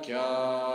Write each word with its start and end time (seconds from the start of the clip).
Shakyamuni 0.00 0.69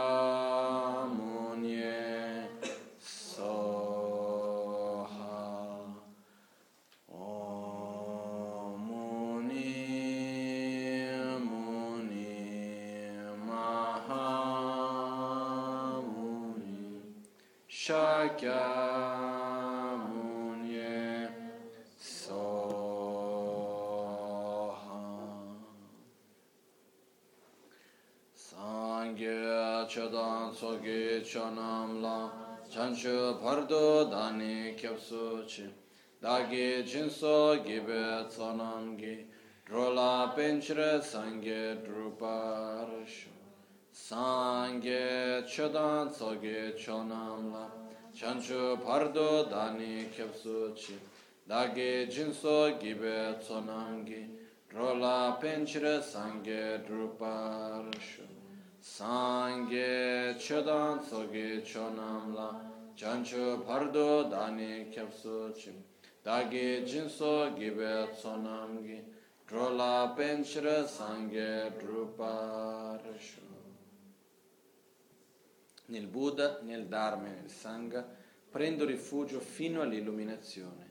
Sogi 31.35 31.41
Chonam 31.41 32.01
La 32.01 32.31
Chanchu 32.71 33.41
Pardo 33.41 34.09
Dani 34.09 34.73
Kyapsu 34.75 35.45
Chi 35.45 35.69
Dagi 36.21 36.83
Jinso 36.83 37.61
Gibe 37.63 38.25
Tsonam 38.29 38.97
Gi 38.97 39.25
Drola 39.67 40.33
Penchre 40.33 41.01
Sangye 41.01 41.83
Druparshu 41.83 43.27
Sangye 43.93 45.43
Chodan 45.45 46.09
Sogi 46.09 46.73
Chonam 46.77 47.51
La 47.51 47.69
Chanchu 48.15 48.81
Pardo 48.81 49.45
Dani 49.49 50.05
Kyapsu 50.15 50.73
Chi 50.73 50.97
Dagi 51.49 52.07
Jinso 52.07 52.79
Gibe 52.79 53.37
Tsonam 53.41 54.05
Gi 54.05 54.29
Drola 54.71 55.37
Penchre 55.41 56.01
Sangye 56.01 56.81
Druparshu 56.87 58.34
Sogi 61.01 61.61
Chonam 61.63 62.33
La 62.33 62.71
Chanchu 62.93 63.63
Pardo 63.65 64.23
Dani 64.23 64.87
Kyapsu 64.89 65.51
Chi 65.53 65.73
Dagi 66.21 66.83
Jinso 66.85 67.51
Gibe 67.55 68.11
Tsonam 68.13 68.83
Gi 68.85 69.03
Drola 69.45 70.13
Penchre 70.15 70.87
Sangye 70.87 71.73
Druparshu 71.77 73.41
Nel 75.87 76.07
Buddha, 76.07 76.59
nel 76.61 76.85
Dharma 76.85 77.27
e 77.27 77.31
nel 77.31 77.49
Sangha 77.49 78.07
prendo 78.49 78.85
rifugio 78.85 79.39
fino 79.39 79.81
all'illuminazione. 79.81 80.83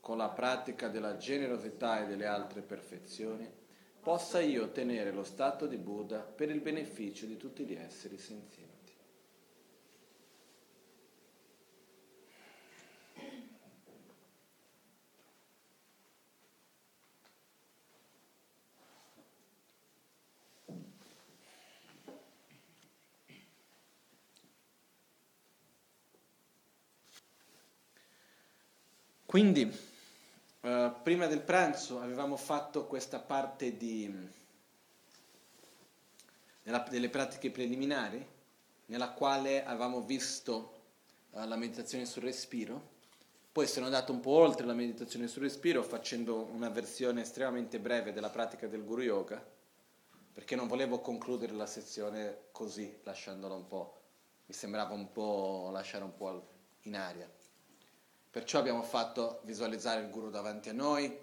Con 0.00 0.16
la 0.16 0.28
pratica 0.28 0.88
della 0.88 1.16
generosità 1.16 2.00
e 2.02 2.06
delle 2.06 2.26
altre 2.26 2.62
perfezioni 2.62 3.58
possa 4.02 4.40
io 4.40 4.64
ottenere 4.64 5.12
lo 5.12 5.24
stato 5.24 5.66
di 5.66 5.76
Buddha 5.76 6.20
per 6.20 6.50
il 6.50 6.60
beneficio 6.60 7.26
di 7.26 7.36
tutti 7.36 7.64
gli 7.64 7.74
esseri 7.74 8.18
senzienti. 8.18 8.68
Quindi, 29.30 29.89
eh, 30.62 30.92
prima 31.02 31.26
del 31.26 31.40
pranzo 31.40 32.00
avevamo 32.00 32.36
fatto 32.36 32.86
questa 32.86 33.18
parte 33.18 33.76
di, 33.76 34.12
della- 36.62 36.86
delle 36.90 37.08
pratiche 37.08 37.50
preliminari, 37.50 38.24
nella 38.86 39.10
quale 39.10 39.64
avevamo 39.64 40.02
visto 40.02 40.78
eh, 41.32 41.46
la 41.46 41.56
meditazione 41.56 42.04
sul 42.04 42.22
respiro, 42.22 42.98
poi 43.52 43.66
sono 43.66 43.86
andato 43.86 44.12
un 44.12 44.20
po' 44.20 44.32
oltre 44.32 44.66
la 44.66 44.74
meditazione 44.74 45.26
sul 45.26 45.42
respiro 45.42 45.82
facendo 45.82 46.48
una 46.52 46.68
versione 46.68 47.22
estremamente 47.22 47.80
breve 47.80 48.12
della 48.12 48.30
pratica 48.30 48.66
del 48.68 48.84
Guru 48.84 49.02
Yoga, 49.02 49.44
perché 50.32 50.54
non 50.54 50.68
volevo 50.68 51.00
concludere 51.00 51.52
la 51.52 51.66
sezione 51.66 52.48
così, 52.52 53.00
lasciandola 53.02 53.54
un 53.54 53.66
po', 53.66 54.00
mi 54.46 54.54
sembrava 54.54 54.94
un 54.94 55.10
po' 55.10 55.70
lasciare 55.72 56.04
un 56.04 56.14
po' 56.14 56.48
in 56.82 56.96
aria. 56.96 57.28
Perciò 58.30 58.60
abbiamo 58.60 58.82
fatto 58.82 59.40
visualizzare 59.42 60.02
il 60.02 60.10
guru 60.10 60.30
davanti 60.30 60.68
a 60.68 60.72
noi, 60.72 61.18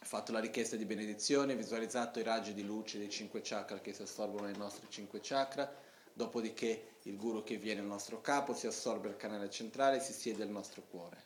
fatto 0.00 0.32
la 0.32 0.38
richiesta 0.38 0.74
di 0.76 0.86
benedizione, 0.86 1.54
visualizzato 1.54 2.18
i 2.18 2.22
raggi 2.22 2.54
di 2.54 2.64
luce 2.64 2.98
dei 2.98 3.10
cinque 3.10 3.42
chakra 3.42 3.80
che 3.80 3.92
si 3.92 4.02
assorbono 4.02 4.46
nei 4.46 4.56
nostri 4.56 4.86
cinque 4.88 5.20
chakra, 5.22 5.70
dopodiché 6.14 6.94
il 7.02 7.16
guru 7.16 7.44
che 7.44 7.58
viene 7.58 7.80
al 7.80 7.86
nostro 7.86 8.22
capo 8.22 8.54
si 8.54 8.66
assorbe 8.66 9.08
il 9.08 9.16
canale 9.16 9.50
centrale 9.50 9.96
e 9.96 10.00
si 10.00 10.14
siede 10.14 10.44
al 10.44 10.48
nostro 10.48 10.82
cuore. 10.88 11.22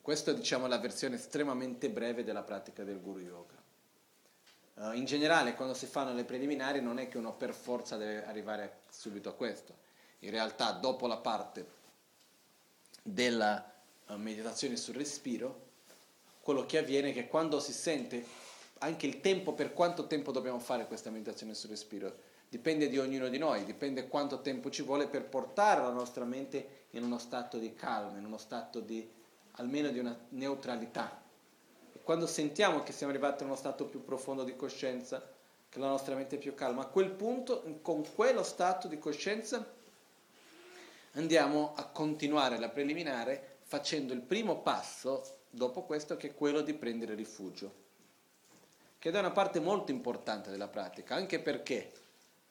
Questa 0.00 0.30
è 0.30 0.34
diciamo 0.34 0.66
la 0.66 0.78
versione 0.78 1.16
estremamente 1.16 1.90
breve 1.90 2.24
della 2.24 2.42
pratica 2.42 2.84
del 2.84 3.00
guru 3.00 3.20
yoga. 3.20 3.62
Eh, 4.78 4.96
in 4.96 5.04
generale 5.04 5.54
quando 5.54 5.74
si 5.74 5.86
fanno 5.86 6.14
le 6.14 6.24
preliminari 6.24 6.80
non 6.80 6.98
è 6.98 7.08
che 7.08 7.18
uno 7.18 7.34
per 7.34 7.52
forza 7.52 7.98
deve 7.98 8.24
arrivare 8.24 8.80
subito 8.88 9.28
a 9.28 9.34
questo. 9.34 9.74
In 10.20 10.30
realtà 10.30 10.72
dopo 10.72 11.06
la 11.06 11.18
parte 11.18 11.80
della 13.02 13.71
meditazione 14.16 14.76
sul 14.76 14.94
respiro, 14.94 15.70
quello 16.40 16.66
che 16.66 16.78
avviene 16.78 17.10
è 17.10 17.12
che 17.12 17.28
quando 17.28 17.60
si 17.60 17.72
sente 17.72 18.24
anche 18.78 19.06
il 19.06 19.20
tempo, 19.20 19.52
per 19.52 19.72
quanto 19.72 20.06
tempo 20.06 20.32
dobbiamo 20.32 20.58
fare 20.58 20.86
questa 20.86 21.10
meditazione 21.10 21.54
sul 21.54 21.70
respiro, 21.70 22.30
dipende 22.48 22.88
di 22.88 22.98
ognuno 22.98 23.28
di 23.28 23.38
noi, 23.38 23.64
dipende 23.64 24.08
quanto 24.08 24.40
tempo 24.40 24.70
ci 24.70 24.82
vuole 24.82 25.06
per 25.06 25.24
portare 25.24 25.80
la 25.80 25.90
nostra 25.90 26.24
mente 26.24 26.86
in 26.90 27.04
uno 27.04 27.18
stato 27.18 27.58
di 27.58 27.74
calma, 27.74 28.18
in 28.18 28.24
uno 28.24 28.38
stato 28.38 28.80
di 28.80 29.08
almeno 29.52 29.88
di 29.90 29.98
una 29.98 30.18
neutralità. 30.30 31.22
E 31.92 32.00
quando 32.02 32.26
sentiamo 32.26 32.82
che 32.82 32.92
siamo 32.92 33.12
arrivati 33.12 33.42
a 33.42 33.46
uno 33.46 33.56
stato 33.56 33.84
più 33.84 34.04
profondo 34.04 34.42
di 34.44 34.56
coscienza, 34.56 35.26
che 35.68 35.78
la 35.78 35.88
nostra 35.88 36.14
mente 36.14 36.36
è 36.36 36.38
più 36.38 36.54
calma, 36.54 36.82
a 36.82 36.86
quel 36.86 37.10
punto, 37.10 37.62
con 37.82 38.04
quello 38.14 38.42
stato 38.42 38.88
di 38.88 38.98
coscienza, 38.98 39.64
andiamo 41.12 41.72
a 41.76 41.84
continuare 41.86 42.58
la 42.58 42.68
preliminare 42.68 43.51
facendo 43.72 44.12
il 44.12 44.20
primo 44.20 44.58
passo 44.58 45.38
dopo 45.48 45.84
questo 45.84 46.18
che 46.18 46.28
è 46.28 46.34
quello 46.34 46.60
di 46.60 46.74
prendere 46.74 47.14
rifugio, 47.14 47.72
che 48.98 49.10
è 49.10 49.18
una 49.18 49.30
parte 49.30 49.60
molto 49.60 49.90
importante 49.90 50.50
della 50.50 50.68
pratica, 50.68 51.14
anche 51.14 51.38
perché 51.38 51.90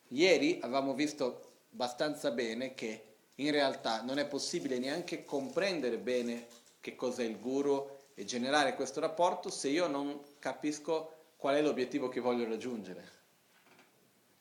ieri 0.08 0.58
avevamo 0.64 0.96
visto 0.96 1.52
abbastanza 1.74 2.32
bene 2.32 2.74
che 2.74 3.04
in 3.36 3.52
realtà 3.52 4.02
non 4.02 4.18
è 4.18 4.26
possibile 4.26 4.80
neanche 4.80 5.24
comprendere 5.24 6.00
bene 6.00 6.48
che 6.80 6.96
cos'è 6.96 7.24
il 7.24 7.40
guru 7.40 7.88
e 8.16 8.26
generare 8.26 8.74
questo 8.74 9.00
rapporto 9.00 9.52
se 9.52 9.70
io 9.70 9.86
non 9.86 10.20
capisco 10.40 11.18
qual 11.38 11.54
è 11.54 11.62
l'obiettivo 11.62 12.10
che 12.10 12.20
voglio 12.20 12.50
raggiungere. 12.50 13.08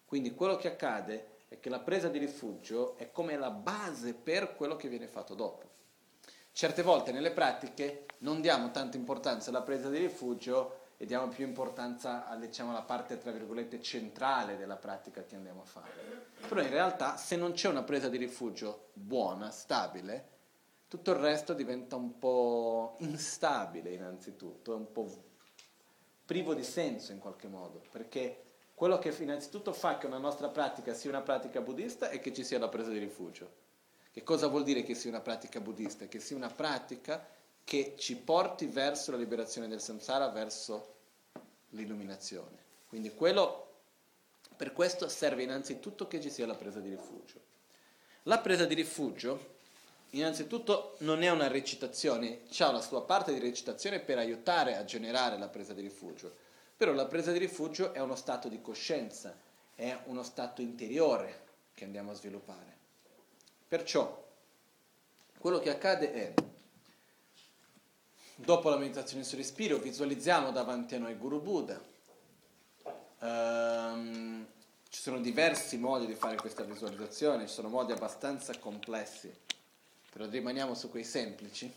Quindi 0.07 0.33
quello 0.33 0.57
che 0.57 0.69
accade 0.69 1.41
è 1.49 1.61
che 1.61 1.69
la 1.69 1.81
presa 1.81 2.09
di 2.09 2.17
rifugio 2.17 2.97
è 2.97 3.11
come 3.11 3.37
la 3.37 3.51
base 3.51 4.15
per 4.15 4.55
quello 4.57 4.77
che 4.77 4.89
viene 4.89 5.09
fatto 5.09 5.35
dopo. 5.35 5.71
Certe 6.53 6.83
volte 6.83 7.13
nelle 7.13 7.31
pratiche 7.31 8.07
non 8.19 8.41
diamo 8.41 8.71
tanta 8.71 8.97
importanza 8.97 9.51
alla 9.51 9.63
presa 9.63 9.89
di 9.89 9.99
rifugio 9.99 10.79
e 10.97 11.07
diamo 11.07 11.29
più 11.29 11.47
importanza 11.47 12.29
diciamo, 12.39 12.71
alla 12.71 12.83
parte, 12.83 13.17
tra 13.17 13.31
virgolette, 13.31 13.81
centrale 13.81 14.59
della 14.59 14.77
pratica 14.77 15.25
che 15.25 15.37
andiamo 15.37 15.63
a 15.63 15.65
fare. 15.65 16.29
Però 16.47 16.61
in 16.61 16.69
realtà 16.69 17.17
se 17.17 17.37
non 17.37 17.53
c'è 17.53 17.69
una 17.69 17.83
presa 17.83 18.09
di 18.11 18.19
rifugio 18.19 18.91
buona, 18.93 19.51
stabile, 19.51 20.29
tutto 20.89 21.13
il 21.13 21.19
resto 21.19 21.55
diventa 21.55 21.97
un 21.97 22.19
po' 22.19 22.97
instabile 22.99 23.93
innanzitutto, 23.93 24.73
è 24.73 24.77
un 24.77 24.93
po' 24.93 25.09
privo 26.27 26.53
di 26.53 26.65
senso 26.65 27.13
in 27.13 27.19
qualche 27.19 27.49
modo, 27.49 27.81
perché 27.91 28.45
quello 28.75 28.99
che 28.99 29.15
innanzitutto 29.21 29.73
fa 29.73 29.99
che 29.99 30.07
una 30.07 30.19
nostra 30.19 30.49
pratica 30.49 30.93
sia 30.93 31.11
una 31.11 31.23
pratica 31.23 31.61
buddista 31.61 32.11
è 32.11 32.21
che 32.21 32.33
ci 32.33 32.45
sia 32.45 32.59
la 32.59 32.69
presa 32.69 32.91
di 32.91 32.99
rifugio. 32.99 33.60
Che 34.13 34.23
cosa 34.25 34.49
vuol 34.49 34.65
dire 34.65 34.83
che 34.83 34.95
sia 34.95 35.11
una 35.11 35.21
pratica 35.21 35.61
buddista? 35.61 36.07
Che 36.07 36.19
sia 36.19 36.37
una 36.37 36.51
pratica 36.51 37.25
che 37.63 37.95
ci 37.97 38.17
porti 38.17 38.67
verso 38.67 39.13
la 39.13 39.17
liberazione 39.17 39.69
del 39.69 39.81
samsara, 39.81 40.29
verso 40.31 40.95
l'illuminazione. 41.71 42.59
Quindi 42.89 43.15
quello, 43.15 43.69
per 44.57 44.73
questo 44.73 45.09
serve 45.09 45.45
innanzitutto 45.45 46.09
che 46.09 46.21
ci 46.21 46.31
sia 46.31 46.47
la 46.47 46.57
presa 46.57 46.81
di 46.81 46.89
rifugio. 46.89 47.41
La 48.25 48.39
presa 48.39 48.65
di 48.65 48.75
rifugio 48.75 49.59
innanzitutto 50.11 50.97
non 50.99 51.23
è 51.23 51.31
una 51.31 51.47
recitazione, 51.47 52.41
ha 52.59 52.73
la 52.73 52.81
sua 52.81 53.03
parte 53.03 53.33
di 53.33 53.39
recitazione 53.39 54.01
per 54.01 54.19
aiutare 54.19 54.77
a 54.77 54.85
generare 54.85 55.39
la 55.39 55.49
presa 55.49 55.73
di 55.73 55.83
rifugio, 55.83 56.35
però 56.77 56.93
la 56.93 57.07
presa 57.07 57.31
di 57.31 57.39
rifugio 57.39 57.93
è 57.93 58.01
uno 58.01 58.17
stato 58.17 58.49
di 58.49 58.61
coscienza, 58.61 59.39
è 59.77 59.97
uno 60.07 60.25
stato 60.25 60.61
interiore 60.61 61.45
che 61.75 61.85
andiamo 61.85 62.11
a 62.11 62.15
sviluppare. 62.15 62.80
Perciò 63.71 64.27
quello 65.39 65.61
che 65.61 65.71
accade 65.71 66.13
è, 66.13 66.35
dopo 68.35 68.69
la 68.69 68.77
meditazione 68.77 69.23
sul 69.23 69.39
respiro, 69.39 69.79
visualizziamo 69.79 70.51
davanti 70.51 70.97
a 70.97 70.99
noi 70.99 71.15
Guru 71.15 71.41
Buddha. 71.41 71.81
Um, 73.21 74.45
ci 74.89 75.01
sono 75.01 75.21
diversi 75.21 75.79
modi 75.79 76.07
di 76.07 76.17
fare 76.17 76.35
questa 76.35 76.65
visualizzazione, 76.65 77.47
ci 77.47 77.55
sono 77.55 77.69
modi 77.69 77.93
abbastanza 77.93 78.59
complessi, 78.59 79.33
però 80.11 80.27
rimaniamo 80.29 80.75
su 80.75 80.91
quei 80.91 81.05
semplici, 81.05 81.73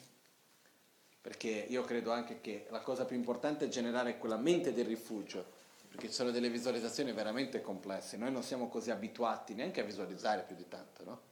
perché 1.22 1.48
io 1.48 1.84
credo 1.84 2.12
anche 2.12 2.42
che 2.42 2.66
la 2.72 2.82
cosa 2.82 3.06
più 3.06 3.16
importante 3.16 3.66
è 3.66 3.68
generare 3.68 4.18
quella 4.18 4.38
mente 4.38 4.74
del 4.74 4.86
rifugio, 4.86 5.46
perché 5.90 6.08
ci 6.08 6.14
sono 6.14 6.32
delle 6.32 6.50
visualizzazioni 6.50 7.12
veramente 7.12 7.62
complesse, 7.62 8.18
noi 8.18 8.32
non 8.32 8.42
siamo 8.42 8.68
così 8.68 8.90
abituati 8.90 9.54
neanche 9.54 9.82
a 9.82 9.84
visualizzare 9.84 10.42
più 10.42 10.56
di 10.56 10.68
tanto, 10.68 11.04
no? 11.04 11.32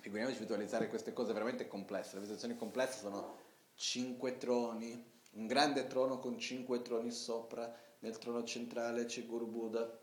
Figuriamoci 0.00 0.38
visualizzare 0.38 0.88
queste 0.88 1.12
cose 1.12 1.34
veramente 1.34 1.68
complesse, 1.68 2.14
le 2.14 2.20
visualizzazioni 2.20 2.56
complesse 2.56 3.00
sono 3.00 3.36
cinque 3.74 4.38
troni, 4.38 5.04
un 5.32 5.46
grande 5.46 5.86
trono 5.86 6.18
con 6.18 6.38
cinque 6.38 6.80
troni 6.80 7.10
sopra, 7.10 7.70
nel 7.98 8.16
trono 8.16 8.42
centrale 8.44 9.04
c'è 9.04 9.26
Guru 9.26 9.46
Buddha, 9.46 9.98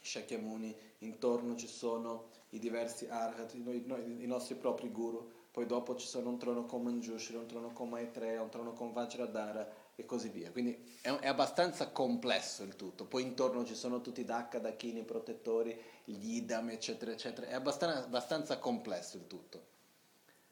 Shakyamuni, 0.00 0.74
intorno 0.98 1.54
ci 1.56 1.66
sono 1.66 2.30
i 2.50 2.58
diversi 2.58 3.06
arhat, 3.06 3.52
i, 3.54 3.58
i, 3.58 4.22
i 4.22 4.26
nostri 4.26 4.54
propri 4.54 4.90
guru, 4.90 5.30
poi 5.50 5.66
dopo 5.66 5.94
ci 5.96 6.06
sono 6.06 6.30
un 6.30 6.38
trono 6.38 6.64
con 6.64 6.82
Manjushri, 6.82 7.36
un 7.36 7.46
trono 7.46 7.70
con 7.72 7.90
Maitreya, 7.90 8.40
un 8.40 8.48
trono 8.48 8.72
con 8.72 8.92
Vajradhara 8.92 9.81
e 9.94 10.04
così 10.04 10.28
via. 10.28 10.50
Quindi 10.50 10.98
è, 11.00 11.10
è, 11.10 11.26
abbastanza 11.26 11.90
complesso 11.90 12.62
il 12.62 12.76
tutto. 12.76 13.04
Poi 13.04 13.22
intorno 13.22 13.64
ci 13.64 13.74
sono 13.74 14.00
tutti 14.00 14.20
i 14.20 14.24
Dakka, 14.24 14.58
Dakini, 14.58 15.00
i 15.00 15.04
protettori, 15.04 15.78
gli 16.04 16.36
Idam, 16.36 16.70
eccetera, 16.70 17.12
eccetera. 17.12 17.46
È 17.46 17.54
abbastanza, 17.54 18.04
abbastanza 18.04 18.58
complesso 18.58 19.16
il 19.16 19.26
tutto. 19.26 19.70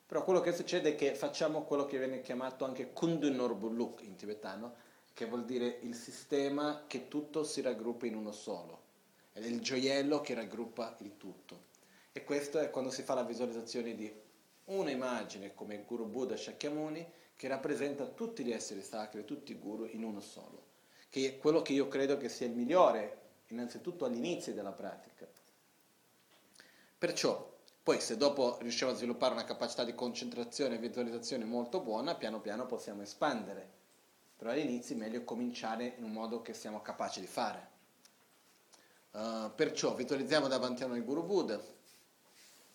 Però 0.06 0.24
quello 0.24 0.40
che 0.40 0.52
succede 0.52 0.90
è 0.90 0.94
che 0.96 1.14
facciamo 1.14 1.62
quello 1.62 1.86
che 1.86 1.98
viene 1.98 2.20
chiamato 2.20 2.64
anche 2.64 2.92
Kundun 2.92 3.34
Norbuluk 3.36 4.02
in 4.02 4.16
tibetano, 4.16 4.74
che 5.14 5.26
vuol 5.26 5.44
dire 5.44 5.78
il 5.82 5.94
sistema 5.94 6.84
che 6.86 7.08
tutto 7.08 7.44
si 7.44 7.60
raggruppa 7.60 8.06
in 8.06 8.16
uno 8.16 8.32
solo. 8.32 8.88
È 9.32 9.38
il 9.38 9.60
gioiello 9.60 10.20
che 10.20 10.34
raggruppa 10.34 10.96
il 11.00 11.16
tutto. 11.16 11.68
E 12.12 12.24
questo 12.24 12.58
è 12.58 12.70
quando 12.70 12.90
si 12.90 13.02
fa 13.02 13.14
la 13.14 13.22
visualizzazione 13.22 13.94
di 13.94 14.12
un'immagine 14.64 15.54
come 15.54 15.84
Guru 15.86 16.06
Buddha 16.06 16.36
Shakyamuni 16.36 17.06
che 17.40 17.48
rappresenta 17.48 18.04
tutti 18.04 18.44
gli 18.44 18.52
esseri 18.52 18.82
sacri, 18.82 19.24
tutti 19.24 19.52
i 19.52 19.58
guru 19.58 19.86
in 19.86 20.04
uno 20.04 20.20
solo, 20.20 20.62
che 21.08 21.26
è 21.26 21.38
quello 21.38 21.62
che 21.62 21.72
io 21.72 21.88
credo 21.88 22.18
che 22.18 22.28
sia 22.28 22.46
il 22.46 22.52
migliore 22.52 23.16
innanzitutto 23.46 24.04
all'inizio 24.04 24.52
della 24.52 24.72
pratica. 24.72 25.26
Perciò, 26.98 27.50
poi 27.82 27.98
se 27.98 28.18
dopo 28.18 28.58
riusciamo 28.60 28.92
a 28.92 28.94
sviluppare 28.94 29.32
una 29.32 29.44
capacità 29.44 29.84
di 29.84 29.94
concentrazione 29.94 30.74
e 30.74 30.78
visualizzazione 30.80 31.46
molto 31.46 31.80
buona, 31.80 32.14
piano 32.14 32.42
piano 32.42 32.66
possiamo 32.66 33.00
espandere 33.00 33.78
però 34.36 34.50
all'inizio 34.50 34.94
è 34.94 34.98
meglio 34.98 35.24
cominciare 35.24 35.94
in 35.96 36.04
un 36.04 36.12
modo 36.12 36.42
che 36.42 36.52
siamo 36.52 36.82
capaci 36.82 37.20
di 37.20 37.26
fare. 37.26 37.68
Uh, 39.12 39.50
perciò 39.54 39.94
visualizziamo 39.94 40.46
davanti 40.46 40.82
a 40.82 40.86
noi 40.86 40.98
il 40.98 41.04
Guru 41.04 41.22
Buddha 41.24 41.58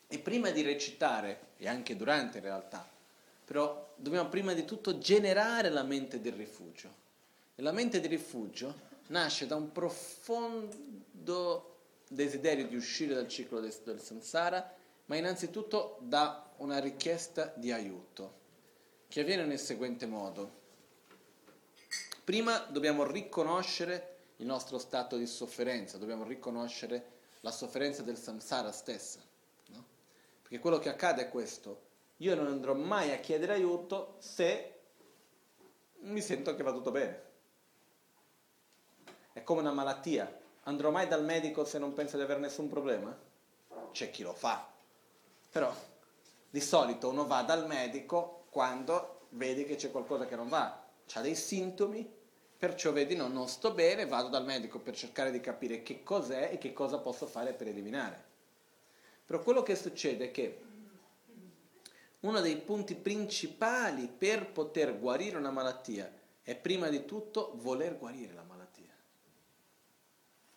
e 0.07 0.19
prima 0.19 0.49
di 0.49 0.61
recitare, 0.61 1.53
e 1.57 1.67
anche 1.67 1.95
durante 1.95 2.37
in 2.37 2.43
realtà, 2.43 2.87
però 3.45 3.93
dobbiamo 3.95 4.27
prima 4.27 4.53
di 4.53 4.65
tutto 4.65 4.97
generare 4.97 5.69
la 5.69 5.83
mente 5.83 6.19
del 6.19 6.33
rifugio. 6.33 7.03
E 7.55 7.61
la 7.61 7.71
mente 7.71 8.01
del 8.01 8.09
rifugio 8.09 8.93
nasce 9.07 9.45
da 9.45 9.55
un 9.55 9.71
profondo 9.71 11.73
desiderio 12.07 12.67
di 12.67 12.75
uscire 12.75 13.13
dal 13.13 13.27
ciclo 13.27 13.59
del, 13.59 13.73
del 13.83 14.01
samsara, 14.01 14.75
ma 15.05 15.15
innanzitutto 15.15 15.99
da 16.01 16.51
una 16.57 16.79
richiesta 16.79 17.53
di 17.55 17.71
aiuto, 17.71 18.43
che 19.07 19.21
avviene 19.21 19.45
nel 19.45 19.59
seguente 19.59 20.07
modo. 20.07 20.63
Prima 22.23 22.57
dobbiamo 22.57 23.03
riconoscere 23.03 24.13
il 24.37 24.47
nostro 24.47 24.79
stato 24.79 25.17
di 25.17 25.27
sofferenza, 25.27 25.97
dobbiamo 25.97 26.23
riconoscere 26.23 27.13
la 27.41 27.51
sofferenza 27.51 28.01
del 28.01 28.17
samsara 28.17 28.71
stessa. 28.71 29.19
No? 29.67 29.85
Perché 30.41 30.59
quello 30.59 30.79
che 30.79 30.89
accade 30.89 31.21
è 31.21 31.29
questo, 31.29 31.84
io 32.17 32.35
non 32.35 32.47
andrò 32.47 32.73
mai 32.73 33.11
a 33.11 33.19
chiedere 33.19 33.53
aiuto 33.53 34.15
se 34.19 34.73
mi 35.99 36.21
sento 36.21 36.55
che 36.55 36.63
va 36.63 36.71
tutto 36.71 36.91
bene. 36.91 37.23
È 39.33 39.43
come 39.43 39.61
una 39.61 39.73
malattia, 39.73 40.33
andrò 40.63 40.91
mai 40.91 41.07
dal 41.07 41.23
medico 41.23 41.65
se 41.65 41.77
non 41.77 41.93
penso 41.93 42.15
di 42.15 42.23
avere 42.23 42.39
nessun 42.39 42.69
problema? 42.69 43.17
C'è 43.91 44.11
chi 44.11 44.23
lo 44.23 44.33
fa, 44.33 44.71
però 45.51 45.73
di 46.49 46.61
solito 46.61 47.09
uno 47.09 47.25
va 47.25 47.41
dal 47.41 47.67
medico 47.67 48.45
quando 48.49 49.27
vede 49.29 49.65
che 49.65 49.75
c'è 49.75 49.91
qualcosa 49.91 50.25
che 50.25 50.35
non 50.35 50.47
va, 50.47 50.85
ha 51.13 51.21
dei 51.21 51.35
sintomi, 51.35 52.09
perciò 52.57 52.93
vedi 52.93 53.15
no, 53.15 53.27
non 53.27 53.49
sto 53.49 53.73
bene, 53.73 54.05
vado 54.05 54.29
dal 54.29 54.45
medico 54.45 54.79
per 54.79 54.95
cercare 54.95 55.31
di 55.31 55.41
capire 55.41 55.83
che 55.83 56.03
cos'è 56.03 56.49
e 56.53 56.57
che 56.57 56.71
cosa 56.71 56.97
posso 56.99 57.25
fare 57.25 57.53
per 57.53 57.67
eliminare. 57.67 58.23
Però 59.25 59.41
quello 59.41 59.63
che 59.63 59.75
succede 59.75 60.25
è 60.25 60.31
che 60.31 60.59
uno 62.25 62.41
dei 62.41 62.57
punti 62.57 62.95
principali 62.95 64.07
per 64.07 64.51
poter 64.51 64.99
guarire 64.99 65.37
una 65.37 65.51
malattia 65.51 66.11
è 66.41 66.55
prima 66.55 66.89
di 66.89 67.05
tutto 67.05 67.53
voler 67.55 67.97
guarire 67.97 68.33
la 68.33 68.43
malattia. 68.43 68.93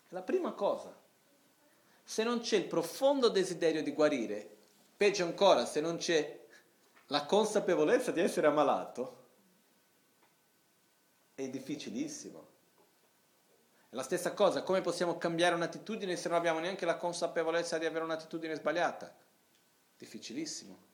È 0.08 0.14
la 0.14 0.22
prima 0.22 0.52
cosa. 0.52 0.96
Se 2.02 2.24
non 2.24 2.40
c'è 2.40 2.56
il 2.56 2.64
profondo 2.64 3.28
desiderio 3.28 3.82
di 3.82 3.92
guarire, 3.92 4.48
peggio 4.96 5.24
ancora, 5.24 5.66
se 5.66 5.80
non 5.80 5.98
c'è 5.98 6.46
la 7.06 7.26
consapevolezza 7.26 8.12
di 8.12 8.20
essere 8.20 8.46
ammalato, 8.46 9.26
è 11.34 11.48
difficilissimo. 11.48 12.46
È 13.90 13.94
la 13.94 14.02
stessa 14.02 14.32
cosa, 14.32 14.62
come 14.62 14.80
possiamo 14.80 15.18
cambiare 15.18 15.54
un'attitudine 15.54 16.16
se 16.16 16.28
non 16.28 16.38
abbiamo 16.38 16.60
neanche 16.60 16.87
la 16.87 16.96
consapevolezza 16.96 17.76
di 17.76 17.84
avere 17.84 18.04
un'attitudine 18.04 18.54
sbagliata? 18.54 19.14
Difficilissimo. 19.98 20.88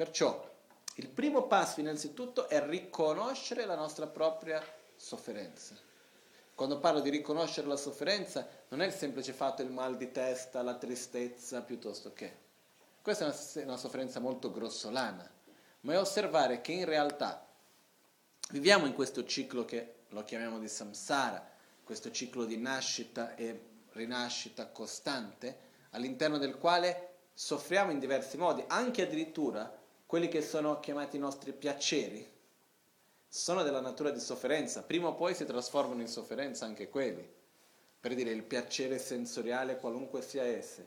Perciò 0.00 0.50
il 0.94 1.10
primo 1.10 1.42
passo 1.42 1.80
innanzitutto 1.80 2.48
è 2.48 2.66
riconoscere 2.66 3.66
la 3.66 3.74
nostra 3.74 4.06
propria 4.06 4.64
sofferenza. 4.96 5.76
Quando 6.54 6.78
parlo 6.78 7.00
di 7.00 7.10
riconoscere 7.10 7.66
la 7.66 7.76
sofferenza 7.76 8.48
non 8.68 8.80
è 8.80 8.86
il 8.86 8.94
semplice 8.94 9.34
fatto 9.34 9.60
il 9.60 9.70
mal 9.70 9.98
di 9.98 10.10
testa, 10.10 10.62
la 10.62 10.76
tristezza 10.76 11.60
piuttosto 11.60 12.14
che. 12.14 12.34
Questa 13.02 13.26
è 13.26 13.28
una, 13.28 13.66
una 13.66 13.76
sofferenza 13.76 14.20
molto 14.20 14.50
grossolana, 14.50 15.30
ma 15.80 15.92
è 15.92 15.98
osservare 15.98 16.62
che 16.62 16.72
in 16.72 16.86
realtà 16.86 17.46
Viviamo 18.52 18.86
in 18.86 18.94
questo 18.94 19.26
ciclo 19.26 19.66
che 19.66 19.96
lo 20.08 20.24
chiamiamo 20.24 20.58
di 20.58 20.68
samsara, 20.68 21.46
questo 21.84 22.10
ciclo 22.10 22.46
di 22.46 22.56
nascita 22.56 23.34
e 23.34 23.66
rinascita 23.92 24.68
costante, 24.68 25.58
all'interno 25.90 26.38
del 26.38 26.56
quale 26.56 27.08
soffriamo 27.34 27.90
in 27.90 27.98
diversi 27.98 28.38
modi, 28.38 28.64
anche 28.66 29.02
addirittura 29.02 29.79
quelli 30.10 30.26
che 30.26 30.42
sono 30.42 30.80
chiamati 30.80 31.14
i 31.14 31.20
nostri 31.20 31.52
piaceri, 31.52 32.28
sono 33.28 33.62
della 33.62 33.80
natura 33.80 34.10
di 34.10 34.18
sofferenza, 34.18 34.82
prima 34.82 35.06
o 35.06 35.14
poi 35.14 35.36
si 35.36 35.44
trasformano 35.44 36.00
in 36.00 36.08
sofferenza 36.08 36.64
anche 36.64 36.88
quelli, 36.88 37.24
per 38.00 38.16
dire 38.16 38.32
il 38.32 38.42
piacere 38.42 38.98
sensoriale 38.98 39.78
qualunque 39.78 40.20
sia 40.20 40.42
esse, 40.42 40.84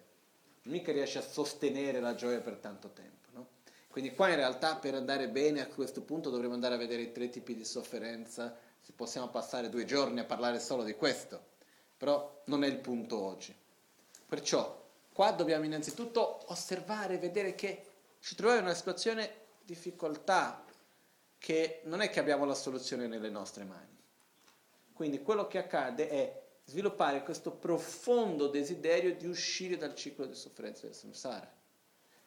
mica 0.64 0.92
riesce 0.92 1.20
a 1.20 1.22
sostenere 1.22 2.02
la 2.02 2.16
gioia 2.16 2.42
per 2.42 2.56
tanto 2.56 2.90
tempo. 2.90 3.48
Quindi 3.88 4.14
qua 4.14 4.28
in 4.28 4.36
realtà 4.36 4.76
per 4.76 4.94
andare 4.94 5.30
bene 5.30 5.62
a 5.62 5.68
questo 5.68 6.02
punto 6.02 6.30
dovremmo 6.30 6.56
andare 6.56 6.76
a 6.76 6.80
vedere 6.80 7.04
i 7.04 7.14
tre 7.14 7.30
tipi 7.30 7.56
di 7.56 7.64
sofferenza, 7.64 8.54
possiamo 8.94 9.30
passare 9.30 9.70
due 9.70 9.86
giorni 9.86 10.20
a 10.20 10.26
parlare 10.26 10.60
solo 10.60 10.84
di 10.84 10.96
questo, 10.96 11.42
però 11.96 12.42
non 12.48 12.66
è 12.66 12.68
il 12.68 12.80
punto 12.80 13.22
oggi. 13.22 13.56
Perciò 14.28 14.84
qua 15.14 15.32
dobbiamo 15.32 15.64
innanzitutto 15.64 16.42
osservare, 16.48 17.18
vedere 17.18 17.56
che 17.56 17.92
ci 18.24 18.36
troviamo 18.36 18.62
in 18.62 18.68
una 18.68 18.76
situazione 18.76 19.26
di 19.60 19.74
difficoltà, 19.74 20.64
che 21.38 21.82
non 21.84 22.00
è 22.00 22.10
che 22.10 22.22
abbiamo 22.22 22.46
la 22.46 22.56
soluzione 22.56 23.06
nelle 23.06 23.30
nostre 23.30 23.66
mani. 23.66 24.02
Quindi 24.94 25.22
quello 25.22 25.46
che 25.48 25.58
accade 25.58 26.08
è 26.08 26.42
sviluppare 26.64 27.24
questo 27.24 27.52
profondo 27.52 28.48
desiderio 28.48 29.14
di 29.14 29.28
uscire 29.28 29.76
dal 29.76 29.94
ciclo 29.94 30.26
di 30.26 30.36
sofferenza 30.36 30.86
del 30.86 30.96
samsara 30.96 31.62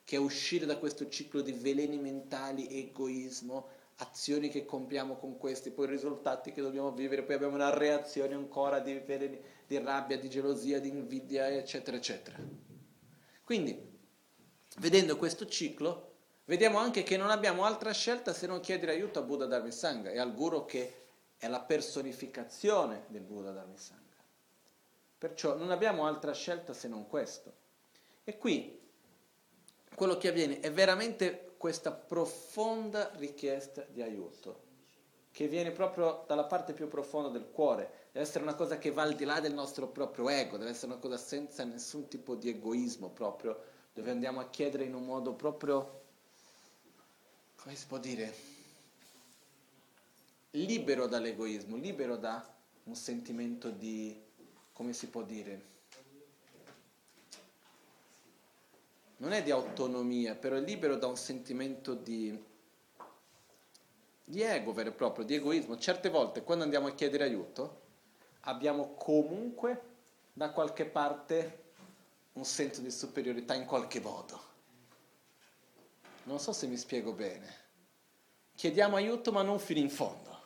che 0.04 0.14
è 0.14 0.20
uscire 0.20 0.66
da 0.66 0.76
questo 0.76 1.08
ciclo 1.08 1.40
di 1.40 1.50
veleni 1.50 1.98
mentali, 1.98 2.68
egoismo, 2.68 3.68
azioni 3.96 4.50
che 4.50 4.64
compiamo 4.64 5.16
con 5.16 5.36
questi, 5.36 5.72
poi 5.72 5.88
risultati 5.88 6.52
che 6.52 6.62
dobbiamo 6.62 6.92
vivere, 6.92 7.24
poi 7.24 7.34
abbiamo 7.34 7.56
una 7.56 7.76
reazione 7.76 8.34
ancora 8.34 8.78
di, 8.78 9.00
veleni, 9.04 9.40
di 9.66 9.78
rabbia, 9.78 10.16
di 10.16 10.28
gelosia, 10.28 10.78
di 10.78 10.90
invidia, 10.90 11.48
eccetera, 11.48 11.96
eccetera. 11.96 12.38
Quindi, 13.42 13.95
vedendo 14.76 15.16
questo 15.16 15.46
ciclo, 15.46 16.12
vediamo 16.44 16.78
anche 16.78 17.02
che 17.02 17.16
non 17.16 17.30
abbiamo 17.30 17.64
altra 17.64 17.92
scelta 17.92 18.32
se 18.32 18.46
non 18.46 18.60
chiedere 18.60 18.92
aiuto 18.92 19.18
a 19.18 19.22
Buddha 19.22 19.46
Dharmisanga 19.46 20.10
e 20.10 20.18
al 20.18 20.34
Guru 20.34 20.64
che 20.64 21.04
è 21.36 21.48
la 21.48 21.60
personificazione 21.60 23.04
del 23.08 23.22
Buddha 23.22 23.52
Dharmisanga. 23.52 24.02
Perciò 25.18 25.56
non 25.56 25.70
abbiamo 25.70 26.06
altra 26.06 26.32
scelta 26.32 26.72
se 26.72 26.88
non 26.88 27.06
questo. 27.06 27.64
E 28.24 28.36
qui 28.38 28.80
quello 29.94 30.18
che 30.18 30.28
avviene 30.28 30.60
è 30.60 30.70
veramente 30.70 31.54
questa 31.56 31.90
profonda 31.90 33.10
richiesta 33.14 33.84
di 33.88 34.02
aiuto, 34.02 34.64
che 35.30 35.48
viene 35.48 35.70
proprio 35.70 36.24
dalla 36.26 36.44
parte 36.44 36.74
più 36.74 36.86
profonda 36.86 37.30
del 37.30 37.50
cuore, 37.50 38.08
deve 38.12 38.26
essere 38.26 38.44
una 38.44 38.54
cosa 38.54 38.78
che 38.78 38.90
va 38.90 39.02
al 39.02 39.14
di 39.14 39.24
là 39.24 39.40
del 39.40 39.54
nostro 39.54 39.88
proprio 39.88 40.28
ego, 40.28 40.58
deve 40.58 40.70
essere 40.70 40.92
una 40.92 41.00
cosa 41.00 41.16
senza 41.16 41.64
nessun 41.64 42.08
tipo 42.08 42.34
di 42.34 42.50
egoismo 42.50 43.08
proprio, 43.08 43.74
dove 43.96 44.10
andiamo 44.10 44.40
a 44.40 44.50
chiedere 44.50 44.84
in 44.84 44.92
un 44.92 45.06
modo 45.06 45.32
proprio, 45.32 46.02
come 47.56 47.74
si 47.74 47.86
può 47.86 47.96
dire, 47.96 48.30
libero 50.50 51.06
dall'egoismo, 51.06 51.76
libero 51.76 52.16
da 52.18 52.46
un 52.84 52.94
sentimento 52.94 53.70
di, 53.70 54.22
come 54.74 54.92
si 54.92 55.08
può 55.08 55.22
dire, 55.22 55.64
non 59.16 59.32
è 59.32 59.42
di 59.42 59.50
autonomia, 59.50 60.34
però 60.34 60.56
è 60.56 60.60
libero 60.60 60.96
da 60.96 61.06
un 61.06 61.16
sentimento 61.16 61.94
di, 61.94 62.38
di 64.22 64.42
ego 64.42 64.74
vero 64.74 64.90
e 64.90 64.92
proprio, 64.92 65.24
di 65.24 65.36
egoismo. 65.36 65.78
Certe 65.78 66.10
volte 66.10 66.42
quando 66.42 66.64
andiamo 66.64 66.88
a 66.88 66.94
chiedere 66.94 67.24
aiuto 67.24 67.80
abbiamo 68.40 68.92
comunque 68.92 69.94
da 70.34 70.50
qualche 70.50 70.84
parte 70.84 71.64
un 72.36 72.44
senso 72.44 72.80
di 72.80 72.90
superiorità 72.90 73.52
in 73.54 73.66
qualche 73.66 74.00
modo. 74.00 74.40
Non 76.22 76.40
so 76.40 76.52
se 76.52 76.66
mi 76.66 76.78
spiego 76.78 77.12
bene. 77.12 77.64
Chiediamo 78.54 78.96
aiuto 78.96 79.32
ma 79.32 79.42
non 79.42 79.58
fino 79.58 79.80
in 79.80 79.90
fondo 79.90 80.36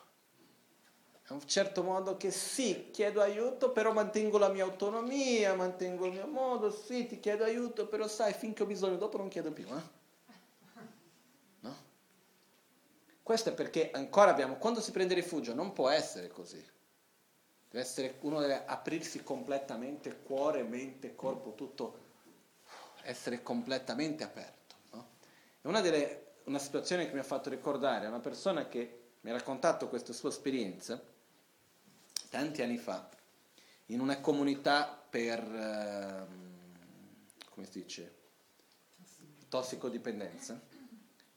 a 1.31 1.33
un 1.33 1.47
certo 1.47 1.81
modo 1.81 2.17
che 2.17 2.29
sì, 2.29 2.89
chiedo 2.91 3.21
aiuto, 3.21 3.71
però 3.71 3.93
mantengo 3.93 4.37
la 4.37 4.49
mia 4.49 4.65
autonomia, 4.65 5.55
mantengo 5.55 6.05
il 6.05 6.11
mio 6.11 6.27
modo, 6.27 6.69
sì, 6.69 7.07
ti 7.07 7.21
chiedo 7.21 7.45
aiuto, 7.45 7.87
però 7.87 8.05
sai, 8.07 8.33
finché 8.33 8.63
ho 8.63 8.65
bisogno, 8.65 8.97
dopo 8.97 9.17
non 9.17 9.29
chiedo 9.29 9.51
più. 9.51 9.65
Eh? 9.65 9.81
No? 11.61 11.75
Questo 13.23 13.49
è 13.49 13.53
perché 13.53 13.91
ancora 13.91 14.31
abbiamo, 14.31 14.57
quando 14.57 14.81
si 14.81 14.91
prende 14.91 15.13
rifugio 15.13 15.53
non 15.53 15.71
può 15.71 15.87
essere 15.89 16.27
così. 16.27 16.61
Deve 17.71 17.85
essere, 17.85 18.15
uno 18.19 18.41
deve 18.41 18.65
aprirsi 18.65 19.23
completamente, 19.23 20.23
cuore, 20.23 20.61
mente, 20.63 21.15
corpo, 21.15 21.55
tutto, 21.55 21.99
essere 23.03 23.41
completamente 23.41 24.25
aperto. 24.25 24.75
No? 24.91 25.07
È 25.61 25.67
una, 25.67 25.79
delle, 25.79 26.33
una 26.45 26.59
situazione 26.59 27.07
che 27.07 27.13
mi 27.13 27.19
ha 27.19 27.23
fatto 27.23 27.49
ricordare, 27.49 28.07
una 28.07 28.19
persona 28.19 28.67
che 28.67 28.99
mi 29.21 29.29
ha 29.29 29.33
raccontato 29.33 29.87
questa 29.87 30.11
sua 30.11 30.27
esperienza, 30.27 31.01
tanti 32.29 32.61
anni 32.61 32.77
fa, 32.77 33.09
in 33.85 34.01
una 34.01 34.19
comunità 34.19 35.01
per, 35.09 35.39
eh, 35.39 36.25
come 37.51 37.65
si 37.67 37.83
dice, 37.83 38.15
tossicodipendenza. 39.47 40.59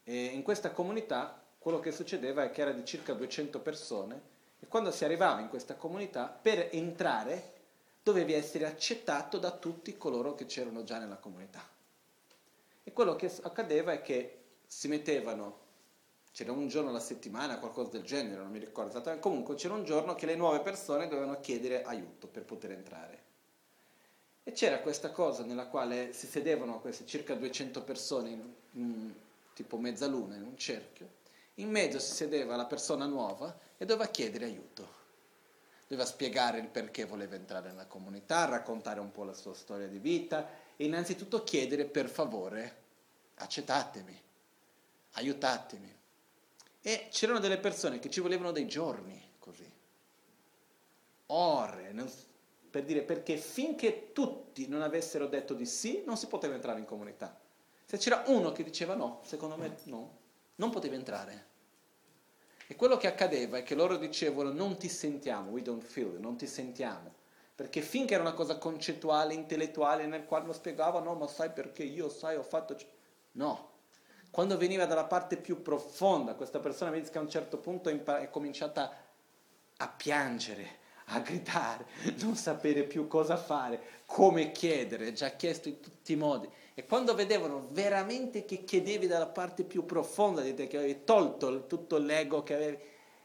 E 0.02 0.24
in 0.24 0.42
questa 0.42 0.72
comunità 0.72 1.44
quello 1.60 1.78
che 1.78 1.92
succedeva 1.92 2.42
è 2.42 2.50
che 2.50 2.60
era 2.60 2.72
di 2.72 2.84
circa 2.84 3.12
200 3.12 3.60
persone 3.60 4.32
e 4.64 4.66
quando 4.66 4.90
si 4.90 5.04
arrivava 5.04 5.40
in 5.40 5.50
questa 5.50 5.74
comunità, 5.74 6.26
per 6.26 6.70
entrare 6.72 7.52
dovevi 8.02 8.32
essere 8.32 8.64
accettato 8.64 9.36
da 9.36 9.50
tutti 9.50 9.94
coloro 9.98 10.34
che 10.34 10.46
c'erano 10.46 10.84
già 10.84 10.98
nella 10.98 11.16
comunità. 11.16 11.62
E 12.82 12.92
quello 12.94 13.14
che 13.14 13.30
accadeva 13.42 13.92
è 13.92 14.00
che 14.00 14.38
si 14.66 14.88
mettevano 14.88 15.60
c'era 16.32 16.52
un 16.52 16.66
giorno 16.66 16.88
alla 16.88 16.98
settimana, 16.98 17.58
qualcosa 17.58 17.90
del 17.90 18.04
genere, 18.04 18.40
non 18.40 18.50
mi 18.50 18.58
ricordo 18.58 18.90
esattamente, 18.90 19.22
comunque 19.22 19.54
c'era 19.54 19.74
un 19.74 19.84
giorno 19.84 20.14
che 20.14 20.24
le 20.24 20.34
nuove 20.34 20.60
persone 20.60 21.08
dovevano 21.08 21.38
chiedere 21.40 21.84
aiuto 21.84 22.26
per 22.26 22.44
poter 22.44 22.72
entrare. 22.72 23.22
E 24.42 24.52
c'era 24.52 24.80
questa 24.80 25.10
cosa 25.10 25.44
nella 25.44 25.66
quale 25.66 26.14
si 26.14 26.26
sedevano 26.26 26.80
queste 26.80 27.04
circa 27.04 27.34
200 27.34 27.82
persone, 27.82 28.30
in, 28.30 28.52
in, 28.72 29.14
tipo 29.52 29.76
mezzaluna, 29.76 30.36
in 30.36 30.42
un 30.42 30.56
cerchio, 30.56 31.22
in 31.54 31.70
mezzo 31.70 31.98
si 31.98 32.12
sedeva 32.12 32.56
la 32.56 32.66
persona 32.66 33.06
nuova 33.06 33.56
e 33.76 33.84
doveva 33.84 34.10
chiedere 34.10 34.46
aiuto. 34.46 35.02
Doveva 35.86 36.08
spiegare 36.08 36.58
il 36.58 36.68
perché 36.68 37.04
voleva 37.04 37.36
entrare 37.36 37.68
nella 37.68 37.86
comunità, 37.86 38.46
raccontare 38.46 39.00
un 39.00 39.12
po' 39.12 39.24
la 39.24 39.34
sua 39.34 39.54
storia 39.54 39.86
di 39.86 39.98
vita 39.98 40.48
e 40.76 40.84
innanzitutto 40.84 41.44
chiedere 41.44 41.84
per 41.84 42.08
favore, 42.08 42.82
accettatemi, 43.36 44.20
aiutatemi. 45.12 45.96
E 46.80 47.08
c'erano 47.10 47.38
delle 47.38 47.58
persone 47.58 47.98
che 47.98 48.10
ci 48.10 48.20
volevano 48.20 48.50
dei 48.50 48.66
giorni 48.66 49.22
così, 49.38 49.70
ore, 51.26 51.94
per 52.70 52.84
dire 52.84 53.02
perché 53.02 53.36
finché 53.36 54.12
tutti 54.12 54.66
non 54.66 54.82
avessero 54.82 55.26
detto 55.26 55.54
di 55.54 55.66
sì, 55.66 56.02
non 56.04 56.16
si 56.16 56.26
poteva 56.26 56.54
entrare 56.54 56.80
in 56.80 56.86
comunità. 56.86 57.38
Se 57.84 57.98
c'era 57.98 58.24
uno 58.26 58.52
che 58.52 58.64
diceva 58.64 58.94
no, 58.94 59.20
secondo 59.24 59.56
me 59.56 59.76
no, 59.84 60.22
non 60.56 60.70
poteva 60.70 60.94
entrare. 60.94 61.52
E 62.66 62.76
quello 62.76 62.96
che 62.96 63.06
accadeva 63.06 63.58
è 63.58 63.62
che 63.62 63.74
loro 63.74 63.96
dicevano 63.96 64.52
non 64.52 64.76
ti 64.78 64.88
sentiamo, 64.88 65.50
we 65.50 65.62
don't 65.62 65.82
feel, 65.82 66.18
non 66.18 66.36
ti 66.36 66.46
sentiamo. 66.46 67.12
Perché 67.54 67.82
finché 67.82 68.14
era 68.14 68.22
una 68.22 68.32
cosa 68.32 68.58
concettuale, 68.58 69.34
intellettuale, 69.34 70.06
nel 70.06 70.24
quale 70.24 70.46
lo 70.46 70.52
spiegavano, 70.52 71.12
no, 71.12 71.18
ma 71.18 71.26
sai 71.28 71.50
perché 71.50 71.84
io, 71.84 72.08
sai, 72.08 72.36
ho 72.36 72.42
fatto... 72.42 72.76
No, 73.32 73.72
quando 74.30 74.56
veniva 74.56 74.86
dalla 74.86 75.04
parte 75.04 75.36
più 75.36 75.62
profonda, 75.62 76.34
questa 76.34 76.58
persona 76.58 76.90
mi 76.90 76.98
dice 76.98 77.12
che 77.12 77.18
a 77.18 77.20
un 77.20 77.30
certo 77.30 77.58
punto 77.58 77.88
è 77.88 78.28
cominciata 78.30 78.92
a 79.76 79.88
piangere, 79.88 80.78
a 81.06 81.20
gridare, 81.20 81.86
non 82.18 82.34
sapere 82.34 82.82
più 82.82 83.06
cosa 83.06 83.36
fare, 83.36 84.02
come 84.06 84.50
chiedere, 84.50 85.12
già 85.12 85.30
chiesto 85.30 85.68
in 85.68 85.78
tutti 85.78 86.14
i 86.14 86.16
modi. 86.16 86.50
E 86.74 86.84
quando 86.86 87.14
vedevano 87.14 87.68
veramente 87.70 88.44
che 88.44 88.64
chiedevi 88.64 89.06
dalla 89.06 89.28
parte 89.28 89.62
più 89.62 89.84
profonda 89.84 90.40
di 90.40 90.54
te, 90.54 90.66
che 90.66 90.76
avevi 90.76 91.04
tolto 91.04 91.66
tutto 91.66 91.98
l'ego 91.98 92.42
che 92.42 92.54
avevi, 92.54 92.78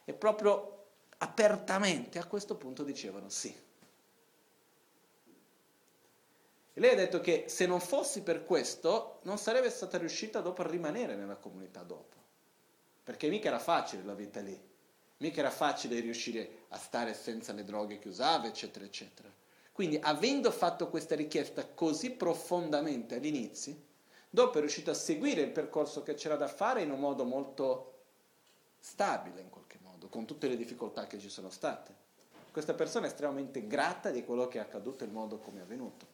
e 0.06 0.14
proprio 0.14 0.86
apertamente 1.18 2.20
a 2.20 2.26
questo 2.26 2.56
punto 2.56 2.84
dicevano 2.84 3.30
sì. 3.30 3.54
E 6.74 6.80
lei 6.80 6.92
ha 6.92 6.96
detto 6.96 7.20
che 7.20 7.46
se 7.48 7.66
non 7.66 7.80
fossi 7.80 8.22
per 8.22 8.46
questo 8.46 9.20
non 9.24 9.38
sarebbe 9.38 9.70
stata 9.72 9.98
riuscita 9.98 10.42
dopo 10.42 10.62
a 10.62 10.68
rimanere 10.68 11.16
nella 11.16 11.36
comunità 11.36 11.82
dopo. 11.82 12.18
Perché 13.04 13.30
mica 13.30 13.48
era 13.48 13.60
facile 13.60 14.04
la 14.04 14.14
vita 14.14 14.40
lì, 14.40 14.58
mica 15.18 15.40
era 15.40 15.50
facile 15.50 16.00
riuscire 16.00 16.66
a 16.70 16.78
stare 16.78 17.16
senza 17.16 17.52
le 17.52 17.64
droghe 17.64 17.98
che 17.98 18.08
usava, 18.08 18.46
eccetera, 18.46 18.86
eccetera. 18.86 19.30
Quindi 19.80 19.98
avendo 20.02 20.52
fatto 20.52 20.90
questa 20.90 21.16
richiesta 21.16 21.66
così 21.66 22.12
profondamente 22.12 23.16
all'inizio, 23.16 23.78
dopo 24.30 24.58
è 24.58 24.60
riuscita 24.60 24.92
a 24.92 24.94
seguire 24.94 25.40
il 25.40 25.52
percorso 25.52 26.04
che 26.04 26.16
c'era 26.16 26.36
da 26.36 26.50
fare 26.50 26.82
in 26.82 26.92
un 26.92 27.00
modo 27.00 27.24
molto 27.24 27.94
stabile 28.78 29.40
in 29.40 29.50
qualche 29.50 29.80
modo, 29.82 30.10
con 30.10 30.26
tutte 30.26 30.50
le 30.50 30.58
difficoltà 30.58 31.08
che 31.08 31.18
ci 31.18 31.30
sono 31.30 31.50
state. 31.50 31.94
Questa 32.52 32.74
persona 32.74 33.06
è 33.06 33.08
estremamente 33.08 33.68
grata 33.68 34.10
di 34.10 34.26
quello 34.26 34.50
che 34.50 34.58
è 34.58 34.62
accaduto 34.62 35.06
e 35.06 35.08
il 35.08 35.14
modo 35.14 35.38
come 35.38 35.60
è 35.60 35.64
avvenuto. 35.64 36.06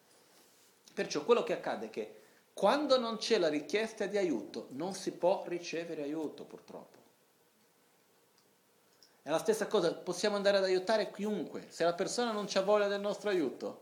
Perciò 0.94 1.26
quello 1.26 1.42
che 1.42 1.54
accade 1.54 1.88
è 1.88 1.90
che 1.90 2.20
quando 2.54 3.00
non 3.00 3.18
c'è 3.18 3.40
la 3.40 3.50
richiesta 3.50 4.06
di 4.06 4.20
aiuto 4.20 4.68
non 4.74 4.94
si 4.94 5.10
può 5.10 5.44
ricevere 5.48 6.04
aiuto 6.04 6.44
purtroppo. 6.44 7.05
È 9.26 9.32
la 9.32 9.40
stessa 9.40 9.66
cosa, 9.66 9.92
possiamo 9.92 10.36
andare 10.36 10.58
ad 10.58 10.66
aiutare 10.66 11.10
chiunque, 11.10 11.66
se 11.70 11.84
la 11.84 11.96
persona 11.96 12.32
non 12.32 12.46
ha 12.54 12.62
voglia 12.62 12.88
del 12.88 13.02
nostro 13.02 13.32
aiuto 13.32 13.82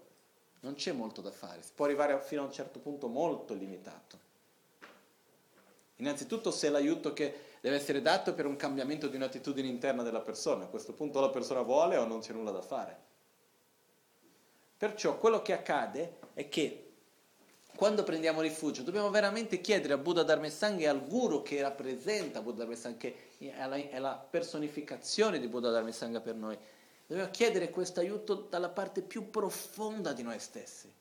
non 0.62 0.76
c'è 0.76 0.94
molto 0.94 1.20
da 1.20 1.32
fare, 1.32 1.62
si 1.62 1.74
può 1.76 1.84
arrivare 1.84 2.18
fino 2.22 2.44
a 2.44 2.46
un 2.46 2.54
certo 2.54 2.80
punto 2.80 3.10
molto 3.10 3.54
limitato. 3.54 4.18
Innanzitutto 5.98 6.50
se 6.50 6.70
l'aiuto 6.70 7.12
che 7.12 7.58
deve 7.60 7.76
essere 7.76 8.02
dato 8.02 8.34
per 8.34 8.46
un 8.46 8.56
cambiamento 8.56 9.10
di 9.10 9.18
un'attitudine 9.18 9.68
interna 9.68 10.02
della 10.02 10.22
persona, 10.22 10.64
a 10.64 10.68
questo 10.68 10.94
punto 10.94 11.20
la 11.20 11.30
persona 11.30 11.62
vuole 11.62 11.98
o 11.98 12.06
non 12.06 12.22
c'è 12.22 12.32
nulla 12.32 12.52
da 12.52 12.62
fare. 12.62 12.98
Perciò 14.78 15.18
quello 15.18 15.42
che 15.42 15.52
accade 15.52 16.20
è 16.36 16.48
che 16.48 16.93
quando 17.76 18.04
prendiamo 18.04 18.42
rifugio, 18.42 18.84
dobbiamo 18.84 19.10
veramente 19.10 19.60
chiedere 19.60 19.94
a 19.94 19.98
Buddha 19.98 20.24
Dharmesanga 20.24 20.84
e 20.84 20.88
al 20.88 21.06
guru 21.08 21.42
che 21.42 21.62
rappresenta 21.62 22.42
Buddha 22.42 22.60
Dharmesanga, 22.60 22.98
che 22.98 23.16
è 23.40 23.68
la, 23.68 23.76
è 23.76 24.00
la 24.00 24.16
personificazione 24.16 25.40
di 25.40 25.48
Buddha 25.48 25.72
Dharmesanga 25.72 26.22
per 26.22 26.36
noi. 26.36 26.58
Dobbiamo 27.06 27.32
chiedere 27.32 27.70
questo 27.70 28.00
aiuto 28.00 28.36
dalla 28.36 28.70
parte 28.70 29.02
più 29.02 29.30
profonda 29.30 30.14
di 30.14 30.22
noi 30.22 30.40
stessi, 30.40 30.92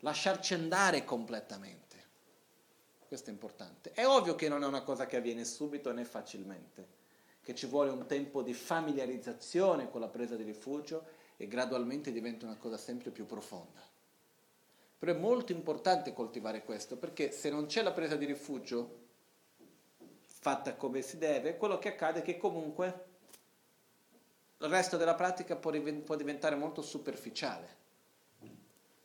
lasciarci 0.00 0.54
andare 0.54 1.04
completamente. 1.04 1.86
Questo 3.08 3.30
è 3.30 3.32
importante. 3.32 3.92
È 3.92 4.06
ovvio 4.06 4.34
che 4.34 4.50
non 4.50 4.62
è 4.62 4.66
una 4.66 4.82
cosa 4.82 5.06
che 5.06 5.16
avviene 5.16 5.44
subito 5.46 5.90
né 5.92 6.04
facilmente, 6.04 6.86
che 7.42 7.54
ci 7.54 7.64
vuole 7.64 7.90
un 7.90 8.06
tempo 8.06 8.42
di 8.42 8.52
familiarizzazione 8.52 9.88
con 9.88 10.02
la 10.02 10.08
presa 10.08 10.36
di 10.36 10.42
rifugio 10.42 11.06
e 11.38 11.48
gradualmente 11.48 12.12
diventa 12.12 12.44
una 12.44 12.58
cosa 12.58 12.76
sempre 12.76 13.10
più 13.10 13.24
profonda. 13.24 13.87
Però 14.98 15.12
è 15.12 15.16
molto 15.16 15.52
importante 15.52 16.12
coltivare 16.12 16.64
questo, 16.64 16.96
perché 16.96 17.30
se 17.30 17.50
non 17.50 17.66
c'è 17.66 17.82
la 17.82 17.92
presa 17.92 18.16
di 18.16 18.24
rifugio 18.24 19.06
fatta 20.26 20.74
come 20.74 21.02
si 21.02 21.18
deve, 21.18 21.56
quello 21.56 21.78
che 21.78 21.88
accade 21.88 22.20
è 22.20 22.22
che 22.22 22.36
comunque 22.36 23.06
il 24.58 24.68
resto 24.68 24.96
della 24.96 25.14
pratica 25.14 25.56
può, 25.56 25.70
diventare 25.70 26.56
molto 26.56 26.82
superficiale. 26.82 27.76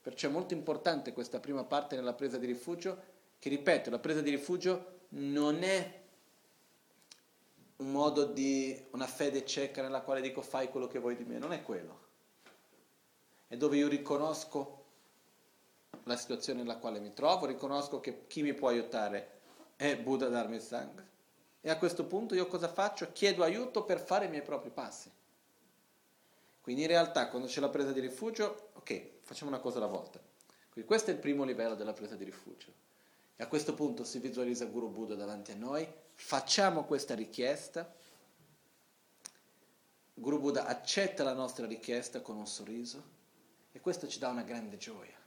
Perciò 0.02 0.28
è 0.28 0.32
molto 0.32 0.52
importante 0.52 1.12
questa 1.12 1.38
prima 1.38 1.64
parte 1.64 1.96
nella 1.96 2.12
presa 2.12 2.38
di 2.38 2.46
rifugio, 2.46 3.12
che 3.38 3.48
ripeto, 3.48 3.90
la 3.90 3.98
presa 3.98 4.20
di 4.20 4.30
rifugio 4.30 5.02
non 5.10 5.62
è 5.62 6.02
un 7.76 7.90
modo 7.90 8.24
di 8.24 8.84
una 8.90 9.06
fede 9.06 9.46
cieca 9.46 9.82
nella 9.82 10.02
quale 10.02 10.20
dico 10.20 10.42
fai 10.42 10.68
quello 10.68 10.88
che 10.88 10.98
vuoi 10.98 11.16
di 11.16 11.24
me, 11.24 11.38
non 11.38 11.52
è 11.52 11.62
quello. 11.62 12.02
È 13.46 13.56
dove 13.56 13.76
io 13.76 13.88
riconosco 13.88 14.83
la 16.04 16.16
situazione 16.16 16.60
nella 16.60 16.76
quale 16.76 17.00
mi 17.00 17.12
trovo, 17.12 17.46
riconosco 17.46 18.00
che 18.00 18.26
chi 18.26 18.42
mi 18.42 18.54
può 18.54 18.68
aiutare 18.68 19.40
è 19.76 19.96
Buddha 19.96 20.28
Dharma 20.28 20.54
e 20.54 20.60
Sangha. 20.60 21.04
E 21.60 21.70
a 21.70 21.78
questo 21.78 22.04
punto 22.04 22.34
io 22.34 22.46
cosa 22.46 22.68
faccio? 22.68 23.10
Chiedo 23.12 23.42
aiuto 23.42 23.84
per 23.84 24.00
fare 24.00 24.26
i 24.26 24.28
miei 24.28 24.42
propri 24.42 24.70
passi. 24.70 25.10
Quindi 26.60 26.82
in 26.82 26.88
realtà 26.88 27.28
quando 27.28 27.48
c'è 27.48 27.60
la 27.60 27.68
presa 27.68 27.92
di 27.92 28.00
rifugio, 28.00 28.70
ok, 28.74 29.02
facciamo 29.22 29.50
una 29.50 29.60
cosa 29.60 29.78
alla 29.78 29.86
volta. 29.86 30.20
Quindi 30.70 30.88
questo 30.88 31.10
è 31.10 31.14
il 31.14 31.20
primo 31.20 31.44
livello 31.44 31.74
della 31.74 31.92
presa 31.92 32.16
di 32.16 32.24
rifugio. 32.24 32.72
E 33.36 33.42
a 33.42 33.48
questo 33.48 33.74
punto 33.74 34.04
si 34.04 34.18
visualizza 34.18 34.64
Guru 34.66 34.88
Buddha 34.88 35.14
davanti 35.14 35.52
a 35.52 35.56
noi, 35.56 35.86
facciamo 36.14 36.84
questa 36.84 37.14
richiesta, 37.14 37.92
Guru 40.16 40.38
Buddha 40.38 40.66
accetta 40.66 41.24
la 41.24 41.32
nostra 41.32 41.66
richiesta 41.66 42.20
con 42.20 42.36
un 42.36 42.46
sorriso 42.46 43.02
e 43.72 43.80
questo 43.80 44.06
ci 44.06 44.20
dà 44.20 44.28
una 44.28 44.42
grande 44.42 44.76
gioia. 44.76 45.23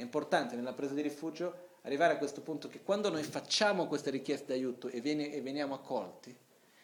È 0.00 0.02
importante 0.02 0.56
nella 0.56 0.72
presa 0.72 0.94
di 0.94 1.02
rifugio 1.02 1.68
arrivare 1.82 2.14
a 2.14 2.16
questo 2.16 2.40
punto 2.40 2.68
che 2.68 2.82
quando 2.82 3.10
noi 3.10 3.22
facciamo 3.22 3.86
questa 3.86 4.08
richiesta 4.08 4.54
di 4.54 4.60
aiuto 4.60 4.88
e, 4.88 5.02
viene, 5.02 5.30
e 5.30 5.42
veniamo 5.42 5.74
accolti, 5.74 6.34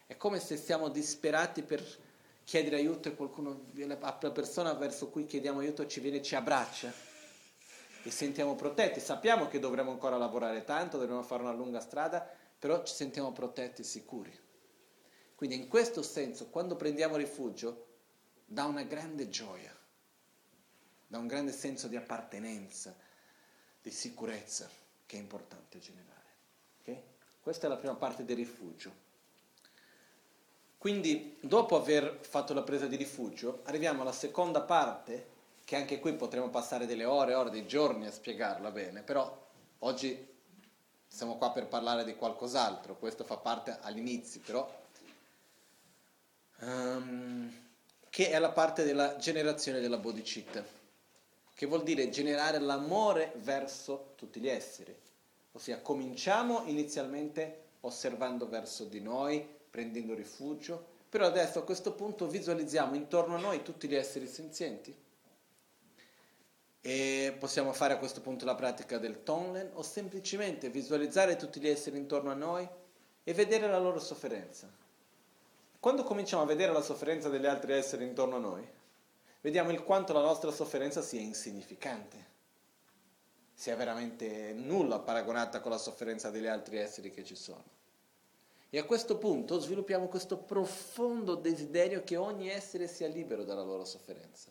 è 0.04 0.18
come 0.18 0.38
se 0.38 0.58
siamo 0.58 0.90
disperati 0.90 1.62
per 1.62 1.82
chiedere 2.44 2.76
aiuto 2.76 3.08
e 3.08 3.14
qualcuno, 3.14 3.68
la 3.72 3.96
persona 3.96 4.74
verso 4.74 5.08
cui 5.08 5.24
chiediamo 5.24 5.60
aiuto 5.60 5.86
ci 5.86 6.00
viene 6.00 6.18
e 6.18 6.22
ci 6.22 6.34
abbraccia 6.34 6.92
e 8.02 8.10
sentiamo 8.10 8.54
protetti. 8.54 9.00
Sappiamo 9.00 9.48
che 9.48 9.60
dovremo 9.60 9.92
ancora 9.92 10.18
lavorare 10.18 10.64
tanto, 10.64 10.98
dovremo 10.98 11.22
fare 11.22 11.40
una 11.40 11.54
lunga 11.54 11.80
strada, 11.80 12.30
però 12.58 12.84
ci 12.84 12.94
sentiamo 12.94 13.32
protetti 13.32 13.80
e 13.80 13.84
sicuri. 13.84 14.38
Quindi 15.34 15.56
in 15.56 15.68
questo 15.68 16.02
senso, 16.02 16.50
quando 16.50 16.76
prendiamo 16.76 17.16
rifugio, 17.16 17.86
dà 18.44 18.66
una 18.66 18.82
grande 18.82 19.30
gioia 19.30 19.74
da 21.06 21.18
un 21.18 21.26
grande 21.26 21.52
senso 21.52 21.88
di 21.88 21.96
appartenenza, 21.96 22.94
di 23.86 23.92
sicurezza, 23.92 24.68
che 25.06 25.16
è 25.16 25.20
importante 25.20 25.78
generare. 25.78 26.26
Okay? 26.80 27.02
Questa 27.40 27.66
è 27.66 27.68
la 27.68 27.76
prima 27.76 27.94
parte 27.94 28.24
del 28.24 28.34
rifugio. 28.34 29.04
Quindi, 30.76 31.38
dopo 31.40 31.76
aver 31.76 32.18
fatto 32.20 32.52
la 32.52 32.64
presa 32.64 32.86
di 32.86 32.96
rifugio, 32.96 33.60
arriviamo 33.62 34.02
alla 34.02 34.10
seconda 34.10 34.60
parte, 34.60 35.34
che 35.64 35.76
anche 35.76 36.00
qui 36.00 36.14
potremo 36.14 36.48
passare 36.48 36.86
delle 36.86 37.04
ore, 37.04 37.34
ore, 37.34 37.50
dei 37.50 37.64
giorni 37.68 38.06
a 38.06 38.12
spiegarla 38.12 38.72
bene, 38.72 39.02
però 39.02 39.46
oggi 39.80 40.34
siamo 41.06 41.36
qua 41.36 41.52
per 41.52 41.68
parlare 41.68 42.02
di 42.02 42.16
qualcos'altro, 42.16 42.96
questo 42.96 43.22
fa 43.22 43.36
parte 43.36 43.78
all'inizio, 43.82 44.40
però... 44.44 44.84
Um, 46.58 47.64
che 48.10 48.30
è 48.30 48.38
la 48.40 48.50
parte 48.50 48.82
della 48.82 49.16
generazione 49.18 49.78
della 49.78 49.98
bodhicitta 49.98 50.85
che 51.56 51.64
vuol 51.64 51.84
dire 51.84 52.10
generare 52.10 52.58
l'amore 52.58 53.32
verso 53.36 54.12
tutti 54.16 54.40
gli 54.40 54.48
esseri. 54.48 54.94
Ossia, 55.52 55.80
cominciamo 55.80 56.64
inizialmente 56.66 57.62
osservando 57.80 58.46
verso 58.46 58.84
di 58.84 59.00
noi, 59.00 59.42
prendendo 59.70 60.12
rifugio, 60.12 60.84
però 61.08 61.24
adesso 61.24 61.60
a 61.60 61.64
questo 61.64 61.94
punto 61.94 62.26
visualizziamo 62.28 62.94
intorno 62.94 63.36
a 63.36 63.40
noi 63.40 63.62
tutti 63.62 63.88
gli 63.88 63.94
esseri 63.94 64.26
senzienti. 64.26 64.94
E 66.82 67.34
possiamo 67.38 67.72
fare 67.72 67.94
a 67.94 67.98
questo 67.98 68.20
punto 68.20 68.44
la 68.44 68.54
pratica 68.54 68.98
del 68.98 69.22
Tonlen 69.22 69.70
o 69.72 69.82
semplicemente 69.82 70.68
visualizzare 70.68 71.36
tutti 71.36 71.58
gli 71.58 71.68
esseri 71.68 71.96
intorno 71.96 72.30
a 72.30 72.34
noi 72.34 72.68
e 73.24 73.32
vedere 73.32 73.66
la 73.66 73.78
loro 73.78 73.98
sofferenza. 73.98 74.70
Quando 75.80 76.02
cominciamo 76.02 76.42
a 76.42 76.46
vedere 76.46 76.72
la 76.72 76.82
sofferenza 76.82 77.30
degli 77.30 77.46
altri 77.46 77.72
esseri 77.72 78.04
intorno 78.04 78.36
a 78.36 78.40
noi, 78.40 78.74
vediamo 79.46 79.70
il 79.70 79.84
quanto 79.84 80.12
la 80.12 80.22
nostra 80.22 80.50
sofferenza 80.50 81.02
sia 81.02 81.20
insignificante, 81.20 82.16
sia 83.54 83.76
veramente 83.76 84.52
nulla 84.52 84.98
paragonata 84.98 85.60
con 85.60 85.70
la 85.70 85.78
sofferenza 85.78 86.30
degli 86.30 86.48
altri 86.48 86.78
esseri 86.78 87.12
che 87.12 87.22
ci 87.22 87.36
sono. 87.36 87.62
E 88.68 88.76
a 88.76 88.82
questo 88.82 89.18
punto 89.18 89.60
sviluppiamo 89.60 90.08
questo 90.08 90.36
profondo 90.36 91.36
desiderio 91.36 92.02
che 92.02 92.16
ogni 92.16 92.48
essere 92.48 92.88
sia 92.88 93.06
libero 93.06 93.44
dalla 93.44 93.62
loro 93.62 93.84
sofferenza. 93.84 94.50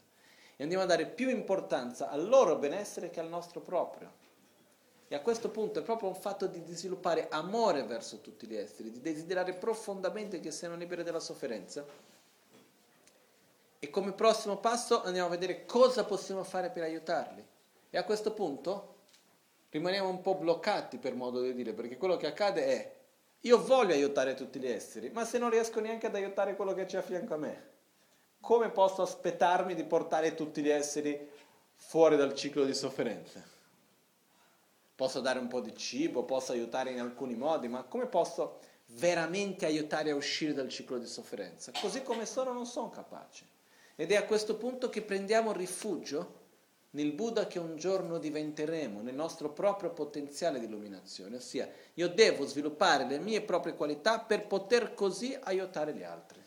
E 0.55 0.63
andiamo 0.63 0.85
a 0.85 0.87
dare 0.87 1.07
più 1.07 1.27
importanza 1.27 2.09
al 2.09 2.25
loro 2.25 2.55
benessere 2.55 3.09
che 3.09 3.19
al 3.19 3.27
nostro 3.27 3.59
proprio. 3.59 4.09
E 5.09 5.13
a 5.13 5.19
questo 5.19 5.49
punto 5.49 5.79
è 5.79 5.83
proprio 5.83 6.07
un 6.07 6.15
fatto 6.15 6.47
di 6.47 6.63
sviluppare 6.73 7.27
amore 7.27 7.83
verso 7.83 8.21
tutti 8.21 8.47
gli 8.47 8.55
esseri, 8.55 8.91
di 8.91 9.01
desiderare 9.01 9.55
profondamente 9.55 10.39
che 10.39 10.51
siano 10.51 10.77
liberi 10.77 11.03
dalla 11.03 11.19
sofferenza 11.19 12.13
e 13.85 13.89
come 13.91 14.13
prossimo 14.13 14.57
passo 14.57 15.03
andiamo 15.03 15.27
a 15.27 15.31
vedere 15.31 15.65
cosa 15.65 16.05
possiamo 16.05 16.43
fare 16.43 16.71
per 16.71 16.81
aiutarli. 16.81 17.45
E 17.91 17.97
a 17.97 18.03
questo 18.03 18.33
punto 18.33 18.95
rimaniamo 19.69 20.09
un 20.09 20.21
po' 20.21 20.35
bloccati 20.35 20.97
per 20.97 21.13
modo 21.13 21.41
di 21.41 21.53
dire, 21.53 21.73
perché 21.73 21.95
quello 21.95 22.17
che 22.17 22.25
accade 22.25 22.65
è 22.65 22.95
io 23.41 23.63
voglio 23.63 23.93
aiutare 23.93 24.33
tutti 24.33 24.59
gli 24.59 24.67
esseri, 24.67 25.11
ma 25.11 25.23
se 25.23 25.37
non 25.37 25.51
riesco 25.51 25.79
neanche 25.79 26.07
ad 26.07 26.15
aiutare 26.15 26.55
quello 26.55 26.73
che 26.73 26.85
c'è 26.85 26.97
a 26.97 27.03
fianco 27.03 27.35
a 27.35 27.37
me, 27.37 27.73
come 28.39 28.69
posso 28.69 29.03
aspettarmi 29.03 29.75
di 29.75 29.83
portare 29.83 30.33
tutti 30.33 30.63
gli 30.63 30.69
esseri 30.69 31.29
fuori 31.75 32.15
dal 32.15 32.33
ciclo 32.33 32.65
di 32.65 32.73
sofferenza? 32.73 33.39
Posso 34.95 35.19
dare 35.19 35.37
un 35.37 35.47
po' 35.47 35.59
di 35.59 35.75
cibo, 35.75 36.23
posso 36.23 36.53
aiutare 36.53 36.89
in 36.89 36.99
alcuni 36.99 37.35
modi, 37.35 37.67
ma 37.67 37.83
come 37.83 38.07
posso 38.07 38.61
veramente 38.87 39.67
aiutare 39.67 40.09
a 40.09 40.15
uscire 40.15 40.53
dal 40.53 40.69
ciclo 40.69 40.97
di 40.97 41.05
sofferenza? 41.05 41.71
Così 41.79 42.01
come 42.01 42.25
sono 42.25 42.51
non 42.51 42.65
sono 42.65 42.89
capace. 42.89 43.53
Ed 43.95 44.11
è 44.11 44.15
a 44.15 44.25
questo 44.25 44.55
punto 44.55 44.89
che 44.89 45.01
prendiamo 45.01 45.53
rifugio 45.53 46.43
nel 46.91 47.11
Buddha 47.11 47.47
che 47.47 47.59
un 47.59 47.75
giorno 47.75 48.17
diventeremo, 48.17 49.01
nel 49.01 49.15
nostro 49.15 49.49
proprio 49.49 49.91
potenziale 49.91 50.59
di 50.59 50.65
illuminazione, 50.65 51.37
ossia 51.37 51.69
io 51.95 52.07
devo 52.07 52.45
sviluppare 52.45 53.05
le 53.05 53.19
mie 53.19 53.41
proprie 53.41 53.75
qualità 53.75 54.19
per 54.19 54.47
poter 54.47 54.93
così 54.93 55.37
aiutare 55.43 55.93
gli 55.93 56.03
altri. 56.03 56.41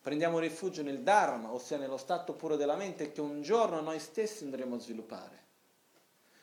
Prendiamo 0.00 0.38
rifugio 0.38 0.82
nel 0.82 1.00
Dharma, 1.00 1.52
ossia 1.52 1.78
nello 1.78 1.96
stato 1.96 2.34
puro 2.34 2.56
della 2.56 2.76
mente 2.76 3.12
che 3.12 3.20
un 3.20 3.42
giorno 3.42 3.80
noi 3.80 3.98
stessi 3.98 4.44
andremo 4.44 4.76
a 4.76 4.78
sviluppare, 4.78 5.44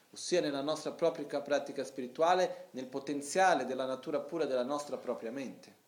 ossia 0.10 0.42
nella 0.42 0.62
nostra 0.62 0.92
propria 0.92 1.40
pratica 1.40 1.84
spirituale, 1.84 2.68
nel 2.72 2.88
potenziale 2.88 3.66
della 3.66 3.86
natura 3.86 4.20
pura 4.20 4.46
della 4.46 4.64
nostra 4.64 4.98
propria 4.98 5.32
mente. 5.32 5.82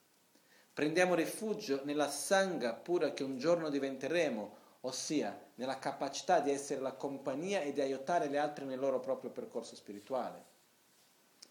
Prendiamo 0.75 1.15
rifugio 1.15 1.79
nella 1.85 2.09
sangha 2.09 2.73
pura 2.73 3.13
che 3.13 3.23
un 3.23 3.37
giorno 3.37 3.69
diventeremo, 3.69 4.55
ossia 4.81 5.33
nella 5.55 5.79
capacità 5.79 6.41
di 6.41 6.51
essere 6.51 6.81
la 6.81 6.91
compagnia 6.91 7.61
e 7.61 7.71
di 7.71 7.79
aiutare 7.79 8.27
gli 8.27 8.35
altri 8.35 8.65
nel 8.65 8.77
loro 8.77 8.99
proprio 8.99 9.29
percorso 9.29 9.73
spirituale. 9.77 10.43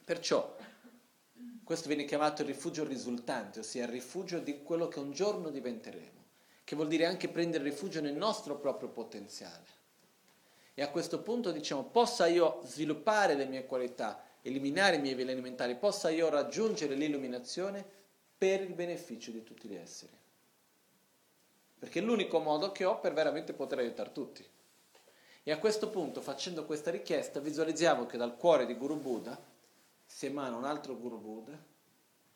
Perciò 0.05 0.55
questo 1.65 1.89
viene 1.89 2.05
chiamato 2.05 2.43
il 2.43 2.49
rifugio 2.49 2.85
risultante, 2.85 3.61
ossia 3.61 3.85
il 3.85 3.89
rifugio 3.89 4.41
di 4.41 4.63
quello 4.63 4.89
che 4.89 4.99
un 4.99 5.13
giorno 5.13 5.49
diventeremo, 5.49 6.23
che 6.63 6.77
vuol 6.77 6.89
dire 6.89 7.07
anche 7.07 7.31
prendere 7.31 7.65
rifugio 7.65 8.03
nel 8.03 8.13
nostro 8.13 8.57
proprio 8.57 8.91
potenziale. 8.91 9.65
E 10.75 10.83
a 10.83 10.91
questo 10.91 11.23
punto 11.23 11.51
diciamo, 11.51 11.85
possa 11.85 12.27
io 12.27 12.61
sviluppare 12.65 13.37
le 13.37 13.47
mie 13.47 13.65
qualità, 13.65 14.23
eliminare 14.43 14.97
i 14.97 15.01
miei 15.01 15.15
veleni 15.15 15.41
mentali, 15.41 15.77
possa 15.77 16.11
io 16.11 16.29
raggiungere 16.29 16.95
l'illuminazione 16.95 18.03
per 18.45 18.61
il 18.61 18.75
beneficio 18.75 19.31
di 19.31 19.43
tutti 19.43 19.67
gli 19.67 19.75
esseri. 19.75 20.13
Perché 21.79 22.01
è 22.01 22.03
l'unico 22.03 22.41
modo 22.41 22.73
che 22.73 22.85
ho 22.85 23.01
per 23.01 23.15
veramente 23.15 23.55
poter 23.55 23.79
aiutare 23.79 24.13
tutti. 24.13 24.47
E 25.43 25.51
a 25.51 25.59
questo 25.59 25.89
punto, 25.89 26.21
facendo 26.21 26.67
questa 26.67 26.91
richiesta, 26.91 27.41
visualizziamo 27.41 28.05
che 28.05 28.19
dal 28.19 28.37
cuore 28.37 28.67
di 28.67 28.75
Guru 28.75 29.01
Buddha 29.01 29.43
si 30.05 30.27
emana 30.27 30.57
un 30.57 30.67
altro 30.67 30.95
Guru 30.99 31.19
Buddha 31.19 31.59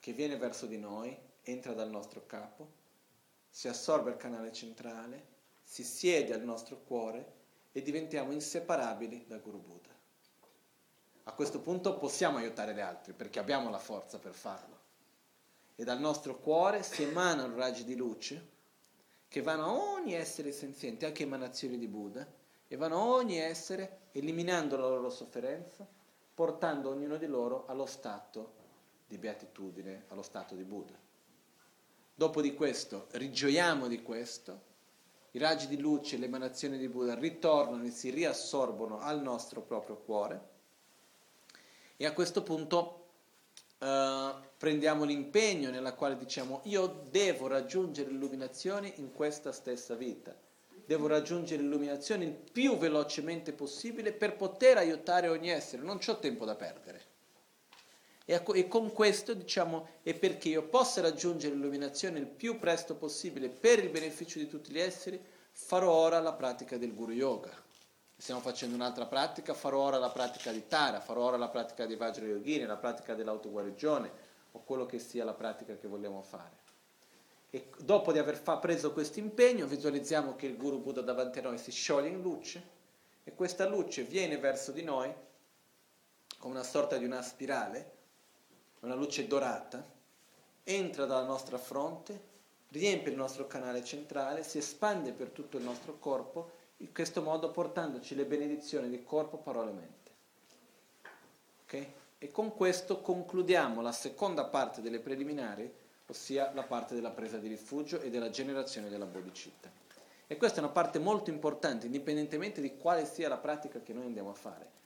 che 0.00 0.12
viene 0.14 0.38
verso 0.38 0.64
di 0.64 0.78
noi, 0.78 1.14
entra 1.42 1.74
dal 1.74 1.90
nostro 1.90 2.24
capo, 2.24 2.66
si 3.50 3.68
assorbe 3.68 4.08
al 4.08 4.16
canale 4.16 4.50
centrale, 4.50 5.26
si 5.62 5.84
siede 5.84 6.32
al 6.32 6.42
nostro 6.42 6.80
cuore 6.84 7.32
e 7.72 7.82
diventiamo 7.82 8.32
inseparabili 8.32 9.26
da 9.26 9.36
Guru 9.36 9.58
Buddha. 9.58 9.94
A 11.24 11.32
questo 11.32 11.60
punto 11.60 11.98
possiamo 11.98 12.38
aiutare 12.38 12.72
gli 12.72 12.80
altri 12.80 13.12
perché 13.12 13.38
abbiamo 13.38 13.68
la 13.68 13.78
forza 13.78 14.18
per 14.18 14.32
farlo 14.32 14.77
e 15.80 15.84
dal 15.84 16.00
nostro 16.00 16.40
cuore 16.40 16.82
si 16.82 17.04
emanano 17.04 17.54
raggi 17.54 17.84
di 17.84 17.94
luce 17.94 18.48
che 19.28 19.42
vanno 19.42 19.64
a 19.64 19.72
ogni 19.72 20.12
essere 20.12 20.50
senziente, 20.50 21.06
anche 21.06 21.22
emanazioni 21.22 21.78
di 21.78 21.86
Buddha, 21.86 22.26
e 22.66 22.76
vanno 22.76 22.96
a 22.96 23.04
ogni 23.04 23.38
essere, 23.38 24.08
eliminando 24.10 24.76
la 24.76 24.88
loro 24.88 25.08
sofferenza, 25.08 25.86
portando 26.34 26.90
ognuno 26.90 27.16
di 27.16 27.26
loro 27.26 27.64
allo 27.66 27.86
stato 27.86 28.54
di 29.06 29.18
beatitudine, 29.18 30.06
allo 30.08 30.22
stato 30.22 30.56
di 30.56 30.64
Buddha. 30.64 30.98
Dopo 32.12 32.40
di 32.40 32.54
questo, 32.54 33.06
rigioiamo 33.12 33.86
di 33.86 34.02
questo, 34.02 34.62
i 35.32 35.38
raggi 35.38 35.68
di 35.68 35.78
luce, 35.78 36.16
le 36.16 36.26
emanazioni 36.26 36.76
di 36.76 36.88
Buddha 36.88 37.14
ritornano 37.14 37.84
e 37.84 37.90
si 37.90 38.10
riassorbono 38.10 38.98
al 38.98 39.22
nostro 39.22 39.60
proprio 39.60 39.96
cuore 39.96 40.48
e 41.96 42.04
a 42.04 42.12
questo 42.12 42.42
punto 42.42 42.97
uh, 43.78 44.34
prendiamo 44.56 45.04
l'impegno 45.04 45.70
nella 45.70 45.94
quale 45.94 46.16
diciamo 46.16 46.60
io 46.64 47.04
devo 47.10 47.46
raggiungere 47.46 48.10
l'illuminazione 48.10 48.92
in 48.96 49.12
questa 49.12 49.52
stessa 49.52 49.94
vita, 49.94 50.36
devo 50.84 51.06
raggiungere 51.06 51.62
l'illuminazione 51.62 52.24
il 52.24 52.32
più 52.32 52.76
velocemente 52.76 53.52
possibile 53.52 54.12
per 54.12 54.36
poter 54.36 54.78
aiutare 54.78 55.28
ogni 55.28 55.50
essere, 55.50 55.82
non 55.82 55.98
ho 56.04 56.18
tempo 56.18 56.44
da 56.44 56.54
perdere. 56.54 57.06
E, 58.24 58.42
e 58.54 58.68
con 58.68 58.92
questo 58.92 59.32
diciamo 59.32 59.88
è 60.02 60.12
perché 60.14 60.50
io 60.50 60.62
possa 60.64 61.00
raggiungere 61.00 61.54
l'illuminazione 61.54 62.18
il 62.18 62.26
più 62.26 62.58
presto 62.58 62.94
possibile 62.94 63.48
per 63.48 63.82
il 63.82 63.88
beneficio 63.88 64.38
di 64.38 64.46
tutti 64.46 64.70
gli 64.70 64.78
esseri, 64.78 65.18
farò 65.50 65.90
ora 65.90 66.20
la 66.20 66.34
pratica 66.34 66.76
del 66.76 66.94
Guru 66.94 67.12
Yoga. 67.12 67.66
Stiamo 68.20 68.40
facendo 68.40 68.74
un'altra 68.74 69.06
pratica, 69.06 69.54
farò 69.54 69.78
ora 69.78 69.98
la 69.98 70.10
pratica 70.10 70.50
di 70.50 70.66
Tara, 70.66 71.00
farò 71.00 71.22
ora 71.22 71.36
la 71.36 71.48
pratica 71.48 71.86
di 71.86 71.94
Vajra 71.94 72.26
Yogini, 72.26 72.66
la 72.66 72.76
pratica 72.76 73.14
dell'autoguarigione 73.14 74.10
o 74.52 74.62
quello 74.64 74.86
che 74.86 74.98
sia 74.98 75.24
la 75.24 75.34
pratica 75.34 75.76
che 75.76 75.86
vogliamo 75.86 76.20
fare. 76.22 76.66
E 77.50 77.70
dopo 77.78 78.12
di 78.12 78.18
aver 78.18 78.42
preso 78.60 78.92
questo 78.92 79.20
impegno, 79.20 79.66
visualizziamo 79.66 80.34
che 80.34 80.46
il 80.46 80.56
Guru 80.56 80.80
Buddha 80.80 81.00
davanti 81.00 81.38
a 81.38 81.42
noi 81.42 81.58
si 81.58 81.70
scioglie 81.70 82.08
in 82.08 82.20
luce 82.20 82.76
e 83.22 83.34
questa 83.34 83.68
luce 83.68 84.02
viene 84.02 84.36
verso 84.36 84.72
di 84.72 84.82
noi 84.82 85.14
come 86.38 86.54
una 86.54 86.64
sorta 86.64 86.96
di 86.96 87.04
una 87.04 87.22
spirale 87.22 87.96
una 88.80 88.94
luce 88.94 89.26
dorata, 89.26 89.84
entra 90.62 91.04
dalla 91.04 91.26
nostra 91.26 91.58
fronte, 91.58 92.36
riempie 92.68 93.10
il 93.10 93.16
nostro 93.16 93.46
canale 93.46 93.82
centrale, 93.82 94.44
si 94.44 94.58
espande 94.58 95.12
per 95.12 95.30
tutto 95.30 95.56
il 95.56 95.64
nostro 95.64 95.98
corpo, 95.98 96.52
in 96.78 96.92
questo 96.92 97.22
modo 97.22 97.50
portandoci 97.50 98.14
le 98.14 98.24
benedizioni 98.24 98.88
di 98.88 99.02
corpo, 99.02 99.38
parole 99.38 99.70
e 99.70 99.74
mente. 99.74 100.10
Okay? 101.64 101.92
E 102.18 102.30
con 102.30 102.54
questo 102.54 103.00
concludiamo 103.00 103.80
la 103.80 103.92
seconda 103.92 104.44
parte 104.44 104.80
delle 104.80 105.00
preliminari, 105.00 105.72
ossia 106.06 106.52
la 106.54 106.62
parte 106.62 106.94
della 106.94 107.10
presa 107.10 107.38
di 107.38 107.48
rifugio 107.48 108.00
e 108.00 108.10
della 108.10 108.30
generazione 108.30 108.88
della 108.88 109.04
bodhicitta. 109.04 109.70
E 110.26 110.36
questa 110.36 110.58
è 110.58 110.62
una 110.62 110.72
parte 110.72 110.98
molto 110.98 111.30
importante, 111.30 111.86
indipendentemente 111.86 112.60
di 112.60 112.76
quale 112.76 113.06
sia 113.06 113.28
la 113.28 113.38
pratica 113.38 113.80
che 113.80 113.92
noi 113.92 114.06
andiamo 114.06 114.30
a 114.30 114.34
fare. 114.34 114.76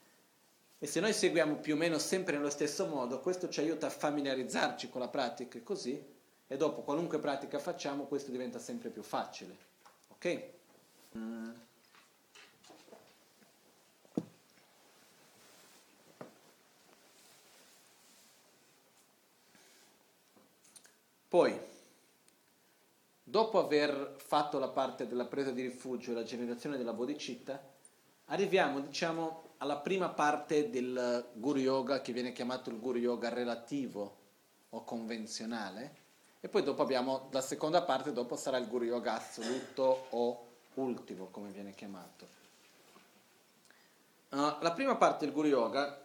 E 0.79 0.87
se 0.87 0.99
noi 0.99 1.13
seguiamo 1.13 1.55
più 1.55 1.75
o 1.75 1.77
meno 1.77 1.97
sempre 1.97 2.35
nello 2.35 2.49
stesso 2.49 2.87
modo, 2.87 3.19
questo 3.19 3.49
ci 3.49 3.59
aiuta 3.59 3.87
a 3.87 3.89
familiarizzarci 3.89 4.89
con 4.89 5.01
la 5.01 5.07
pratica 5.07 5.57
e 5.57 5.63
così, 5.63 6.11
e 6.47 6.57
dopo 6.57 6.81
qualunque 6.81 7.19
pratica 7.19 7.57
facciamo, 7.57 8.03
questo 8.05 8.31
diventa 8.31 8.59
sempre 8.59 8.89
più 8.89 9.01
facile. 9.01 9.55
Ok? 10.09 10.43
Mm. 11.17 11.51
Poi, 21.33 21.59
dopo 23.23 23.57
aver 23.57 24.17
fatto 24.17 24.59
la 24.59 24.67
parte 24.67 25.07
della 25.07 25.25
presa 25.25 25.49
di 25.49 25.63
rifugio 25.63 26.11
e 26.11 26.13
la 26.13 26.21
generazione 26.21 26.77
della 26.77 26.93
bodhicitta, 26.93 27.59
arriviamo, 28.25 28.79
diciamo, 28.81 29.55
alla 29.57 29.77
prima 29.77 30.09
parte 30.09 30.69
del 30.69 31.31
Guru 31.33 31.57
Yoga 31.57 32.01
che 32.01 32.13
viene 32.13 32.33
chiamato 32.33 32.69
il 32.69 32.79
Guru 32.79 32.99
Yoga 32.99 33.29
relativo 33.29 34.17
o 34.69 34.83
convenzionale 34.83 35.95
e 36.39 36.49
poi 36.49 36.61
dopo 36.61 36.83
abbiamo 36.83 37.29
la 37.31 37.41
seconda 37.41 37.81
parte, 37.81 38.13
dopo 38.13 38.35
sarà 38.35 38.57
il 38.57 38.67
Guru 38.67 38.83
Yoga 38.83 39.15
assoluto 39.15 40.05
o 40.11 40.47
ultimo 40.75 41.29
come 41.31 41.49
viene 41.49 41.73
chiamato. 41.73 42.27
Uh, 44.29 44.61
la 44.61 44.71
prima 44.75 44.97
parte 44.97 45.25
del 45.25 45.33
Guru 45.33 45.47
Yoga 45.47 45.99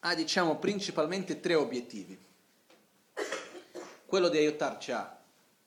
ha 0.00 0.14
diciamo 0.16 0.56
principalmente 0.56 1.38
tre 1.38 1.54
obiettivi. 1.54 2.26
Quello 4.08 4.30
di 4.30 4.38
aiutarci 4.38 4.90
a 4.90 5.18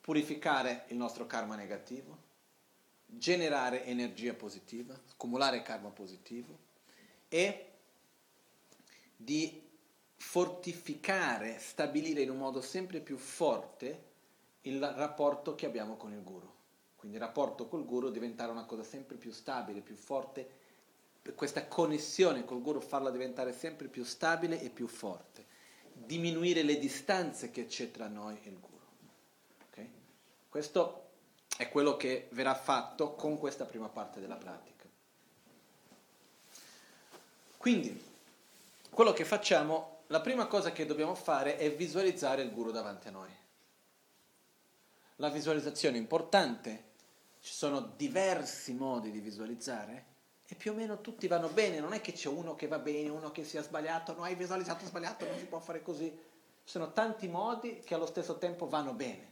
purificare 0.02 0.86
il 0.88 0.98
nostro 0.98 1.28
karma 1.28 1.56
negativo, 1.56 2.18
generare 3.06 3.86
energia 3.86 4.34
positiva, 4.34 5.00
accumulare 5.12 5.62
karma 5.62 5.90
positivo 5.90 6.58
e 7.30 7.70
di 9.16 9.62
fortificare, 10.16 11.60
stabilire 11.60 12.24
in 12.24 12.32
un 12.32 12.40
modo 12.40 12.62
sempre 12.62 13.00
più 13.00 13.16
forte 13.18 14.06
il 14.62 14.84
rapporto 14.84 15.54
che 15.54 15.68
abbiamo 15.68 15.96
con 15.96 16.12
il 16.12 16.24
guru. 16.24 16.52
Quindi 16.96 17.18
il 17.18 17.24
rapporto 17.24 17.68
col 17.68 17.86
guru 17.86 18.10
diventare 18.10 18.50
una 18.50 18.66
cosa 18.66 18.82
sempre 18.82 19.18
più 19.18 19.32
stabile, 19.32 19.82
più 19.82 19.96
forte, 19.96 20.50
questa 21.36 21.68
connessione 21.68 22.44
col 22.44 22.64
guru 22.64 22.82
farla 22.82 23.12
diventare 23.12 23.54
sempre 23.54 23.88
più 23.88 24.04
stabile 24.04 24.60
e 24.60 24.72
più 24.72 24.88
forte, 24.88 25.31
diminuire 26.06 26.64
le 26.64 26.78
distanze 26.78 27.52
che 27.52 27.68
c'è 27.68 27.92
tra 27.92 28.08
noi 28.08 28.38
e 28.44 28.50
il 28.50 28.60
guru. 28.60 28.80
Okay? 29.70 29.92
Questo 30.50 31.10
è 31.58 31.70
quello 31.70 31.98
che 31.98 32.28
verrà 32.32 32.56
fatto 32.56 33.14
con 33.14 33.38
questa 33.38 33.66
prima 33.66 33.90
parte 33.90 34.20
della 34.20 34.36
pratica. 34.36 34.86
Quindi, 37.58 38.10
quello 38.90 39.14
che 39.14 39.24
facciamo, 39.24 40.00
la 40.08 40.22
prima 40.22 40.48
cosa 40.48 40.72
che 40.72 40.86
dobbiamo 40.86 41.16
fare 41.16 41.58
è 41.58 41.74
visualizzare 41.74 42.42
il 42.42 42.52
guru 42.52 42.72
davanti 42.72 43.08
a 43.08 43.12
noi. 43.12 43.30
La 45.18 45.30
visualizzazione 45.30 45.98
è 45.98 46.00
importante, 46.00 46.90
ci 47.42 47.54
sono 47.54 47.94
diversi 47.96 48.74
modi 48.74 49.12
di 49.12 49.20
visualizzare 49.20 50.11
e 50.52 50.56
più 50.56 50.74
o 50.74 50.76
meno 50.76 51.00
tutti 51.00 51.28
vanno 51.28 51.48
bene, 51.48 51.80
non 51.80 51.94
è 51.94 52.02
che 52.02 52.12
c'è 52.12 52.28
uno 52.28 52.56
che 52.56 52.68
va 52.68 52.78
bene, 52.78 53.08
uno 53.08 53.32
che 53.32 53.46
sia 53.46 53.64
sbagliato, 53.64 54.14
no 54.14 54.24
hai 54.24 54.36
visualizzato 54.36 54.86
sbagliato, 54.86 55.26
non 55.26 55.38
si 55.38 55.46
può 55.46 55.60
fare 55.60 55.82
così. 55.82 56.10
Ci 56.10 56.72
sono 56.72 56.92
tanti 56.92 57.30
modi 57.30 57.80
che 57.80 57.94
allo 57.94 58.06
stesso 58.06 58.38
tempo 58.38 58.68
vanno 58.68 58.92
bene. 58.92 59.30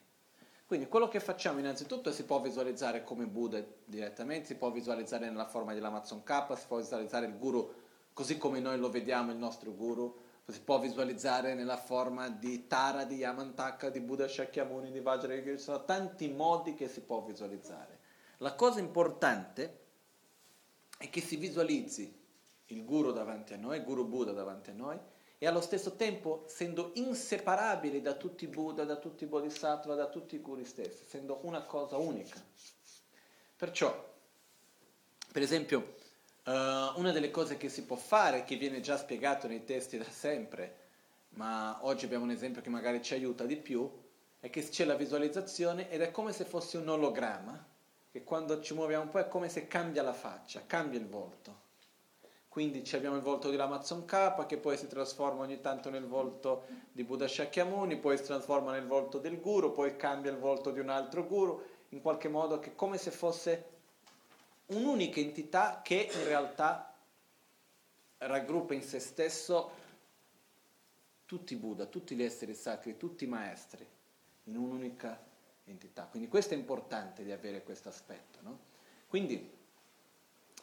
Quindi 0.65 0.87
quello 0.87 1.09
che 1.09 1.19
facciamo 1.19 1.59
innanzitutto 1.59 2.07
è 2.07 2.13
si 2.13 2.23
può 2.23 2.39
visualizzare 2.39 3.03
come 3.03 3.25
Buddha 3.25 3.61
direttamente, 3.83 4.45
si 4.45 4.55
può 4.55 4.71
visualizzare 4.71 5.25
nella 5.25 5.45
forma 5.45 5.73
dell'Amazon 5.73 6.23
K, 6.23 6.57
si 6.57 6.67
può 6.67 6.77
visualizzare 6.77 7.25
il 7.25 7.37
guru 7.37 7.69
così 8.13 8.37
come 8.37 8.61
noi 8.61 8.77
lo 8.77 8.89
vediamo 8.89 9.31
il 9.31 9.37
nostro 9.37 9.73
guru, 9.73 10.17
si 10.45 10.61
può 10.61 10.79
visualizzare 10.79 11.53
nella 11.53 11.77
forma 11.77 12.29
di 12.29 12.65
Tara, 12.65 13.03
di 13.03 13.15
Yamantaka, 13.15 13.89
di 13.89 13.99
Buddha 13.99 14.27
Shakyamuni, 14.27 14.89
di 14.89 15.01
Vajrayana, 15.01 15.57
ci 15.57 15.63
sono 15.63 15.83
tanti 15.83 16.29
modi 16.29 16.75
che 16.75 16.87
si 16.87 17.01
può 17.01 17.21
visualizzare. 17.21 17.99
La 18.37 18.55
cosa 18.55 18.79
importante 18.79 19.87
è 20.99 21.09
che 21.09 21.21
si 21.21 21.37
visualizzi 21.37 22.13
il 22.65 22.83
guru 22.83 23.13
davanti 23.13 23.53
a 23.53 23.57
noi, 23.57 23.77
il 23.77 23.85
guru 23.85 24.05
Buddha 24.05 24.33
davanti 24.33 24.71
a 24.71 24.73
noi, 24.73 24.99
e 25.37 25.47
allo 25.47 25.61
stesso 25.61 25.95
tempo 25.95 26.43
essendo 26.45 26.91
inseparabili 26.95 28.01
da 28.01 28.15
tutti 28.15 28.43
i 28.43 28.47
Buddha, 28.47 28.83
da 28.83 28.97
tutti 28.97 29.23
i 29.23 29.27
Bodhisattva, 29.27 29.95
da 29.95 30.07
tutti 30.07 30.35
i 30.35 30.39
Guru 30.39 30.65
stessi, 30.65 31.03
essendo 31.05 31.39
una 31.43 31.61
cosa 31.61 31.95
unica. 31.95 32.35
Perciò, 33.55 34.13
per 35.31 35.41
esempio, 35.41 35.95
uh, 36.43 36.51
una 36.99 37.13
delle 37.13 37.31
cose 37.31 37.55
che 37.55 37.69
si 37.69 37.83
può 37.85 37.95
fare, 37.95 38.43
che 38.43 38.57
viene 38.57 38.81
già 38.81 38.97
spiegato 38.97 39.47
nei 39.47 39.63
testi 39.63 39.97
da 39.97 40.03
sempre, 40.03 40.75
ma 41.29 41.79
oggi 41.85 42.03
abbiamo 42.03 42.25
un 42.25 42.31
esempio 42.31 42.61
che 42.61 42.69
magari 42.69 43.01
ci 43.01 43.13
aiuta 43.13 43.45
di 43.45 43.55
più, 43.55 43.89
è 44.41 44.49
che 44.49 44.67
c'è 44.67 44.83
la 44.83 44.95
visualizzazione 44.95 45.89
ed 45.89 46.01
è 46.01 46.11
come 46.11 46.33
se 46.33 46.43
fosse 46.43 46.77
un 46.77 46.89
ologramma, 46.89 47.65
che 48.11 48.23
quando 48.23 48.61
ci 48.61 48.73
muoviamo 48.73 49.03
un 49.03 49.09
po' 49.09 49.19
è 49.19 49.27
come 49.27 49.49
se 49.49 49.67
cambia 49.67 50.01
la 50.01 50.13
faccia, 50.13 50.65
cambia 50.65 50.99
il 50.99 51.07
volto. 51.07 51.67
Quindi 52.49 52.83
abbiamo 52.93 53.15
il 53.15 53.21
volto 53.21 53.51
di 53.51 53.55
Ramazon 53.55 54.05
K 54.05 54.45
che 54.47 54.57
poi 54.57 54.75
si 54.75 54.87
trasforma 54.87 55.43
ogni 55.43 55.61
tanto 55.61 55.91
nel 55.91 56.07
volto 56.07 56.65
di 56.91 57.03
Buddha 57.03 57.27
Shakyamuni, 57.27 57.97
poi 57.99 58.17
si 58.17 58.23
trasforma 58.23 58.71
nel 58.71 58.87
volto 58.87 59.19
del 59.19 59.39
guru, 59.39 59.71
poi 59.71 59.95
cambia 59.95 60.31
il 60.31 60.37
volto 60.37 60.71
di 60.71 60.79
un 60.79 60.89
altro 60.89 61.25
guru, 61.25 61.63
in 61.89 62.01
qualche 62.01 62.27
modo 62.27 62.59
che 62.59 62.71
è 62.71 62.75
come 62.75 62.97
se 62.97 63.11
fosse 63.11 63.65
un'unica 64.67 65.19
entità 65.19 65.81
che 65.83 66.09
in 66.11 66.23
realtà 66.23 66.95
raggruppa 68.17 68.73
in 68.73 68.83
se 68.83 68.99
stesso 68.99 69.71
tutti 71.25 71.53
i 71.53 71.57
Buddha, 71.57 71.85
tutti 71.85 72.15
gli 72.15 72.23
esseri 72.23 72.55
sacri, 72.55 72.97
tutti 72.97 73.25
i 73.25 73.27
maestri, 73.27 73.87
in 74.45 74.57
un'unica 74.57 75.27
entità. 75.71 76.05
Quindi 76.05 76.27
questo 76.27 76.53
è 76.53 76.57
importante 76.57 77.23
di 77.23 77.31
avere 77.31 77.63
questo 77.63 77.89
aspetto. 77.89 78.39
No? 78.41 78.59
Quindi 79.07 79.57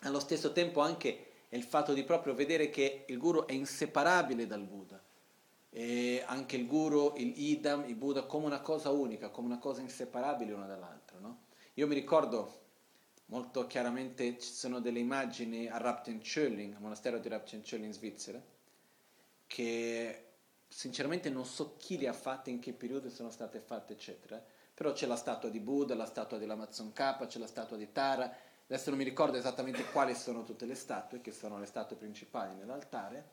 allo 0.00 0.20
stesso 0.20 0.52
tempo 0.52 0.80
anche 0.80 1.32
il 1.50 1.62
fatto 1.62 1.92
di 1.92 2.04
proprio 2.04 2.34
vedere 2.34 2.70
che 2.70 3.04
il 3.08 3.18
guru 3.18 3.46
è 3.46 3.52
inseparabile 3.52 4.46
dal 4.46 4.62
Buddha. 4.62 5.02
E 5.70 6.22
anche 6.26 6.56
il 6.56 6.66
guru, 6.66 7.14
il 7.16 7.32
idam, 7.36 7.84
il 7.86 7.96
Buddha 7.96 8.24
come 8.24 8.46
una 8.46 8.60
cosa 8.60 8.90
unica, 8.90 9.28
come 9.28 9.46
una 9.46 9.58
cosa 9.58 9.80
inseparabile 9.80 10.52
una 10.52 10.66
dall'altra. 10.66 11.18
No? 11.18 11.44
Io 11.74 11.86
mi 11.86 11.94
ricordo 11.94 12.64
molto 13.26 13.66
chiaramente 13.66 14.38
ci 14.38 14.52
sono 14.52 14.80
delle 14.80 15.00
immagini 15.00 15.68
a 15.68 15.78
Raptenschölling, 15.78 16.74
al 16.74 16.80
monastero 16.80 17.18
di 17.18 17.28
Raptenschölling 17.28 17.84
in 17.84 17.92
Svizzera, 17.92 18.42
che 19.46 20.26
sinceramente 20.68 21.30
non 21.30 21.44
so 21.44 21.76
chi 21.76 21.98
le 21.98 22.08
ha 22.08 22.12
fatte, 22.12 22.50
in 22.50 22.60
che 22.60 22.72
periodo 22.72 23.10
sono 23.10 23.30
state 23.30 23.60
fatte, 23.60 23.94
eccetera, 23.94 24.42
però 24.76 24.92
c'è 24.92 25.06
la 25.06 25.16
statua 25.16 25.48
di 25.48 25.58
Buddha, 25.58 25.94
la 25.94 26.04
statua 26.04 26.36
dell'Amazon 26.36 26.92
K, 26.92 27.26
c'è 27.26 27.38
la 27.38 27.46
statua 27.46 27.78
di 27.78 27.92
Tara, 27.92 28.30
adesso 28.66 28.90
non 28.90 28.98
mi 28.98 29.06
ricordo 29.06 29.38
esattamente 29.38 29.82
quali 29.86 30.14
sono 30.14 30.44
tutte 30.44 30.66
le 30.66 30.74
statue, 30.74 31.22
che 31.22 31.32
sono 31.32 31.58
le 31.58 31.64
statue 31.64 31.96
principali 31.96 32.54
nell'altare, 32.54 33.30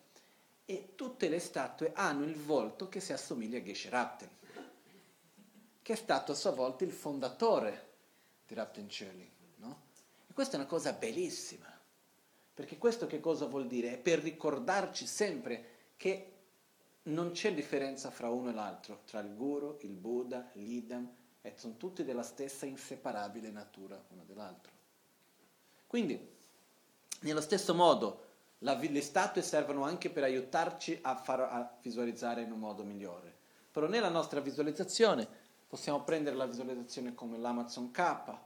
e 0.63 0.93
tutte 0.95 1.27
le 1.27 1.39
statue 1.39 1.91
hanno 1.93 2.23
il 2.23 2.37
volto 2.37 2.87
che 2.87 3.01
si 3.01 3.11
assomiglia 3.11 3.57
a 3.57 3.61
Geshe 3.61 3.89
Rapten, 3.89 4.29
che 5.81 5.91
è 5.91 5.97
stato 5.97 6.31
a 6.31 6.35
sua 6.35 6.51
volta 6.51 6.85
il 6.85 6.93
fondatore 6.93 7.91
di 8.47 8.53
Rapten 8.53 8.87
Schöling. 8.87 9.31
No? 9.57 9.81
E 10.25 10.33
questa 10.33 10.53
è 10.53 10.59
una 10.59 10.65
cosa 10.65 10.93
bellissima, 10.93 11.67
perché 12.53 12.77
questo 12.77 13.05
che 13.05 13.19
cosa 13.19 13.47
vuol 13.47 13.67
dire? 13.67 13.95
È 13.95 13.97
per 13.97 14.19
ricordarci 14.19 15.05
sempre 15.05 15.65
che 15.97 16.29
non 17.03 17.31
c'è 17.31 17.53
differenza 17.53 18.11
fra 18.11 18.29
uno 18.29 18.49
e 18.49 18.53
l'altro, 18.53 19.01
tra 19.05 19.19
il 19.19 19.35
guru, 19.35 19.79
il 19.81 19.91
Buddha, 19.91 20.49
l'idam, 20.53 21.21
e 21.45 21.53
sono 21.57 21.75
tutti 21.75 22.05
della 22.05 22.23
stessa 22.23 22.65
inseparabile 22.65 23.49
natura 23.49 24.01
uno 24.09 24.23
dell'altro. 24.23 24.71
Quindi, 25.85 26.17
nello 27.19 27.41
stesso 27.41 27.75
modo, 27.75 28.27
la, 28.59 28.75
le 28.75 29.01
statue 29.01 29.41
servono 29.41 29.83
anche 29.83 30.09
per 30.09 30.23
aiutarci 30.23 30.97
a, 31.01 31.15
far, 31.17 31.41
a 31.41 31.77
visualizzare 31.81 32.41
in 32.43 32.51
un 32.51 32.59
modo 32.59 32.83
migliore. 32.83 33.35
Però 33.69 33.87
nella 33.87 34.07
nostra 34.07 34.39
visualizzazione 34.39 35.27
possiamo 35.67 36.03
prendere 36.03 36.37
la 36.37 36.45
visualizzazione 36.45 37.13
come 37.13 37.37
l'Amazon 37.37 37.91
K, 37.91 38.37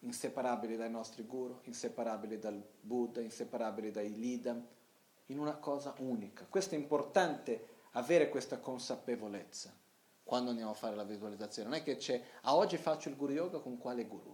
inseparabili 0.00 0.76
dai 0.76 0.90
nostri 0.90 1.22
guru, 1.22 1.60
inseparabili 1.64 2.40
dal 2.40 2.60
Buddha, 2.80 3.20
inseparabili 3.20 3.92
dai 3.92 4.12
Lidam, 4.18 4.66
in 5.26 5.38
una 5.38 5.54
cosa 5.54 5.94
unica. 5.98 6.46
Questo 6.48 6.74
è 6.74 6.78
importante 6.78 7.78
avere 7.92 8.28
questa 8.28 8.58
consapevolezza 8.58 9.79
quando 10.30 10.50
andiamo 10.50 10.70
a 10.70 10.74
fare 10.74 10.94
la 10.94 11.02
visualizzazione. 11.02 11.68
Non 11.68 11.78
è 11.78 11.82
che 11.82 11.96
c'è, 11.96 12.22
a 12.42 12.54
oggi 12.54 12.76
faccio 12.76 13.08
il 13.08 13.16
guru 13.16 13.32
yoga 13.32 13.58
con 13.58 13.78
quale 13.78 14.06
guru? 14.06 14.32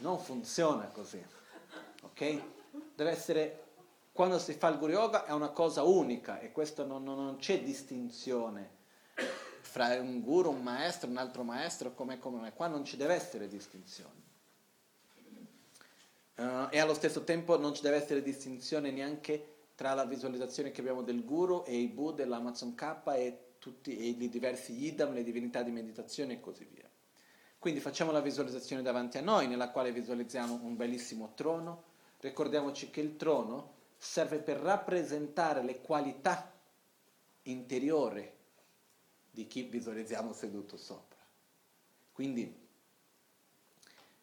Non 0.00 0.18
funziona 0.18 0.84
così, 0.88 1.24
ok? 2.02 2.42
Deve 2.94 3.10
essere 3.10 3.64
quando 4.12 4.38
si 4.38 4.52
fa 4.52 4.68
il 4.68 4.76
Guru 4.76 4.92
Yoga 4.92 5.24
è 5.24 5.32
una 5.32 5.48
cosa 5.48 5.82
unica 5.82 6.40
e 6.40 6.52
questo 6.52 6.84
non, 6.84 7.02
non, 7.02 7.24
non 7.24 7.36
c'è 7.38 7.62
distinzione 7.62 8.78
fra 9.62 9.98
un 9.98 10.20
guru, 10.20 10.50
un 10.50 10.62
maestro, 10.62 11.08
un 11.08 11.16
altro 11.16 11.42
maestro, 11.42 11.94
come 11.94 12.18
come 12.18 12.52
qua 12.52 12.66
non 12.66 12.84
ci 12.84 12.98
deve 12.98 13.14
essere 13.14 13.48
distinzione. 13.48 14.28
Uh, 16.36 16.66
e 16.68 16.78
allo 16.78 16.94
stesso 16.94 17.24
tempo 17.24 17.58
non 17.58 17.74
ci 17.74 17.80
deve 17.80 17.96
essere 17.96 18.20
distinzione 18.20 18.90
neanche 18.90 19.68
tra 19.74 19.94
la 19.94 20.04
visualizzazione 20.04 20.70
che 20.70 20.82
abbiamo 20.82 21.00
del 21.00 21.24
guru 21.24 21.64
e 21.64 21.76
i 21.76 21.88
Buddha, 21.88 22.26
l'Amazon 22.26 22.74
K 22.74 23.00
e 23.14 23.49
tutti 23.60 23.96
e 23.96 24.06
i 24.06 24.28
diversi 24.28 24.72
yidam, 24.72 25.12
le 25.12 25.22
divinità 25.22 25.62
di 25.62 25.70
meditazione 25.70 26.32
e 26.32 26.40
così 26.40 26.64
via. 26.64 26.88
Quindi 27.60 27.78
facciamo 27.78 28.10
la 28.10 28.22
visualizzazione 28.22 28.82
davanti 28.82 29.18
a 29.18 29.20
noi, 29.20 29.46
nella 29.46 29.70
quale 29.70 29.92
visualizziamo 29.92 30.60
un 30.62 30.76
bellissimo 30.76 31.34
trono. 31.34 31.84
Ricordiamoci 32.18 32.90
che 32.90 33.02
il 33.02 33.16
trono 33.16 33.74
serve 33.98 34.38
per 34.38 34.56
rappresentare 34.56 35.62
le 35.62 35.82
qualità 35.82 36.50
interiori 37.42 38.28
di 39.30 39.46
chi 39.46 39.62
visualizziamo 39.64 40.32
seduto 40.32 40.78
sopra. 40.78 41.18
Quindi, 42.12 42.52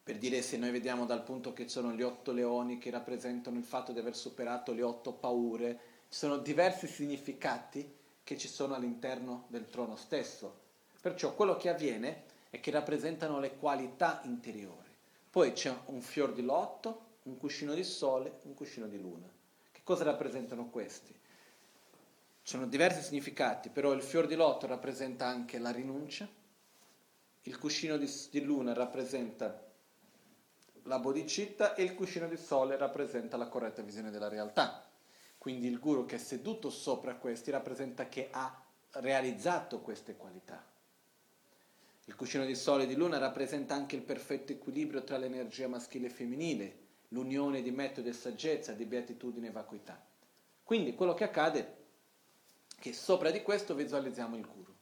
per 0.04 0.17
dire 0.17 0.41
se 0.41 0.58
noi 0.58 0.71
vediamo 0.71 1.06
dal 1.06 1.23
punto 1.23 1.54
che 1.54 1.67
sono 1.69 1.93
gli 1.93 2.02
otto 2.02 2.32
leoni 2.32 2.80
che 2.80 2.89
rappresentano 2.89 3.58
il 3.58 3.63
fatto 3.63 3.91
di 3.91 4.00
aver 4.00 4.15
superato 4.15 4.73
le 4.73 4.82
otto 4.82 5.13
paure, 5.13 5.80
ci 6.10 6.17
sono 6.17 6.38
diversi 6.38 6.88
significati 6.88 7.95
che 8.27 8.37
ci 8.37 8.49
sono 8.49 8.75
all'interno 8.75 9.45
del 9.47 9.69
trono 9.69 9.95
stesso. 9.95 10.59
Perciò 10.99 11.33
quello 11.33 11.55
che 11.55 11.69
avviene 11.69 12.25
è 12.49 12.59
che 12.59 12.71
rappresentano 12.71 13.39
le 13.39 13.55
qualità 13.55 14.19
interiori. 14.25 14.93
Poi 15.29 15.53
c'è 15.53 15.73
un 15.85 16.01
fior 16.01 16.33
di 16.33 16.41
lotto, 16.41 17.19
un 17.23 17.37
cuscino 17.37 17.73
di 17.73 17.85
sole, 17.85 18.39
un 18.41 18.53
cuscino 18.53 18.87
di 18.87 18.99
luna. 18.99 19.31
Cosa 19.81 20.03
rappresentano 20.03 20.67
questi? 20.69 21.13
Ci 21.13 21.19
sono 22.41 22.67
diversi 22.67 23.01
significati, 23.01 23.69
però 23.69 23.93
il 23.93 24.01
fior 24.01 24.27
di 24.27 24.35
lotto 24.35 24.67
rappresenta 24.67 25.25
anche 25.25 25.57
la 25.57 25.71
rinuncia, 25.71 26.27
il 27.43 27.57
cuscino 27.57 27.95
di, 27.95 28.11
di 28.29 28.41
luna 28.41 28.73
rappresenta 28.73 29.63
la 30.83 30.99
bodhicitta 30.99 31.75
e 31.75 31.83
il 31.83 31.95
cuscino 31.95 32.27
di 32.27 32.35
sole 32.35 32.75
rappresenta 32.75 33.37
la 33.37 33.47
corretta 33.47 33.81
visione 33.81 34.11
della 34.11 34.27
realtà. 34.27 34.87
Quindi 35.47 35.67
il 35.67 35.79
guru 35.79 36.05
che 36.05 36.15
è 36.15 36.19
seduto 36.19 36.69
sopra 36.69 37.15
questi 37.15 37.51
rappresenta 37.51 38.10
che 38.10 38.27
ha 38.31 38.53
realizzato 38.95 39.79
queste 39.79 40.17
qualità. 40.17 40.62
Il 42.03 42.15
cuscino 42.15 42.43
di 42.43 42.53
sole 42.53 42.83
e 42.83 42.86
di 42.86 42.95
luna 42.95 43.17
rappresenta 43.17 43.73
anche 43.73 43.95
il 43.95 44.01
perfetto 44.01 44.51
equilibrio 44.51 45.05
tra 45.05 45.15
l'energia 45.15 45.69
maschile 45.69 46.07
e 46.07 46.10
femminile, 46.10 46.77
l'unione 47.07 47.62
di 47.62 47.71
metodo 47.71 48.10
e 48.10 48.12
saggezza, 48.12 48.73
di 48.73 48.83
beatitudine 48.83 49.47
e 49.47 49.51
vacuità. 49.51 50.05
Quindi 50.65 50.93
quello 50.95 51.13
che 51.13 51.23
accade 51.23 51.60
è 51.60 51.75
che 52.81 52.91
sopra 52.91 53.31
di 53.31 53.41
questo 53.41 53.73
visualizziamo 53.73 54.36
il 54.36 54.45
guru. 54.45 54.75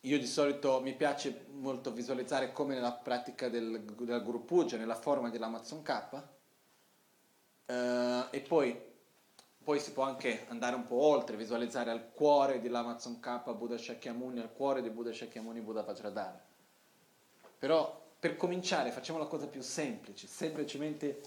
Io 0.00 0.18
di 0.18 0.26
solito 0.26 0.82
mi 0.82 0.94
piace 0.94 1.46
molto 1.52 1.90
visualizzare 1.90 2.52
come 2.52 2.74
nella 2.74 2.92
pratica 2.92 3.48
del, 3.48 3.80
del 3.80 4.22
Guru 4.22 4.44
Puja, 4.44 4.76
nella 4.76 4.94
forma 4.94 5.30
dell'Amazon 5.30 5.80
K, 5.80 6.22
eh, 7.66 8.26
e 8.30 8.40
poi, 8.42 8.85
poi, 9.66 9.80
si 9.80 9.90
può 9.90 10.04
anche 10.04 10.46
andare 10.46 10.76
un 10.76 10.86
po' 10.86 11.00
oltre, 11.00 11.36
visualizzare 11.36 11.90
al 11.90 12.12
cuore 12.12 12.60
dell'Amazon 12.60 13.18
K 13.18 13.52
Buddha 13.52 13.76
Shakyamuni, 13.76 14.38
al 14.38 14.52
cuore 14.52 14.80
di 14.80 14.90
Buddha 14.90 15.12
Shakyamuni 15.12 15.60
Buddha 15.60 15.82
Vajradhara. 15.82 16.40
Però 17.58 18.00
per 18.16 18.36
cominciare 18.36 18.92
facciamo 18.92 19.18
la 19.18 19.26
cosa 19.26 19.48
più 19.48 19.62
semplice, 19.62 20.28
semplicemente 20.28 21.20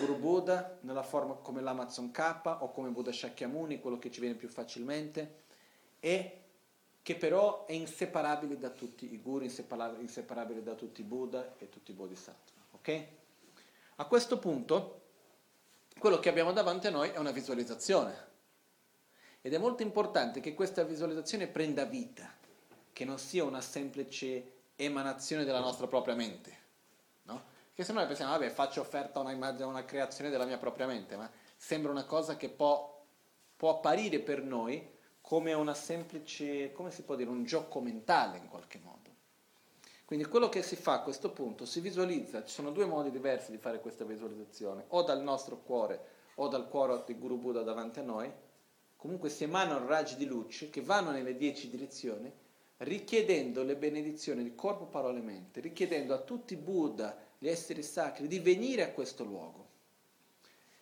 Guru 0.00 0.18
Buddha 0.18 0.76
nella 0.80 1.04
forma 1.04 1.34
come 1.34 1.60
l'Amazon 1.60 2.10
K 2.10 2.56
o 2.58 2.72
come 2.72 2.88
Buddha 2.88 3.12
Shakyamuni, 3.12 3.78
quello 3.78 4.00
che 4.00 4.10
ci 4.10 4.18
viene 4.18 4.34
più 4.34 4.48
facilmente, 4.48 5.42
e 6.00 6.42
che 7.00 7.14
però 7.14 7.64
è 7.66 7.74
inseparabile 7.74 8.58
da 8.58 8.70
tutti 8.70 9.12
i 9.12 9.20
guru, 9.20 9.44
inseparabile, 9.44 10.64
da 10.64 10.74
tutti 10.74 11.02
i 11.02 11.04
Buddha 11.04 11.54
e 11.58 11.68
tutti 11.68 11.92
i 11.92 11.94
Bodhisattva. 11.94 12.60
Ok? 12.72 13.06
A 13.94 14.04
questo 14.06 14.40
punto, 14.40 15.02
quello 15.98 16.18
che 16.18 16.28
abbiamo 16.28 16.52
davanti 16.52 16.86
a 16.86 16.90
noi 16.90 17.10
è 17.10 17.18
una 17.18 17.30
visualizzazione. 17.30 18.32
Ed 19.40 19.52
è 19.52 19.58
molto 19.58 19.82
importante 19.82 20.40
che 20.40 20.54
questa 20.54 20.82
visualizzazione 20.84 21.46
prenda 21.46 21.84
vita, 21.84 22.30
che 22.92 23.04
non 23.04 23.18
sia 23.18 23.44
una 23.44 23.60
semplice 23.60 24.52
emanazione 24.76 25.44
della 25.44 25.60
nostra 25.60 25.86
propria 25.86 26.14
mente. 26.14 26.58
No? 27.22 27.42
Che 27.74 27.84
se 27.84 27.92
noi 27.92 28.06
pensiamo, 28.06 28.32
vabbè, 28.32 28.50
faccio 28.50 28.80
offerta 28.80 29.18
a 29.18 29.22
una, 29.22 29.32
immagine, 29.32 29.64
una 29.64 29.84
creazione 29.84 30.30
della 30.30 30.44
mia 30.46 30.58
propria 30.58 30.86
mente, 30.86 31.16
ma 31.16 31.30
sembra 31.56 31.90
una 31.90 32.04
cosa 32.04 32.36
che 32.36 32.48
può, 32.48 33.04
può 33.56 33.70
apparire 33.70 34.20
per 34.20 34.42
noi 34.42 34.92
come 35.20 35.52
una 35.52 35.74
semplice, 35.74 36.72
come 36.72 36.90
si 36.90 37.02
può 37.02 37.14
dire, 37.14 37.30
un 37.30 37.44
gioco 37.44 37.80
mentale 37.80 38.38
in 38.38 38.48
qualche 38.48 38.78
modo. 38.78 39.03
Quindi 40.04 40.26
quello 40.26 40.48
che 40.48 40.62
si 40.62 40.76
fa 40.76 40.94
a 40.94 41.02
questo 41.02 41.30
punto, 41.30 41.64
si 41.64 41.80
visualizza, 41.80 42.44
ci 42.44 42.52
sono 42.52 42.70
due 42.70 42.84
modi 42.84 43.10
diversi 43.10 43.50
di 43.50 43.58
fare 43.58 43.80
questa 43.80 44.04
visualizzazione, 44.04 44.84
o 44.88 45.02
dal 45.02 45.22
nostro 45.22 45.58
cuore 45.58 46.12
o 46.36 46.48
dal 46.48 46.68
cuore 46.68 47.02
di 47.06 47.14
Guru 47.14 47.38
Buddha 47.38 47.62
davanti 47.62 48.00
a 48.00 48.02
noi, 48.02 48.30
comunque 48.96 49.30
si 49.30 49.44
emanano 49.44 49.86
raggi 49.86 50.16
di 50.16 50.26
luce 50.26 50.68
che 50.68 50.82
vanno 50.82 51.10
nelle 51.10 51.36
dieci 51.36 51.70
direzioni 51.70 52.32
richiedendo 52.78 53.62
le 53.62 53.76
benedizioni 53.76 54.42
di 54.42 54.54
corpo, 54.54 54.86
parole 54.86 55.20
e 55.20 55.22
mente, 55.22 55.60
richiedendo 55.60 56.12
a 56.12 56.18
tutti 56.18 56.54
i 56.54 56.58
Buddha, 56.58 57.16
gli 57.38 57.48
esseri 57.48 57.82
sacri, 57.82 58.26
di 58.26 58.40
venire 58.40 58.82
a 58.82 58.90
questo 58.90 59.24
luogo. 59.24 59.68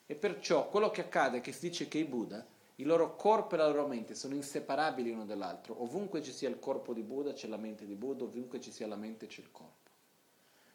E 0.07 0.15
perciò 0.15 0.69
quello 0.69 0.91
che 0.91 1.03
accade 1.03 1.39
è 1.39 1.41
che 1.41 1.53
si 1.53 1.69
dice 1.69 1.89
che 1.89 1.99
i 1.99 2.05
Buddha, 2.05 2.45
il 2.83 2.89
loro 2.89 3.15
corpo 3.15 3.55
e 3.55 3.59
la 3.59 3.69
loro 3.69 3.87
mente 3.87 4.17
sono 4.17 4.35
inseparabili 4.35 5.11
uno 5.11 5.25
dall'altro. 5.25 5.81
Ovunque 5.83 6.21
ci 6.21 6.33
sia 6.33 6.49
il 6.49 6.59
corpo 6.59 6.93
di 6.93 7.03
Buddha 7.03 7.33
c'è 7.33 7.47
la 7.47 7.57
mente 7.57 7.87
di 7.87 7.95
Buddha, 7.95 8.25
ovunque 8.25 8.61
ci 8.61 8.73
sia 8.73 8.89
la 8.89 8.97
mente 8.97 9.27
c'è 9.27 9.41
il 9.41 9.53
corpo. 9.53 9.91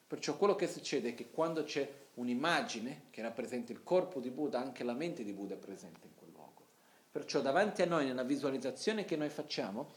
Perciò 0.08 0.38
quello 0.38 0.56
che 0.56 0.68
succede 0.68 1.10
è 1.10 1.14
che 1.14 1.30
quando 1.30 1.64
c'è 1.64 1.88
un'immagine 2.14 3.08
che 3.10 3.22
rappresenta 3.22 3.74
il 3.74 3.84
corpo 3.84 4.22
di 4.22 4.30
Buddha, 4.30 4.58
anche 4.58 4.86
la 4.86 4.94
mente 4.94 5.26
di 5.26 5.34
Buddha 5.34 5.56
è 5.56 5.58
presente 5.58 6.08
in 6.08 6.16
quel 6.16 6.30
luogo. 6.32 6.66
Perciò 7.12 7.42
davanti 7.42 7.82
a 7.82 7.86
noi, 7.86 8.06
nella 8.06 8.24
visualizzazione 8.24 9.04
che 9.04 9.18
noi 9.18 9.30
facciamo, 9.30 9.92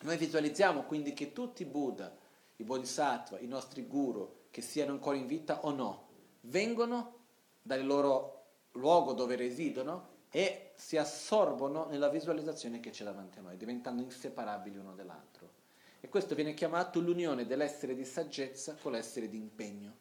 noi 0.00 0.16
visualizziamo 0.16 0.84
quindi 0.84 1.12
che 1.12 1.32
tutti 1.32 1.62
i 1.62 1.66
Buddha, 1.66 2.16
i 2.56 2.64
Bodhisattva, 2.64 3.38
i 3.40 3.46
nostri 3.46 3.86
guru, 3.86 4.36
che 4.50 4.62
siano 4.62 4.92
ancora 4.92 5.18
in 5.18 5.26
vita 5.26 5.66
o 5.66 5.70
no, 5.70 6.08
vengono 6.42 7.18
dal 7.60 7.84
loro 7.84 8.38
luogo 8.72 9.12
dove 9.12 9.36
residono 9.36 10.18
e 10.30 10.70
si 10.76 10.96
assorbono 10.96 11.86
nella 11.86 12.08
visualizzazione 12.08 12.80
che 12.80 12.90
c'è 12.90 13.04
davanti 13.04 13.38
a 13.38 13.42
noi, 13.42 13.56
diventando 13.56 14.02
inseparabili 14.02 14.78
uno 14.78 14.94
dall'altro. 14.94 15.58
E 16.00 16.08
questo 16.08 16.34
viene 16.34 16.54
chiamato 16.54 17.00
l'unione 17.00 17.46
dell'essere 17.46 17.94
di 17.94 18.04
saggezza 18.04 18.74
con 18.80 18.92
l'essere 18.92 19.28
di 19.28 19.36
impegno. 19.36 19.96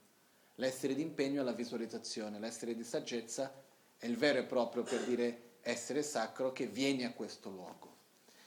L'essere 0.56 0.94
di 0.94 1.02
impegno 1.02 1.42
è 1.42 1.44
la 1.44 1.52
visualizzazione, 1.52 2.39
l'essere 2.39 2.76
di 2.76 2.84
saggezza 2.84 3.52
è 3.98 4.06
il 4.06 4.18
vero 4.18 4.39
e 4.39 4.44
proprio 4.44 4.84
per 4.84 5.04
dire 5.04 5.42
essere 5.62 6.04
sacro 6.04 6.52
che 6.52 6.68
viene 6.68 7.06
a 7.06 7.13
questo 7.13 7.50
luogo. 7.50 7.98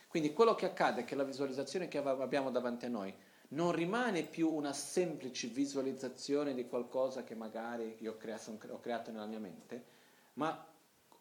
Quindi 0.09 0.33
quello 0.33 0.55
che 0.55 0.67
accade 0.67 1.03
è 1.03 1.05
che 1.05 1.15
la 1.15 1.25
visualizzazione 1.25 1.89
che 1.89 1.99
abbiamo 1.99 2.51
davanti 2.51 2.87
a 2.87 2.91
noi 2.91 3.15
non 3.49 3.73
rimane 3.73 4.23
più 4.23 4.51
una 4.51 4.73
semplice 4.73 5.49
visualizzazione 5.49 6.55
di 6.55 6.67
qualcosa 6.67 7.25
che 7.25 7.35
magari 7.35 7.97
io 8.01 8.13
ho 8.13 8.81
creato 8.81 9.11
nella 9.11 9.27
mia 9.27 9.39
mente, 9.39 9.85
ma 10.35 10.72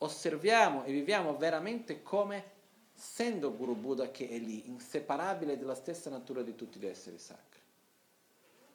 osserviamo 0.04 0.84
e 0.84 0.92
viviamo 0.92 1.36
veramente 1.38 2.02
come 2.02 2.60
essendo 2.96 3.56
Guru 3.56 3.76
Buddha 3.76 4.12
che 4.12 4.30
è 4.30 4.38
lì, 4.38 4.68
inseparabile 4.68 5.58
della 5.58 5.76
stessa 5.76 6.10
natura 6.10 6.42
di 6.42 6.56
tutti 6.56 6.80
gli 6.80 6.86
esseri 6.86 7.18
sacri. 7.18 7.60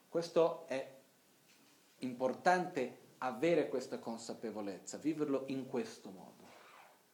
Questo 0.09 0.67
è 0.67 0.95
importante 1.99 3.05
avere 3.19 3.69
questa 3.69 3.99
consapevolezza, 3.99 4.99
viverlo 4.99 5.45
in 5.47 5.67
questo 5.67 6.11
modo. 6.11 6.45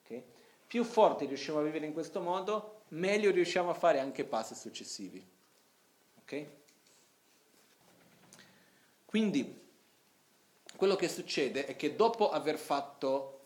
Okay? 0.03 0.25
Più 0.67 0.85
forti 0.85 1.27
riusciamo 1.27 1.59
a 1.59 1.63
vivere 1.63 1.87
in 1.87 1.93
questo 1.93 2.21
modo, 2.21 2.83
meglio 2.89 3.31
riusciamo 3.31 3.71
a 3.71 3.75
fare 3.75 3.99
anche 3.99 4.25
passi 4.25 4.55
successivi. 4.55 5.25
Okay? 6.23 6.51
Quindi, 9.05 9.61
quello 10.77 10.97
che 10.97 11.09
succede 11.09 11.67
è 11.67 11.77
che 11.77 11.95
dopo 11.95 12.31
aver 12.31 12.59
fatto 12.59 13.42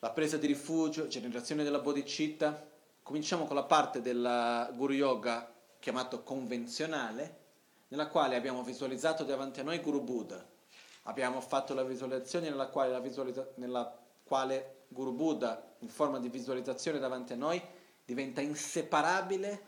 la 0.00 0.10
presa 0.10 0.36
di 0.36 0.46
rifugio, 0.46 1.08
generazione 1.08 1.64
della 1.64 1.80
bodhicitta, 1.80 2.66
cominciamo 3.02 3.46
con 3.46 3.56
la 3.56 3.64
parte 3.64 4.00
del 4.00 4.70
Guru 4.74 4.92
Yoga 4.92 5.52
chiamato 5.80 6.22
convenzionale, 6.22 7.46
nella 7.88 8.06
quale 8.06 8.36
abbiamo 8.36 8.62
visualizzato 8.62 9.24
davanti 9.24 9.60
a 9.60 9.64
noi 9.64 9.80
Guru 9.80 10.02
Buddha, 10.02 10.44
abbiamo 11.04 11.40
fatto 11.40 11.74
la 11.74 11.82
visualizzazione 11.82 12.48
nella 12.48 12.68
quale, 12.68 12.92
la 12.92 13.00
visualizza- 13.00 13.48
nella 13.56 13.96
quale 14.22 14.84
Guru 14.88 15.12
Buddha, 15.12 15.74
in 15.80 15.88
forma 15.88 16.20
di 16.20 16.28
visualizzazione 16.28 16.98
davanti 16.98 17.32
a 17.32 17.36
noi, 17.36 17.60
diventa 18.04 18.40
inseparabile 18.40 19.66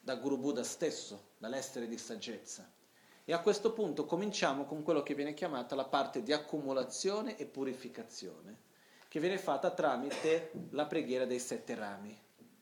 da 0.00 0.14
Guru 0.14 0.38
Buddha 0.38 0.62
stesso, 0.62 1.32
dall'essere 1.36 1.86
di 1.86 1.98
saggezza. 1.98 2.70
E 3.24 3.32
a 3.32 3.40
questo 3.40 3.72
punto 3.72 4.06
cominciamo 4.06 4.64
con 4.64 4.82
quello 4.82 5.02
che 5.02 5.14
viene 5.14 5.34
chiamata 5.34 5.74
la 5.74 5.84
parte 5.84 6.22
di 6.22 6.32
accumulazione 6.32 7.36
e 7.36 7.44
purificazione 7.44 8.64
che 9.08 9.20
viene 9.20 9.38
fatta 9.38 9.70
tramite 9.70 10.50
la 10.70 10.86
preghiera 10.86 11.24
dei 11.24 11.38
sette 11.38 11.74
rami. 11.74 12.16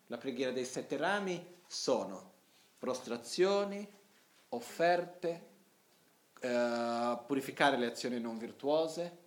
La 0.08 0.18
preghiera 0.18 0.52
dei 0.52 0.64
sette 0.64 0.96
rami 0.96 1.44
sono 1.66 2.32
prostrazioni, 2.78 3.86
offerte, 4.50 5.46
eh, 6.40 7.18
purificare 7.26 7.76
le 7.76 7.86
azioni 7.86 8.20
non 8.20 8.38
virtuose, 8.38 9.22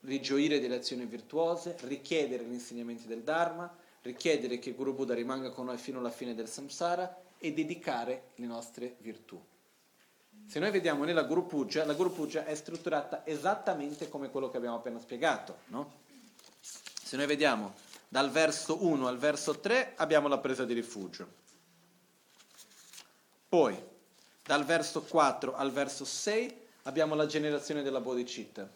rigioire 0.00 0.60
delle 0.60 0.76
azioni 0.76 1.06
virtuose, 1.06 1.76
richiedere 1.80 2.44
gli 2.44 2.52
insegnamenti 2.52 3.06
del 3.06 3.22
Dharma, 3.22 3.74
richiedere 4.02 4.58
che 4.58 4.72
Guru 4.72 4.94
Buddha 4.94 5.14
rimanga 5.14 5.50
con 5.50 5.66
noi 5.66 5.78
fino 5.78 5.98
alla 5.98 6.10
fine 6.10 6.34
del 6.34 6.48
samsara 6.48 7.22
e 7.38 7.52
dedicare 7.52 8.30
le 8.36 8.46
nostre 8.46 8.96
virtù. 8.98 9.42
Se 10.46 10.58
noi 10.58 10.70
vediamo 10.70 11.04
nella 11.04 11.24
Guru 11.24 11.46
Puja, 11.46 11.84
la 11.84 11.94
Guru 11.94 12.12
Puja 12.12 12.44
è 12.44 12.54
strutturata 12.54 13.26
esattamente 13.26 14.08
come 14.08 14.30
quello 14.30 14.48
che 14.48 14.56
abbiamo 14.56 14.76
appena 14.76 14.98
spiegato, 14.98 15.58
no? 15.66 16.06
Se 17.08 17.16
noi 17.16 17.24
vediamo 17.24 17.72
dal 18.06 18.30
verso 18.30 18.84
1 18.84 19.08
al 19.08 19.16
verso 19.16 19.60
3 19.60 19.94
abbiamo 19.96 20.28
la 20.28 20.36
presa 20.36 20.66
di 20.66 20.74
rifugio. 20.74 21.26
Poi 23.48 23.82
dal 24.44 24.66
verso 24.66 25.00
4 25.00 25.56
al 25.56 25.72
verso 25.72 26.04
6 26.04 26.60
abbiamo 26.82 27.14
la 27.14 27.24
generazione 27.24 27.80
della 27.80 28.02
bodhicitta. 28.02 28.70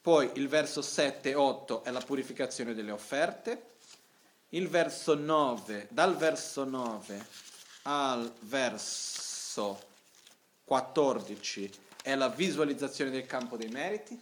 Poi 0.00 0.30
il 0.34 0.46
verso 0.46 0.80
7 0.80 1.30
e 1.30 1.34
8 1.34 1.82
è 1.82 1.90
la 1.90 1.98
purificazione 1.98 2.72
delle 2.72 2.92
offerte. 2.92 3.70
Il 4.50 4.68
verso 4.68 5.16
9, 5.16 5.88
dal 5.90 6.16
verso 6.16 6.62
9 6.62 7.26
al 7.82 8.32
verso 8.42 9.86
14 10.62 11.68
è 12.00 12.14
la 12.14 12.28
visualizzazione 12.28 13.10
del 13.10 13.26
campo 13.26 13.56
dei 13.56 13.70
meriti, 13.70 14.16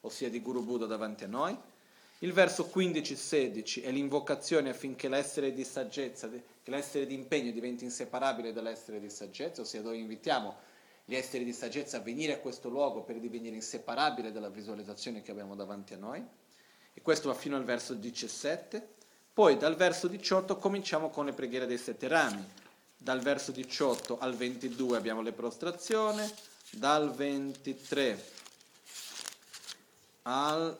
ossia 0.00 0.28
di 0.28 0.42
Guru 0.42 0.62
Buddha 0.62 0.84
davanti 0.84 1.24
a 1.24 1.26
noi. 1.26 1.68
Il 2.22 2.34
verso 2.34 2.70
15-16 2.70 3.82
è 3.82 3.90
l'invocazione 3.90 4.68
affinché 4.68 5.08
l'essere 5.08 5.54
di 5.54 5.64
saggezza, 5.64 6.28
che 6.28 6.70
l'essere 6.70 7.06
di 7.06 7.14
impegno 7.14 7.50
diventi 7.50 7.84
inseparabile 7.84 8.52
dall'essere 8.52 9.00
di 9.00 9.08
saggezza, 9.08 9.62
ossia 9.62 9.80
dove 9.80 9.96
invitiamo 9.96 10.54
gli 11.06 11.14
esseri 11.14 11.44
di 11.44 11.54
saggezza 11.54 11.96
a 11.96 12.00
venire 12.00 12.34
a 12.34 12.38
questo 12.38 12.68
luogo 12.68 13.00
per 13.00 13.18
divenire 13.18 13.56
inseparabile 13.56 14.32
dalla 14.32 14.50
visualizzazione 14.50 15.22
che 15.22 15.30
abbiamo 15.30 15.54
davanti 15.54 15.94
a 15.94 15.96
noi. 15.96 16.22
E 16.92 17.00
questo 17.00 17.28
va 17.28 17.34
fino 17.34 17.56
al 17.56 17.64
verso 17.64 17.94
17. 17.94 18.86
Poi 19.32 19.56
dal 19.56 19.76
verso 19.76 20.06
18 20.06 20.58
cominciamo 20.58 21.08
con 21.08 21.24
le 21.24 21.32
preghiere 21.32 21.64
dei 21.64 21.78
sette 21.78 22.06
rami. 22.06 22.46
Dal 22.98 23.20
verso 23.20 23.50
18 23.50 24.18
al 24.18 24.36
22 24.36 24.98
abbiamo 24.98 25.22
le 25.22 25.32
prostrazioni, 25.32 26.22
dal 26.72 27.14
23 27.14 28.24
al 30.24 30.78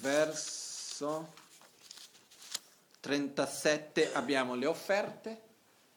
verso 0.00 1.32
37 3.00 4.12
abbiamo 4.12 4.54
le 4.54 4.66
offerte, 4.66 5.40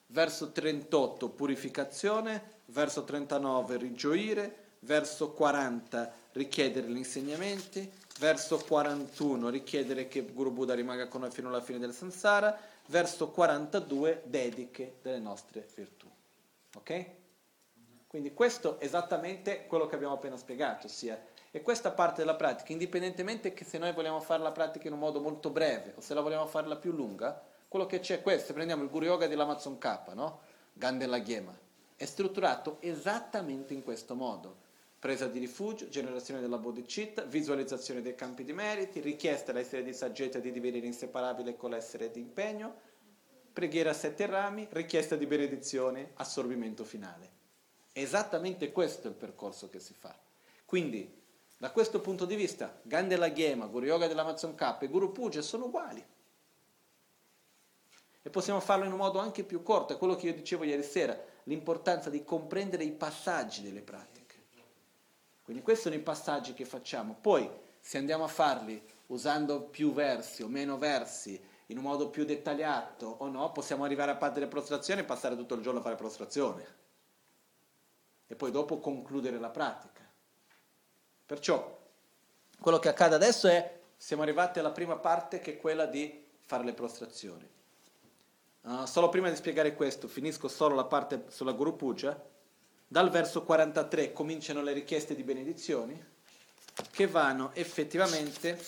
verso 0.07 0.51
38 0.51 1.29
purificazione, 1.29 2.61
verso 2.65 3.03
39 3.03 3.77
rigioire, 3.77 4.67
verso 4.79 5.31
40 5.31 6.11
richiedere 6.33 6.87
gli 6.87 6.97
insegnamenti, 6.97 7.91
verso 8.19 8.57
41 8.57 9.49
richiedere 9.49 10.07
che 10.07 10.21
Guru 10.21 10.51
Buddha 10.51 10.73
rimanga 10.73 11.07
con 11.07 11.21
noi 11.21 11.31
fino 11.31 11.47
alla 11.49 11.61
fine 11.61 11.79
del 11.79 11.93
samsara, 11.93 12.57
verso 12.87 13.29
42 13.29 14.23
dediche 14.25 14.97
delle 15.01 15.19
nostre 15.19 15.67
virtù. 15.75 16.07
Ok? 16.75 17.05
Quindi 18.07 18.33
questo 18.33 18.79
è 18.79 18.85
esattamente 18.85 19.67
quello 19.67 19.85
che 19.87 19.95
abbiamo 19.95 20.15
appena 20.15 20.37
spiegato, 20.37 20.87
ossia 20.87 21.19
e 21.51 21.61
questa 21.61 21.91
parte 21.91 22.21
della 22.21 22.35
pratica, 22.35 22.71
indipendentemente 22.71 23.53
che 23.53 23.65
se 23.65 23.77
noi 23.77 23.91
vogliamo 23.93 24.19
fare 24.19 24.43
la 24.43 24.51
pratica 24.51 24.87
in 24.87 24.93
un 24.93 24.99
modo 24.99 25.19
molto 25.19 25.49
breve 25.49 25.93
o 25.95 26.01
se 26.01 26.13
la 26.13 26.21
vogliamo 26.21 26.45
farla 26.45 26.75
più 26.75 26.91
lunga, 26.91 27.41
quello 27.67 27.85
che 27.85 27.99
c'è 27.99 28.17
è 28.17 28.21
questo, 28.21 28.53
prendiamo 28.53 28.83
il 28.83 28.89
Guru 28.89 29.05
Yoga 29.05 29.27
dell'Amazon 29.27 29.77
K, 29.77 30.13
no? 30.13 30.41
Gandela 30.73 31.19
Ghema, 31.19 31.57
è 31.95 32.05
strutturato 32.05 32.77
esattamente 32.81 33.73
in 33.73 33.83
questo 33.83 34.15
modo. 34.15 34.67
Presa 34.99 35.27
di 35.27 35.39
rifugio, 35.39 35.87
generazione 35.87 36.41
della 36.41 36.57
bodhicitta, 36.57 37.23
visualizzazione 37.23 38.01
dei 38.01 38.15
campi 38.15 38.43
di 38.43 38.53
meriti, 38.53 38.99
richiesta 38.99 39.51
all'essere 39.51 39.83
di 39.83 39.93
saggezza 39.93 40.39
di 40.39 40.51
divenire 40.51 40.85
inseparabile 40.85 41.55
con 41.55 41.71
l'essere 41.71 42.11
di 42.11 42.19
impegno, 42.19 42.75
preghiera 43.53 43.91
a 43.91 43.93
sette 43.93 44.25
rami, 44.25 44.67
richiesta 44.71 45.15
di 45.15 45.25
benedizione, 45.25 46.11
assorbimento 46.15 46.83
finale. 46.83 47.29
Esattamente 47.93 48.71
questo 48.71 49.07
è 49.07 49.09
il 49.09 49.15
percorso 49.15 49.69
che 49.69 49.79
si 49.79 49.93
fa. 49.93 50.17
Quindi 50.65 51.18
da 51.59 51.71
questo 51.71 51.99
punto 51.99 52.23
di 52.23 52.35
vista, 52.35 52.79
Gandela 52.83 53.27
Ghema, 53.27 53.65
Guru 53.65 53.83
Yoga 53.83 54.07
dell'Amazon 54.07 54.55
K 54.55 54.77
e 54.79 54.87
Guru 54.87 55.11
Puja 55.11 55.41
sono 55.41 55.65
uguali. 55.65 56.01
E 58.21 58.29
possiamo 58.29 58.61
farlo 58.61 58.85
in 58.85 58.93
un 58.93 58.97
modo 58.97 59.19
anche 59.19 59.43
più 59.43 59.61
corto, 59.61 59.91
è 59.91 59.97
quello 59.97 60.15
che 60.15 60.27
io 60.27 60.33
dicevo 60.33 60.63
ieri 60.63 60.83
sera, 60.83 61.21
l'importanza 61.43 62.09
di 62.09 62.23
comprendere 62.23 62.85
i 62.85 62.93
passaggi 62.93 63.61
delle 63.61 63.81
pratiche. 63.81 64.35
Quindi 65.43 65.61
questi 65.61 65.83
sono 65.83 65.95
i 65.95 65.99
passaggi 65.99 66.53
che 66.53 66.63
facciamo. 66.63 67.17
Poi, 67.19 67.49
se 67.81 67.97
andiamo 67.97 68.23
a 68.23 68.29
farli 68.29 68.81
usando 69.07 69.63
più 69.63 69.91
versi 69.91 70.43
o 70.43 70.47
meno 70.47 70.77
versi, 70.77 71.37
in 71.65 71.77
un 71.77 71.83
modo 71.83 72.09
più 72.09 72.23
dettagliato 72.23 73.05
o 73.19 73.27
no, 73.27 73.51
possiamo 73.51 73.83
arrivare 73.83 74.11
a 74.11 74.15
parte 74.15 74.35
delle 74.35 74.47
prostrazioni 74.49 75.01
e 75.01 75.03
passare 75.03 75.35
tutto 75.35 75.55
il 75.55 75.61
giorno 75.61 75.79
a 75.81 75.83
fare 75.83 75.95
prostrazione. 75.95 76.77
E 78.27 78.35
poi 78.35 78.49
dopo 78.49 78.79
concludere 78.79 79.37
la 79.37 79.49
pratica. 79.49 80.08
Perciò 81.29 81.79
quello 82.59 82.79
che 82.79 82.87
accade 82.87 83.13
adesso 83.13 83.47
è, 83.47 83.81
siamo 83.95 84.23
arrivati 84.23 84.57
alla 84.57 84.71
prima 84.71 84.95
parte 84.95 85.39
che 85.39 85.51
è 85.51 85.57
quella 85.57 85.85
di 85.85 86.25
fare 86.41 86.63
le 86.63 86.73
prostrazioni. 86.73 87.47
Uh, 88.61 88.85
solo 88.85 89.09
prima 89.09 89.29
di 89.29 89.35
spiegare 89.35 89.75
questo, 89.75 90.07
finisco 90.07 90.47
solo 90.47 90.73
la 90.73 90.85
parte 90.85 91.25
sulla 91.27 91.51
Guru 91.51 91.75
Puja. 91.75 92.19
Dal 92.87 93.11
verso 93.11 93.43
43 93.43 94.11
cominciano 94.11 94.63
le 94.63 94.73
richieste 94.73 95.13
di 95.13 95.21
benedizioni 95.21 96.03
che 96.89 97.05
vanno 97.05 97.51
effettivamente, 97.53 98.59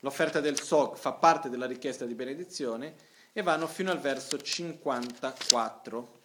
l'offerta 0.00 0.40
del 0.40 0.60
SOG 0.60 0.96
fa 0.96 1.14
parte 1.14 1.48
della 1.48 1.66
richiesta 1.66 2.04
di 2.04 2.14
benedizione 2.14 2.94
e 3.32 3.40
vanno 3.40 3.66
fino 3.66 3.90
al 3.90 4.00
verso 4.00 4.38
54. 4.38 6.20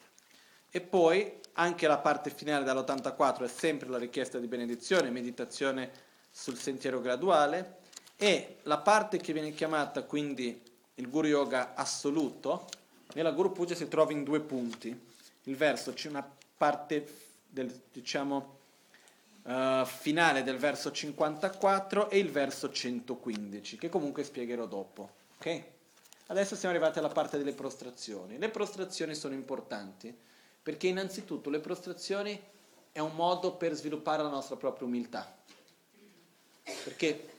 E 0.70 0.82
poi 0.82 1.41
anche 1.54 1.88
la 1.88 1.98
parte 1.98 2.30
finale 2.30 2.64
dall'84 2.64 3.44
è 3.44 3.48
sempre 3.48 3.90
la 3.90 3.98
richiesta 3.98 4.40
di 4.40 4.48
benedizione, 4.48 5.10
meditazione 5.10 5.92
sul 6.30 6.58
sentiero 6.58 7.02
graduale 7.02 7.80
e 8.16 8.58
la 8.64 8.78
parte 8.78 9.18
che 9.18 9.34
viene 9.34 9.52
chiamata 9.52 10.04
quindi 10.04 10.62
il 10.96 11.10
Guru 11.10 11.28
Yoga 11.28 11.74
assoluto, 11.74 12.68
nella 13.14 13.32
Guru 13.32 13.52
Puja 13.52 13.76
si 13.76 13.88
trova 13.88 14.12
in 14.12 14.24
due 14.24 14.40
punti. 14.40 15.10
Il 15.44 15.56
verso, 15.56 15.94
c'è 15.94 16.10
una 16.10 16.30
parte 16.56 17.06
del, 17.48 17.82
diciamo, 17.92 18.58
uh, 19.44 19.84
finale 19.86 20.44
del 20.44 20.58
verso 20.58 20.92
54 20.92 22.10
e 22.10 22.20
il 22.20 22.30
verso 22.30 22.72
115, 22.72 23.78
che 23.78 23.90
comunque 23.90 24.24
spiegherò 24.24 24.68
dopo. 24.68 25.10
Ok? 25.38 25.64
Adesso 26.28 26.56
siamo 26.56 26.74
arrivati 26.74 27.00
alla 27.00 27.10
parte 27.10 27.38
delle 27.38 27.54
prostrazioni. 27.54 28.38
Le 28.38 28.50
prostrazioni 28.50 29.16
sono 29.16 29.34
importanti 29.34 30.16
perché 30.62 30.88
innanzitutto 30.88 31.50
le 31.50 31.60
prostrazioni 31.60 32.40
è 32.92 33.00
un 33.00 33.16
modo 33.16 33.56
per 33.56 33.74
sviluppare 33.74 34.22
la 34.22 34.30
nostra 34.30 34.56
propria 34.56 34.88
umiltà. 34.88 35.36
Perché 36.84 37.30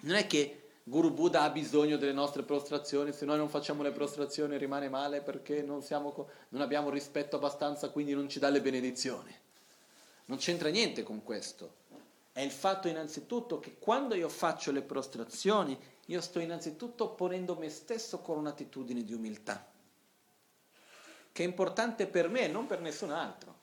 non 0.00 0.16
è 0.16 0.26
che 0.26 0.62
Guru 0.84 1.12
Buddha 1.12 1.42
ha 1.42 1.50
bisogno 1.50 1.96
delle 1.96 2.12
nostre 2.12 2.42
prostrazioni, 2.42 3.12
se 3.12 3.24
noi 3.24 3.36
non 3.36 3.48
facciamo 3.48 3.82
le 3.82 3.92
prostrazioni 3.92 4.58
rimane 4.58 4.88
male 4.88 5.20
perché 5.20 5.62
non, 5.62 5.80
siamo, 5.80 6.28
non 6.48 6.60
abbiamo 6.60 6.90
rispetto 6.90 7.36
abbastanza, 7.36 7.90
quindi 7.90 8.14
non 8.14 8.28
ci 8.28 8.40
dà 8.40 8.48
le 8.48 8.60
benedizioni. 8.60 9.32
Non 10.24 10.38
c'entra 10.38 10.70
niente 10.70 11.04
con 11.04 11.22
questo. 11.22 11.80
È 12.32 12.40
il 12.40 12.50
fatto 12.50 12.88
innanzitutto 12.88 13.60
che 13.60 13.76
quando 13.78 14.14
io 14.14 14.28
faccio 14.28 14.72
le 14.72 14.82
prostrazioni, 14.82 15.78
io 16.06 16.20
sto 16.20 16.40
innanzitutto 16.40 17.10
ponendo 17.10 17.54
me 17.54 17.68
stesso 17.68 18.18
con 18.18 18.38
un'attitudine 18.38 19.04
di 19.04 19.14
umiltà, 19.14 19.71
che 21.32 21.42
è 21.42 21.46
importante 21.46 22.06
per 22.06 22.28
me 22.28 22.42
e 22.42 22.48
non 22.48 22.66
per 22.66 22.80
nessun 22.80 23.10
altro. 23.10 23.60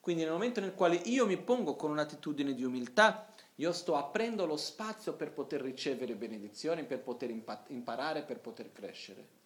Quindi 0.00 0.22
nel 0.22 0.32
momento 0.32 0.60
nel 0.60 0.74
quale 0.74 0.96
io 0.96 1.26
mi 1.26 1.36
pongo 1.36 1.76
con 1.76 1.90
un'attitudine 1.90 2.54
di 2.54 2.64
umiltà, 2.64 3.28
io 3.56 3.72
sto 3.72 3.96
aprendo 3.96 4.46
lo 4.46 4.56
spazio 4.56 5.12
per 5.12 5.30
poter 5.30 5.60
ricevere 5.60 6.14
benedizioni, 6.14 6.84
per 6.84 7.00
poter 7.00 7.30
imparare, 7.66 8.22
per 8.22 8.38
poter 8.38 8.72
crescere. 8.72 9.38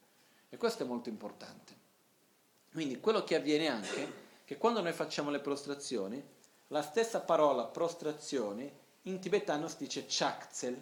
E 0.48 0.56
questo 0.56 0.84
è 0.84 0.86
molto 0.86 1.08
importante. 1.08 1.74
Quindi 2.70 3.00
quello 3.00 3.24
che 3.24 3.34
avviene 3.34 3.66
anche 3.66 4.02
è 4.04 4.08
che 4.44 4.56
quando 4.56 4.80
noi 4.80 4.92
facciamo 4.92 5.30
le 5.30 5.40
prostrazioni, 5.40 6.22
la 6.68 6.82
stessa 6.82 7.20
parola 7.20 7.64
prostrazione 7.64 8.82
in 9.02 9.18
tibetano 9.18 9.66
si 9.66 9.76
dice 9.78 10.04
chakzel. 10.06 10.80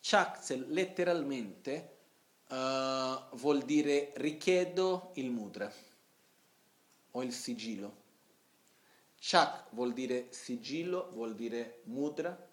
Chakzel 0.00 0.66
letteralmente 0.68 1.95
uh, 2.48 3.36
vuol 3.36 3.62
dire 3.62 4.12
richiedo 4.16 5.10
il 5.14 5.30
mudra 5.30 5.72
o 7.12 7.22
il 7.22 7.32
sigillo. 7.32 8.04
Chak 9.18 9.66
vuol 9.70 9.92
dire 9.92 10.28
sigillo, 10.30 11.10
vuol 11.12 11.34
dire 11.34 11.80
mudra, 11.84 12.48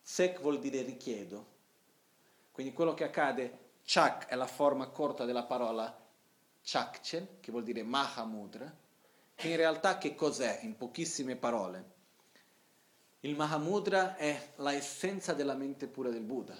Sek 0.00 0.40
vuol 0.40 0.58
dire 0.58 0.82
richiedo. 0.82 1.56
Quindi 2.52 2.72
quello 2.72 2.94
che 2.94 3.04
accade, 3.04 3.66
Chak 3.84 4.26
è 4.26 4.34
la 4.34 4.46
forma 4.46 4.88
corta 4.88 5.24
della 5.24 5.44
parola 5.44 6.06
Chakchen, 6.62 7.40
che 7.40 7.50
vuol 7.50 7.64
dire 7.64 7.82
Mahamudra, 7.82 8.74
che 9.34 9.48
in 9.48 9.56
realtà 9.56 9.96
che 9.96 10.14
cos'è 10.14 10.60
in 10.62 10.76
pochissime 10.76 11.36
parole? 11.36 11.96
Il 13.20 13.34
Mahamudra 13.34 14.16
è 14.16 14.52
la 14.56 14.72
essenza 14.72 15.32
della 15.32 15.54
mente 15.54 15.86
pura 15.86 16.10
del 16.10 16.22
Buddha. 16.22 16.56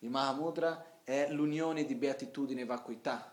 Il 0.00 0.10
Mahamudra 0.10 0.97
è 1.08 1.26
l'unione 1.30 1.86
di 1.86 1.94
beatitudine 1.94 2.60
e 2.60 2.66
vacuità. 2.66 3.32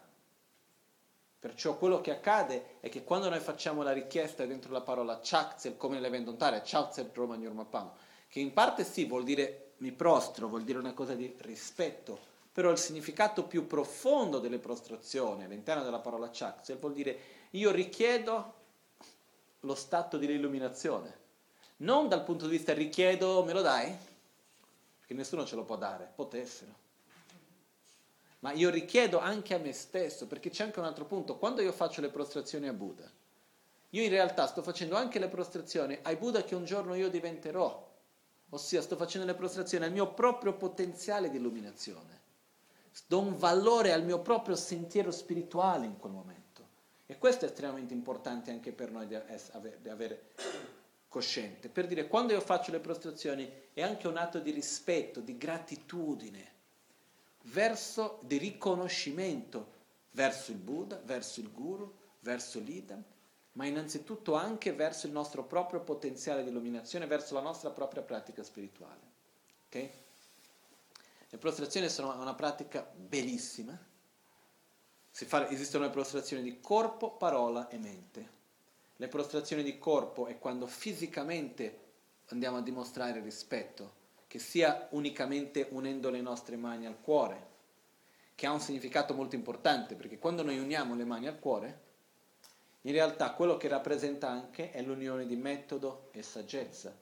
Perciò 1.37 1.77
quello 1.77 1.99
che 1.99 2.11
accade 2.11 2.77
è 2.79 2.87
che 2.87 3.03
quando 3.03 3.27
noi 3.27 3.41
facciamo 3.41 3.83
la 3.83 3.91
richiesta 3.91 4.45
dentro 4.45 4.71
la 4.71 4.79
parola 4.79 5.19
chakzel, 5.21 5.75
come 5.75 5.95
nell'eventontare, 5.95 6.61
chakzel 6.63 7.11
romanyormapam, 7.13 7.91
che 8.29 8.39
in 8.39 8.53
parte 8.53 8.85
sì 8.85 9.03
vuol 9.03 9.25
dire 9.25 9.73
mi 9.79 9.91
prostro, 9.91 10.47
vuol 10.47 10.63
dire 10.63 10.79
una 10.79 10.93
cosa 10.93 11.15
di 11.15 11.35
rispetto, 11.39 12.17
però 12.49 12.71
il 12.71 12.77
significato 12.77 13.43
più 13.43 13.67
profondo 13.67 14.39
delle 14.39 14.59
prostrazioni 14.59 15.43
all'interno 15.43 15.83
della 15.83 15.99
parola 15.99 16.29
chakzel 16.31 16.77
vuol 16.77 16.93
dire 16.93 17.17
io 17.51 17.71
richiedo 17.71 18.53
lo 19.59 19.75
stato 19.75 20.17
di 20.17 20.27
illuminazione. 20.27 21.23
Non 21.77 22.07
dal 22.07 22.23
punto 22.23 22.45
di 22.45 22.55
vista 22.55 22.73
richiedo 22.73 23.43
me 23.43 23.51
lo 23.51 23.61
dai? 23.61 23.93
Perché 24.97 25.13
nessuno 25.13 25.45
ce 25.45 25.57
lo 25.57 25.65
può 25.65 25.75
dare, 25.75 26.09
potessero 26.15 26.83
ma 28.45 28.51
io 28.51 28.69
richiedo 28.69 29.17
anche 29.17 29.55
a 29.55 29.57
me 29.57 29.73
stesso, 29.73 30.27
perché 30.27 30.51
c'è 30.51 30.65
anche 30.65 30.77
un 30.77 30.85
altro 30.85 31.05
punto, 31.05 31.37
quando 31.37 31.63
io 31.63 31.71
faccio 31.71 31.99
le 31.99 32.09
prostrazioni 32.09 32.67
a 32.67 32.73
Buddha, 32.73 33.09
io 33.89 34.03
in 34.03 34.09
realtà 34.09 34.45
sto 34.45 34.61
facendo 34.61 34.95
anche 34.95 35.17
le 35.17 35.29
prostrazioni 35.29 35.97
ai 36.03 36.15
Buddha 36.15 36.43
che 36.43 36.53
un 36.53 36.63
giorno 36.63 36.93
io 36.93 37.09
diventerò, 37.09 37.91
ossia 38.49 38.83
sto 38.83 38.95
facendo 38.97 39.25
le 39.25 39.33
prostrazioni 39.33 39.85
al 39.85 39.91
mio 39.91 40.13
proprio 40.13 40.53
potenziale 40.53 41.31
di 41.31 41.37
illuminazione, 41.37 42.21
do 43.07 43.17
un 43.17 43.35
valore 43.35 43.93
al 43.93 44.03
mio 44.03 44.19
proprio 44.19 44.55
sentiero 44.55 45.09
spirituale 45.09 45.87
in 45.87 45.97
quel 45.97 46.11
momento. 46.11 46.67
E 47.07 47.17
questo 47.17 47.45
è 47.45 47.47
estremamente 47.47 47.95
importante 47.95 48.51
anche 48.51 48.71
per 48.73 48.91
noi 48.91 49.07
di 49.07 49.89
avere 49.89 50.33
cosciente. 51.07 51.67
Per 51.67 51.87
dire, 51.87 52.07
quando 52.07 52.33
io 52.33 52.41
faccio 52.41 52.69
le 52.69 52.79
prostrazioni 52.79 53.51
è 53.73 53.81
anche 53.81 54.07
un 54.07 54.17
atto 54.17 54.37
di 54.37 54.51
rispetto, 54.51 55.19
di 55.19 55.35
gratitudine 55.35 56.53
verso 57.45 58.19
di 58.23 58.37
riconoscimento 58.37 59.73
verso 60.11 60.51
il 60.51 60.57
Buddha, 60.57 60.99
verso 61.03 61.41
il 61.41 61.51
Guru, 61.51 61.93
verso 62.21 62.59
l'Idam, 62.59 63.03
ma 63.53 63.65
innanzitutto 63.65 64.33
anche 64.33 64.73
verso 64.73 65.05
il 65.05 65.11
nostro 65.11 65.43
proprio 65.43 65.81
potenziale 65.81 66.43
di 66.43 66.49
illuminazione, 66.49 67.05
verso 67.05 67.33
la 67.33 67.41
nostra 67.41 67.69
propria 67.69 68.01
pratica 68.01 68.43
spirituale. 68.43 69.01
Okay? 69.67 69.91
Le 71.29 71.37
prostrazioni 71.37 71.89
sono 71.89 72.13
una 72.19 72.33
pratica 72.33 72.89
bellissima. 72.95 73.77
Fa, 75.11 75.49
esistono 75.49 75.85
le 75.85 75.91
prostrazioni 75.91 76.43
di 76.43 76.59
corpo, 76.59 77.11
parola 77.11 77.69
e 77.69 77.77
mente. 77.77 78.33
Le 78.97 79.07
prostrazioni 79.07 79.63
di 79.63 79.77
corpo 79.77 80.27
è 80.27 80.37
quando 80.37 80.67
fisicamente 80.67 81.83
andiamo 82.27 82.57
a 82.57 82.61
dimostrare 82.61 83.21
rispetto 83.21 84.03
che 84.35 84.41
sia 84.41 84.89
unicamente 84.91 85.67
unendo 85.69 86.09
le 86.09 86.19
nostre 86.19 86.57
mani 86.57 86.85
al 86.85 86.99
cuore, 86.99 87.53
che 88.35 88.45
ha 88.45 88.51
un 88.51 88.59
significato 88.59 89.13
molto 89.13 89.35
importante, 89.35 89.95
perché 89.95 90.19
quando 90.19 90.43
noi 90.43 90.59
uniamo 90.59 90.93
le 90.93 91.05
mani 91.05 91.27
al 91.27 91.39
cuore, 91.39 91.79
in 92.81 92.91
realtà 92.91 93.31
quello 93.31 93.55
che 93.55 93.69
rappresenta 93.69 94.27
anche 94.27 94.71
è 94.71 94.81
l'unione 94.81 95.25
di 95.25 95.37
metodo 95.37 96.09
e 96.11 96.21
saggezza, 96.21 96.93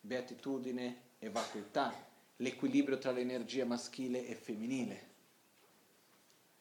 beatitudine 0.00 1.00
e 1.18 1.28
vacuità, 1.28 1.92
l'equilibrio 2.36 2.96
tra 2.96 3.10
l'energia 3.10 3.66
maschile 3.66 4.26
e 4.26 4.34
femminile. 4.34 5.08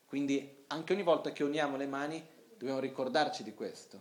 Quindi 0.07 0.65
anche 0.67 0.91
ogni 0.91 1.03
volta 1.03 1.31
che 1.31 1.45
uniamo 1.45 1.77
le 1.77 1.87
mani 1.87 2.21
dobbiamo 2.57 2.81
ricordarci 2.81 3.43
di 3.43 3.53
questo. 3.53 3.97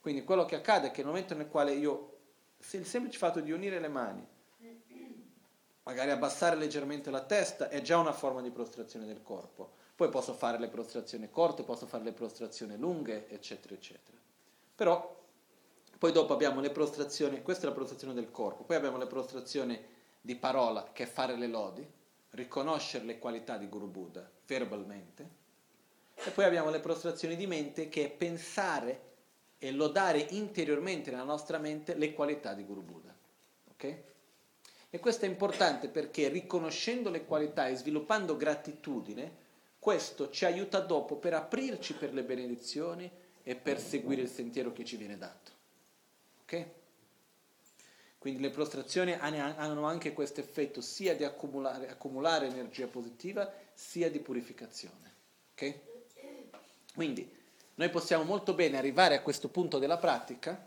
Quindi 0.00 0.24
quello 0.24 0.44
che 0.44 0.56
accade 0.56 0.88
è 0.88 0.90
che 0.90 0.98
nel 0.98 1.06
momento 1.10 1.34
nel 1.34 1.48
quale 1.48 1.72
io, 1.72 2.18
se 2.58 2.76
il 2.76 2.84
semplice 2.84 3.16
fatto 3.16 3.40
di 3.40 3.50
unire 3.50 3.80
le 3.80 3.88
mani, 3.88 4.36
magari 5.88 6.10
abbassare 6.10 6.54
leggermente 6.54 7.10
la 7.10 7.22
testa 7.22 7.70
è 7.70 7.80
già 7.80 7.96
una 7.96 8.12
forma 8.12 8.42
di 8.42 8.50
prostrazione 8.50 9.06
del 9.06 9.22
corpo. 9.22 9.70
Poi 9.96 10.10
posso 10.10 10.34
fare 10.34 10.58
le 10.58 10.68
prostrazioni 10.68 11.30
corte, 11.30 11.62
posso 11.62 11.86
fare 11.86 12.04
le 12.04 12.12
prostrazioni 12.12 12.76
lunghe, 12.76 13.26
eccetera, 13.30 13.74
eccetera. 13.74 14.18
Però 14.74 15.16
poi 15.96 16.12
dopo 16.12 16.34
abbiamo 16.34 16.60
le 16.60 16.68
prostrazioni, 16.68 17.40
questa 17.40 17.64
è 17.64 17.68
la 17.70 17.74
prostrazione 17.74 18.12
del 18.12 18.30
corpo, 18.30 18.64
poi 18.64 18.76
abbiamo 18.76 18.98
le 18.98 19.06
prostrazioni 19.06 19.82
di 20.20 20.36
parola, 20.36 20.90
che 20.92 21.04
è 21.04 21.06
fare 21.06 21.36
le 21.36 21.46
lodi, 21.46 21.90
riconoscere 22.32 23.06
le 23.06 23.18
qualità 23.18 23.56
di 23.56 23.66
Guru 23.66 23.88
Buddha 23.88 24.30
verbalmente, 24.46 25.36
e 26.14 26.30
poi 26.32 26.44
abbiamo 26.44 26.68
le 26.68 26.80
prostrazioni 26.80 27.34
di 27.34 27.46
mente, 27.46 27.88
che 27.88 28.04
è 28.04 28.10
pensare 28.10 29.06
e 29.56 29.72
lodare 29.72 30.18
interiormente 30.30 31.10
nella 31.10 31.24
nostra 31.24 31.56
mente 31.56 31.94
le 31.94 32.12
qualità 32.12 32.52
di 32.52 32.64
Guru 32.64 32.82
Buddha. 32.82 33.16
Okay? 33.72 34.07
E 34.90 34.98
questo 35.00 35.26
è 35.26 35.28
importante 35.28 35.88
perché 35.88 36.28
riconoscendo 36.28 37.10
le 37.10 37.24
qualità 37.24 37.68
e 37.68 37.76
sviluppando 37.76 38.36
gratitudine, 38.36 39.46
questo 39.78 40.30
ci 40.30 40.44
aiuta 40.44 40.80
dopo 40.80 41.16
per 41.16 41.34
aprirci 41.34 41.94
per 41.94 42.12
le 42.12 42.22
benedizioni 42.22 43.10
e 43.42 43.54
per 43.54 43.80
seguire 43.80 44.22
il 44.22 44.28
sentiero 44.28 44.72
che 44.72 44.84
ci 44.84 44.96
viene 44.96 45.18
dato. 45.18 45.52
Ok? 46.42 46.66
Quindi 48.18 48.40
le 48.40 48.50
prostrazioni 48.50 49.12
hanno 49.12 49.84
anche 49.84 50.12
questo 50.12 50.40
effetto 50.40 50.80
sia 50.80 51.14
di 51.14 51.24
accumulare, 51.24 51.88
accumulare 51.88 52.46
energia 52.46 52.86
positiva 52.86 53.50
sia 53.74 54.10
di 54.10 54.18
purificazione. 54.18 55.14
Ok? 55.52 55.78
Quindi 56.94 57.30
noi 57.76 57.90
possiamo 57.90 58.24
molto 58.24 58.54
bene 58.54 58.76
arrivare 58.76 59.14
a 59.14 59.22
questo 59.22 59.48
punto 59.48 59.78
della 59.78 59.98
pratica 59.98 60.66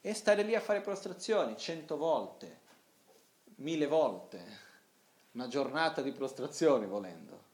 e 0.00 0.12
stare 0.12 0.42
lì 0.42 0.56
a 0.56 0.60
fare 0.60 0.80
prostrazioni 0.80 1.56
cento 1.56 1.96
volte, 1.96 2.57
mille 3.58 3.86
volte, 3.86 4.66
una 5.32 5.48
giornata 5.48 6.02
di 6.02 6.12
prostrazione 6.12 6.86
volendo. 6.86 7.46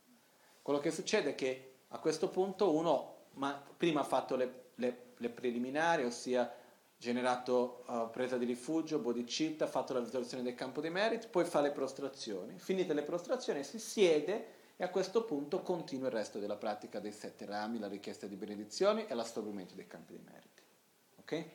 Quello 0.62 0.80
che 0.80 0.90
succede 0.90 1.30
è 1.30 1.34
che 1.34 1.74
a 1.88 1.98
questo 1.98 2.28
punto 2.28 2.74
uno 2.74 3.12
ma, 3.34 3.62
prima 3.76 4.00
ha 4.00 4.05
fatto 4.05 4.36
le, 4.36 4.70
le, 4.76 5.12
le 5.16 5.30
preliminari, 5.30 6.05
ossia 6.05 6.52
generato 6.96 7.84
uh, 7.86 8.11
presa 8.11 8.38
di 8.38 8.44
rifugio, 8.44 8.98
bodhicitta, 8.98 9.66
fatto 9.66 9.92
la 9.92 10.00
visualizzazione 10.00 10.44
del 10.44 10.55
campo 10.55 10.80
dei 10.80 10.90
meriti, 10.90 11.28
poi 11.28 11.44
fa 11.44 11.61
le 11.61 11.70
prostrazioni. 11.70 12.59
Finite 12.59 12.94
le 12.94 13.02
prostrazioni 13.02 13.62
si 13.62 13.78
siede 13.78 14.62
e 14.76 14.84
a 14.84 14.88
questo 14.88 15.24
punto 15.24 15.61
continua 15.62 16.09
il 16.09 16.14
resto 16.14 16.38
della 16.38 16.57
pratica 16.57 17.00
dei 17.00 17.12
sette 17.12 17.44
rami, 17.44 17.78
la 17.78 17.88
richiesta 17.88 18.26
di 18.26 18.36
benedizioni 18.36 19.07
e 19.07 19.14
l'assorbimento 19.14 19.74
dei 19.74 19.86
campi 19.86 20.14
di 20.14 20.22
meriti. 20.24 20.62
Ok? 21.16 21.20
okay? 21.20 21.50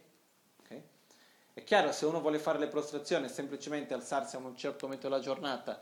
È 1.54 1.64
chiaro, 1.64 1.92
se 1.92 2.06
uno 2.06 2.22
vuole 2.22 2.40
fare 2.40 2.60
le 2.60 2.68
prostrazioni, 2.68 3.28
semplicemente 3.30 3.94
alzarsi 3.94 4.36
a 4.36 4.40
un 4.40 4.56
certo 4.56 4.86
momento 4.86 5.08
della 5.08 5.22
giornata 5.22 5.82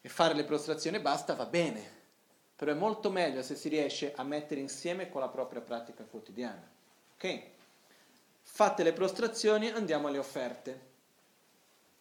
e 0.00 0.08
fare 0.08 0.34
le 0.34 0.44
prostrazioni 0.44 0.96
e 0.96 1.00
basta, 1.00 1.34
va 1.34 1.46
bene. 1.46 1.94
Però 2.56 2.70
è 2.70 2.74
molto 2.74 3.10
meglio 3.10 3.42
se 3.42 3.54
si 3.54 3.68
riesce 3.68 4.12
a 4.14 4.22
mettere 4.22 4.60
insieme 4.60 5.08
con 5.08 5.20
la 5.20 5.28
propria 5.28 5.60
pratica 5.60 6.04
quotidiana. 6.04 6.66
Ok? 7.14 7.42
Fatte 8.42 8.82
le 8.82 8.92
prostrazioni, 8.92 9.68
andiamo 9.68 10.08
alle 10.08 10.18
offerte. 10.18 10.80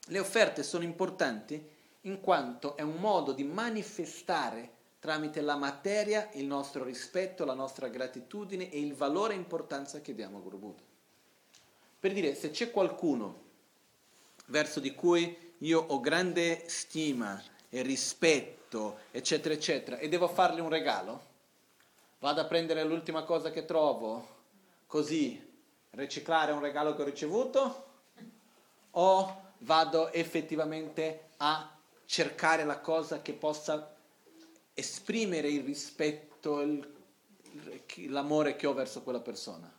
Le 0.07 0.19
offerte 0.19 0.63
sono 0.63 0.83
importanti 0.83 1.73
in 2.01 2.21
quanto 2.21 2.77
è 2.77 2.81
un 2.81 2.95
modo 2.95 3.31
di 3.31 3.43
manifestare 3.43 4.71
tramite 4.99 5.41
la 5.41 5.55
materia 5.55 6.29
il 6.33 6.45
nostro 6.45 6.83
rispetto, 6.83 7.45
la 7.45 7.53
nostra 7.53 7.89
gratitudine 7.89 8.69
e 8.69 8.79
il 8.79 8.95
valore 8.95 9.33
e 9.33 9.37
importanza 9.37 10.01
che 10.01 10.15
diamo 10.15 10.37
a 10.37 10.41
Guru 10.41 10.57
Buddha. 10.57 10.94
Per 12.05 12.13
dire, 12.13 12.35
se 12.35 12.51
c'è 12.51 12.69
qualcuno 12.69 13.41
verso 14.49 14.79
di 14.79 14.93
cui 14.93 15.55
io 15.57 15.83
ho 15.87 15.99
grande 15.99 16.69
stima 16.69 17.41
e 17.67 17.81
rispetto, 17.81 18.99
eccetera, 19.09 19.55
eccetera, 19.55 19.97
e 19.97 20.07
devo 20.07 20.27
fargli 20.27 20.59
un 20.59 20.69
regalo, 20.69 21.19
vado 22.19 22.41
a 22.41 22.45
prendere 22.45 22.83
l'ultima 22.83 23.23
cosa 23.23 23.49
che 23.49 23.65
trovo, 23.65 24.27
così 24.85 25.51
riciclare 25.89 26.51
un 26.51 26.59
regalo 26.59 26.93
che 26.93 27.01
ho 27.01 27.05
ricevuto, 27.05 27.85
o 28.91 29.41
vado 29.61 30.11
effettivamente 30.11 31.29
a 31.37 31.75
cercare 32.05 32.65
la 32.65 32.81
cosa 32.81 33.23
che 33.23 33.33
possa 33.33 33.95
esprimere 34.75 35.49
il 35.49 35.63
rispetto, 35.63 36.61
il, 36.61 36.87
l'amore 38.09 38.55
che 38.55 38.67
ho 38.67 38.73
verso 38.73 39.01
quella 39.01 39.21
persona. 39.21 39.74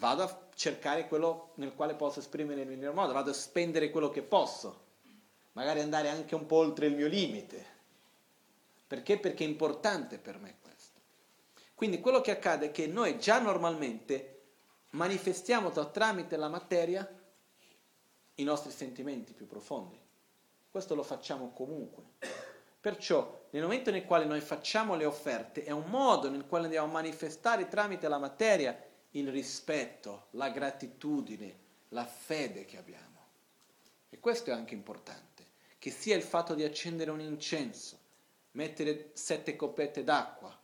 Vado 0.00 0.22
a 0.22 0.48
cercare 0.54 1.06
quello 1.06 1.50
nel 1.56 1.74
quale 1.74 1.94
posso 1.94 2.20
esprimere 2.20 2.62
il 2.62 2.68
miglior 2.68 2.94
modo, 2.94 3.12
vado 3.12 3.32
a 3.32 3.34
spendere 3.34 3.90
quello 3.90 4.08
che 4.08 4.22
posso, 4.22 4.84
magari 5.52 5.80
andare 5.80 6.08
anche 6.08 6.34
un 6.34 6.46
po' 6.46 6.56
oltre 6.56 6.86
il 6.86 6.94
mio 6.94 7.06
limite. 7.06 7.66
Perché? 8.86 9.18
Perché 9.18 9.44
è 9.44 9.46
importante 9.46 10.16
per 10.16 10.38
me 10.38 10.56
questo. 10.62 11.00
Quindi 11.74 12.00
quello 12.00 12.22
che 12.22 12.30
accade 12.30 12.68
è 12.68 12.70
che 12.70 12.86
noi 12.86 13.18
già 13.18 13.40
normalmente 13.40 14.40
manifestiamo 14.92 15.70
tramite 15.70 16.38
la 16.38 16.48
materia 16.48 17.06
i 18.36 18.42
nostri 18.42 18.70
sentimenti 18.70 19.34
più 19.34 19.46
profondi. 19.46 20.00
Questo 20.70 20.94
lo 20.94 21.02
facciamo 21.02 21.52
comunque. 21.52 22.04
Perciò, 22.80 23.48
nel 23.50 23.64
momento 23.64 23.90
nel 23.90 24.06
quale 24.06 24.24
noi 24.24 24.40
facciamo 24.40 24.94
le 24.94 25.04
offerte, 25.04 25.62
è 25.62 25.72
un 25.72 25.90
modo 25.90 26.30
nel 26.30 26.46
quale 26.46 26.64
andiamo 26.64 26.88
a 26.88 26.92
manifestare 26.92 27.68
tramite 27.68 28.08
la 28.08 28.16
materia 28.16 28.88
il 29.12 29.30
rispetto, 29.30 30.26
la 30.30 30.50
gratitudine, 30.50 31.58
la 31.88 32.04
fede 32.04 32.64
che 32.64 32.78
abbiamo. 32.78 33.08
E 34.10 34.18
questo 34.20 34.50
è 34.50 34.52
anche 34.52 34.74
importante, 34.74 35.46
che 35.78 35.90
sia 35.90 36.16
il 36.16 36.22
fatto 36.22 36.54
di 36.54 36.64
accendere 36.64 37.10
un 37.10 37.20
incenso, 37.20 37.98
mettere 38.52 39.10
sette 39.14 39.56
coppette 39.56 40.04
d'acqua 40.04 40.56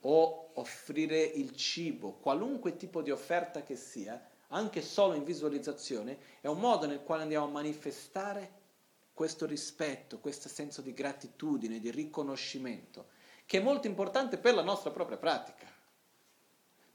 o 0.00 0.50
offrire 0.54 1.20
il 1.22 1.56
cibo, 1.56 2.12
qualunque 2.12 2.76
tipo 2.76 3.02
di 3.02 3.10
offerta 3.10 3.62
che 3.62 3.76
sia, 3.76 4.30
anche 4.48 4.80
solo 4.80 5.14
in 5.14 5.24
visualizzazione, 5.24 6.18
è 6.40 6.46
un 6.46 6.60
modo 6.60 6.86
nel 6.86 7.02
quale 7.02 7.22
andiamo 7.22 7.46
a 7.46 7.50
manifestare 7.50 8.64
questo 9.12 9.46
rispetto, 9.46 10.18
questo 10.20 10.48
senso 10.48 10.82
di 10.82 10.92
gratitudine, 10.92 11.80
di 11.80 11.90
riconoscimento, 11.90 13.08
che 13.46 13.58
è 13.58 13.62
molto 13.62 13.86
importante 13.86 14.38
per 14.38 14.54
la 14.54 14.62
nostra 14.62 14.90
propria 14.90 15.16
pratica. 15.16 15.66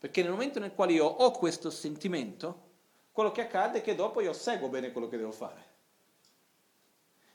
Perché 0.02 0.24
nel 0.24 0.32
momento 0.32 0.60
nel 0.60 0.74
quale 0.74 0.94
io 0.94 1.06
ho 1.06 1.30
questo 1.30 1.70
sentimento, 1.70 2.70
quello 3.12 3.32
che 3.32 3.42
accade 3.42 3.78
è 3.78 3.82
che 3.82 3.94
dopo 3.94 4.20
io 4.20 4.34
seguo 4.34 4.68
bene 4.68 4.92
quello 4.92 5.08
che 5.08 5.18
devo 5.18 5.32
fare. 5.32 5.70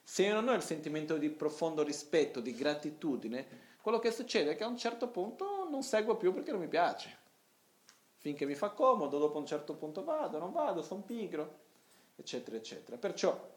Se 0.03 0.25
io 0.25 0.35
non 0.35 0.49
ho 0.49 0.53
il 0.53 0.63
sentimento 0.63 1.17
di 1.17 1.31
profondo 1.31 1.85
rispetto, 1.85 2.41
di 2.41 2.55
gratitudine, 2.55 3.47
quello 3.81 4.01
che 4.01 4.11
succede 4.11 4.51
è 4.51 4.57
che 4.57 4.65
a 4.65 4.69
un 4.69 4.77
certo 4.77 5.07
punto 5.09 5.69
non 5.71 5.85
seguo 5.85 6.17
più 6.17 6.35
perché 6.35 6.51
non 6.51 6.61
mi 6.61 6.69
piace 6.69 7.25
finché 8.27 8.45
mi 8.45 8.57
fa 8.57 8.71
comodo, 8.71 9.19
dopo 9.19 9.39
un 9.39 9.47
certo 9.47 9.75
punto 9.75 10.03
vado, 10.03 10.39
non 10.39 10.51
vado, 10.51 10.83
sono 10.83 11.03
pigro, 11.03 11.59
eccetera, 12.17 12.57
eccetera. 12.57 12.97
Perciò 12.97 13.55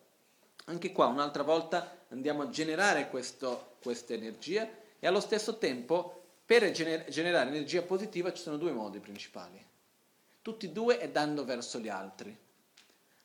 anche 0.66 0.92
qua 0.92 1.08
un'altra 1.08 1.42
volta 1.42 2.06
andiamo 2.10 2.44
a 2.44 2.50
generare 2.50 3.10
questa 3.10 3.58
energia 4.10 4.70
e 5.00 5.08
allo 5.08 5.22
stesso 5.22 5.58
tempo 5.58 6.19
per 6.50 6.72
gener- 6.72 7.08
generare 7.10 7.50
energia 7.50 7.84
positiva 7.84 8.34
ci 8.34 8.42
sono 8.42 8.58
due 8.58 8.72
modi 8.72 9.00
principali. 9.00 9.64
Tutti 10.42 10.66
e 10.66 10.70
due 10.70 10.98
è 10.98 11.08
dando 11.08 11.46
verso 11.46 11.78
gli 11.78 11.90
altri. 11.90 12.36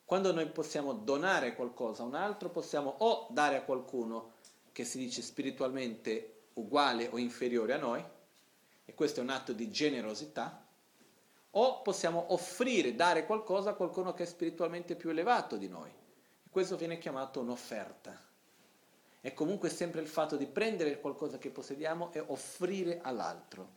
Quando 0.04 0.30
noi 0.30 0.46
possiamo 0.48 0.92
donare 0.92 1.54
qualcosa 1.54 2.02
a 2.02 2.06
un 2.06 2.16
altro, 2.16 2.50
possiamo 2.50 2.96
o 2.98 3.28
dare 3.30 3.56
a 3.56 3.62
qualcuno 3.62 4.32
che 4.72 4.84
si 4.84 4.98
dice 4.98 5.22
spiritualmente 5.22 6.48
uguale 6.52 7.08
o 7.10 7.16
inferiore 7.16 7.72
a 7.72 7.78
noi, 7.78 8.04
e 8.84 8.92
questo 8.92 9.20
è 9.20 9.22
un 9.22 9.30
atto 9.30 9.54
di 9.54 9.70
generosità, 9.70 10.62
o 11.52 11.80
possiamo 11.80 12.26
offrire, 12.34 12.94
dare 12.94 13.24
qualcosa 13.24 13.70
a 13.70 13.74
qualcuno 13.74 14.12
che 14.12 14.24
è 14.24 14.26
spiritualmente 14.26 14.96
più 14.96 15.08
elevato 15.08 15.56
di 15.56 15.68
noi. 15.68 15.88
E 15.88 16.50
questo 16.50 16.76
viene 16.76 16.98
chiamato 16.98 17.40
un'offerta. 17.40 18.32
È 19.24 19.32
comunque 19.32 19.70
sempre 19.70 20.02
il 20.02 20.06
fatto 20.06 20.36
di 20.36 20.44
prendere 20.44 21.00
qualcosa 21.00 21.38
che 21.38 21.48
possediamo 21.48 22.12
e 22.12 22.22
offrire 22.26 23.00
all'altro. 23.00 23.76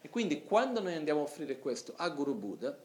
E 0.00 0.08
quindi 0.08 0.42
quando 0.42 0.82
noi 0.82 0.96
andiamo 0.96 1.20
a 1.20 1.22
offrire 1.22 1.60
questo 1.60 1.94
a 1.96 2.08
Guru 2.08 2.34
Buddha, 2.34 2.76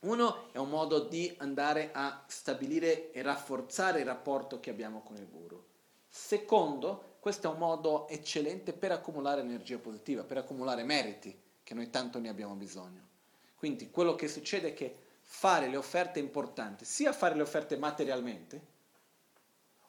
uno 0.00 0.50
è 0.50 0.58
un 0.58 0.68
modo 0.68 0.98
di 0.98 1.32
andare 1.38 1.90
a 1.92 2.24
stabilire 2.26 3.12
e 3.12 3.22
rafforzare 3.22 4.00
il 4.00 4.06
rapporto 4.06 4.58
che 4.58 4.70
abbiamo 4.70 5.02
con 5.02 5.14
il 5.14 5.28
Guru. 5.28 5.64
Secondo, 6.08 7.18
questo 7.20 7.48
è 7.48 7.52
un 7.52 7.58
modo 7.58 8.08
eccellente 8.08 8.72
per 8.72 8.90
accumulare 8.90 9.42
energia 9.42 9.78
positiva, 9.78 10.24
per 10.24 10.38
accumulare 10.38 10.82
meriti, 10.82 11.32
che 11.62 11.74
noi 11.74 11.90
tanto 11.90 12.18
ne 12.18 12.28
abbiamo 12.28 12.54
bisogno. 12.54 13.06
Quindi 13.54 13.92
quello 13.92 14.16
che 14.16 14.26
succede 14.26 14.70
è 14.70 14.74
che 14.74 14.96
fare 15.20 15.68
le 15.68 15.76
offerte 15.76 16.18
è 16.18 16.22
importante, 16.24 16.84
sia 16.84 17.12
fare 17.12 17.36
le 17.36 17.42
offerte 17.42 17.76
materialmente, 17.76 18.77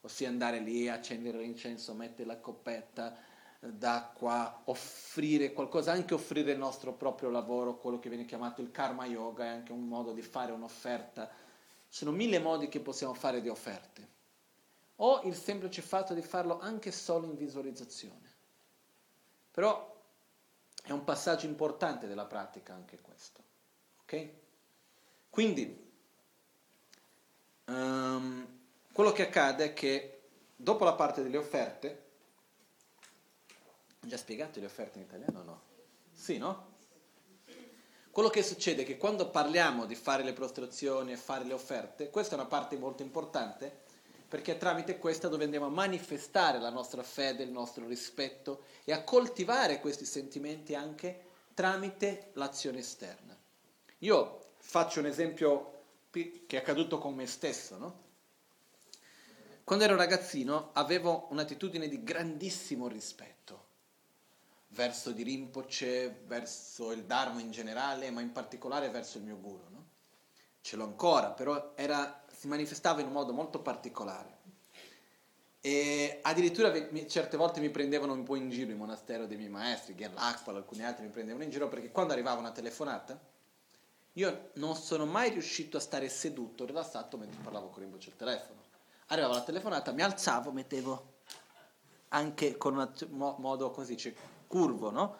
ossia 0.01 0.29
andare 0.29 0.59
lì, 0.59 0.87
accendere 0.87 1.39
l'incenso, 1.39 1.93
mettere 1.93 2.27
la 2.27 2.39
coppetta 2.39 3.15
d'acqua, 3.59 4.61
offrire 4.65 5.51
qualcosa, 5.51 5.91
anche 5.91 6.13
offrire 6.13 6.53
il 6.53 6.57
nostro 6.57 6.93
proprio 6.93 7.29
lavoro, 7.29 7.77
quello 7.77 7.99
che 7.99 8.09
viene 8.09 8.25
chiamato 8.25 8.61
il 8.61 8.71
karma 8.71 9.05
yoga, 9.05 9.45
è 9.45 9.49
anche 9.49 9.71
un 9.71 9.87
modo 9.87 10.13
di 10.13 10.21
fare 10.21 10.51
un'offerta. 10.51 11.29
Sono 11.87 12.11
mille 12.11 12.39
modi 12.39 12.69
che 12.69 12.79
possiamo 12.79 13.13
fare 13.13 13.41
di 13.41 13.49
offerte. 13.49 14.17
O 14.97 15.21
il 15.23 15.35
semplice 15.35 15.81
fatto 15.81 16.13
di 16.13 16.21
farlo 16.21 16.59
anche 16.59 16.91
solo 16.91 17.25
in 17.25 17.35
visualizzazione. 17.35 18.27
Però 19.51 19.97
è 20.83 20.91
un 20.91 21.03
passaggio 21.03 21.45
importante 21.45 22.07
della 22.07 22.25
pratica 22.25 22.73
anche 22.73 22.99
questo. 23.01 23.43
Ok? 24.03 24.29
Quindi, 25.29 25.91
um, 27.65 28.58
quello 28.99 29.13
che 29.13 29.27
accade 29.27 29.63
è 29.63 29.73
che 29.73 30.23
dopo 30.57 30.83
la 30.83 30.91
parte 30.91 31.23
delle 31.23 31.37
offerte, 31.37 32.03
ho 34.03 34.07
già 34.07 34.17
spiegato 34.17 34.59
le 34.59 34.65
offerte 34.65 34.97
in 34.97 35.05
italiano 35.05 35.39
o 35.39 35.43
no? 35.43 35.61
Sì, 36.11 36.37
no? 36.37 36.73
Quello 38.11 38.27
che 38.27 38.43
succede 38.43 38.81
è 38.81 38.85
che 38.85 38.97
quando 38.97 39.29
parliamo 39.29 39.85
di 39.85 39.95
fare 39.95 40.21
le 40.21 40.33
prostrazioni 40.33 41.13
e 41.13 41.15
fare 41.15 41.45
le 41.45 41.53
offerte, 41.53 42.09
questa 42.09 42.35
è 42.35 42.39
una 42.39 42.49
parte 42.49 42.77
molto 42.77 43.01
importante 43.01 43.83
perché 44.27 44.55
è 44.55 44.57
tramite 44.57 44.97
questa 44.97 45.29
dove 45.29 45.45
andiamo 45.45 45.67
a 45.67 45.69
manifestare 45.69 46.59
la 46.59 46.69
nostra 46.69 47.01
fede, 47.01 47.43
il 47.43 47.51
nostro 47.51 47.87
rispetto 47.87 48.63
e 48.83 48.91
a 48.91 49.05
coltivare 49.05 49.79
questi 49.79 50.03
sentimenti 50.03 50.75
anche 50.75 51.23
tramite 51.53 52.31
l'azione 52.33 52.79
esterna. 52.79 53.33
Io 53.99 54.55
faccio 54.57 54.99
un 54.99 55.05
esempio 55.05 55.83
che 56.09 56.43
è 56.49 56.57
accaduto 56.57 56.97
con 56.97 57.15
me 57.15 57.27
stesso, 57.27 57.77
no? 57.77 58.07
Quando 59.69 59.85
ero 59.85 59.97
ragazzino 59.97 60.71
avevo 60.73 61.27
un'attitudine 61.29 61.87
di 61.87 62.03
grandissimo 62.03 62.87
rispetto 62.87 63.65
verso 64.69 65.11
di 65.11 65.21
Rinpoche, 65.21 66.23
verso 66.25 66.91
il 66.91 67.03
Dharma 67.03 67.39
in 67.39 67.51
generale, 67.51 68.09
ma 68.09 68.21
in 68.21 68.31
particolare 68.31 68.89
verso 68.89 69.19
il 69.19 69.25
mio 69.25 69.37
guru, 69.37 69.61
no? 69.69 69.85
Ce 70.61 70.75
l'ho 70.75 70.85
ancora, 70.85 71.29
però 71.29 71.73
era, 71.75 72.25
si 72.35 72.47
manifestava 72.47 73.01
in 73.01 73.05
un 73.05 73.13
modo 73.13 73.31
molto 73.31 73.61
particolare. 73.61 74.37
E 75.61 76.17
addirittura 76.23 76.73
certe 77.05 77.37
volte 77.37 77.59
mi 77.59 77.69
prendevano 77.69 78.13
un 78.13 78.23
po' 78.23 78.37
in 78.37 78.49
giro 78.49 78.71
il 78.71 78.75
monastero 78.75 79.27
dei 79.27 79.37
miei 79.37 79.49
maestri, 79.49 79.93
Gerlachpal, 79.93 80.55
alcuni 80.55 80.83
altri 80.83 81.05
mi 81.05 81.11
prendevano 81.11 81.43
in 81.43 81.51
giro 81.51 81.67
perché 81.67 81.91
quando 81.91 82.13
arrivava 82.13 82.39
una 82.39 82.51
telefonata 82.51 83.21
io 84.13 84.49
non 84.53 84.75
sono 84.75 85.05
mai 85.05 85.29
riuscito 85.29 85.77
a 85.77 85.79
stare 85.79 86.09
seduto, 86.09 86.65
rilassato 86.65 87.17
mentre 87.17 87.39
parlavo 87.43 87.67
con 87.67 87.83
Rimbacio 87.83 88.09
al 88.09 88.15
telefono. 88.15 88.68
Arrivava 89.11 89.33
la 89.33 89.41
telefonata, 89.41 89.91
mi 89.91 90.03
alzavo, 90.03 90.51
mettevo 90.51 91.17
anche 92.09 92.57
con 92.57 92.77
un 92.77 93.35
modo, 93.37 93.71
così 93.71 93.95
dice, 93.95 94.15
curvo, 94.45 94.91
no? 94.91 95.17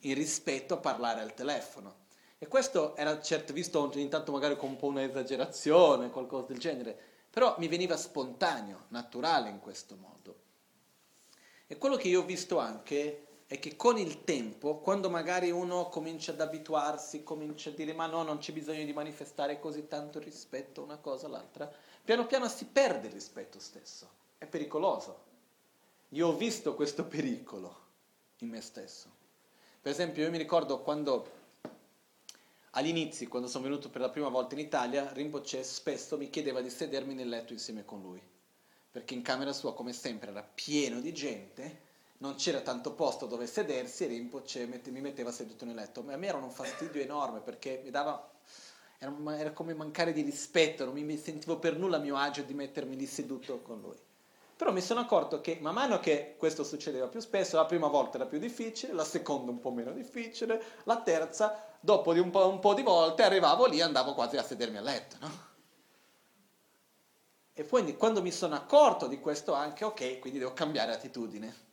Il 0.00 0.14
rispetto 0.14 0.74
a 0.74 0.78
parlare 0.78 1.22
al 1.22 1.32
telefono. 1.32 2.00
E 2.38 2.48
questo 2.48 2.94
era 2.96 3.20
certo 3.20 3.52
visto 3.52 3.80
ogni 3.80 4.08
tanto 4.08 4.32
magari 4.32 4.56
con 4.56 4.70
un 4.70 4.76
po' 4.76 4.86
un'esagerazione, 4.86 6.10
qualcosa 6.10 6.48
del 6.48 6.58
genere, 6.58 6.98
però 7.30 7.54
mi 7.58 7.68
veniva 7.68 7.96
spontaneo, 7.96 8.84
naturale 8.88 9.48
in 9.48 9.60
questo 9.60 9.96
modo. 9.96 10.38
E 11.66 11.78
quello 11.78 11.96
che 11.96 12.08
io 12.08 12.20
ho 12.20 12.24
visto 12.24 12.58
anche 12.58 13.26
è 13.46 13.58
che 13.58 13.74
con 13.74 13.96
il 13.96 14.24
tempo, 14.24 14.78
quando 14.78 15.08
magari 15.08 15.50
uno 15.50 15.88
comincia 15.88 16.32
ad 16.32 16.40
abituarsi, 16.40 17.22
comincia 17.22 17.70
a 17.70 17.72
dire 17.72 17.94
ma 17.94 18.06
no, 18.06 18.22
non 18.22 18.38
c'è 18.38 18.52
bisogno 18.52 18.84
di 18.84 18.92
manifestare 18.92 19.58
così 19.58 19.88
tanto 19.88 20.18
rispetto 20.18 20.82
una 20.82 20.98
cosa 20.98 21.26
all'altra, 21.26 21.70
piano 22.04 22.26
piano 22.26 22.48
si 22.48 22.66
perde 22.66 23.06
il 23.06 23.12
rispetto 23.12 23.58
stesso. 23.58 24.08
È 24.38 24.46
pericoloso. 24.46 25.28
Io 26.10 26.28
ho 26.28 26.36
visto 26.36 26.74
questo 26.74 27.04
pericolo 27.04 27.76
in 28.38 28.48
me 28.48 28.60
stesso. 28.60 29.08
Per 29.80 29.92
esempio, 29.92 30.24
io 30.24 30.30
mi 30.30 30.38
ricordo 30.38 30.80
quando 30.80 31.38
all'inizio, 32.70 33.28
quando 33.28 33.48
sono 33.48 33.64
venuto 33.64 33.88
per 33.90 34.00
la 34.00 34.10
prima 34.10 34.28
volta 34.28 34.54
in 34.54 34.60
Italia, 34.60 35.12
Rinpoche 35.12 35.62
spesso 35.62 36.16
mi 36.16 36.30
chiedeva 36.30 36.60
di 36.60 36.70
sedermi 36.70 37.14
nel 37.14 37.28
letto 37.28 37.52
insieme 37.52 37.84
con 37.84 38.00
lui, 38.00 38.20
perché 38.90 39.14
in 39.14 39.22
camera 39.22 39.52
sua, 39.52 39.74
come 39.74 39.92
sempre, 39.92 40.30
era 40.30 40.42
pieno 40.42 41.00
di 41.00 41.12
gente 41.12 41.88
non 42.20 42.34
c'era 42.34 42.60
tanto 42.60 42.92
posto 42.92 43.26
dove 43.26 43.46
sedersi 43.46 44.04
e 44.04 44.08
Rinpoche 44.08 44.66
mi 44.66 45.00
metteva 45.00 45.32
seduto 45.32 45.64
nel 45.64 45.74
letto. 45.74 46.04
A 46.06 46.16
me 46.16 46.26
era 46.26 46.36
un 46.36 46.50
fastidio 46.50 47.00
enorme 47.00 47.40
perché 47.40 47.80
mi 47.82 47.90
dava, 47.90 48.29
era, 49.00 49.38
era 49.38 49.52
come 49.52 49.72
mancare 49.72 50.12
di 50.12 50.20
rispetto, 50.20 50.84
non 50.84 50.94
mi 50.94 51.16
sentivo 51.16 51.58
per 51.58 51.76
nulla 51.76 51.96
a 51.96 52.00
mio 52.00 52.16
agio 52.16 52.42
di 52.42 52.52
mettermi 52.52 52.96
lì 52.96 53.06
seduto 53.06 53.60
con 53.62 53.80
lui. 53.80 53.96
Però 54.56 54.72
mi 54.72 54.82
sono 54.82 55.00
accorto 55.00 55.40
che 55.40 55.56
man 55.58 55.72
mano 55.72 55.98
che 56.00 56.34
questo 56.36 56.64
succedeva 56.64 57.08
più 57.08 57.20
spesso, 57.20 57.56
la 57.56 57.64
prima 57.64 57.86
volta 57.86 58.18
era 58.18 58.26
più 58.26 58.38
difficile, 58.38 58.92
la 58.92 59.04
seconda 59.04 59.50
un 59.50 59.58
po' 59.58 59.70
meno 59.70 59.92
difficile, 59.92 60.62
la 60.84 61.00
terza, 61.00 61.64
dopo 61.80 62.12
di 62.12 62.18
un 62.18 62.28
po', 62.28 62.46
un 62.46 62.58
po 62.58 62.74
di 62.74 62.82
volte, 62.82 63.22
arrivavo 63.22 63.64
lì 63.64 63.78
e 63.78 63.82
andavo 63.82 64.12
quasi 64.12 64.36
a 64.36 64.42
sedermi 64.42 64.76
a 64.76 64.82
letto, 64.82 65.16
no? 65.18 65.48
E 67.54 67.64
poi 67.64 67.96
quando 67.96 68.20
mi 68.20 68.30
sono 68.30 68.54
accorto 68.54 69.06
di 69.06 69.18
questo 69.18 69.54
anche, 69.54 69.84
ok, 69.86 70.18
quindi 70.18 70.38
devo 70.38 70.52
cambiare 70.52 70.92
attitudine 70.92 71.68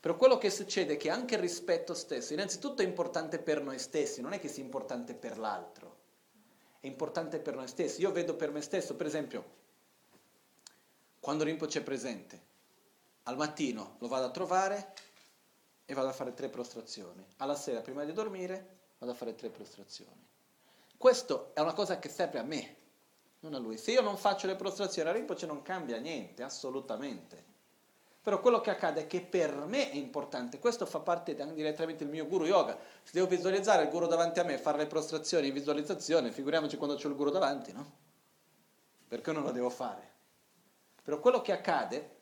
però 0.00 0.16
quello 0.16 0.38
che 0.38 0.48
succede 0.48 0.94
è 0.94 0.96
che 0.96 1.10
anche 1.10 1.34
il 1.34 1.40
rispetto 1.42 1.92
stesso, 1.92 2.32
innanzitutto 2.32 2.80
è 2.80 2.86
importante 2.86 3.38
per 3.38 3.62
noi 3.62 3.78
stessi, 3.78 4.22
non 4.22 4.32
è 4.32 4.40
che 4.40 4.48
sia 4.48 4.64
importante 4.64 5.14
per 5.14 5.36
l'altro, 5.36 5.98
è 6.80 6.86
importante 6.86 7.38
per 7.38 7.54
noi 7.54 7.68
stessi. 7.68 8.00
Io 8.00 8.10
vedo 8.10 8.34
per 8.34 8.50
me 8.50 8.62
stesso, 8.62 8.96
per 8.96 9.04
esempio, 9.04 9.58
quando 11.20 11.44
Rinpoche 11.44 11.80
è 11.80 11.82
presente, 11.82 12.48
al 13.24 13.36
mattino 13.36 13.96
lo 13.98 14.08
vado 14.08 14.24
a 14.24 14.30
trovare 14.30 14.94
e 15.84 15.92
vado 15.92 16.08
a 16.08 16.12
fare 16.12 16.32
tre 16.32 16.48
prostrazioni, 16.48 17.22
alla 17.36 17.54
sera 17.54 17.82
prima 17.82 18.02
di 18.04 18.14
dormire 18.14 18.78
vado 18.96 19.12
a 19.12 19.14
fare 19.14 19.34
tre 19.34 19.50
prostrazioni. 19.50 20.26
Questo 20.96 21.50
è 21.52 21.60
una 21.60 21.74
cosa 21.74 21.98
che 21.98 22.08
serve 22.08 22.38
a 22.38 22.42
me, 22.42 22.76
non 23.40 23.52
a 23.52 23.58
lui. 23.58 23.76
Se 23.76 23.90
io 23.90 24.00
non 24.00 24.16
faccio 24.16 24.46
le 24.46 24.56
prostrazioni 24.56 25.10
a 25.10 25.12
Rinpoche 25.12 25.44
non 25.44 25.60
cambia 25.60 25.98
niente, 25.98 26.42
assolutamente. 26.42 27.49
Però 28.22 28.38
quello 28.40 28.60
che 28.60 28.70
accade 28.70 29.02
è 29.02 29.06
che 29.06 29.22
per 29.22 29.54
me 29.66 29.90
è 29.90 29.96
importante, 29.96 30.58
questo 30.58 30.84
fa 30.84 30.98
parte 30.98 31.34
direttamente 31.54 32.04
del 32.04 32.12
mio 32.12 32.26
guru 32.26 32.44
yoga. 32.44 32.78
Se 33.02 33.12
devo 33.12 33.26
visualizzare 33.26 33.84
il 33.84 33.88
guru 33.88 34.06
davanti 34.06 34.40
a 34.40 34.44
me 34.44 34.58
fare 34.58 34.76
le 34.76 34.86
prostrazioni 34.86 35.48
in 35.48 35.54
visualizzazione, 35.54 36.30
figuriamoci 36.30 36.76
quando 36.76 36.96
c'è 36.96 37.08
il 37.08 37.14
guru 37.14 37.30
davanti, 37.30 37.72
no? 37.72 37.90
Perché 39.08 39.32
non 39.32 39.42
lo 39.42 39.52
devo 39.52 39.70
fare? 39.70 40.08
Però 41.02 41.18
quello 41.18 41.40
che 41.40 41.52
accade 41.52 42.16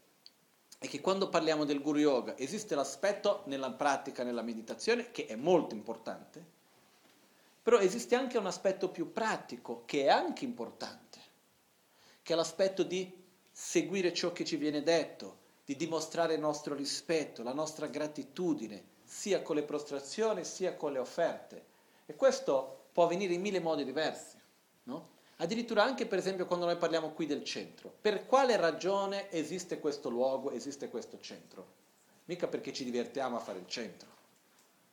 è 0.78 0.86
che 0.86 1.00
quando 1.00 1.28
parliamo 1.28 1.64
del 1.64 1.82
guru 1.82 1.98
yoga 1.98 2.38
esiste 2.38 2.76
l'aspetto 2.76 3.42
nella 3.46 3.72
pratica, 3.72 4.22
nella 4.22 4.42
meditazione, 4.42 5.10
che 5.10 5.26
è 5.26 5.34
molto 5.34 5.74
importante, 5.74 6.44
però 7.60 7.78
esiste 7.78 8.14
anche 8.14 8.38
un 8.38 8.46
aspetto 8.46 8.88
più 8.88 9.12
pratico, 9.12 9.82
che 9.84 10.04
è 10.04 10.08
anche 10.08 10.44
importante, 10.44 11.18
che 12.22 12.32
è 12.32 12.36
l'aspetto 12.36 12.84
di 12.84 13.12
seguire 13.50 14.14
ciò 14.14 14.32
che 14.32 14.44
ci 14.44 14.54
viene 14.54 14.84
detto, 14.84 15.37
di 15.68 15.76
dimostrare 15.76 16.32
il 16.32 16.40
nostro 16.40 16.74
rispetto, 16.74 17.42
la 17.42 17.52
nostra 17.52 17.88
gratitudine, 17.88 18.82
sia 19.04 19.42
con 19.42 19.54
le 19.54 19.64
prostrazioni 19.64 20.42
sia 20.42 20.74
con 20.74 20.92
le 20.92 20.98
offerte. 20.98 21.62
E 22.06 22.16
questo 22.16 22.86
può 22.90 23.04
avvenire 23.04 23.34
in 23.34 23.42
mille 23.42 23.60
modi 23.60 23.84
diversi. 23.84 24.38
No? 24.84 25.10
Addirittura 25.36 25.82
anche 25.82 26.06
per 26.06 26.20
esempio 26.20 26.46
quando 26.46 26.64
noi 26.64 26.78
parliamo 26.78 27.10
qui 27.10 27.26
del 27.26 27.44
centro. 27.44 27.92
Per 28.00 28.24
quale 28.24 28.56
ragione 28.56 29.30
esiste 29.30 29.78
questo 29.78 30.08
luogo, 30.08 30.52
esiste 30.52 30.88
questo 30.88 31.20
centro? 31.20 31.66
Mica 32.24 32.46
perché 32.46 32.72
ci 32.72 32.84
divertiamo 32.84 33.36
a 33.36 33.40
fare 33.40 33.58
il 33.58 33.66
centro, 33.66 34.08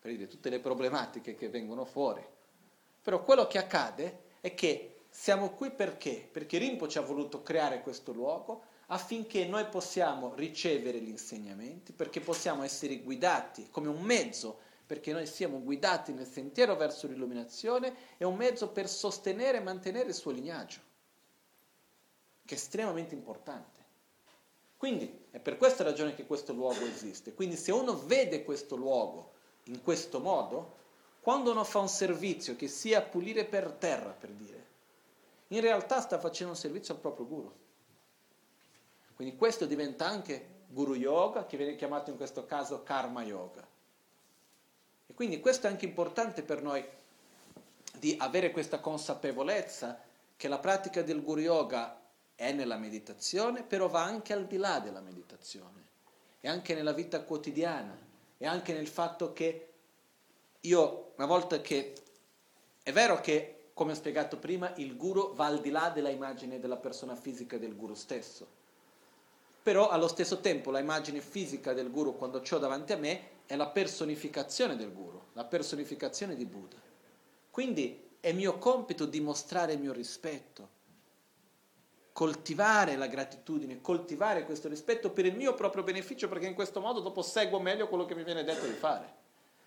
per 0.02 0.12
dire 0.12 0.28
tutte 0.28 0.50
le 0.50 0.60
problematiche 0.60 1.36
che 1.36 1.48
vengono 1.48 1.86
fuori. 1.86 2.26
Però 3.02 3.24
quello 3.24 3.48
che 3.48 3.60
accade 3.60 4.24
è 4.42 4.54
che 4.54 5.04
siamo 5.10 5.52
qui 5.52 5.72
perché? 5.72 6.28
Perché 6.30 6.58
Rinpo 6.58 6.90
ci 6.90 6.98
ha 6.98 7.02
voluto 7.02 7.42
creare 7.44 7.82
questo 7.82 8.12
luogo 8.12 8.74
affinché 8.88 9.46
noi 9.46 9.66
possiamo 9.66 10.34
ricevere 10.36 11.00
gli 11.00 11.10
insegnamenti, 11.10 11.94
perché 11.94 12.20
possiamo 12.20 12.64
essere 12.64 13.00
guidati 13.00 13.70
come 13.70 13.88
un 13.88 14.02
mezzo, 14.02 14.60
perché 14.86 15.12
noi 15.12 15.26
siamo 15.26 15.62
guidati 15.62 16.14
nel 16.14 16.28
sentiero 16.28 16.76
verso 16.76 17.08
l'illuminazione, 17.08 17.96
è 18.18 18.24
un 18.24 18.36
mezzo 18.36 18.70
per 18.70 18.88
sostenere 18.88 19.58
e 19.58 19.62
mantenere 19.62 20.10
il 20.10 20.14
suo 20.14 20.32
lignaggio, 20.32 20.80
che 22.46 22.54
è 22.54 22.58
estremamente 22.58 23.16
importante. 23.16 23.84
Quindi 24.78 25.26
è 25.32 25.40
per 25.40 25.58
questa 25.58 25.84
ragione 25.84 26.14
che 26.14 26.28
questo 26.28 26.54
luogo 26.54 26.86
esiste. 26.86 27.34
Quindi 27.34 27.56
se 27.56 27.72
uno 27.72 27.98
vede 28.06 28.44
questo 28.44 28.76
luogo 28.76 29.32
in 29.64 29.82
questo 29.82 30.20
modo, 30.20 30.84
quando 31.22 31.50
uno 31.50 31.64
fa 31.64 31.80
un 31.80 31.90
servizio 31.90 32.56
che 32.56 32.68
sia 32.68 33.02
pulire 33.02 33.46
per 33.46 33.72
terra, 33.72 34.12
per 34.12 34.30
dire, 34.30 34.66
in 35.48 35.62
realtà 35.62 36.02
sta 36.02 36.20
facendo 36.20 36.54
un 36.54 36.60
servizio 36.60 36.94
al 36.94 37.00
proprio 37.00 37.26
guru. 37.26 37.52
Quindi 39.16 39.36
questo 39.36 39.66
diventa 39.66 40.06
anche 40.06 40.54
Guru 40.68 40.96
Yoga, 40.96 41.46
che 41.46 41.58
viene 41.58 41.76
chiamato 41.76 42.10
in 42.10 42.18
questo 42.18 42.46
caso 42.46 42.84
Karma 42.84 43.24
Yoga. 43.24 43.66
E 45.08 45.14
quindi 45.14 45.40
questo 45.40 45.68
è 45.68 45.70
anche 45.70 45.86
importante 45.86 46.44
per 46.44 46.62
noi 46.62 46.86
di 47.98 48.16
avere 48.20 48.52
questa 48.52 48.80
consapevolezza 48.80 50.02
che 50.36 50.48
la 50.48 50.60
pratica 50.60 51.02
del 51.02 51.24
Guru 51.24 51.40
Yoga 51.40 52.02
è 52.36 52.52
nella 52.52 52.76
meditazione, 52.76 53.64
però 53.64 53.88
va 53.88 54.04
anche 54.04 54.34
al 54.34 54.46
di 54.46 54.58
là 54.58 54.80
della 54.80 55.00
meditazione, 55.00 55.84
è 56.42 56.50
anche 56.50 56.74
nella 56.74 56.92
vita 56.92 57.22
quotidiana, 57.22 57.98
è 58.38 58.46
anche 58.46 58.74
nel 58.74 58.88
fatto 58.88 59.32
che 59.32 59.70
io, 60.60 61.14
una 61.16 61.28
volta 61.28 61.62
che 61.62 61.94
è 62.84 62.92
vero 62.92 63.22
che, 63.22 63.70
come 63.74 63.94
ho 63.94 63.96
spiegato 63.96 64.38
prima, 64.38 64.74
il 64.76 64.98
guru 64.98 65.34
va 65.34 65.46
al 65.46 65.62
di 65.62 65.70
là 65.70 65.90
della 65.90 66.10
immagine 66.10 66.60
della 66.60 66.76
persona 66.76 67.16
fisica 67.16 67.58
del 67.58 67.76
guru 67.76 67.94
stesso, 67.94 68.64
però 69.66 69.90
allo 69.90 70.08
stesso 70.08 70.42
tempo 70.42 70.70
la 70.70 70.78
immagine 70.78 71.22
fisica 71.22 71.74
del 71.74 71.90
guru 71.90 72.16
quando 72.16 72.40
ho 72.48 72.58
davanti 72.60 72.94
a 72.94 72.98
me 72.98 73.30
è 73.48 73.56
la 73.56 73.66
personificazione 73.66 74.76
del 74.76 74.94
guru, 74.94 75.20
la 75.34 75.44
personificazione 75.44 76.36
di 76.36 76.46
Buddha. 76.46 76.78
Quindi 77.50 78.12
è 78.20 78.32
mio 78.32 78.60
compito 78.60 79.08
dimostrare 79.08 79.74
il 79.74 79.80
mio 79.80 79.92
rispetto, 79.92 80.70
coltivare 82.14 82.96
la 82.96 83.08
gratitudine, 83.08 83.82
coltivare 83.82 84.46
questo 84.46 84.68
rispetto 84.68 85.10
per 85.10 85.26
il 85.26 85.36
mio 85.36 85.56
proprio 85.56 85.82
beneficio, 85.82 86.30
perché 86.30 86.46
in 86.46 86.54
questo 86.54 86.80
modo 86.80 87.00
dopo 87.00 87.24
seguo 87.24 87.60
meglio 87.60 87.88
quello 87.88 88.06
che 88.06 88.14
mi 88.14 88.24
viene 88.24 88.44
detto 88.44 88.68
di 88.68 88.74
fare, 88.74 89.12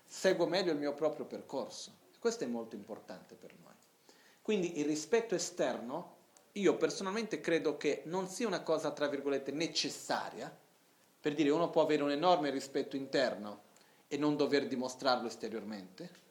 seguo 0.05 0.47
meglio 0.47 0.71
il 0.71 0.77
mio 0.77 0.93
proprio 0.93 1.25
percorso. 1.25 1.91
Questo 2.19 2.45
è 2.45 2.47
molto 2.47 2.77
importante 2.77 3.35
per 3.35 3.53
noi. 3.61 3.73
Quindi 4.41 4.79
il 4.79 4.85
rispetto 4.85 5.35
esterno 5.35 6.18
io 6.53 6.75
personalmente 6.77 7.39
credo 7.39 7.77
che 7.77 8.01
non 8.05 8.27
sia 8.27 8.47
una 8.47 8.61
cosa, 8.61 8.91
tra 8.91 9.07
virgolette, 9.07 9.51
necessaria, 9.51 10.55
per 11.21 11.33
dire 11.33 11.49
uno 11.49 11.69
può 11.69 11.81
avere 11.81 12.03
un 12.03 12.11
enorme 12.11 12.49
rispetto 12.49 12.95
interno 12.95 13.63
e 14.07 14.17
non 14.17 14.35
dover 14.35 14.67
dimostrarlo 14.67 15.27
esteriormente, 15.27 16.27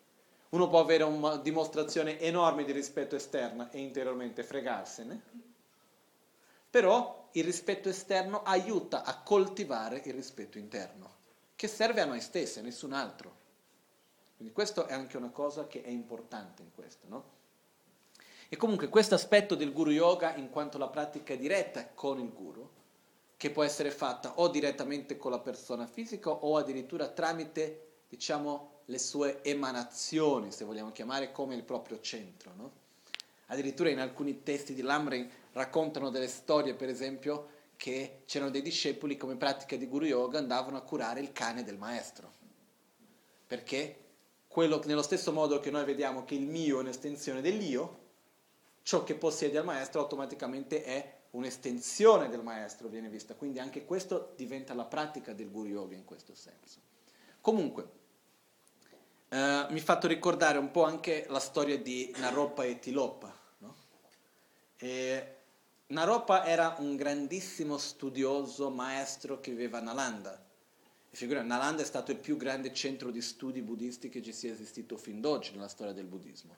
uno 0.50 0.68
può 0.68 0.80
avere 0.80 1.04
una 1.04 1.36
dimostrazione 1.36 2.18
enorme 2.20 2.64
di 2.64 2.72
rispetto 2.72 3.14
esterno 3.14 3.70
e 3.70 3.80
interiormente 3.80 4.42
fregarsene, 4.42 5.20
però 6.70 7.28
il 7.32 7.44
rispetto 7.44 7.88
esterno 7.88 8.42
aiuta 8.42 9.04
a 9.04 9.20
coltivare 9.20 10.00
il 10.04 10.14
rispetto 10.14 10.58
interno, 10.58 11.16
che 11.54 11.68
serve 11.68 12.00
a 12.00 12.06
noi 12.06 12.20
stessi, 12.20 12.58
a 12.58 12.62
nessun 12.62 12.92
altro. 12.92 13.36
Quindi 14.36 14.54
questo 14.54 14.86
è 14.86 14.92
anche 14.92 15.16
una 15.16 15.30
cosa 15.30 15.66
che 15.66 15.82
è 15.82 15.88
importante 15.88 16.62
in 16.62 16.72
questo, 16.74 17.06
no? 17.08 17.36
E 18.50 18.56
comunque 18.56 18.88
questo 18.88 19.14
aspetto 19.14 19.54
del 19.54 19.72
guru 19.72 19.90
yoga 19.90 20.34
in 20.36 20.48
quanto 20.48 20.78
la 20.78 20.88
pratica 20.88 21.34
diretta 21.34 21.86
con 21.88 22.18
il 22.18 22.32
guru, 22.32 22.66
che 23.36 23.50
può 23.50 23.62
essere 23.62 23.90
fatta 23.90 24.38
o 24.40 24.48
direttamente 24.48 25.16
con 25.16 25.30
la 25.30 25.38
persona 25.38 25.86
fisica 25.86 26.30
o 26.30 26.56
addirittura 26.56 27.08
tramite, 27.08 27.86
diciamo, 28.08 28.80
le 28.86 28.98
sue 28.98 29.44
emanazioni, 29.44 30.50
se 30.50 30.64
vogliamo 30.64 30.92
chiamare, 30.92 31.30
come 31.30 31.54
il 31.54 31.62
proprio 31.62 32.00
centro. 32.00 32.52
No? 32.56 32.72
Addirittura 33.46 33.90
in 33.90 34.00
alcuni 34.00 34.42
testi 34.42 34.72
di 34.72 34.80
Lamrin 34.80 35.28
raccontano 35.52 36.08
delle 36.08 36.26
storie, 36.26 36.74
per 36.74 36.88
esempio, 36.88 37.56
che 37.76 38.22
c'erano 38.24 38.50
dei 38.50 38.62
discepoli 38.62 39.16
come 39.16 39.36
pratica 39.36 39.76
di 39.76 39.86
Guru 39.86 40.06
Yoga 40.06 40.38
andavano 40.38 40.78
a 40.78 40.82
curare 40.82 41.20
il 41.20 41.32
cane 41.32 41.64
del 41.64 41.76
maestro. 41.76 42.32
Perché 43.46 44.04
quello, 44.48 44.82
nello 44.86 45.02
stesso 45.02 45.32
modo 45.32 45.60
che 45.60 45.70
noi 45.70 45.84
vediamo 45.84 46.24
che 46.24 46.34
il 46.34 46.46
mio 46.46 46.78
è 46.78 46.80
un'estensione 46.80 47.40
dell'io, 47.40 47.97
ciò 48.88 49.04
che 49.04 49.16
possiede 49.16 49.58
al 49.58 49.66
maestro 49.66 50.00
automaticamente 50.00 50.82
è 50.82 51.16
un'estensione 51.32 52.30
del 52.30 52.42
maestro, 52.42 52.88
viene 52.88 53.10
vista. 53.10 53.34
Quindi 53.34 53.58
anche 53.58 53.84
questo 53.84 54.32
diventa 54.34 54.72
la 54.72 54.86
pratica 54.86 55.34
del 55.34 55.50
Guru 55.50 55.68
Yoga 55.68 55.94
in 55.94 56.06
questo 56.06 56.34
senso. 56.34 56.80
Comunque, 57.42 57.90
eh, 59.28 59.66
mi 59.68 59.78
ha 59.78 59.82
fatto 59.82 60.06
ricordare 60.06 60.56
un 60.56 60.70
po' 60.70 60.84
anche 60.84 61.26
la 61.28 61.38
storia 61.38 61.76
di 61.76 62.14
Naropa 62.16 62.64
e 62.64 62.78
Tilopa. 62.78 63.30
No? 63.58 63.74
E 64.78 65.36
Naropa 65.88 66.46
era 66.46 66.76
un 66.78 66.96
grandissimo 66.96 67.76
studioso 67.76 68.70
maestro 68.70 69.38
che 69.38 69.50
viveva 69.50 69.80
a 69.80 69.82
Nalanda. 69.82 70.42
Figura, 71.10 71.42
Nalanda 71.42 71.82
è 71.82 71.84
stato 71.84 72.10
il 72.10 72.16
più 72.16 72.38
grande 72.38 72.72
centro 72.72 73.10
di 73.10 73.20
studi 73.20 73.60
buddisti 73.60 74.08
che 74.08 74.22
ci 74.22 74.32
sia 74.32 74.50
esistito 74.50 74.96
fin 74.96 75.20
d'oggi 75.20 75.52
nella 75.52 75.68
storia 75.68 75.92
del 75.92 76.06
buddismo, 76.06 76.56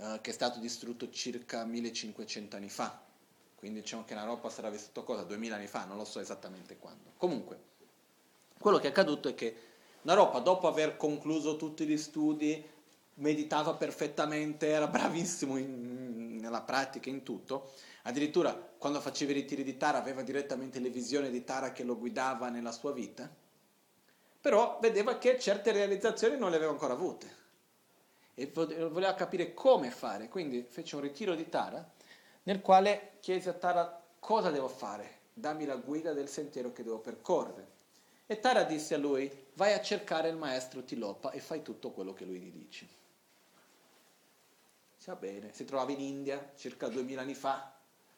eh, 0.00 0.18
che 0.22 0.30
è 0.30 0.32
stato 0.32 0.58
distrutto 0.58 1.10
circa 1.10 1.64
1500 1.64 2.56
anni 2.56 2.70
fa. 2.70 3.02
Quindi 3.54 3.80
diciamo 3.82 4.04
che 4.04 4.14
Naropa 4.14 4.48
sarà 4.48 4.70
vissuto 4.70 5.04
cosa? 5.04 5.22
2000 5.24 5.54
anni 5.54 5.66
fa, 5.66 5.84
non 5.84 5.98
lo 5.98 6.06
so 6.06 6.20
esattamente 6.20 6.78
quando. 6.78 7.12
Comunque, 7.18 7.58
quello 8.58 8.78
che 8.78 8.86
è 8.86 8.90
accaduto 8.90 9.28
è 9.28 9.34
che 9.34 9.54
Naropa, 10.02 10.38
dopo 10.38 10.66
aver 10.66 10.96
concluso 10.96 11.56
tutti 11.56 11.84
gli 11.84 11.98
studi, 11.98 12.64
meditava 13.14 13.74
perfettamente, 13.74 14.68
era 14.68 14.86
bravissimo 14.86 15.58
in, 15.58 16.38
nella 16.40 16.62
pratica, 16.62 17.10
in 17.10 17.22
tutto. 17.22 17.72
Addirittura 18.04 18.54
quando 18.54 19.02
faceva 19.02 19.32
i 19.32 19.34
ritiri 19.34 19.62
di 19.62 19.76
Tara 19.76 19.98
aveva 19.98 20.22
direttamente 20.22 20.78
le 20.78 20.88
visioni 20.88 21.28
di 21.28 21.44
Tara 21.44 21.72
che 21.72 21.84
lo 21.84 21.98
guidava 21.98 22.48
nella 22.48 22.72
sua 22.72 22.92
vita. 22.92 23.30
Però 24.40 24.78
vedeva 24.80 25.18
che 25.18 25.38
certe 25.38 25.72
realizzazioni 25.72 26.38
non 26.38 26.48
le 26.48 26.56
aveva 26.56 26.72
ancora 26.72 26.94
avute 26.94 27.39
e 28.34 28.50
voleva 28.52 29.14
capire 29.14 29.54
come 29.54 29.90
fare. 29.90 30.28
Quindi 30.28 30.62
fece 30.68 30.96
un 30.96 31.02
ritiro 31.02 31.34
di 31.34 31.48
Tara 31.48 31.88
nel 32.44 32.60
quale 32.60 33.12
chiese 33.20 33.50
a 33.50 33.54
Tara 33.54 34.02
cosa 34.18 34.50
devo 34.50 34.68
fare, 34.68 35.18
dammi 35.32 35.64
la 35.64 35.76
guida 35.76 36.12
del 36.12 36.28
sentiero 36.28 36.72
che 36.72 36.82
devo 36.82 36.98
percorrere. 36.98 37.78
E 38.26 38.38
Tara 38.38 38.62
disse 38.62 38.94
a 38.94 38.98
lui, 38.98 39.30
vai 39.54 39.72
a 39.72 39.80
cercare 39.80 40.28
il 40.28 40.36
maestro 40.36 40.84
Tilopa 40.84 41.32
e 41.32 41.40
fai 41.40 41.62
tutto 41.62 41.90
quello 41.90 42.12
che 42.12 42.24
lui 42.24 42.40
ti 42.40 42.52
dice. 42.52 42.98
Va 45.04 45.16
bene, 45.16 45.52
si 45.52 45.64
trovava 45.64 45.90
in 45.90 46.00
India 46.00 46.52
circa 46.54 46.86
duemila 46.86 47.22
anni 47.22 47.34
fa, 47.34 47.74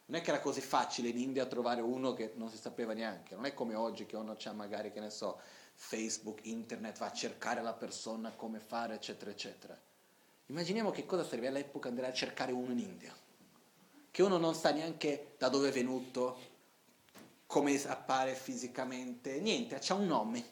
non 0.06 0.20
è 0.20 0.22
che 0.22 0.30
era 0.30 0.40
così 0.40 0.60
facile 0.60 1.08
in 1.08 1.18
India 1.18 1.46
trovare 1.46 1.80
uno 1.80 2.12
che 2.12 2.32
non 2.34 2.50
si 2.50 2.58
sapeva 2.58 2.92
neanche, 2.92 3.34
non 3.34 3.46
è 3.46 3.54
come 3.54 3.74
oggi 3.74 4.04
che 4.04 4.16
uno 4.16 4.36
ha 4.38 4.52
magari, 4.52 4.92
che 4.92 5.00
ne 5.00 5.08
so, 5.08 5.40
Facebook, 5.72 6.40
internet, 6.42 6.98
va 6.98 7.06
a 7.06 7.12
cercare 7.12 7.62
la 7.62 7.72
persona, 7.72 8.30
come 8.32 8.58
fare, 8.58 8.96
eccetera, 8.96 9.30
eccetera. 9.30 9.80
Immaginiamo 10.46 10.90
che 10.90 11.06
cosa 11.06 11.24
sarebbe 11.24 11.48
all'epoca 11.48 11.88
andare 11.88 12.08
a 12.08 12.12
cercare 12.12 12.52
uno 12.52 12.72
in 12.72 12.78
India, 12.78 13.14
che 14.10 14.22
uno 14.22 14.36
non 14.36 14.54
sa 14.54 14.70
neanche 14.70 15.34
da 15.38 15.48
dove 15.48 15.68
è 15.68 15.72
venuto, 15.72 16.50
come 17.46 17.82
appare 17.86 18.34
fisicamente, 18.34 19.40
niente, 19.40 19.78
c'ha 19.80 19.94
un 19.94 20.06
nome. 20.06 20.44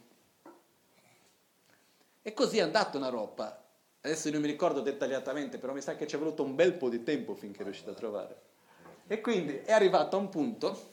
E 2.23 2.35
così 2.35 2.59
è 2.59 2.63
andata 2.63 2.99
una 2.99 3.09
roba. 3.09 3.65
Adesso 4.03 4.31
non 4.31 4.41
mi 4.41 4.47
ricordo 4.47 4.81
dettagliatamente, 4.81 5.59
però 5.59 5.73
mi 5.73 5.81
sa 5.81 5.97
che 5.97 6.07
ci 6.07 6.17
è 6.17 6.19
voluto 6.19 6.43
un 6.43 6.55
bel 6.55 6.75
po' 6.75 6.89
di 6.89 7.03
tempo 7.03 7.35
finché 7.35 7.61
è 7.61 7.65
riuscito 7.65 7.91
a 7.91 7.95
trovare. 7.95 8.43
E 9.07 9.21
quindi 9.21 9.57
è 9.57 9.73
arrivato 9.73 10.17
a 10.17 10.21
un 10.21 10.29
punto 10.29 10.89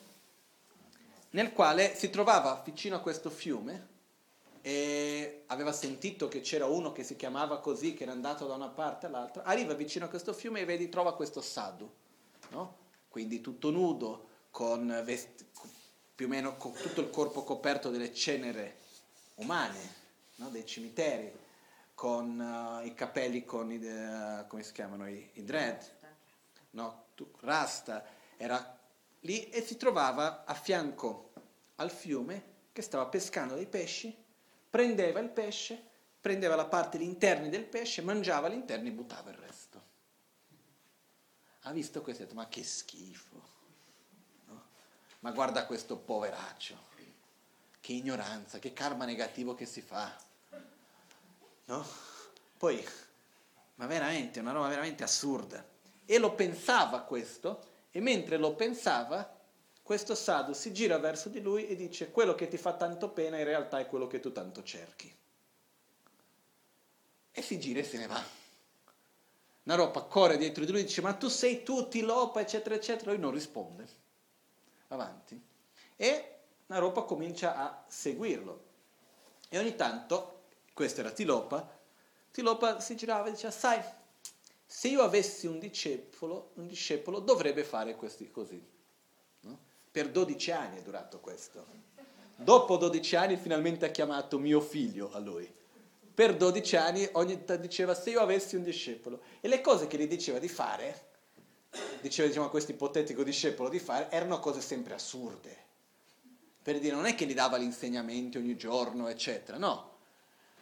nel 1.31 1.53
quale 1.53 1.95
si 1.95 2.09
trovava 2.09 2.61
vicino 2.65 2.95
a 2.95 2.99
questo 2.99 3.29
fiume 3.29 3.95
e 4.61 5.43
aveva 5.47 5.71
sentito 5.71 6.27
che 6.27 6.41
c'era 6.41 6.65
uno 6.65 6.91
che 6.91 7.03
si 7.03 7.15
chiamava 7.15 7.59
così, 7.59 7.93
che 7.93 8.03
era 8.03 8.11
andato 8.11 8.45
da 8.47 8.55
una 8.55 8.69
parte 8.69 9.05
all'altra. 9.05 9.43
Arriva 9.43 9.73
vicino 9.73 10.05
a 10.05 10.09
questo 10.09 10.33
fiume 10.33 10.61
e 10.61 10.65
vedi, 10.65 10.89
trova 10.89 11.15
questo 11.15 11.41
sadhu, 11.41 11.89
no? 12.49 12.75
quindi 13.09 13.41
tutto 13.41 13.69
nudo, 13.69 14.27
con 14.51 15.01
vesti, 15.03 15.45
più 16.15 16.25
o 16.25 16.29
meno 16.29 16.55
con 16.57 16.73
tutto 16.73 17.01
il 17.01 17.09
corpo 17.09 17.43
coperto 17.43 17.89
delle 17.89 18.13
cenere 18.13 18.77
umane, 19.35 19.95
no? 20.35 20.49
dei 20.49 20.65
cimiteri, 20.65 21.31
con 21.93 22.39
uh, 22.39 22.85
i 22.85 22.93
capelli 22.93 23.43
con 23.43 23.71
i, 23.71 23.77
uh, 23.77 24.45
come 24.47 24.63
si 24.63 24.71
chiamano, 24.71 25.07
i, 25.07 25.29
i 25.33 25.43
dread, 25.43 25.91
no? 26.71 27.05
rasta, 27.39 28.05
era 28.37 28.77
lì 29.21 29.49
e 29.49 29.61
si 29.61 29.77
trovava 29.77 30.45
a 30.45 30.53
fianco 30.53 31.31
al 31.75 31.91
fiume 31.91 32.55
che 32.71 32.81
stava 32.81 33.07
pescando 33.07 33.55
dei 33.55 33.65
pesci, 33.65 34.15
prendeva 34.77 35.19
il 35.19 35.29
pesce, 35.29 35.81
prendeva 36.21 36.55
la 36.55 36.67
parte, 36.67 36.99
gli 36.99 37.01
interni 37.01 37.49
del 37.49 37.63
pesce, 37.63 38.03
mangiava 38.03 38.47
gli 38.47 38.53
interni 38.53 38.89
e 38.89 38.91
buttava 38.91 39.31
il 39.31 39.37
resto. 39.37 39.81
Ha 41.61 41.71
visto 41.71 42.03
questo 42.03 42.21
e 42.21 42.25
ha 42.25 42.27
detto, 42.27 42.39
ma 42.39 42.47
che 42.47 42.63
schifo 42.63 43.55
ma 45.21 45.31
guarda 45.31 45.65
questo 45.65 45.97
poveraccio, 45.97 46.77
che 47.81 47.91
ignoranza, 47.91 48.59
che 48.59 48.71
karma 48.71 49.03
negativo 49.03 49.55
che 49.55 49.65
si 49.65 49.81
fa. 49.81 50.15
No? 51.65 51.85
Poi, 52.55 52.87
ma 53.75 53.87
veramente, 53.87 54.39
una 54.39 54.51
roba 54.51 54.67
veramente 54.67 55.03
assurda. 55.03 55.65
E 56.05 56.19
lo 56.19 56.35
pensava 56.35 57.01
questo, 57.01 57.63
e 57.89 57.99
mentre 57.99 58.37
lo 58.37 58.53
pensava, 58.53 59.36
questo 59.87 60.15
sadhu 60.15 60.51
si 60.51 60.73
gira 60.73 60.97
verso 60.97 61.29
di 61.29 61.39
lui 61.39 61.65
e 61.65 61.73
dice 61.77 62.11
quello 62.11 62.35
che 62.35 62.49
ti 62.49 62.57
fa 62.57 62.73
tanto 62.73 63.07
pena 63.07 63.37
in 63.37 63.45
realtà 63.45 63.79
è 63.79 63.87
quello 63.87 64.05
che 64.05 64.19
tu 64.19 64.33
tanto 64.33 64.61
cerchi. 64.61 65.09
E 67.31 67.41
si 67.41 67.57
gira 67.57 67.79
e 67.79 67.85
se 67.85 67.97
ne 67.97 68.07
va. 68.07 68.21
Naropa 69.63 70.01
corre 70.01 70.35
dietro 70.35 70.65
di 70.65 70.71
lui 70.71 70.81
e 70.81 70.83
dice 70.83 70.99
ma 70.99 71.13
tu 71.13 71.29
sei 71.29 71.63
tu, 71.63 71.87
ti 71.87 72.01
lopa, 72.01 72.41
eccetera, 72.41 72.75
eccetera. 72.75 73.11
Lui 73.11 73.21
non 73.21 73.31
risponde 73.31 73.87
avanti, 74.89 75.41
e 75.95 76.39
Naropa 76.65 77.03
comincia 77.03 77.55
a 77.55 77.85
seguirlo. 77.87 78.65
E 79.47 79.57
ogni 79.57 79.77
tanto, 79.77 80.47
questo 80.73 80.99
era 80.99 81.11
Tilopa, 81.11 81.65
Tilopa 82.29 82.81
si 82.81 82.97
girava 82.97 83.29
e 83.29 83.31
diceva, 83.31 83.53
sai, 83.53 83.81
se 84.65 84.89
io 84.89 85.01
avessi 85.01 85.47
un 85.47 85.59
discepolo, 85.59 86.51
un 86.55 86.67
discepolo 86.67 87.19
dovrebbe 87.19 87.63
fare 87.63 87.95
questi, 87.95 88.29
così. 88.29 88.75
Per 89.97 90.09
12 90.09 90.51
anni 90.51 90.77
è 90.77 90.81
durato 90.83 91.19
questo. 91.19 91.65
Dopo 92.35 92.77
12 92.77 93.15
anni 93.15 93.35
finalmente 93.35 93.83
ha 93.83 93.89
chiamato 93.89 94.37
mio 94.37 94.61
figlio 94.61 95.09
a 95.11 95.17
lui. 95.17 95.51
Per 96.13 96.37
12 96.37 96.75
anni 96.75 97.09
ogni 97.13 97.43
tanto 97.45 97.63
diceva 97.63 97.95
se 97.95 98.11
io 98.11 98.19
avessi 98.19 98.55
un 98.55 98.61
discepolo. 98.61 99.21
E 99.41 99.47
le 99.47 99.59
cose 99.59 99.87
che 99.87 99.97
gli 99.97 100.05
diceva 100.05 100.37
di 100.37 100.47
fare 100.47 101.05
diceva 101.99 102.27
diciamo, 102.27 102.45
a 102.45 102.49
questo 102.51 102.73
ipotetico 102.73 103.23
discepolo 103.23 103.69
di 103.69 103.79
fare, 103.79 104.11
erano 104.11 104.39
cose 104.39 104.61
sempre 104.61 104.93
assurde. 104.93 105.57
Per 106.61 106.79
dire, 106.79 106.93
non 106.93 107.07
è 107.07 107.15
che 107.15 107.25
gli 107.25 107.33
dava 107.33 107.57
gli 107.57 107.63
insegnamenti 107.63 108.37
ogni 108.37 108.55
giorno, 108.55 109.07
eccetera, 109.07 109.57
no. 109.57 109.97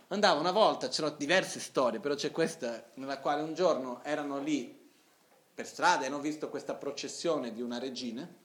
Andava 0.08 0.40
una 0.40 0.52
volta, 0.52 0.88
c'erano 0.88 1.14
diverse 1.18 1.60
storie, 1.60 2.00
però 2.00 2.16
c'è 2.16 2.32
questa 2.32 2.90
nella 2.94 3.20
quale 3.20 3.42
un 3.42 3.54
giorno 3.54 4.02
erano 4.06 4.40
lì 4.40 4.82
per 5.54 5.68
strada 5.68 6.04
e 6.04 6.06
hanno 6.06 6.22
visto 6.22 6.48
questa 6.48 6.76
processione 6.76 7.52
di 7.52 7.62
una 7.62 7.80
regina 7.80 8.44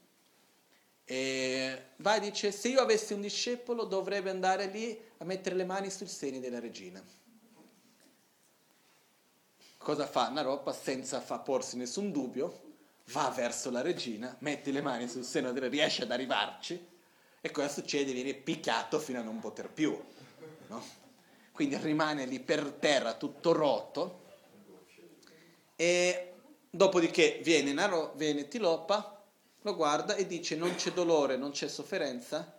e 1.10 1.86
va 1.96 2.14
e 2.14 2.20
dice 2.20 2.52
se 2.52 2.68
io 2.68 2.80
avessi 2.80 3.14
un 3.14 3.20
discepolo 3.20 3.82
dovrebbe 3.82 4.30
andare 4.30 4.66
lì 4.66 4.96
a 5.16 5.24
mettere 5.24 5.56
le 5.56 5.64
mani 5.64 5.90
sui 5.90 6.06
seni 6.06 6.38
della 6.38 6.60
regina. 6.60 7.02
Cosa 9.76 10.06
fa 10.06 10.28
Naropa 10.28 10.72
senza 10.72 11.20
fa 11.20 11.40
porsi 11.40 11.76
nessun 11.76 12.12
dubbio? 12.12 12.60
Va 13.06 13.28
verso 13.34 13.72
la 13.72 13.80
regina, 13.80 14.36
mette 14.38 14.70
le 14.70 14.82
mani 14.82 15.08
sul 15.08 15.24
seno 15.24 15.50
della 15.50 15.66
riesce 15.66 16.04
ad 16.04 16.12
arrivarci 16.12 16.86
e 17.40 17.50
cosa 17.50 17.68
succede? 17.68 18.12
Viene 18.12 18.34
picchiato 18.34 19.00
fino 19.00 19.18
a 19.18 19.24
non 19.24 19.40
poter 19.40 19.68
più. 19.68 20.00
No? 20.68 20.80
Quindi 21.50 21.76
rimane 21.78 22.24
lì 22.24 22.38
per 22.38 22.70
terra 22.78 23.14
tutto 23.14 23.50
rotto 23.50 24.26
e 25.74 26.34
dopodiché 26.70 27.40
viene, 27.42 27.72
Naro, 27.72 28.12
viene 28.14 28.46
Tilopa, 28.46 29.19
lo 29.62 29.76
guarda 29.76 30.14
e 30.14 30.26
dice 30.26 30.56
non 30.56 30.74
c'è 30.74 30.92
dolore, 30.92 31.36
non 31.36 31.50
c'è 31.50 31.68
sofferenza, 31.68 32.58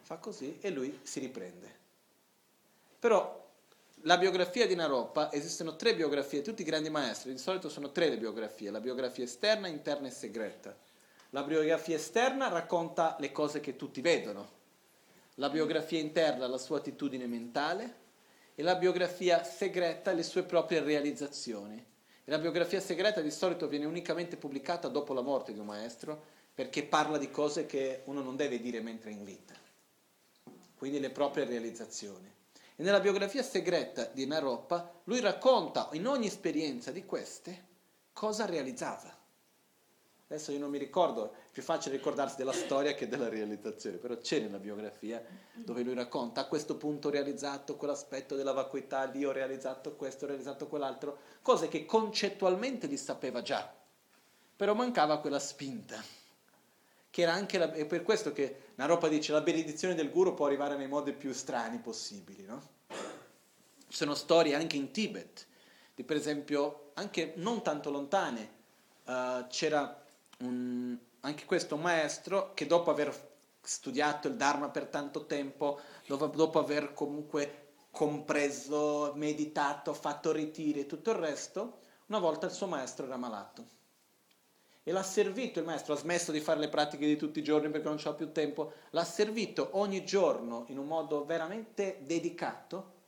fa 0.00 0.16
così 0.16 0.58
e 0.60 0.70
lui 0.70 1.00
si 1.02 1.20
riprende. 1.20 1.78
Però 2.98 3.38
la 4.04 4.18
biografia 4.18 4.66
di 4.66 4.74
Naropa, 4.74 5.32
esistono 5.32 5.76
tre 5.76 5.94
biografie, 5.94 6.42
tutti 6.42 6.62
i 6.62 6.64
grandi 6.64 6.90
maestri, 6.90 7.32
di 7.32 7.38
solito 7.38 7.68
sono 7.68 7.92
tre 7.92 8.08
le 8.08 8.18
biografie, 8.18 8.70
la 8.70 8.80
biografia 8.80 9.24
esterna, 9.24 9.68
interna 9.68 10.08
e 10.08 10.10
segreta. 10.10 10.76
La 11.30 11.42
biografia 11.42 11.96
esterna 11.96 12.48
racconta 12.48 13.16
le 13.20 13.30
cose 13.30 13.60
che 13.60 13.76
tutti 13.76 14.00
vedono, 14.00 14.58
la 15.34 15.48
biografia 15.48 15.98
interna 15.98 16.46
la 16.46 16.58
sua 16.58 16.78
attitudine 16.78 17.26
mentale 17.26 17.98
e 18.54 18.62
la 18.62 18.74
biografia 18.74 19.44
segreta 19.44 20.12
le 20.12 20.22
sue 20.22 20.42
proprie 20.42 20.80
realizzazioni. 20.80 21.89
La 22.30 22.38
biografia 22.38 22.78
segreta 22.78 23.20
di 23.20 23.30
solito 23.32 23.66
viene 23.66 23.86
unicamente 23.86 24.36
pubblicata 24.36 24.86
dopo 24.86 25.12
la 25.12 25.20
morte 25.20 25.52
di 25.52 25.58
un 25.58 25.66
maestro 25.66 26.22
perché 26.54 26.84
parla 26.84 27.18
di 27.18 27.28
cose 27.28 27.66
che 27.66 28.02
uno 28.04 28.22
non 28.22 28.36
deve 28.36 28.60
dire 28.60 28.80
mentre 28.80 29.10
è 29.10 29.14
in 29.14 29.24
vita, 29.24 29.52
quindi 30.76 31.00
le 31.00 31.10
proprie 31.10 31.44
realizzazioni. 31.44 32.32
E 32.76 32.82
nella 32.84 33.00
biografia 33.00 33.42
segreta 33.42 34.04
di 34.04 34.26
Naropa 34.26 35.00
lui 35.04 35.18
racconta 35.18 35.88
in 35.94 36.06
ogni 36.06 36.28
esperienza 36.28 36.92
di 36.92 37.04
queste 37.04 37.64
cosa 38.12 38.46
realizzava. 38.46 39.12
Adesso 40.30 40.52
io 40.52 40.60
non 40.60 40.70
mi 40.70 40.78
ricordo, 40.78 41.32
è 41.32 41.50
più 41.50 41.60
facile 41.60 41.96
ricordarsi 41.96 42.36
della 42.36 42.52
storia 42.52 42.94
che 42.94 43.08
della 43.08 43.28
realizzazione, 43.28 43.96
però 43.96 44.16
c'è 44.16 44.38
nella 44.38 44.60
biografia 44.60 45.20
dove 45.54 45.82
lui 45.82 45.94
racconta 45.94 46.42
a 46.42 46.46
questo 46.46 46.76
punto 46.76 47.08
ho 47.08 47.10
realizzato 47.10 47.74
quell'aspetto 47.74 48.36
della 48.36 48.52
vacuità, 48.52 49.02
lì 49.06 49.24
ho 49.24 49.32
realizzato 49.32 49.96
questo, 49.96 50.24
ho 50.24 50.28
realizzato 50.28 50.68
quell'altro, 50.68 51.18
cose 51.42 51.66
che 51.66 51.84
concettualmente 51.84 52.86
li 52.86 52.96
sapeva 52.96 53.42
già, 53.42 53.74
però 54.54 54.72
mancava 54.72 55.18
quella 55.18 55.40
spinta. 55.40 56.00
Che 57.10 57.22
era 57.22 57.32
anche 57.32 57.58
la, 57.58 57.72
è 57.72 57.84
per 57.84 58.04
questo 58.04 58.30
che 58.30 58.70
Naropa 58.76 59.08
dice 59.08 59.32
la 59.32 59.40
benedizione 59.40 59.96
del 59.96 60.12
guru 60.12 60.34
può 60.34 60.46
arrivare 60.46 60.76
nei 60.76 60.86
modi 60.86 61.12
più 61.12 61.32
strani 61.32 61.78
possibili. 61.78 62.44
No? 62.44 62.62
Ci 62.86 63.96
sono 63.96 64.14
storie 64.14 64.54
anche 64.54 64.76
in 64.76 64.92
Tibet, 64.92 65.44
di 65.92 66.04
per 66.04 66.14
esempio 66.14 66.92
anche 66.94 67.32
non 67.34 67.62
tanto 67.62 67.90
lontane, 67.90 68.48
uh, 69.06 69.48
c'era 69.48 70.00
un, 70.40 70.96
anche 71.20 71.44
questo 71.44 71.76
maestro 71.76 72.52
che 72.54 72.66
dopo 72.66 72.90
aver 72.90 73.28
studiato 73.62 74.28
il 74.28 74.36
Dharma 74.36 74.68
per 74.68 74.86
tanto 74.86 75.26
tempo, 75.26 75.80
dopo, 76.06 76.26
dopo 76.26 76.58
aver 76.58 76.92
comunque 76.94 77.68
compreso, 77.90 79.12
meditato, 79.16 79.92
fatto 79.92 80.32
ritiri 80.32 80.80
e 80.80 80.86
tutto 80.86 81.10
il 81.10 81.16
resto, 81.16 81.78
una 82.06 82.18
volta 82.18 82.46
il 82.46 82.52
suo 82.52 82.66
maestro 82.66 83.06
era 83.06 83.16
malato. 83.16 83.78
E 84.82 84.92
l'ha 84.92 85.02
servito 85.02 85.58
il 85.58 85.66
maestro, 85.66 85.92
ha 85.92 85.98
smesso 85.98 86.32
di 86.32 86.40
fare 86.40 86.58
le 86.58 86.68
pratiche 86.68 87.06
di 87.06 87.16
tutti 87.16 87.40
i 87.40 87.44
giorni 87.44 87.68
perché 87.70 87.86
non 87.86 87.98
c'ha 87.98 88.14
più 88.14 88.32
tempo, 88.32 88.72
l'ha 88.90 89.04
servito 89.04 89.70
ogni 89.72 90.04
giorno 90.04 90.64
in 90.68 90.78
un 90.78 90.86
modo 90.86 91.24
veramente 91.24 91.98
dedicato 92.00 92.98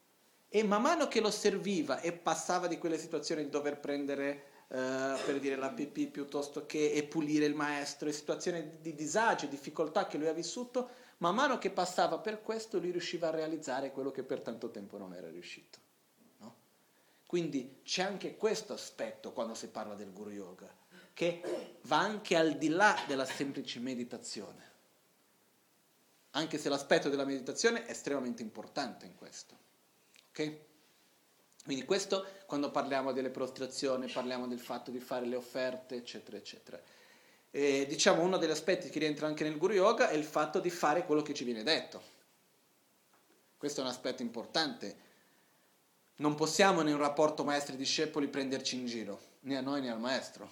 e 0.49 0.63
man 0.65 0.83
mano 0.83 1.09
che 1.09 1.21
lo 1.21 1.31
serviva 1.31 2.01
e 2.01 2.13
passava 2.13 2.67
di 2.67 2.77
quelle 2.77 2.99
situazioni 2.99 3.43
di 3.43 3.49
dover 3.49 3.81
prendere 3.81 4.51
Uh, 4.73 5.21
per 5.27 5.39
dire 5.39 5.57
la 5.57 5.69
pipì 5.69 6.07
piuttosto 6.07 6.65
che 6.65 6.93
e 6.93 7.03
pulire 7.03 7.45
il 7.45 7.55
maestro, 7.55 8.09
e 8.09 8.13
situazioni 8.13 8.79
di 8.81 8.95
disagio, 8.95 9.45
difficoltà 9.45 10.07
che 10.07 10.17
lui 10.17 10.29
ha 10.29 10.33
vissuto, 10.33 10.89
man 11.19 11.35
mano 11.35 11.59
che 11.59 11.69
passava 11.69 12.17
per 12.17 12.41
questo 12.41 12.79
lui 12.79 12.91
riusciva 12.91 13.29
a 13.29 13.33
realizzare 13.33 13.93
quello 13.93 14.11
che 14.11 14.23
per 14.23 14.41
tanto 14.41 14.71
tempo 14.71 14.97
non 14.97 15.13
era 15.13 15.29
riuscito. 15.29 15.79
No? 16.39 16.57
Quindi 17.27 17.81
c'è 17.83 18.03
anche 18.03 18.35
questo 18.39 18.73
aspetto 18.73 19.33
quando 19.33 19.53
si 19.53 19.69
parla 19.69 19.95
del 19.95 20.11
guru 20.11 20.31
yoga, 20.31 20.75
che 21.13 21.77
va 21.83 21.99
anche 21.99 22.35
al 22.35 22.57
di 22.57 22.71
là 22.71 22.97
della 23.07 23.27
semplice 23.27 23.79
meditazione, 23.79 24.71
anche 26.31 26.57
se 26.57 26.71
l'aspetto 26.71 27.11
della 27.11 27.27
meditazione 27.27 27.85
è 27.85 27.91
estremamente 27.91 28.41
importante 28.41 29.05
in 29.05 29.17
questo. 29.17 29.55
Ok? 30.31 30.71
Quindi 31.65 31.85
questo 31.85 32.27
quando 32.47 32.71
parliamo 32.71 33.13
delle 33.13 33.31
prostrazioni, 33.31 34.11
parliamo 34.11 34.47
del 34.47 34.59
fatto 34.59 34.91
di 34.91 34.99
fare 34.99 35.27
le 35.27 35.37
offerte, 35.37 35.97
eccetera, 35.97 36.37
eccetera. 36.37 36.81
E, 37.51 37.87
diciamo 37.87 38.23
uno 38.23 38.39
degli 38.39 38.51
aspetti 38.51 38.89
che 38.89 38.99
rientra 38.99 39.27
anche 39.27 39.45
nel 39.45 39.59
Guru 39.59 39.75
Yoga 39.75 40.09
è 40.09 40.15
il 40.15 40.25
fatto 40.25 40.59
di 40.59 40.71
fare 40.71 41.05
quello 41.05 41.23
che 41.23 41.35
ci 41.35 41.45
viene 41.45 41.63
detto. 41.63 42.03
Questo 43.57 43.81
è 43.81 43.85
un 43.85 43.91
aspetto 43.91 44.23
importante. 44.23 45.11
Non 46.17 46.35
possiamo 46.35 46.81
in 46.81 46.89
un 46.89 46.97
rapporto 46.97 47.45
maestri-discepoli 47.45 48.27
prenderci 48.29 48.77
in 48.77 48.87
giro, 48.87 49.21
né 49.41 49.57
a 49.57 49.61
noi 49.61 49.81
né 49.81 49.91
al 49.91 50.01
maestro. 50.01 50.51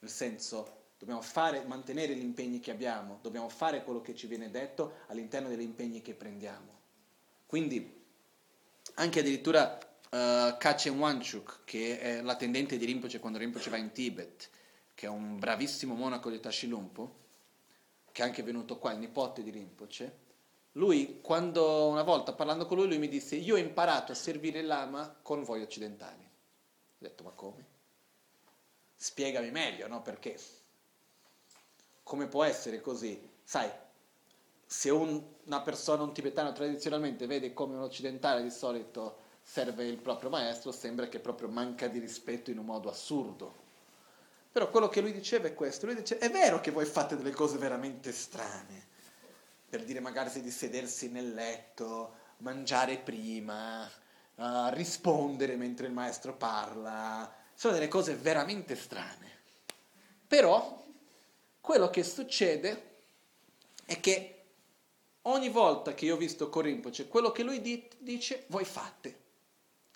Nel 0.00 0.10
senso, 0.10 0.80
dobbiamo 0.98 1.22
fare, 1.22 1.64
mantenere 1.64 2.14
gli 2.14 2.22
impegni 2.22 2.60
che 2.60 2.70
abbiamo, 2.70 3.18
dobbiamo 3.22 3.48
fare 3.48 3.82
quello 3.84 4.00
che 4.00 4.14
ci 4.14 4.26
viene 4.26 4.50
detto 4.50 4.98
all'interno 5.08 5.48
degli 5.48 5.62
impegni 5.62 6.02
che 6.02 6.14
prendiamo. 6.14 6.80
Quindi 7.46 8.01
anche 8.94 9.20
addirittura 9.20 9.78
uh, 10.10 10.56
Kachen 10.58 10.98
Wanchuk, 10.98 11.60
che 11.64 11.98
è 11.98 12.20
l'attendente 12.20 12.76
di 12.76 12.84
Rinpoche 12.84 13.18
quando 13.18 13.38
Rinpoche 13.38 13.70
va 13.70 13.76
in 13.76 13.92
Tibet, 13.92 14.50
che 14.94 15.06
è 15.06 15.08
un 15.08 15.38
bravissimo 15.38 15.94
monaco 15.94 16.30
di 16.30 16.40
Tashilumpo, 16.40 17.20
che 18.12 18.22
è 18.22 18.24
anche 18.24 18.42
venuto 18.42 18.78
qua, 18.78 18.92
il 18.92 18.98
nipote 18.98 19.42
di 19.42 19.50
Rinpoche, 19.50 20.20
lui, 20.76 21.20
quando 21.20 21.88
una 21.88 22.02
volta 22.02 22.32
parlando 22.32 22.66
con 22.66 22.78
lui, 22.78 22.86
lui 22.86 22.98
mi 22.98 23.08
disse, 23.08 23.36
io 23.36 23.56
ho 23.56 23.58
imparato 23.58 24.12
a 24.12 24.14
servire 24.14 24.62
lama 24.62 25.14
con 25.20 25.44
voi 25.44 25.60
occidentali. 25.60 26.22
Ho 26.22 26.96
detto, 26.98 27.24
ma 27.24 27.30
come? 27.30 27.66
Spiegami 28.96 29.50
meglio, 29.50 29.86
no? 29.86 30.00
Perché? 30.00 30.38
Come 32.02 32.26
può 32.26 32.44
essere 32.44 32.80
così? 32.80 33.20
Sai, 33.44 33.70
se 34.72 34.88
un, 34.88 35.22
una 35.44 35.60
persona, 35.60 36.02
un 36.02 36.14
tibetano 36.14 36.50
tradizionalmente 36.52 37.26
vede 37.26 37.52
come 37.52 37.76
un 37.76 37.82
occidentale 37.82 38.42
di 38.42 38.50
solito 38.50 39.18
serve 39.42 39.84
il 39.84 39.98
proprio 39.98 40.30
maestro, 40.30 40.72
sembra 40.72 41.08
che 41.08 41.18
proprio 41.18 41.48
manca 41.48 41.88
di 41.88 41.98
rispetto 41.98 42.50
in 42.50 42.56
un 42.56 42.64
modo 42.64 42.88
assurdo. 42.88 43.60
Però 44.50 44.70
quello 44.70 44.88
che 44.88 45.02
lui 45.02 45.12
diceva 45.12 45.46
è 45.46 45.54
questo, 45.54 45.84
lui 45.84 45.96
dice, 45.96 46.16
è 46.16 46.30
vero 46.30 46.62
che 46.62 46.70
voi 46.70 46.86
fate 46.86 47.18
delle 47.18 47.32
cose 47.32 47.58
veramente 47.58 48.12
strane, 48.12 48.86
per 49.68 49.84
dire 49.84 50.00
magari 50.00 50.40
di 50.40 50.50
sedersi 50.50 51.10
nel 51.10 51.34
letto, 51.34 52.14
mangiare 52.38 52.96
prima, 52.96 53.84
uh, 53.84 54.68
rispondere 54.70 55.54
mentre 55.56 55.86
il 55.86 55.92
maestro 55.92 56.34
parla, 56.34 57.30
sono 57.54 57.74
delle 57.74 57.88
cose 57.88 58.14
veramente 58.14 58.74
strane. 58.74 59.30
Però 60.26 60.82
quello 61.60 61.90
che 61.90 62.02
succede 62.02 62.90
è 63.84 64.00
che 64.00 64.41
Ogni 65.22 65.50
volta 65.50 65.94
che 65.94 66.04
io 66.04 66.14
ho 66.14 66.18
visto 66.18 66.48
Corimpoce, 66.48 67.06
quello 67.06 67.30
che 67.30 67.42
lui 67.42 67.60
di- 67.60 67.88
dice, 67.98 68.44
voi 68.48 68.64
fate. 68.64 69.20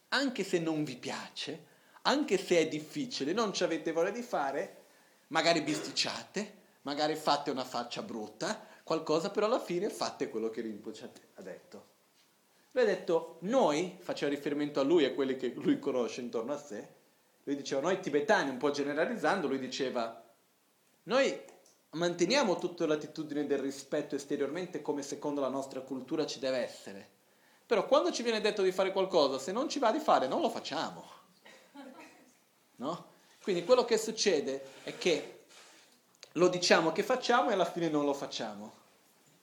Anche 0.09 0.45
se 0.45 0.59
non 0.61 0.85
vi 0.85 0.97
piace, 0.97 1.75
anche 2.03 2.39
se 2.39 2.59
è 2.59 2.69
difficile, 2.69 3.33
non 3.33 3.53
ci 3.53 3.65
avete 3.65 3.91
voglia 3.91 4.11
di 4.11 4.23
fare, 4.23 4.85
magari 5.29 5.63
bisticciate, 5.63 6.65
magari 6.83 7.17
fate 7.17 7.51
una 7.51 7.65
faccia 7.65 8.03
brutta, 8.03 8.65
qualcosa, 8.85 9.31
però 9.31 9.47
alla 9.47 9.59
fine 9.59 9.91
fate 9.91 10.29
quello 10.29 10.49
che 10.49 10.61
Rinpoche 10.61 11.11
ha 11.35 11.43
detto. 11.43 11.95
Lui 12.71 12.85
ha 12.85 12.87
detto, 12.87 13.39
noi, 13.41 13.97
faceva 13.99 14.31
riferimento 14.31 14.79
a 14.79 14.85
lui 14.85 15.03
e 15.03 15.07
a 15.07 15.13
quelli 15.13 15.37
che 15.37 15.53
lui 15.57 15.81
conosce 15.81 16.21
intorno 16.21 16.53
a 16.53 16.59
sé, 16.59 16.89
lui 17.43 17.57
diceva, 17.57 17.81
noi 17.81 17.99
tibetani, 17.99 18.51
un 18.51 18.59
po' 18.59 18.71
generalizzando, 18.71 19.49
lui 19.49 19.59
diceva, 19.59 20.25
noi 21.05 21.43
manteniamo 21.91 22.57
tutta 22.57 22.87
l'attitudine 22.87 23.47
del 23.47 23.59
rispetto 23.59 24.15
esteriormente 24.15 24.83
come 24.83 25.03
secondo 25.03 25.41
la 25.41 25.49
nostra 25.49 25.81
cultura 25.81 26.27
ci 26.27 26.39
deve 26.39 26.59
essere. 26.59 27.09
Però 27.67 27.87
quando 27.87 28.13
ci 28.13 28.23
viene 28.23 28.41
detto 28.41 28.63
di 28.63 28.73
fare 28.73 28.93
qualcosa, 28.93 29.39
se 29.39 29.53
non 29.53 29.69
ci 29.69 29.79
va 29.79 29.91
di 29.91 29.99
fare, 29.99 30.29
non 30.29 30.41
lo 30.41 30.49
facciamo. 30.49 31.05
No? 32.77 33.07
Quindi 33.43 33.65
quello 33.65 33.85
che 33.85 33.97
succede 33.97 34.65
è 34.83 34.97
che 34.99 35.45
lo 36.33 36.49
diciamo 36.49 36.93
che 36.93 37.03
facciamo 37.03 37.51
e 37.51 37.55
alla 37.55 37.65
fine 37.65 37.89
non 37.89 38.05
lo 38.05 38.13
facciamo. 38.13 38.75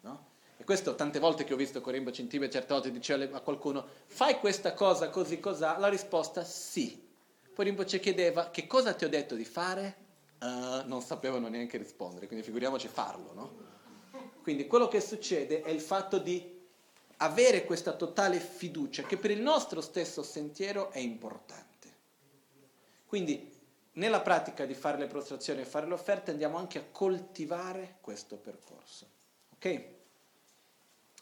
No? 0.02 0.28
E 0.58 0.64
questo 0.64 0.96
tante 0.96 1.20
volte 1.20 1.44
che 1.44 1.54
ho 1.54 1.58
visto 1.58 1.82
Corimbo 1.82 2.12
Cintibe, 2.12 2.50
certe 2.50 2.74
volte 2.74 2.91
diceva 2.91 3.38
a 3.38 3.41
qualcuno 3.41 3.86
fai 4.06 4.39
questa 4.39 4.74
cosa 4.74 5.10
così 5.10 5.39
cos'ha, 5.39 5.78
la 5.78 5.89
risposta 5.89 6.44
sì. 6.44 7.12
Poi 7.54 7.66
Rinpoche 7.66 8.00
chiedeva 8.00 8.50
che 8.50 8.66
cosa 8.66 8.94
ti 8.94 9.06
ho 9.06 9.10
detto 9.10 9.36
di 9.36 9.46
fare? 9.46 10.03
Uh, 10.44 10.88
non 10.88 11.02
sapevano 11.02 11.48
neanche 11.48 11.78
rispondere, 11.78 12.28
quindi 12.28 12.46
figuriamoci 12.46 12.88
farlo, 12.88 13.34
no? 13.34 13.72
Quindi 14.41 14.68
quello 14.68 14.89
che 14.89 15.00
succede 15.00 15.62
è 15.62 15.70
il 15.70 15.80
fatto 15.80 16.18
di 16.18 16.62
avere 17.18 17.64
questa 17.64 17.94
totale 17.94 18.39
fiducia 18.39 19.04
che 19.04 19.18
per 19.18 19.32
il 19.32 19.39
nostro 19.39 19.80
stesso 19.80 20.22
sentiero 20.22 20.91
è 20.91 21.00
importante. 21.00 21.62
Quindi 23.06 23.52
nella 23.94 24.22
pratica 24.22 24.66
di 24.66 24.74
fare 24.74 24.98
le 24.98 25.08
prostrazioni 25.08 25.62
e 25.62 25.66
fare 25.66 25.88
le 25.88 25.94
offerte 25.94 26.32
andiamo 26.32 26.58
anche 26.58 26.80
a 26.80 26.86
coltivare 26.91 27.98
questo 28.02 28.36
percorso. 28.36 29.08
Ok? 29.56 29.84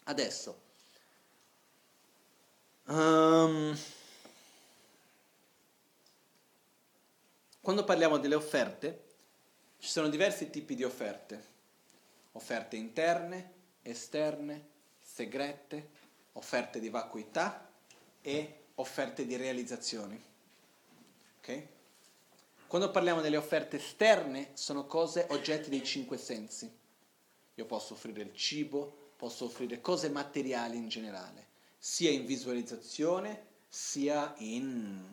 Adesso. 0.05 0.61
Um, 2.85 3.77
quando 7.61 7.83
parliamo 7.83 8.17
delle 8.17 8.35
offerte, 8.35 9.09
ci 9.81 9.89
sono 9.89 10.09
diversi 10.09 10.51
tipi 10.51 10.75
di 10.75 10.83
offerte, 10.83 11.43
offerte 12.33 12.75
interne, 12.75 13.51
esterne, 13.81 14.67
segrete, 15.01 15.89
offerte 16.33 16.79
di 16.79 16.89
vacuità 16.89 17.67
e 18.21 18.65
offerte 18.75 19.25
di 19.25 19.35
realizzazioni. 19.35 20.23
Okay? 21.39 21.67
Quando 22.67 22.91
parliamo 22.91 23.21
delle 23.21 23.37
offerte 23.37 23.77
esterne, 23.77 24.51
sono 24.53 24.85
cose, 24.85 25.25
oggetti 25.31 25.71
dei 25.71 25.83
cinque 25.83 26.19
sensi. 26.19 26.71
Io 27.55 27.65
posso 27.65 27.95
offrire 27.95 28.21
il 28.21 28.35
cibo, 28.35 29.13
posso 29.15 29.45
offrire 29.45 29.81
cose 29.81 30.09
materiali 30.09 30.77
in 30.77 30.89
generale, 30.89 31.47
sia 31.79 32.11
in 32.11 32.27
visualizzazione, 32.27 33.45
sia 33.67 34.35
in 34.37 35.03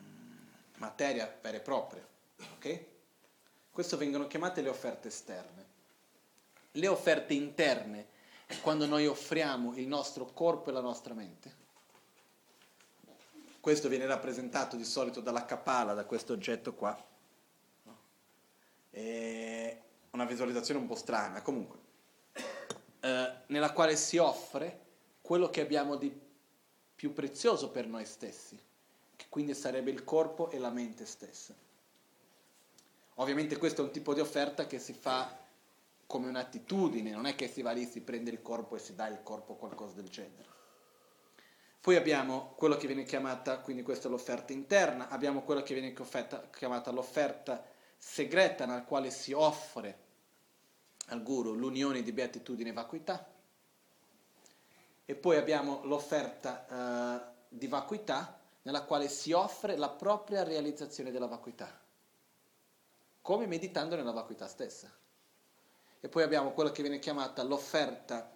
materia 0.77 1.39
vera 1.41 1.57
e 1.57 1.61
propria. 1.61 2.07
Okay? 2.57 2.97
Questo 3.79 3.97
vengono 3.97 4.27
chiamate 4.27 4.61
le 4.61 4.71
offerte 4.71 5.07
esterne. 5.07 5.67
le 6.73 6.89
offerte 6.89 7.33
interne 7.33 8.09
è 8.47 8.59
quando 8.61 8.87
noi 8.87 9.07
offriamo 9.07 9.77
il 9.77 9.87
nostro 9.87 10.25
corpo 10.25 10.71
e 10.71 10.73
la 10.73 10.81
nostra 10.81 11.15
mente. 11.15 11.55
Questo 13.61 13.89
viene 13.89 14.05
rappresentato 14.07 14.75
di 14.75 14.83
solito 14.83 15.21
dalla 15.21 15.45
capala, 15.45 15.95
da 15.95 16.07
questo 16.07 16.33
oggetto 16.33 16.75
qua. 16.75 17.01
È 18.91 19.81
una 20.11 20.25
visualizzazione 20.25 20.81
un 20.81 20.89
po' 20.89 20.97
strana, 20.97 21.41
comunque, 21.41 21.79
eh, 22.99 23.33
nella 23.47 23.71
quale 23.73 23.95
si 23.95 24.17
offre 24.17 24.87
quello 25.21 25.51
che 25.51 25.61
abbiamo 25.61 25.95
di 25.95 26.13
più 26.97 27.13
prezioso 27.13 27.71
per 27.71 27.87
noi 27.87 28.07
stessi, 28.07 28.61
che 29.15 29.27
quindi 29.29 29.55
sarebbe 29.55 29.93
il 29.93 30.03
corpo 30.03 30.51
e 30.51 30.59
la 30.59 30.71
mente 30.71 31.07
stessa. 31.07 31.67
Ovviamente 33.21 33.57
questo 33.57 33.83
è 33.83 33.85
un 33.85 33.91
tipo 33.91 34.15
di 34.15 34.21
offerta 34.21 34.67
che 34.67 34.79
si 34.79 34.93
fa 34.93 35.37
come 36.07 36.29
un'attitudine, 36.29 37.11
non 37.11 37.27
è 37.27 37.35
che 37.35 37.49
si 37.49 37.63
va 37.63 37.73
lì, 37.73 37.85
si 37.85 38.01
prende 38.01 38.31
il 38.31 38.41
corpo 38.41 38.77
e 38.77 38.79
si 38.79 38.95
dà 38.95 39.09
il 39.09 39.23
corpo 39.23 39.55
qualcosa 39.55 39.95
del 39.95 40.09
genere. 40.09 40.47
Poi 41.81 41.97
abbiamo 41.97 42.55
quello 42.57 42.77
che 42.77 42.87
viene 42.87 43.05
chiamata, 43.05 43.59
quindi 43.61 43.83
questa 43.83 44.09
è 44.09 44.11
l'offerta 44.11 44.53
interna, 44.53 45.09
abbiamo 45.09 45.43
quello 45.43 45.63
che 45.63 45.75
viene 45.75 45.95
chiamata 46.51 46.91
l'offerta 46.91 47.65
segreta 47.97 48.67
nella 48.67 48.85
quale 48.85 49.11
si 49.11 49.33
offre 49.33 50.07
al 51.07 51.23
guru 51.23 51.55
l'unione 51.55 52.03
di 52.03 52.13
beatitudine 52.13 52.71
e 52.71 52.73
vacuità. 52.73 53.33
E 55.05 55.15
poi 55.15 55.37
abbiamo 55.37 55.81
l'offerta 55.85 56.67
uh, 56.69 57.35
di 57.49 57.67
vacuità 57.67 58.39
nella 58.63 58.83
quale 58.83 59.09
si 59.09 59.33
offre 59.33 59.77
la 59.77 59.89
propria 59.89 60.43
realizzazione 60.45 61.11
della 61.11 61.27
vacuità, 61.27 61.87
come 63.29 63.45
meditando 63.45 63.95
nella 63.95 64.13
vacuità 64.13 64.47
stessa. 64.47 64.91
E 66.01 66.09
poi 66.09 66.23
abbiamo 66.23 66.53
quello 66.53 66.71
che 66.71 66.81
viene 66.81 66.99
chiamata 66.99 67.43
l'offerta 67.43 68.35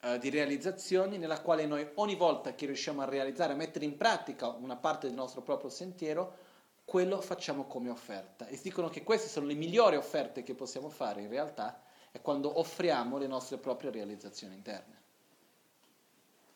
eh, 0.00 0.18
di 0.18 0.28
realizzazioni 0.28 1.18
nella 1.18 1.40
quale 1.40 1.66
noi 1.66 1.88
ogni 1.94 2.16
volta 2.16 2.52
che 2.56 2.66
riusciamo 2.66 3.00
a 3.00 3.04
realizzare, 3.04 3.52
a 3.52 3.56
mettere 3.56 3.84
in 3.84 3.96
pratica 3.96 4.48
una 4.48 4.74
parte 4.74 5.06
del 5.06 5.14
nostro 5.14 5.42
proprio 5.42 5.70
sentiero, 5.70 6.36
quello 6.84 7.20
facciamo 7.20 7.66
come 7.66 7.90
offerta. 7.90 8.48
E 8.48 8.56
si 8.56 8.64
dicono 8.64 8.88
che 8.88 9.04
queste 9.04 9.28
sono 9.28 9.46
le 9.46 9.54
migliori 9.54 9.94
offerte 9.94 10.42
che 10.42 10.54
possiamo 10.54 10.88
fare 10.88 11.22
in 11.22 11.28
realtà, 11.28 11.80
è 12.10 12.20
quando 12.20 12.58
offriamo 12.58 13.18
le 13.18 13.28
nostre 13.28 13.58
proprie 13.58 13.92
realizzazioni 13.92 14.56
interne. 14.56 15.02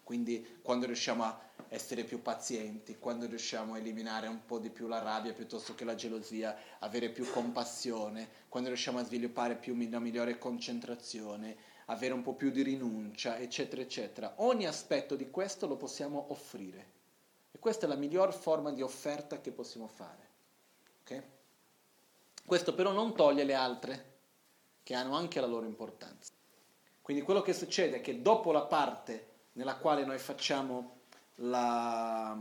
Quindi 0.08 0.60
quando 0.62 0.86
riusciamo 0.86 1.22
a 1.22 1.38
essere 1.68 2.02
più 2.02 2.22
pazienti, 2.22 2.98
quando 2.98 3.26
riusciamo 3.26 3.74
a 3.74 3.78
eliminare 3.78 4.26
un 4.26 4.46
po' 4.46 4.58
di 4.58 4.70
più 4.70 4.86
la 4.86 5.02
rabbia 5.02 5.34
piuttosto 5.34 5.74
che 5.74 5.84
la 5.84 5.94
gelosia, 5.94 6.56
avere 6.78 7.10
più 7.10 7.30
compassione, 7.30 8.26
quando 8.48 8.70
riusciamo 8.70 9.00
a 9.00 9.04
sviluppare 9.04 9.56
più 9.56 9.74
una 9.74 9.98
migliore 9.98 10.38
concentrazione, 10.38 11.54
avere 11.84 12.14
un 12.14 12.22
po' 12.22 12.32
più 12.32 12.50
di 12.50 12.62
rinuncia, 12.62 13.36
eccetera, 13.36 13.82
eccetera. 13.82 14.32
Ogni 14.36 14.66
aspetto 14.66 15.14
di 15.14 15.28
questo 15.28 15.66
lo 15.66 15.76
possiamo 15.76 16.28
offrire. 16.30 16.86
E 17.50 17.58
questa 17.58 17.84
è 17.84 17.88
la 17.90 17.94
miglior 17.94 18.32
forma 18.32 18.72
di 18.72 18.80
offerta 18.80 19.42
che 19.42 19.50
possiamo 19.50 19.88
fare. 19.88 20.28
Okay? 21.02 21.22
Questo 22.46 22.74
però 22.74 22.92
non 22.92 23.14
toglie 23.14 23.44
le 23.44 23.52
altre, 23.52 24.04
che 24.82 24.94
hanno 24.94 25.14
anche 25.14 25.38
la 25.38 25.46
loro 25.46 25.66
importanza. 25.66 26.32
Quindi 27.02 27.22
quello 27.22 27.42
che 27.42 27.52
succede 27.52 27.96
è 27.96 28.00
che 28.00 28.22
dopo 28.22 28.52
la 28.52 28.62
parte 28.62 29.27
nella 29.58 29.76
quale 29.76 30.04
noi 30.04 30.18
facciamo 30.18 31.00
la, 31.36 32.36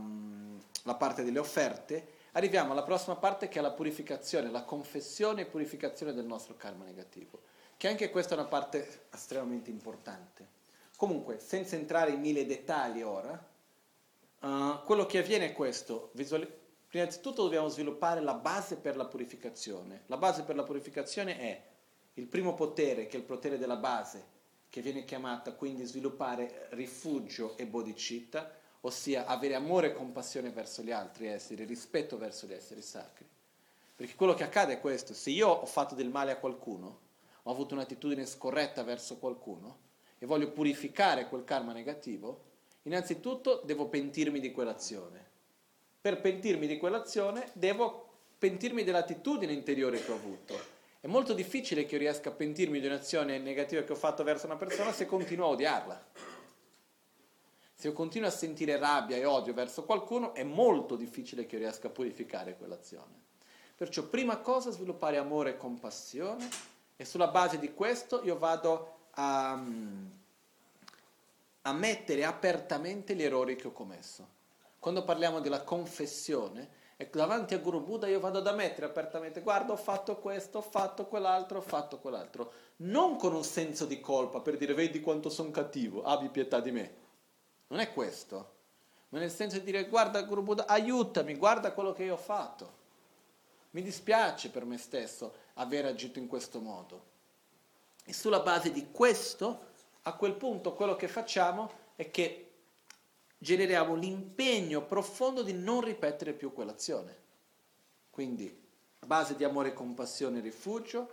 la 0.84 0.94
parte 0.94 1.24
delle 1.24 1.40
offerte, 1.40 2.14
arriviamo 2.32 2.70
alla 2.70 2.84
prossima 2.84 3.16
parte 3.16 3.48
che 3.48 3.58
è 3.58 3.62
la 3.62 3.72
purificazione, 3.72 4.50
la 4.50 4.62
confessione 4.62 5.42
e 5.42 5.46
purificazione 5.46 6.14
del 6.14 6.24
nostro 6.24 6.54
karma 6.56 6.84
negativo 6.84 7.40
che 7.76 7.88
anche 7.88 8.10
questa 8.10 8.34
è 8.34 8.38
una 8.38 8.48
parte 8.48 9.06
estremamente 9.12 9.70
importante. 9.70 10.56
Comunque, 10.96 11.38
senza 11.38 11.76
entrare 11.76 12.10
in 12.10 12.20
mille 12.20 12.44
dettagli 12.44 13.02
ora, 13.02 13.40
uh, 14.40 14.82
quello 14.84 15.06
che 15.06 15.18
avviene 15.18 15.46
è 15.46 15.52
questo. 15.52 16.10
Visuali- 16.12 16.56
Prima 16.88 17.04
di 17.04 17.20
tutto 17.20 17.42
dobbiamo 17.42 17.68
sviluppare 17.68 18.20
la 18.20 18.34
base 18.34 18.76
per 18.76 18.96
la 18.96 19.04
purificazione. 19.04 20.02
La 20.06 20.16
base 20.16 20.42
per 20.42 20.56
la 20.56 20.64
purificazione 20.64 21.38
è 21.38 21.62
il 22.14 22.26
primo 22.26 22.54
potere, 22.54 23.06
che 23.06 23.16
è 23.16 23.20
il 23.20 23.26
potere 23.26 23.58
della 23.58 23.76
base, 23.76 24.24
che 24.70 24.80
viene 24.82 25.04
chiamata 25.04 25.52
quindi 25.52 25.84
sviluppare 25.84 26.68
rifugio 26.70 27.56
e 27.56 27.66
bodhicitta, 27.66 28.52
ossia 28.82 29.26
avere 29.26 29.54
amore 29.54 29.88
e 29.88 29.92
compassione 29.94 30.50
verso 30.50 30.82
gli 30.82 30.90
altri 30.90 31.26
esseri, 31.26 31.64
rispetto 31.64 32.18
verso 32.18 32.46
gli 32.46 32.52
esseri 32.52 32.82
sacri. 32.82 33.26
Perché 33.96 34.14
quello 34.14 34.34
che 34.34 34.44
accade 34.44 34.74
è 34.74 34.80
questo, 34.80 35.14
se 35.14 35.30
io 35.30 35.48
ho 35.48 35.66
fatto 35.66 35.94
del 35.94 36.10
male 36.10 36.30
a 36.30 36.36
qualcuno, 36.36 37.00
ho 37.42 37.50
avuto 37.50 37.74
un'attitudine 37.74 38.26
scorretta 38.26 38.82
verso 38.84 39.16
qualcuno 39.16 39.86
e 40.18 40.26
voglio 40.26 40.50
purificare 40.52 41.28
quel 41.28 41.44
karma 41.44 41.72
negativo, 41.72 42.44
innanzitutto 42.82 43.62
devo 43.64 43.88
pentirmi 43.88 44.38
di 44.38 44.52
quell'azione. 44.52 45.26
Per 46.00 46.20
pentirmi 46.20 46.66
di 46.66 46.76
quell'azione 46.76 47.50
devo 47.54 48.06
pentirmi 48.38 48.84
dell'attitudine 48.84 49.52
interiore 49.52 50.02
che 50.02 50.12
ho 50.12 50.14
avuto. 50.14 50.77
È 51.00 51.06
molto 51.06 51.32
difficile 51.32 51.84
che 51.84 51.94
io 51.94 52.00
riesca 52.00 52.30
a 52.30 52.32
pentirmi 52.32 52.80
di 52.80 52.86
un'azione 52.86 53.38
negativa 53.38 53.82
che 53.82 53.92
ho 53.92 53.96
fatto 53.96 54.24
verso 54.24 54.46
una 54.46 54.56
persona 54.56 54.92
se 54.92 55.06
continuo 55.06 55.46
a 55.46 55.50
odiarla. 55.50 56.06
Se 57.72 57.86
io 57.86 57.92
continuo 57.92 58.26
a 58.26 58.32
sentire 58.32 58.76
rabbia 58.76 59.16
e 59.16 59.24
odio 59.24 59.54
verso 59.54 59.84
qualcuno, 59.84 60.34
è 60.34 60.42
molto 60.42 60.96
difficile 60.96 61.46
che 61.46 61.54
io 61.54 61.60
riesca 61.62 61.86
a 61.86 61.90
purificare 61.90 62.56
quell'azione. 62.56 63.26
Perciò, 63.76 64.02
prima 64.02 64.38
cosa, 64.38 64.72
sviluppare 64.72 65.18
amore 65.18 65.50
e 65.50 65.56
compassione 65.56 66.48
e 66.96 67.04
sulla 67.04 67.28
base 67.28 67.60
di 67.60 67.72
questo 67.72 68.24
io 68.24 68.36
vado 68.36 69.02
a, 69.12 69.52
a 71.62 71.72
mettere 71.72 72.24
apertamente 72.24 73.14
gli 73.14 73.22
errori 73.22 73.54
che 73.54 73.68
ho 73.68 73.72
commesso. 73.72 74.26
Quando 74.80 75.04
parliamo 75.04 75.38
della 75.38 75.62
confessione, 75.62 76.68
ecco, 77.00 77.16
davanti 77.16 77.54
a 77.54 77.58
Guru 77.58 77.80
Buddha 77.80 78.08
io 78.08 78.18
vado 78.18 78.38
ad 78.38 78.46
ammettere 78.48 78.86
apertamente, 78.86 79.40
guarda 79.40 79.72
ho 79.72 79.76
fatto 79.76 80.16
questo, 80.16 80.58
ho 80.58 80.62
fatto 80.62 81.06
quell'altro, 81.06 81.58
ho 81.58 81.62
fatto 81.62 81.98
quell'altro, 81.98 82.52
non 82.78 83.16
con 83.16 83.34
un 83.34 83.44
senso 83.44 83.86
di 83.86 84.00
colpa 84.00 84.40
per 84.40 84.56
dire 84.56 84.74
vedi 84.74 85.00
quanto 85.00 85.30
sono 85.30 85.52
cattivo, 85.52 86.02
abbi 86.02 86.28
pietà 86.28 86.58
di 86.58 86.72
me. 86.72 86.94
Non 87.68 87.78
è 87.78 87.92
questo, 87.92 88.52
ma 89.10 89.20
nel 89.20 89.30
senso 89.30 89.58
di 89.58 89.64
dire 89.64 89.88
guarda 89.88 90.20
Guru 90.22 90.42
Buddha, 90.42 90.66
aiutami, 90.66 91.36
guarda 91.36 91.72
quello 91.72 91.92
che 91.92 92.02
io 92.02 92.14
ho 92.14 92.18
fatto. 92.18 92.76
Mi 93.70 93.82
dispiace 93.82 94.50
per 94.50 94.64
me 94.64 94.76
stesso, 94.76 95.34
aver 95.54 95.84
agito 95.84 96.18
in 96.18 96.26
questo 96.26 96.60
modo. 96.60 97.04
E 98.04 98.12
sulla 98.12 98.40
base 98.40 98.72
di 98.72 98.90
questo, 98.90 99.66
a 100.02 100.14
quel 100.14 100.34
punto 100.34 100.74
quello 100.74 100.96
che 100.96 101.06
facciamo 101.06 101.70
è 101.94 102.10
che 102.10 102.47
generiamo 103.38 103.94
l'impegno 103.94 104.84
profondo 104.84 105.42
di 105.42 105.52
non 105.52 105.80
ripetere 105.80 106.32
più 106.32 106.52
quell'azione. 106.52 107.16
Quindi, 108.10 108.66
base 109.06 109.36
di 109.36 109.44
amore, 109.44 109.72
compassione 109.72 110.38
e 110.38 110.42
rifugio, 110.42 111.08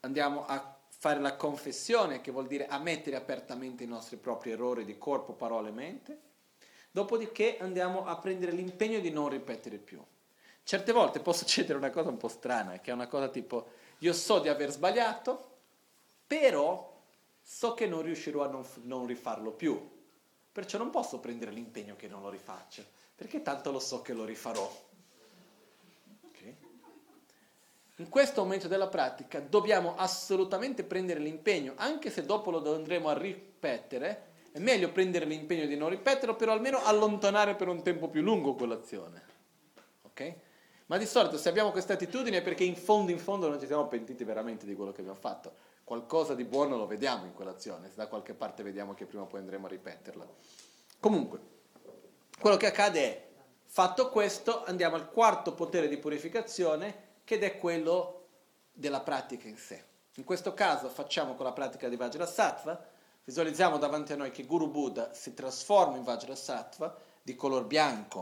andiamo 0.00 0.46
a 0.46 0.78
fare 0.88 1.20
la 1.20 1.36
confessione, 1.36 2.20
che 2.20 2.30
vuol 2.30 2.46
dire 2.46 2.66
ammettere 2.66 3.16
apertamente 3.16 3.84
i 3.84 3.88
nostri 3.88 4.16
propri 4.16 4.52
errori 4.52 4.84
di 4.84 4.96
corpo, 4.96 5.32
parole 5.32 5.68
e 5.68 5.72
mente, 5.72 6.20
dopodiché 6.90 7.58
andiamo 7.58 8.06
a 8.06 8.16
prendere 8.16 8.52
l'impegno 8.52 9.00
di 9.00 9.10
non 9.10 9.28
ripetere 9.28 9.78
più. 9.78 10.02
Certe 10.62 10.92
volte 10.92 11.20
può 11.20 11.32
succedere 11.32 11.76
una 11.76 11.90
cosa 11.90 12.08
un 12.08 12.16
po' 12.16 12.28
strana, 12.28 12.78
che 12.78 12.90
è 12.90 12.94
una 12.94 13.08
cosa 13.08 13.28
tipo, 13.28 13.68
io 13.98 14.12
so 14.12 14.38
di 14.38 14.48
aver 14.48 14.70
sbagliato, 14.70 15.50
però 16.26 17.02
so 17.42 17.74
che 17.74 17.86
non 17.86 18.00
riuscirò 18.00 18.44
a 18.44 18.48
non, 18.48 18.64
non 18.84 19.06
rifarlo 19.06 19.50
più, 19.50 19.93
perciò 20.54 20.78
non 20.78 20.90
posso 20.90 21.18
prendere 21.18 21.50
l'impegno 21.50 21.96
che 21.96 22.06
non 22.06 22.22
lo 22.22 22.30
rifaccia, 22.30 22.84
perché 23.16 23.42
tanto 23.42 23.72
lo 23.72 23.80
so 23.80 24.02
che 24.02 24.12
lo 24.12 24.24
rifarò. 24.24 24.72
Okay? 26.28 26.56
In 27.96 28.08
questo 28.08 28.42
momento 28.42 28.68
della 28.68 28.86
pratica 28.86 29.40
dobbiamo 29.40 29.96
assolutamente 29.96 30.84
prendere 30.84 31.18
l'impegno, 31.18 31.72
anche 31.74 32.08
se 32.08 32.24
dopo 32.24 32.52
lo 32.52 32.72
andremo 32.72 33.08
a 33.08 33.18
ripetere, 33.18 34.26
è 34.52 34.60
meglio 34.60 34.92
prendere 34.92 35.24
l'impegno 35.24 35.66
di 35.66 35.76
non 35.76 35.88
ripeterlo, 35.88 36.36
però 36.36 36.52
almeno 36.52 36.84
allontanare 36.84 37.56
per 37.56 37.66
un 37.66 37.82
tempo 37.82 38.08
più 38.08 38.22
lungo 38.22 38.54
quell'azione. 38.54 39.22
Okay? 40.04 40.36
Ma 40.86 40.98
di 40.98 41.06
solito 41.06 41.36
se 41.36 41.48
abbiamo 41.48 41.72
questa 41.72 41.94
attitudine 41.94 42.36
è 42.36 42.42
perché 42.42 42.62
in 42.62 42.76
fondo 42.76 43.10
in 43.10 43.18
fondo 43.18 43.48
non 43.48 43.58
ci 43.58 43.66
siamo 43.66 43.88
pentiti 43.88 44.22
veramente 44.22 44.66
di 44.66 44.76
quello 44.76 44.92
che 44.92 45.00
abbiamo 45.00 45.18
fatto. 45.18 45.72
Qualcosa 45.84 46.34
di 46.34 46.44
buono 46.44 46.76
lo 46.76 46.86
vediamo 46.86 47.26
in 47.26 47.34
quell'azione, 47.34 47.88
se 47.88 47.96
da 47.96 48.06
qualche 48.06 48.32
parte 48.32 48.62
vediamo 48.62 48.94
che 48.94 49.04
prima 49.04 49.24
o 49.24 49.26
poi 49.26 49.40
andremo 49.40 49.66
a 49.66 49.68
ripeterla. 49.68 50.26
Comunque, 50.98 51.40
quello 52.40 52.56
che 52.56 52.66
accade 52.66 53.00
è, 53.00 53.28
fatto 53.66 54.08
questo, 54.08 54.64
andiamo 54.64 54.96
al 54.96 55.10
quarto 55.10 55.52
potere 55.52 55.88
di 55.88 55.98
purificazione, 55.98 57.02
che 57.24 57.38
è 57.38 57.58
quello 57.58 58.28
della 58.72 59.00
pratica 59.00 59.46
in 59.46 59.58
sé. 59.58 59.84
In 60.14 60.24
questo 60.24 60.54
caso 60.54 60.88
facciamo 60.88 61.34
con 61.34 61.44
la 61.44 61.52
pratica 61.52 61.88
di 61.88 61.96
Vajrasattva, 61.96 62.86
visualizziamo 63.24 63.78
davanti 63.78 64.12
a 64.12 64.16
noi 64.16 64.30
che 64.30 64.44
Guru 64.44 64.70
Buddha 64.70 65.12
si 65.12 65.34
trasforma 65.34 65.96
in 65.96 66.04
Vajrasattva 66.04 66.96
di 67.22 67.34
color 67.34 67.64
bianco 67.64 68.20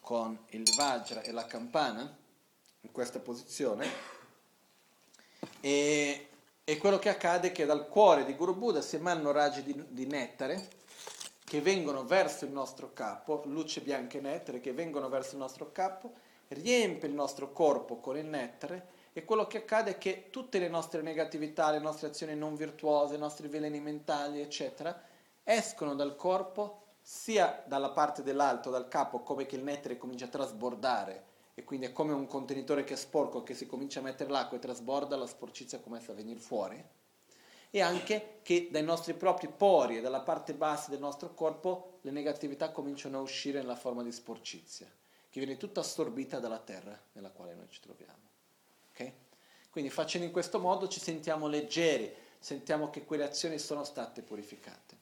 con 0.00 0.38
il 0.50 0.64
Vajra 0.76 1.20
e 1.20 1.32
la 1.32 1.44
campana 1.44 2.16
in 2.80 2.92
questa 2.92 3.18
posizione 3.18 3.86
e 5.60 6.27
E 6.68 6.76
quello 6.76 6.98
che 6.98 7.08
accade 7.08 7.48
è 7.48 7.52
che 7.52 7.64
dal 7.64 7.88
cuore 7.88 8.26
di 8.26 8.34
Guru 8.34 8.54
Buddha 8.54 8.82
si 8.82 8.96
emanano 8.96 9.30
raggi 9.30 9.62
di, 9.62 9.84
di 9.88 10.04
nettare 10.04 10.68
che 11.42 11.62
vengono 11.62 12.04
verso 12.04 12.44
il 12.44 12.50
nostro 12.50 12.92
capo, 12.92 13.40
luce 13.46 13.80
bianca 13.80 14.18
e 14.18 14.20
nettare 14.20 14.60
che 14.60 14.74
vengono 14.74 15.08
verso 15.08 15.32
il 15.32 15.40
nostro 15.40 15.72
capo, 15.72 16.12
riempie 16.48 17.08
il 17.08 17.14
nostro 17.14 17.54
corpo 17.54 18.00
con 18.00 18.18
il 18.18 18.26
nettare 18.26 18.86
e 19.14 19.24
quello 19.24 19.46
che 19.46 19.56
accade 19.56 19.92
è 19.92 19.96
che 19.96 20.26
tutte 20.28 20.58
le 20.58 20.68
nostre 20.68 21.00
negatività, 21.00 21.70
le 21.70 21.78
nostre 21.78 22.08
azioni 22.08 22.36
non 22.36 22.54
virtuose, 22.54 23.14
i 23.14 23.18
nostri 23.18 23.48
veleni 23.48 23.80
mentali, 23.80 24.42
eccetera, 24.42 24.94
escono 25.44 25.94
dal 25.94 26.16
corpo 26.16 26.82
sia 27.00 27.62
dalla 27.66 27.92
parte 27.92 28.22
dell'alto, 28.22 28.68
dal 28.68 28.88
capo, 28.88 29.20
come 29.20 29.46
che 29.46 29.56
il 29.56 29.62
nettare 29.62 29.96
comincia 29.96 30.26
a 30.26 30.28
trasbordare 30.28 31.24
e 31.58 31.64
quindi 31.64 31.86
è 31.86 31.92
come 31.92 32.12
un 32.12 32.28
contenitore 32.28 32.84
che 32.84 32.94
è 32.94 32.96
sporco 32.96 33.42
che 33.42 33.52
si 33.52 33.66
comincia 33.66 33.98
a 33.98 34.04
mettere 34.04 34.30
l'acqua 34.30 34.56
e 34.56 34.60
trasborda, 34.60 35.16
la 35.16 35.26
sporcizia 35.26 35.80
comincia 35.80 36.12
a 36.12 36.14
venire 36.14 36.38
fuori 36.38 36.80
e 37.70 37.80
anche 37.80 38.38
che 38.42 38.68
dai 38.70 38.84
nostri 38.84 39.12
propri 39.14 39.48
pori 39.48 39.96
e 39.96 40.00
dalla 40.00 40.20
parte 40.20 40.54
bassa 40.54 40.88
del 40.90 41.00
nostro 41.00 41.34
corpo 41.34 41.98
le 42.02 42.12
negatività 42.12 42.70
cominciano 42.70 43.18
a 43.18 43.22
uscire 43.22 43.58
nella 43.58 43.74
forma 43.74 44.04
di 44.04 44.12
sporcizia, 44.12 44.86
che 45.28 45.40
viene 45.40 45.56
tutta 45.56 45.80
assorbita 45.80 46.38
dalla 46.38 46.60
terra 46.60 46.96
nella 47.14 47.30
quale 47.30 47.56
noi 47.56 47.66
ci 47.68 47.80
troviamo. 47.80 48.28
Okay? 48.92 49.12
Quindi 49.68 49.90
facendo 49.90 50.28
in 50.28 50.32
questo 50.32 50.60
modo 50.60 50.86
ci 50.86 51.00
sentiamo 51.00 51.48
leggeri, 51.48 52.14
sentiamo 52.38 52.88
che 52.88 53.04
quelle 53.04 53.24
azioni 53.24 53.58
sono 53.58 53.82
state 53.82 54.22
purificate. 54.22 54.96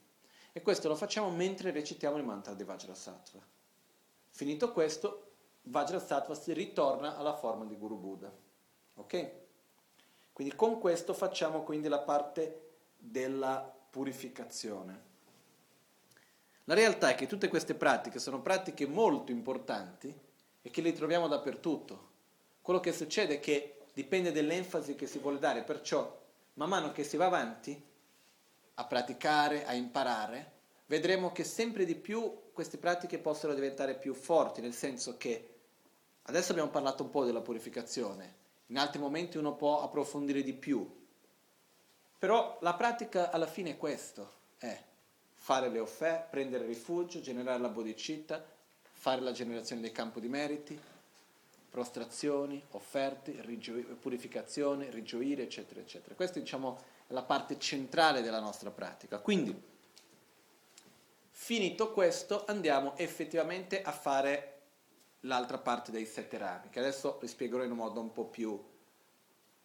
E 0.54 0.62
questo 0.62 0.88
lo 0.88 0.96
facciamo 0.96 1.28
mentre 1.28 1.70
recitiamo 1.70 2.16
il 2.16 2.24
mantra 2.24 2.54
di 2.54 2.64
Vajrasattva. 2.64 3.44
Finito 4.30 4.72
questo, 4.72 5.26
Vajrasattva 5.69 6.35
si 6.35 6.53
ritorna 6.53 7.17
alla 7.17 7.35
forma 7.35 7.64
di 7.64 7.77
Guru 7.77 7.97
Buddha. 7.97 8.33
Ok? 8.95 9.31
Quindi 10.33 10.55
con 10.55 10.79
questo 10.79 11.14
facciamo 11.14 11.62
quindi 11.62 11.89
la 11.89 12.01
parte 12.01 12.75
della 12.97 13.75
purificazione. 13.91 15.05
La 16.64 16.75
realtà 16.75 17.11
è 17.11 17.14
che 17.14 17.27
tutte 17.27 17.49
queste 17.49 17.75
pratiche 17.75 18.19
sono 18.19 18.43
pratiche 18.43 18.87
molto 18.87 19.31
importanti 19.33 20.14
e 20.62 20.71
che 20.71 20.83
le 20.83 20.93
troviamo 20.93 21.29
dappertutto. 21.29 22.14
Quello 22.61 22.81
che 22.81 22.93
succede 22.93 23.35
è 23.35 23.41
che 23.41 23.87
dipende 23.93 24.33
dall'enfasi 24.33 24.95
che 24.95 25.07
si 25.07 25.19
vuole 25.19 25.39
dare, 25.39 25.62
perciò 25.62 26.25
man 26.55 26.69
mano 26.69 26.93
che 26.93 27.05
si 27.05 27.17
va 27.17 27.27
avanti 27.27 27.81
a 28.75 28.85
praticare, 28.85 29.64
a 29.64 29.75
imparare, 29.75 30.53
vedremo 30.87 31.33
che 31.33 31.45
sempre 31.45 31.85
di 31.85 31.95
più 31.95 32.51
queste 32.53 32.79
pratiche 32.79 33.19
possono 33.19 33.55
diventare 33.55 33.97
più 33.97 34.12
forti, 34.14 34.61
nel 34.61 34.75
senso 34.75 35.17
che 35.17 35.55
adesso 36.27 36.53
abbiamo 36.53 36.70
parlato 36.70 37.03
un 37.03 37.11
po' 37.11 37.24
della 37.24 37.41
purificazione, 37.41 38.45
in 38.66 38.79
altri 38.79 38.99
momenti 39.01 39.39
uno 39.39 39.55
può 39.55 39.83
approfondire 39.83 40.43
di 40.43 40.53
più, 40.53 41.05
però 42.18 42.59
la 42.61 42.74
pratica 42.74 43.31
alla 43.31 43.47
fine 43.47 43.70
è 43.70 43.77
questo, 43.77 44.33
è 44.59 44.83
fare 45.35 45.68
le 45.68 45.79
offerte, 45.79 46.29
prendere 46.31 46.66
rifugio, 46.66 47.20
generare 47.20 47.61
la 47.61 47.68
bodhicitta, 47.68 48.45
fare 48.83 49.20
la 49.20 49.33
generazione 49.33 49.83
dei 49.83 49.93
campi 49.93 50.20
di 50.20 50.29
meriti, 50.29 50.81
prostrazioni, 51.70 52.61
offerte, 52.70 53.37
rigio- 53.43 53.97
purificazione, 54.01 54.91
rigioire, 54.91 55.43
eccetera, 55.43 55.79
eccetera. 55.79 56.14
Questa 56.14 56.41
diciamo, 56.41 56.81
è 57.07 57.12
la 57.12 57.22
parte 57.22 57.59
centrale 57.59 58.22
della 58.22 58.41
nostra 58.41 58.70
pratica. 58.70 59.18
Quindi, 59.18 59.55
finito 61.31 61.93
questo, 61.93 62.45
andiamo 62.47 62.97
effettivamente 62.97 63.83
a 63.83 63.93
fare 63.93 64.55
l'altra 65.27 65.59
parte 65.59 65.91
dei 65.91 66.07
sette 66.07 66.39
rami, 66.39 66.68
che 66.70 66.79
adesso 66.79 67.18
vi 67.20 67.27
spiegherò 67.27 67.62
in 67.62 67.70
un 67.70 67.77
modo 67.77 68.01
un 68.01 68.12
po' 68.12 68.24
più, 68.24 68.61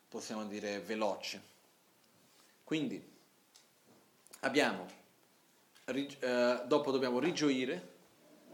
possiamo 0.10 0.46
dire, 0.46 0.80
veloce. 0.80 1.42
Quindi, 2.64 3.02
abbiamo, 4.42 4.86
eh, 5.86 6.62
dopo 6.66 6.92
dobbiamo 6.92 7.20
rigioire, 7.20 7.90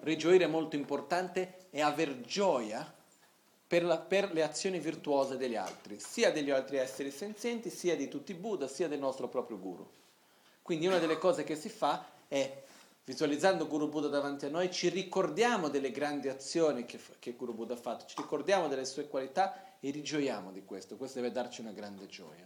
rigioire 0.01 0.43
è 0.45 0.47
molto 0.47 0.75
importante 0.75 1.67
e 1.69 1.81
aver 1.81 2.21
gioia 2.21 2.93
per, 3.67 3.83
la, 3.83 3.97
per, 3.97 4.31
le 4.31 4.43
azioni 4.43 4.79
virtuose 4.79 5.37
degli 5.37 5.55
altri, 5.55 5.99
sia 5.99 6.31
degli 6.31 6.49
altri 6.49 6.77
esseri 6.77 7.11
senzienti, 7.11 7.69
sia 7.69 7.95
di 7.95 8.07
tutti 8.07 8.31
i 8.31 8.35
Buddha, 8.35 8.67
sia 8.67 8.87
del 8.87 8.99
nostro 8.99 9.27
proprio 9.27 9.59
Guru. 9.59 9.87
Quindi 10.61 10.87
una 10.87 10.99
delle 10.99 11.17
cose 11.17 11.43
che 11.43 11.55
si 11.55 11.69
fa 11.69 12.05
è, 12.27 12.63
visualizzando 13.07 13.67
Guru 13.67 13.87
Buddha 13.87 14.09
davanti 14.09 14.47
a 14.47 14.49
noi, 14.49 14.69
ci 14.69 14.89
ricordiamo 14.89 15.69
delle 15.69 15.91
grandi 15.91 16.27
azioni 16.27 16.85
che, 16.85 16.99
che 17.19 17.35
Guru 17.35 17.53
Buddha 17.53 17.73
ha 17.73 17.77
fatto, 17.77 18.05
ci 18.05 18.15
ricordiamo 18.17 18.67
delle 18.67 18.83
sue 18.83 19.07
qualità 19.07 19.77
e 19.79 19.91
rigioiamo 19.91 20.51
di 20.51 20.65
questo. 20.65 20.97
Questo 20.97 21.21
deve 21.21 21.31
darci 21.31 21.61
una 21.61 21.71
grande 21.71 22.05
gioia. 22.07 22.45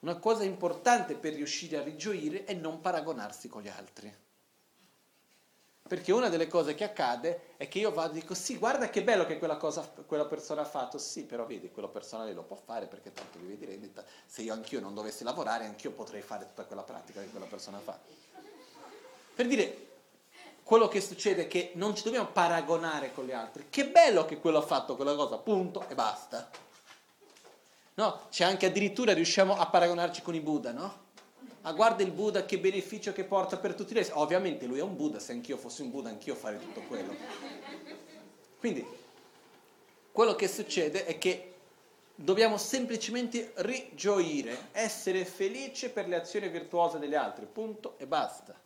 Una 0.00 0.16
cosa 0.16 0.42
importante 0.42 1.14
per 1.14 1.34
riuscire 1.34 1.76
a 1.76 1.84
rigioire 1.84 2.42
è 2.42 2.52
non 2.52 2.80
paragonarsi 2.80 3.46
con 3.46 3.62
gli 3.62 3.68
altri. 3.68 4.12
Perché 5.86 6.10
una 6.10 6.28
delle 6.28 6.48
cose 6.48 6.74
che 6.74 6.82
accade 6.82 7.54
è 7.56 7.68
che 7.68 7.78
io 7.78 7.92
vado 7.92 8.14
e 8.14 8.20
dico 8.20 8.34
sì, 8.34 8.56
guarda 8.56 8.90
che 8.90 9.04
bello 9.04 9.24
che 9.24 9.38
quella, 9.38 9.56
cosa, 9.56 9.88
quella 10.04 10.24
persona 10.24 10.62
ha 10.62 10.64
fatto, 10.64 10.98
sì, 10.98 11.26
però 11.26 11.46
vedi, 11.46 11.70
quella 11.70 11.86
persona 11.86 12.24
lì 12.24 12.34
lo 12.34 12.42
può 12.42 12.56
fare 12.56 12.86
perché 12.86 13.12
tanto 13.12 13.38
vive 13.38 13.56
di 13.56 13.66
rendita, 13.66 14.04
se 14.26 14.42
io 14.42 14.52
anch'io 14.52 14.80
non 14.80 14.94
dovessi 14.94 15.22
lavorare, 15.22 15.66
anch'io 15.66 15.92
potrei 15.92 16.22
fare 16.22 16.46
tutta 16.46 16.64
quella 16.64 16.82
pratica 16.82 17.20
che 17.20 17.28
quella 17.28 17.46
persona 17.46 17.78
fa. 17.78 18.00
Per 19.34 19.46
dire, 19.46 19.90
quello 20.62 20.88
che 20.88 21.00
succede 21.00 21.42
è 21.42 21.48
che 21.48 21.72
non 21.74 21.94
ci 21.94 22.02
dobbiamo 22.02 22.28
paragonare 22.28 23.12
con 23.12 23.26
gli 23.26 23.32
altri, 23.32 23.66
che 23.68 23.86
bello 23.86 24.24
che 24.24 24.38
quello 24.38 24.58
ha 24.58 24.62
fatto 24.62 24.96
quella 24.96 25.14
cosa, 25.14 25.36
punto 25.38 25.86
e 25.88 25.94
basta. 25.94 26.48
No, 27.94 28.20
c'è 28.30 28.44
anche 28.44 28.66
addirittura 28.66 29.12
riusciamo 29.12 29.56
a 29.56 29.66
paragonarci 29.66 30.22
con 30.22 30.34
i 30.34 30.40
Buddha, 30.40 30.72
no? 30.72 31.00
ah 31.62 31.72
guarda 31.72 32.02
il 32.02 32.10
Buddha 32.10 32.44
che 32.44 32.58
beneficio 32.58 33.12
che 33.12 33.24
porta 33.24 33.56
per 33.56 33.74
tutti 33.74 33.94
gli 33.94 34.06
Ovviamente 34.12 34.66
lui 34.66 34.78
è 34.78 34.82
un 34.82 34.96
Buddha, 34.96 35.18
se 35.18 35.32
anch'io 35.32 35.56
fossi 35.56 35.82
un 35.82 35.90
Buddha 35.90 36.08
anch'io 36.08 36.34
farei 36.34 36.58
tutto 36.58 36.80
quello. 36.82 37.14
Quindi 38.58 38.84
quello 40.10 40.34
che 40.34 40.48
succede 40.48 41.04
è 41.04 41.18
che 41.18 41.54
dobbiamo 42.14 42.56
semplicemente 42.56 43.52
rigioire, 43.56 44.68
essere 44.72 45.24
felici 45.24 45.90
per 45.90 46.08
le 46.08 46.16
azioni 46.16 46.48
virtuose 46.48 46.98
degli 46.98 47.14
altri, 47.14 47.46
punto 47.46 47.94
e 47.98 48.06
basta. 48.06 48.61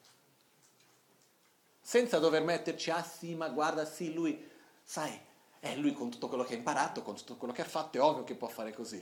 Senza 1.86 2.18
dover 2.18 2.42
metterci, 2.42 2.90
ah 2.90 3.04
sì, 3.04 3.36
ma 3.36 3.48
guarda, 3.48 3.84
sì, 3.84 4.12
lui, 4.12 4.44
sai, 4.82 5.16
è 5.60 5.76
lui 5.76 5.92
con 5.92 6.10
tutto 6.10 6.26
quello 6.26 6.42
che 6.42 6.54
ha 6.54 6.56
imparato, 6.56 7.00
con 7.02 7.14
tutto 7.14 7.36
quello 7.36 7.52
che 7.52 7.62
ha 7.62 7.64
fatto, 7.64 7.96
è 7.96 8.00
ovvio 8.00 8.24
che 8.24 8.34
può 8.34 8.48
fare 8.48 8.72
così. 8.72 9.00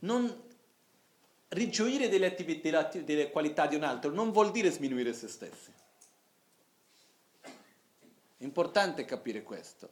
Non 0.00 0.42
rigioire 1.48 2.10
delle, 2.10 2.26
attività, 2.26 2.82
delle 2.82 3.30
qualità 3.30 3.66
di 3.66 3.76
un 3.76 3.84
altro 3.84 4.10
non 4.10 4.32
vuol 4.32 4.50
dire 4.50 4.70
sminuire 4.70 5.14
se 5.14 5.28
stessi. 5.28 5.72
È 7.40 8.44
importante 8.44 9.06
capire 9.06 9.42
questo, 9.42 9.88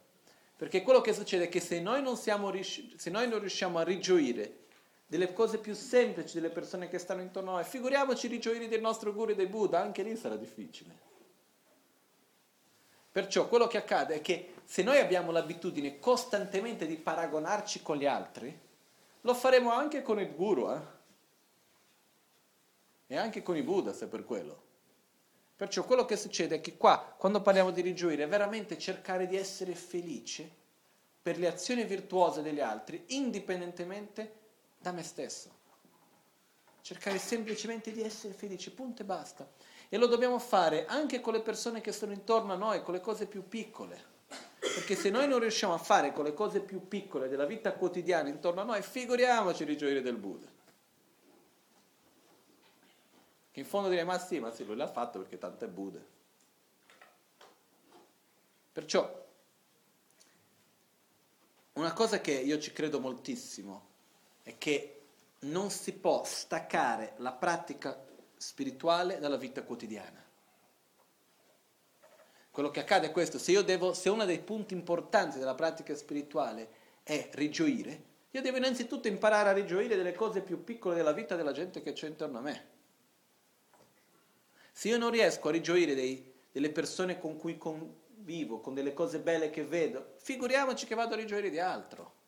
perché 0.55 0.83
quello 0.83 1.01
che 1.01 1.13
succede 1.13 1.45
è 1.45 1.49
che 1.49 1.61
se 1.61 1.79
noi 1.79 2.03
non, 2.03 2.15
riusci- 2.51 2.93
se 2.95 3.09
noi 3.09 3.27
non 3.27 3.39
riusciamo 3.39 3.79
a 3.79 3.83
rigioire 3.83 4.65
delle 5.07 5.33
cose 5.33 5.57
più 5.57 5.73
semplici 5.73 6.35
delle 6.35 6.51
persone 6.51 6.89
che 6.89 6.99
stanno 6.99 7.21
intorno 7.21 7.49
a 7.49 7.53
noi, 7.55 7.63
figuriamoci 7.63 8.27
rigioire 8.27 8.67
del 8.67 8.81
nostro 8.81 9.11
guru 9.13 9.31
e 9.31 9.35
dei 9.35 9.47
Buddha, 9.47 9.81
anche 9.81 10.03
lì 10.03 10.15
sarà 10.15 10.35
difficile. 10.35 11.09
Perciò 13.13 13.47
quello 13.47 13.67
che 13.67 13.77
accade 13.77 14.15
è 14.15 14.21
che 14.21 14.55
se 14.65 14.83
noi 14.83 14.97
abbiamo 14.99 15.31
l'abitudine 15.31 15.99
costantemente 15.99 16.85
di 16.85 16.97
paragonarci 16.97 17.81
con 17.81 17.95
gli 17.95 18.05
altri, 18.05 18.59
lo 19.21 19.33
faremo 19.33 19.71
anche 19.71 20.01
con 20.01 20.19
il 20.19 20.35
guru. 20.35 20.69
Eh? 20.69 21.01
e 23.13 23.17
anche 23.17 23.43
con 23.43 23.55
i 23.55 23.61
Buddha 23.61 23.93
se 23.93 24.07
per 24.07 24.25
quello. 24.25 24.61
Perciò 25.55 25.83
quello 25.83 26.03
che 26.03 26.17
succede 26.17 26.55
è 26.55 26.61
che 26.61 26.77
qua, 26.77 27.13
quando 27.15 27.43
parliamo 27.43 27.69
di 27.69 27.81
rigioire, 27.81 28.23
è 28.23 28.27
veramente 28.27 28.77
cercare 28.79 29.27
di 29.27 29.37
essere 29.37 29.75
felice 29.75 30.49
per 31.21 31.37
le 31.37 31.47
azioni 31.47 31.83
virtuose 31.83 32.41
degli 32.41 32.59
altri, 32.59 33.03
indipendentemente 33.09 34.33
da 34.79 34.91
me 34.91 35.03
stesso. 35.03 35.61
Cercare 36.81 37.19
semplicemente 37.19 37.91
di 37.91 38.01
essere 38.01 38.33
felici, 38.33 38.71
punto 38.71 39.03
e 39.03 39.05
basta. 39.05 39.47
E 39.89 39.97
lo 39.97 40.07
dobbiamo 40.07 40.39
fare 40.39 40.85
anche 40.85 41.21
con 41.21 41.33
le 41.33 41.41
persone 41.41 41.81
che 41.81 41.91
sono 41.91 42.11
intorno 42.11 42.53
a 42.53 42.55
noi, 42.57 42.81
con 42.81 42.93
le 42.93 43.01
cose 43.01 43.25
più 43.27 43.47
piccole. 43.47 44.11
Perché 44.59 44.95
se 44.95 45.09
noi 45.09 45.27
non 45.27 45.39
riusciamo 45.39 45.73
a 45.73 45.77
fare 45.77 46.13
con 46.13 46.23
le 46.23 46.33
cose 46.33 46.61
più 46.61 46.87
piccole 46.87 47.27
della 47.27 47.45
vita 47.45 47.73
quotidiana 47.73 48.29
intorno 48.29 48.61
a 48.61 48.63
noi, 48.63 48.81
figuriamoci 48.81 49.65
di 49.65 49.77
gioire 49.77 50.01
del 50.01 50.15
Buddha. 50.15 50.47
Che 53.51 53.59
in 53.59 53.65
fondo 53.65 53.89
direi, 53.89 54.05
ma 54.05 54.17
sì, 54.17 54.39
ma 54.39 54.51
sì, 54.51 54.65
lui 54.65 54.75
l'ha 54.75 54.87
fatto 54.87 55.19
perché 55.19 55.37
tanto 55.37 55.65
è 55.65 55.67
Buddha. 55.67 55.99
Perciò, 58.71 59.25
una 61.73 61.93
cosa 61.93 62.19
che 62.19 62.31
io 62.31 62.57
ci 62.57 62.71
credo 62.71 62.99
moltissimo 62.99 63.87
è 64.41 64.57
che 64.57 65.01
non 65.41 65.69
si 65.69 65.93
può 65.93 66.23
staccare 66.23 67.13
la 67.17 67.31
pratica 67.31 68.11
spirituale 68.47 69.19
dalla 69.19 69.37
vita 69.37 69.63
quotidiana. 69.63 70.21
Quello 72.51 72.69
che 72.69 72.81
accade 72.81 73.07
è 73.07 73.11
questo, 73.11 73.39
se, 73.39 73.63
devo, 73.63 73.93
se 73.93 74.09
uno 74.09 74.25
dei 74.25 74.39
punti 74.39 74.73
importanti 74.73 75.39
della 75.39 75.55
pratica 75.55 75.95
spirituale 75.95 76.81
è 77.03 77.29
rigioire, 77.33 78.11
Io 78.31 78.41
devo 78.41 78.57
innanzitutto 78.57 79.07
imparare 79.07 79.49
a 79.49 79.53
rigioire 79.53 79.95
delle 79.95 80.13
cose 80.13 80.41
più 80.41 80.63
piccole 80.63 80.95
della 80.95 81.11
vita 81.11 81.35
della 81.35 81.51
gente 81.51 81.83
che 81.83 81.93
c'è 81.93 82.07
intorno 82.07 82.39
a 82.39 82.41
me. 82.41 82.67
Se 84.71 84.87
io 84.87 84.97
non 84.97 85.11
riesco 85.11 85.49
a 85.49 85.51
rigioire 85.51 85.93
dei, 85.93 86.33
delle 86.51 86.71
persone 86.71 87.19
con 87.19 87.37
cui 87.37 87.59
convivo, 87.59 88.59
con 88.59 88.73
delle 88.73 88.93
cose 88.93 89.19
belle 89.19 89.51
che 89.51 89.63
vedo, 89.63 90.15
figuriamoci 90.17 90.87
che 90.87 90.95
vado 90.95 91.13
a 91.13 91.17
rigioire 91.17 91.51
di 91.51 91.59
altro. 91.59 92.21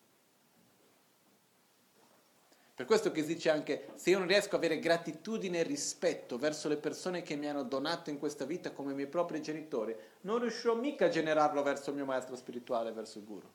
Per 2.75 2.85
questo 2.85 3.09
che 3.11 3.21
si 3.21 3.35
dice 3.35 3.49
anche, 3.49 3.87
se 3.95 4.09
io 4.09 4.17
non 4.17 4.27
riesco 4.27 4.57
ad 4.57 4.63
avere 4.63 4.79
gratitudine 4.79 5.59
e 5.59 5.63
rispetto 5.63 6.37
verso 6.37 6.67
le 6.67 6.75
persone 6.75 7.21
che 7.21 7.37
mi 7.37 7.47
hanno 7.47 7.63
donato 7.63 8.09
in 8.09 8.19
questa 8.19 8.43
vita 8.43 8.71
come 8.71 8.91
i 8.91 8.95
miei 8.95 9.07
propri 9.07 9.41
genitori, 9.41 9.95
non 10.21 10.39
riuscirò 10.39 10.75
mica 10.75 11.05
a 11.05 11.09
generarlo 11.09 11.63
verso 11.63 11.91
il 11.91 11.95
mio 11.95 12.03
maestro 12.03 12.35
spirituale, 12.35 12.91
verso 12.91 13.19
il 13.19 13.23
guru. 13.23 13.49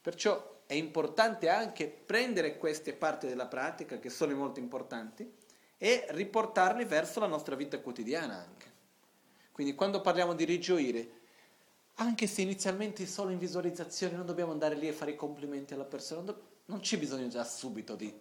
Perciò 0.00 0.60
è 0.66 0.74
importante 0.74 1.48
anche 1.48 1.88
prendere 1.88 2.56
queste 2.56 2.92
parti 2.92 3.26
della 3.26 3.46
pratica, 3.46 3.98
che 3.98 4.08
sono 4.08 4.32
molto 4.36 4.60
importanti, 4.60 5.28
e 5.76 6.06
riportarli 6.10 6.84
verso 6.84 7.18
la 7.18 7.26
nostra 7.26 7.56
vita 7.56 7.80
quotidiana 7.80 8.36
anche. 8.36 8.72
Quindi 9.50 9.74
quando 9.74 10.00
parliamo 10.00 10.34
di 10.34 10.44
rigioire, 10.44 11.22
anche 11.94 12.26
se 12.26 12.42
inizialmente 12.42 13.06
solo 13.06 13.30
in 13.30 13.38
visualizzazione 13.38 14.16
non 14.16 14.26
dobbiamo 14.26 14.52
andare 14.52 14.74
lì 14.74 14.88
e 14.88 14.92
fare 14.92 15.12
i 15.12 15.16
complimenti 15.16 15.74
alla 15.74 15.84
persona, 15.84 16.22
non, 16.22 16.34
do- 16.34 16.42
non 16.66 16.80
c'è 16.80 16.98
bisogno 16.98 17.28
già 17.28 17.44
subito 17.44 17.94
di 17.94 18.12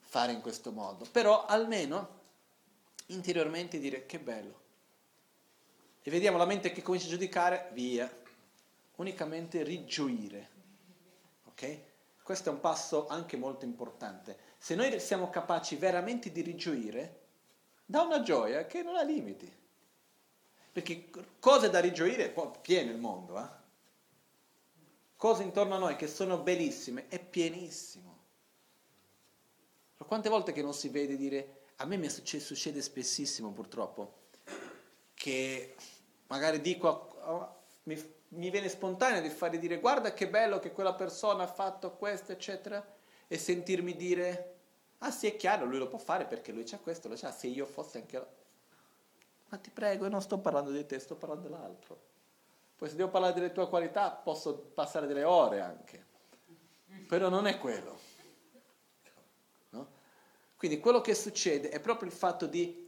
fare 0.00 0.32
in 0.32 0.40
questo 0.40 0.72
modo, 0.72 1.06
però 1.10 1.44
almeno 1.46 2.22
interiormente 3.06 3.78
dire 3.78 4.06
che 4.06 4.18
bello. 4.18 4.62
E 6.02 6.10
vediamo 6.10 6.36
la 6.36 6.44
mente 6.44 6.72
che 6.72 6.82
comincia 6.82 7.06
a 7.06 7.10
giudicare, 7.10 7.70
via, 7.72 8.10
unicamente 8.96 9.62
rigioire. 9.62 10.50
Ok? 11.46 11.78
Questo 12.22 12.48
è 12.48 12.52
un 12.52 12.60
passo 12.60 13.06
anche 13.06 13.36
molto 13.36 13.64
importante. 13.64 14.36
Se 14.58 14.74
noi 14.74 14.98
siamo 15.00 15.30
capaci 15.30 15.76
veramente 15.76 16.30
di 16.30 16.40
rigioire, 16.40 17.20
dà 17.84 18.02
una 18.02 18.22
gioia 18.22 18.66
che 18.66 18.82
non 18.82 18.96
ha 18.96 19.02
limiti. 19.02 19.50
Perché 20.74 21.08
cose 21.38 21.70
da 21.70 21.78
rigioire 21.78 22.34
è 22.34 22.50
pieno 22.60 22.90
il 22.90 22.98
mondo, 22.98 23.38
eh? 23.38 23.46
Cose 25.14 25.44
intorno 25.44 25.76
a 25.76 25.78
noi 25.78 25.94
che 25.94 26.08
sono 26.08 26.38
bellissime, 26.38 27.06
è 27.06 27.20
pienissimo. 27.20 28.22
Quante 29.98 30.28
volte 30.28 30.50
che 30.50 30.62
non 30.62 30.74
si 30.74 30.88
vede 30.88 31.16
dire, 31.16 31.60
a 31.76 31.84
me 31.84 31.96
mi 31.96 32.10
succede, 32.10 32.42
succede 32.42 32.82
spessissimo 32.82 33.52
purtroppo, 33.52 34.30
che 35.14 35.76
magari 36.26 36.60
dico, 36.60 37.62
mi, 37.84 38.16
mi 38.30 38.50
viene 38.50 38.68
spontaneo 38.68 39.22
di 39.22 39.30
fargli 39.30 39.58
dire 39.58 39.78
guarda 39.78 40.12
che 40.12 40.28
bello 40.28 40.58
che 40.58 40.72
quella 40.72 40.94
persona 40.94 41.44
ha 41.44 41.52
fatto 41.52 41.92
questo, 41.92 42.32
eccetera, 42.32 42.84
e 43.28 43.38
sentirmi 43.38 43.94
dire, 43.94 44.56
ah 44.98 45.12
sì 45.12 45.28
è 45.28 45.36
chiaro, 45.36 45.66
lui 45.66 45.78
lo 45.78 45.86
può 45.86 45.98
fare 45.98 46.26
perché 46.26 46.50
lui 46.50 46.64
c'ha 46.64 46.78
questo, 46.78 47.06
lo 47.06 47.14
c'ha, 47.16 47.30
se 47.30 47.46
io 47.46 47.64
fossi 47.64 47.98
anche 47.98 48.42
ma 49.54 49.60
ti 49.60 49.70
prego, 49.70 50.08
non 50.08 50.20
sto 50.20 50.38
parlando 50.38 50.72
di 50.72 50.84
te, 50.84 50.98
sto 50.98 51.14
parlando 51.14 51.48
dell'altro. 51.48 52.12
Poi 52.74 52.88
se 52.88 52.96
devo 52.96 53.08
parlare 53.08 53.34
delle 53.34 53.52
tue 53.52 53.68
qualità 53.68 54.10
posso 54.10 54.52
passare 54.56 55.06
delle 55.06 55.22
ore 55.22 55.60
anche. 55.60 56.06
Però 57.06 57.28
non 57.28 57.46
è 57.46 57.58
quello. 57.58 57.98
No? 59.70 59.88
Quindi 60.56 60.80
quello 60.80 61.00
che 61.00 61.14
succede 61.14 61.68
è 61.68 61.78
proprio 61.78 62.08
il 62.08 62.14
fatto 62.14 62.46
di 62.46 62.82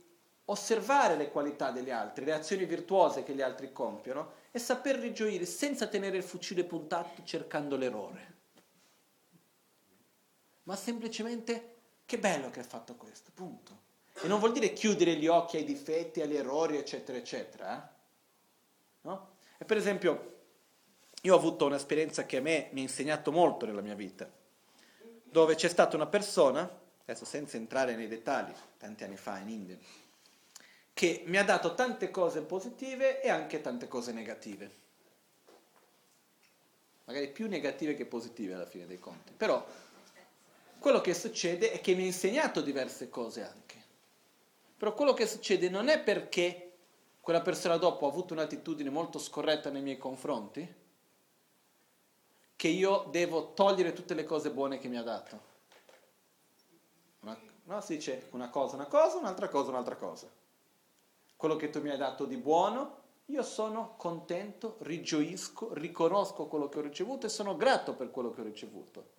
osservare 0.46 1.16
le 1.16 1.30
qualità 1.30 1.70
degli 1.70 1.90
altri, 1.90 2.24
le 2.24 2.32
azioni 2.32 2.64
virtuose 2.64 3.22
che 3.22 3.32
gli 3.32 3.42
altri 3.42 3.72
compiono 3.72 4.32
e 4.50 4.58
saper 4.58 4.96
rigioire 4.96 5.44
senza 5.44 5.86
tenere 5.86 6.16
il 6.16 6.24
fucile 6.24 6.64
puntato 6.64 7.22
cercando 7.22 7.76
l'errore. 7.76 8.34
Ma 10.64 10.74
semplicemente 10.74 11.74
che 12.04 12.18
bello 12.18 12.50
che 12.50 12.60
hai 12.60 12.66
fatto 12.66 12.96
questo, 12.96 13.30
punto. 13.32 13.84
E 14.22 14.28
non 14.28 14.38
vuol 14.38 14.52
dire 14.52 14.72
chiudere 14.72 15.14
gli 15.14 15.26
occhi 15.26 15.56
ai 15.56 15.64
difetti, 15.64 16.20
agli 16.20 16.36
errori, 16.36 16.76
eccetera, 16.76 17.18
eccetera. 17.18 17.76
Eh? 17.76 17.94
No? 19.02 19.36
E 19.58 19.64
per 19.64 19.76
esempio, 19.76 20.34
io 21.22 21.34
ho 21.34 21.38
avuto 21.38 21.66
un'esperienza 21.66 22.24
che 22.24 22.38
a 22.38 22.40
me 22.40 22.68
mi 22.72 22.80
ha 22.80 22.82
insegnato 22.82 23.32
molto 23.32 23.66
nella 23.66 23.80
mia 23.80 23.94
vita, 23.94 24.30
dove 25.22 25.54
c'è 25.54 25.68
stata 25.68 25.96
una 25.96 26.06
persona, 26.06 26.68
adesso 27.02 27.24
senza 27.24 27.56
entrare 27.56 27.94
nei 27.94 28.08
dettagli, 28.08 28.52
tanti 28.78 29.04
anni 29.04 29.16
fa 29.16 29.38
in 29.38 29.48
India, 29.48 29.76
che 30.94 31.22
mi 31.26 31.36
ha 31.36 31.44
dato 31.44 31.74
tante 31.74 32.10
cose 32.10 32.40
positive 32.42 33.20
e 33.20 33.28
anche 33.28 33.60
tante 33.60 33.86
cose 33.86 34.12
negative. 34.12 34.84
Magari 37.04 37.28
più 37.28 37.48
negative 37.48 37.94
che 37.94 38.06
positive 38.06 38.54
alla 38.54 38.66
fine 38.66 38.86
dei 38.86 38.98
conti. 38.98 39.32
Però 39.36 39.64
quello 40.78 41.00
che 41.00 41.14
succede 41.14 41.72
è 41.72 41.80
che 41.80 41.94
mi 41.94 42.02
ha 42.02 42.06
insegnato 42.06 42.60
diverse 42.60 43.08
cose 43.08 43.42
anche. 43.42 43.75
Però 44.76 44.92
quello 44.94 45.14
che 45.14 45.26
succede 45.26 45.68
non 45.68 45.88
è 45.88 46.02
perché 46.02 46.76
quella 47.20 47.40
persona 47.40 47.76
dopo 47.76 48.06
ha 48.06 48.10
avuto 48.10 48.34
un'attitudine 48.34 48.90
molto 48.90 49.18
scorretta 49.18 49.70
nei 49.70 49.82
miei 49.82 49.98
confronti, 49.98 50.74
che 52.54 52.68
io 52.68 53.06
devo 53.10 53.52
togliere 53.52 53.92
tutte 53.92 54.14
le 54.14 54.24
cose 54.24 54.50
buone 54.50 54.78
che 54.78 54.88
mi 54.88 54.96
ha 54.96 55.02
dato. 55.02 55.40
Una, 57.20 57.38
no, 57.64 57.80
si 57.80 57.96
dice 57.96 58.28
una 58.30 58.48
cosa, 58.48 58.76
una 58.76 58.86
cosa, 58.86 59.18
un'altra 59.18 59.48
cosa, 59.48 59.70
un'altra 59.70 59.96
cosa. 59.96 60.30
Quello 61.36 61.56
che 61.56 61.70
tu 61.70 61.80
mi 61.80 61.90
hai 61.90 61.98
dato 61.98 62.24
di 62.24 62.36
buono, 62.36 63.02
io 63.26 63.42
sono 63.42 63.94
contento, 63.96 64.76
rigioisco, 64.80 65.74
riconosco 65.74 66.46
quello 66.46 66.68
che 66.68 66.78
ho 66.78 66.82
ricevuto 66.82 67.26
e 67.26 67.28
sono 67.28 67.56
grato 67.56 67.94
per 67.94 68.10
quello 68.10 68.30
che 68.30 68.40
ho 68.40 68.44
ricevuto. 68.44 69.14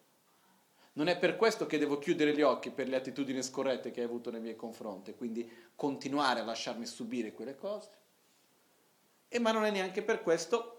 Non 0.97 1.09
è 1.09 1.17
per 1.17 1.35
questo 1.35 1.67
che 1.67 1.77
devo 1.77 1.99
chiudere 1.99 2.35
gli 2.35 2.41
occhi 2.41 2.71
per 2.71 2.87
le 2.87 2.95
attitudini 2.95 3.43
scorrette 3.43 3.91
che 3.91 3.99
hai 3.99 4.07
avuto 4.07 4.31
nei 4.31 4.41
miei 4.41 4.55
confronti, 4.55 5.13
quindi 5.13 5.47
continuare 5.75 6.39
a 6.39 6.43
lasciarmi 6.43 6.87
subire 6.87 7.33
quelle 7.33 7.55
cose. 7.55 7.89
E 9.27 9.37
ma 9.37 9.51
non 9.51 9.65
è 9.65 9.69
neanche 9.69 10.01
per 10.01 10.23
questo 10.23 10.73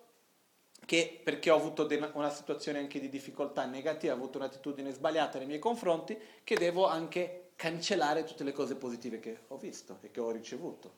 che, 0.84 1.20
perché 1.22 1.50
ho 1.50 1.56
avuto 1.56 1.86
una 2.14 2.30
situazione 2.30 2.80
anche 2.80 2.98
di 2.98 3.08
difficoltà 3.08 3.64
negativa, 3.66 4.12
ho 4.12 4.16
avuto 4.16 4.38
un'attitudine 4.38 4.90
sbagliata 4.90 5.38
nei 5.38 5.46
miei 5.46 5.60
confronti, 5.60 6.18
che 6.42 6.56
devo 6.56 6.88
anche 6.88 7.50
cancellare 7.54 8.24
tutte 8.24 8.42
le 8.42 8.52
cose 8.52 8.74
positive 8.74 9.20
che 9.20 9.42
ho 9.46 9.56
visto 9.56 9.98
e 10.00 10.10
che 10.10 10.18
ho 10.18 10.32
ricevuto. 10.32 10.92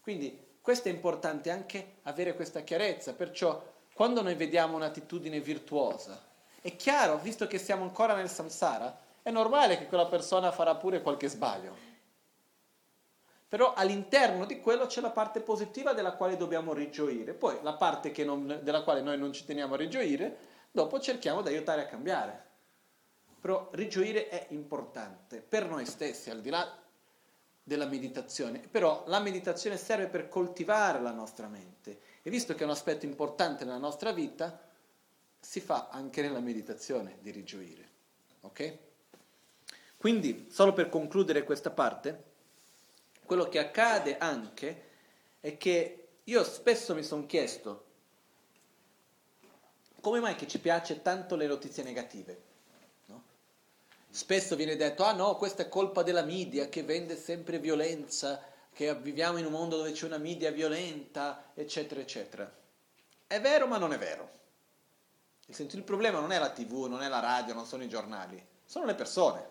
Quindi 0.00 0.38
questo 0.62 0.88
è 0.88 0.92
importante 0.92 1.50
anche 1.50 1.96
avere 2.04 2.34
questa 2.34 2.62
chiarezza, 2.62 3.12
perciò 3.12 3.62
quando 3.92 4.22
noi 4.22 4.34
vediamo 4.34 4.76
un'attitudine 4.76 5.40
virtuosa, 5.40 6.32
è 6.64 6.76
chiaro, 6.76 7.18
visto 7.18 7.46
che 7.46 7.58
siamo 7.58 7.82
ancora 7.82 8.14
nel 8.14 8.30
samsara, 8.30 8.98
è 9.20 9.30
normale 9.30 9.76
che 9.76 9.86
quella 9.86 10.06
persona 10.06 10.50
farà 10.50 10.74
pure 10.76 11.02
qualche 11.02 11.28
sbaglio. 11.28 11.76
Però 13.46 13.74
all'interno 13.74 14.46
di 14.46 14.62
quello 14.62 14.86
c'è 14.86 15.02
la 15.02 15.10
parte 15.10 15.40
positiva 15.40 15.92
della 15.92 16.14
quale 16.14 16.38
dobbiamo 16.38 16.72
rigioire. 16.72 17.34
Poi 17.34 17.58
la 17.60 17.74
parte 17.74 18.14
non, 18.24 18.60
della 18.62 18.82
quale 18.82 19.02
noi 19.02 19.18
non 19.18 19.34
ci 19.34 19.44
teniamo 19.44 19.74
a 19.74 19.76
rigioire, 19.76 20.36
dopo 20.70 20.98
cerchiamo 21.00 21.42
di 21.42 21.48
aiutare 21.48 21.82
a 21.82 21.86
cambiare. 21.86 22.44
Però 23.38 23.68
rigioire 23.72 24.30
è 24.30 24.46
importante 24.48 25.42
per 25.46 25.68
noi 25.68 25.84
stessi, 25.84 26.30
al 26.30 26.40
di 26.40 26.48
là 26.48 26.66
della 27.62 27.84
meditazione. 27.84 28.60
Però 28.70 29.02
la 29.08 29.20
meditazione 29.20 29.76
serve 29.76 30.06
per 30.06 30.30
coltivare 30.30 30.98
la 30.98 31.12
nostra 31.12 31.46
mente. 31.46 32.00
E 32.22 32.30
visto 32.30 32.54
che 32.54 32.62
è 32.62 32.64
un 32.64 32.70
aspetto 32.70 33.04
importante 33.04 33.66
nella 33.66 33.76
nostra 33.76 34.12
vita, 34.12 34.72
si 35.44 35.60
fa 35.60 35.88
anche 35.90 36.22
nella 36.22 36.40
meditazione 36.40 37.18
di 37.20 37.30
rigioire. 37.30 37.88
Ok? 38.40 38.78
Quindi, 39.96 40.48
solo 40.50 40.72
per 40.72 40.88
concludere 40.88 41.44
questa 41.44 41.70
parte, 41.70 42.32
quello 43.24 43.48
che 43.48 43.58
accade 43.58 44.16
anche 44.18 44.82
è 45.40 45.56
che 45.56 46.08
io 46.24 46.44
spesso 46.44 46.94
mi 46.94 47.02
sono 47.02 47.26
chiesto 47.26 47.84
come 50.00 50.20
mai 50.20 50.34
che 50.34 50.46
ci 50.46 50.58
piace 50.58 51.00
tanto 51.00 51.34
le 51.34 51.46
notizie 51.46 51.82
negative? 51.82 52.42
No? 53.06 53.22
Spesso 54.10 54.56
viene 54.56 54.76
detto, 54.76 55.04
ah 55.04 55.12
no, 55.12 55.36
questa 55.36 55.62
è 55.62 55.68
colpa 55.68 56.02
della 56.02 56.24
media 56.24 56.68
che 56.68 56.82
vende 56.82 57.16
sempre 57.16 57.58
violenza, 57.58 58.42
che 58.72 58.94
viviamo 58.96 59.38
in 59.38 59.46
un 59.46 59.52
mondo 59.52 59.78
dove 59.78 59.92
c'è 59.92 60.04
una 60.04 60.18
media 60.18 60.50
violenta, 60.50 61.52
eccetera, 61.54 62.02
eccetera. 62.02 62.54
È 63.26 63.40
vero 63.40 63.66
ma 63.66 63.78
non 63.78 63.94
è 63.94 63.98
vero. 63.98 64.42
Il 65.46 65.82
problema 65.82 66.20
non 66.20 66.32
è 66.32 66.38
la 66.38 66.50
tv, 66.50 66.86
non 66.86 67.02
è 67.02 67.08
la 67.08 67.20
radio, 67.20 67.52
non 67.52 67.66
sono 67.66 67.82
i 67.82 67.88
giornali, 67.88 68.42
sono 68.64 68.86
le 68.86 68.94
persone. 68.94 69.46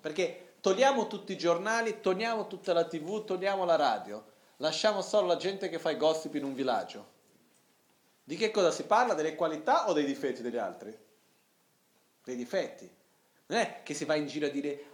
Perché 0.00 0.54
togliamo 0.60 1.06
tutti 1.06 1.32
i 1.32 1.38
giornali, 1.38 2.00
togliamo 2.00 2.46
tutta 2.46 2.72
la 2.72 2.84
tv, 2.84 3.24
togliamo 3.24 3.64
la 3.64 3.76
radio, 3.76 4.24
lasciamo 4.56 5.00
solo 5.00 5.26
la 5.26 5.36
gente 5.36 5.68
che 5.68 5.78
fa 5.78 5.90
i 5.90 5.96
gossip 5.96 6.34
in 6.34 6.44
un 6.44 6.54
villaggio. 6.54 7.16
Di 8.22 8.36
che 8.36 8.50
cosa 8.50 8.70
si 8.70 8.84
parla? 8.84 9.14
Delle 9.14 9.34
qualità 9.34 9.88
o 9.88 9.94
dei 9.94 10.04
difetti 10.04 10.42
degli 10.42 10.58
altri? 10.58 10.96
Dei 12.22 12.36
difetti. 12.36 12.96
Non 13.46 13.58
è 13.58 13.80
che 13.82 13.94
si 13.94 14.04
va 14.04 14.14
in 14.14 14.26
giro 14.26 14.46
a 14.46 14.50
dire, 14.50 14.84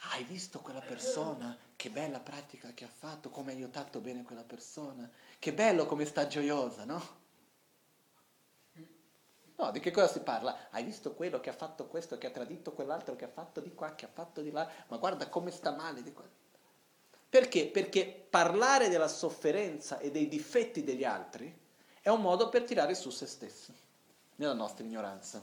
ah, 0.00 0.14
hai 0.14 0.24
visto 0.24 0.58
quella 0.58 0.80
persona? 0.80 1.56
Che 1.76 1.90
bella 1.90 2.18
pratica 2.18 2.74
che 2.74 2.84
ha 2.84 2.90
fatto, 2.92 3.30
come 3.30 3.52
ha 3.52 3.54
aiutato 3.54 4.00
bene 4.00 4.24
quella 4.24 4.42
persona. 4.42 5.08
Che 5.38 5.52
bello 5.52 5.86
come 5.86 6.04
sta 6.04 6.26
gioiosa, 6.26 6.84
no? 6.84 7.20
No, 9.62 9.70
di 9.70 9.78
che 9.78 9.92
cosa 9.92 10.08
si 10.08 10.18
parla? 10.18 10.70
Hai 10.70 10.82
visto 10.82 11.12
quello 11.12 11.38
che 11.38 11.48
ha 11.48 11.52
fatto 11.52 11.86
questo, 11.86 12.18
che 12.18 12.26
ha 12.26 12.30
tradito 12.30 12.72
quell'altro, 12.72 13.14
che 13.14 13.26
ha 13.26 13.30
fatto 13.32 13.60
di 13.60 13.72
qua, 13.72 13.94
che 13.94 14.06
ha 14.06 14.10
fatto 14.12 14.40
di 14.40 14.50
là, 14.50 14.68
ma 14.88 14.96
guarda 14.96 15.28
come 15.28 15.52
sta 15.52 15.70
male 15.70 16.02
di 16.02 16.12
qua. 16.12 16.24
Perché? 17.28 17.68
Perché 17.68 18.26
parlare 18.28 18.88
della 18.88 19.06
sofferenza 19.06 20.00
e 20.00 20.10
dei 20.10 20.26
difetti 20.26 20.82
degli 20.82 21.04
altri 21.04 21.56
è 22.00 22.08
un 22.08 22.20
modo 22.20 22.48
per 22.48 22.64
tirare 22.64 22.96
su 22.96 23.10
se 23.10 23.26
stessi, 23.26 23.72
nella 24.34 24.52
nostra 24.52 24.84
ignoranza. 24.84 25.40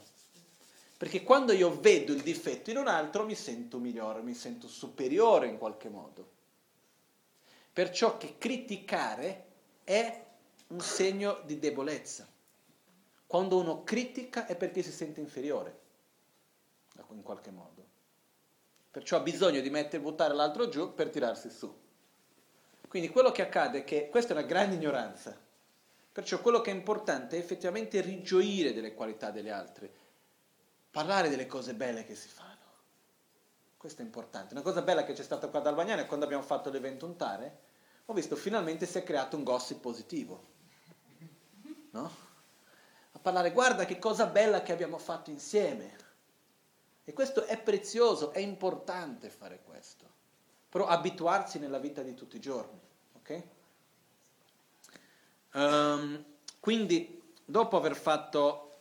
Perché 0.98 1.22
quando 1.22 1.52
io 1.52 1.80
vedo 1.80 2.12
il 2.12 2.20
difetto 2.20 2.68
in 2.68 2.76
un 2.76 2.88
altro 2.88 3.24
mi 3.24 3.34
sento 3.34 3.78
migliore, 3.78 4.20
mi 4.20 4.34
sento 4.34 4.68
superiore 4.68 5.46
in 5.46 5.56
qualche 5.56 5.88
modo. 5.88 6.28
Perciò 7.72 8.18
che 8.18 8.34
criticare 8.36 9.46
è 9.82 10.24
un 10.66 10.80
segno 10.80 11.40
di 11.46 11.58
debolezza. 11.58 12.28
Quando 13.30 13.58
uno 13.58 13.84
critica 13.84 14.44
è 14.46 14.56
perché 14.56 14.82
si 14.82 14.90
sente 14.90 15.20
inferiore, 15.20 15.78
in 17.10 17.22
qualche 17.22 17.52
modo. 17.52 17.86
Perciò 18.90 19.18
ha 19.18 19.20
bisogno 19.20 19.60
di 19.60 19.70
mettere, 19.70 20.02
buttare 20.02 20.34
l'altro 20.34 20.68
giù 20.68 20.94
per 20.94 21.10
tirarsi 21.10 21.48
su. 21.48 21.72
Quindi 22.88 23.08
quello 23.08 23.30
che 23.30 23.42
accade 23.42 23.78
è 23.78 23.84
che 23.84 24.08
questa 24.08 24.34
è 24.34 24.36
una 24.36 24.44
grande 24.44 24.74
ignoranza. 24.74 25.38
Perciò 26.10 26.40
quello 26.40 26.60
che 26.60 26.72
è 26.72 26.74
importante 26.74 27.36
è 27.36 27.38
effettivamente 27.38 28.00
rigioire 28.00 28.72
delle 28.72 28.94
qualità 28.94 29.30
degli 29.30 29.48
altri, 29.48 29.88
parlare 30.90 31.28
delle 31.28 31.46
cose 31.46 31.74
belle 31.74 32.04
che 32.04 32.16
si 32.16 32.26
fanno. 32.26 32.48
Questo 33.76 34.02
è 34.02 34.04
importante. 34.04 34.54
Una 34.54 34.64
cosa 34.64 34.82
bella 34.82 35.04
che 35.04 35.12
c'è 35.12 35.22
stata 35.22 35.46
qua 35.46 35.60
ad 35.60 35.68
Albagnano 35.68 36.00
è 36.00 36.06
quando 36.06 36.24
abbiamo 36.24 36.42
fatto 36.42 36.68
l'evento 36.68 37.06
Untare, 37.06 37.58
ho 38.06 38.12
visto 38.12 38.34
finalmente 38.34 38.86
si 38.86 38.98
è 38.98 39.04
creato 39.04 39.36
un 39.36 39.44
gossip 39.44 39.78
positivo. 39.78 40.48
No? 41.92 42.29
Parlare, 43.20 43.52
guarda 43.52 43.84
che 43.84 43.98
cosa 43.98 44.26
bella 44.26 44.62
che 44.62 44.72
abbiamo 44.72 44.98
fatto 44.98 45.30
insieme. 45.30 45.96
E 47.04 47.12
questo 47.12 47.44
è 47.44 47.60
prezioso, 47.60 48.32
è 48.32 48.38
importante 48.38 49.28
fare 49.28 49.60
questo. 49.62 50.08
Però 50.68 50.86
abituarsi 50.86 51.58
nella 51.58 51.78
vita 51.78 52.02
di 52.02 52.14
tutti 52.14 52.36
i 52.36 52.40
giorni. 52.40 52.80
Ok? 53.16 53.42
Um, 55.52 56.24
quindi, 56.60 57.20
dopo 57.44 57.76
aver 57.76 57.96
fatto 57.96 58.78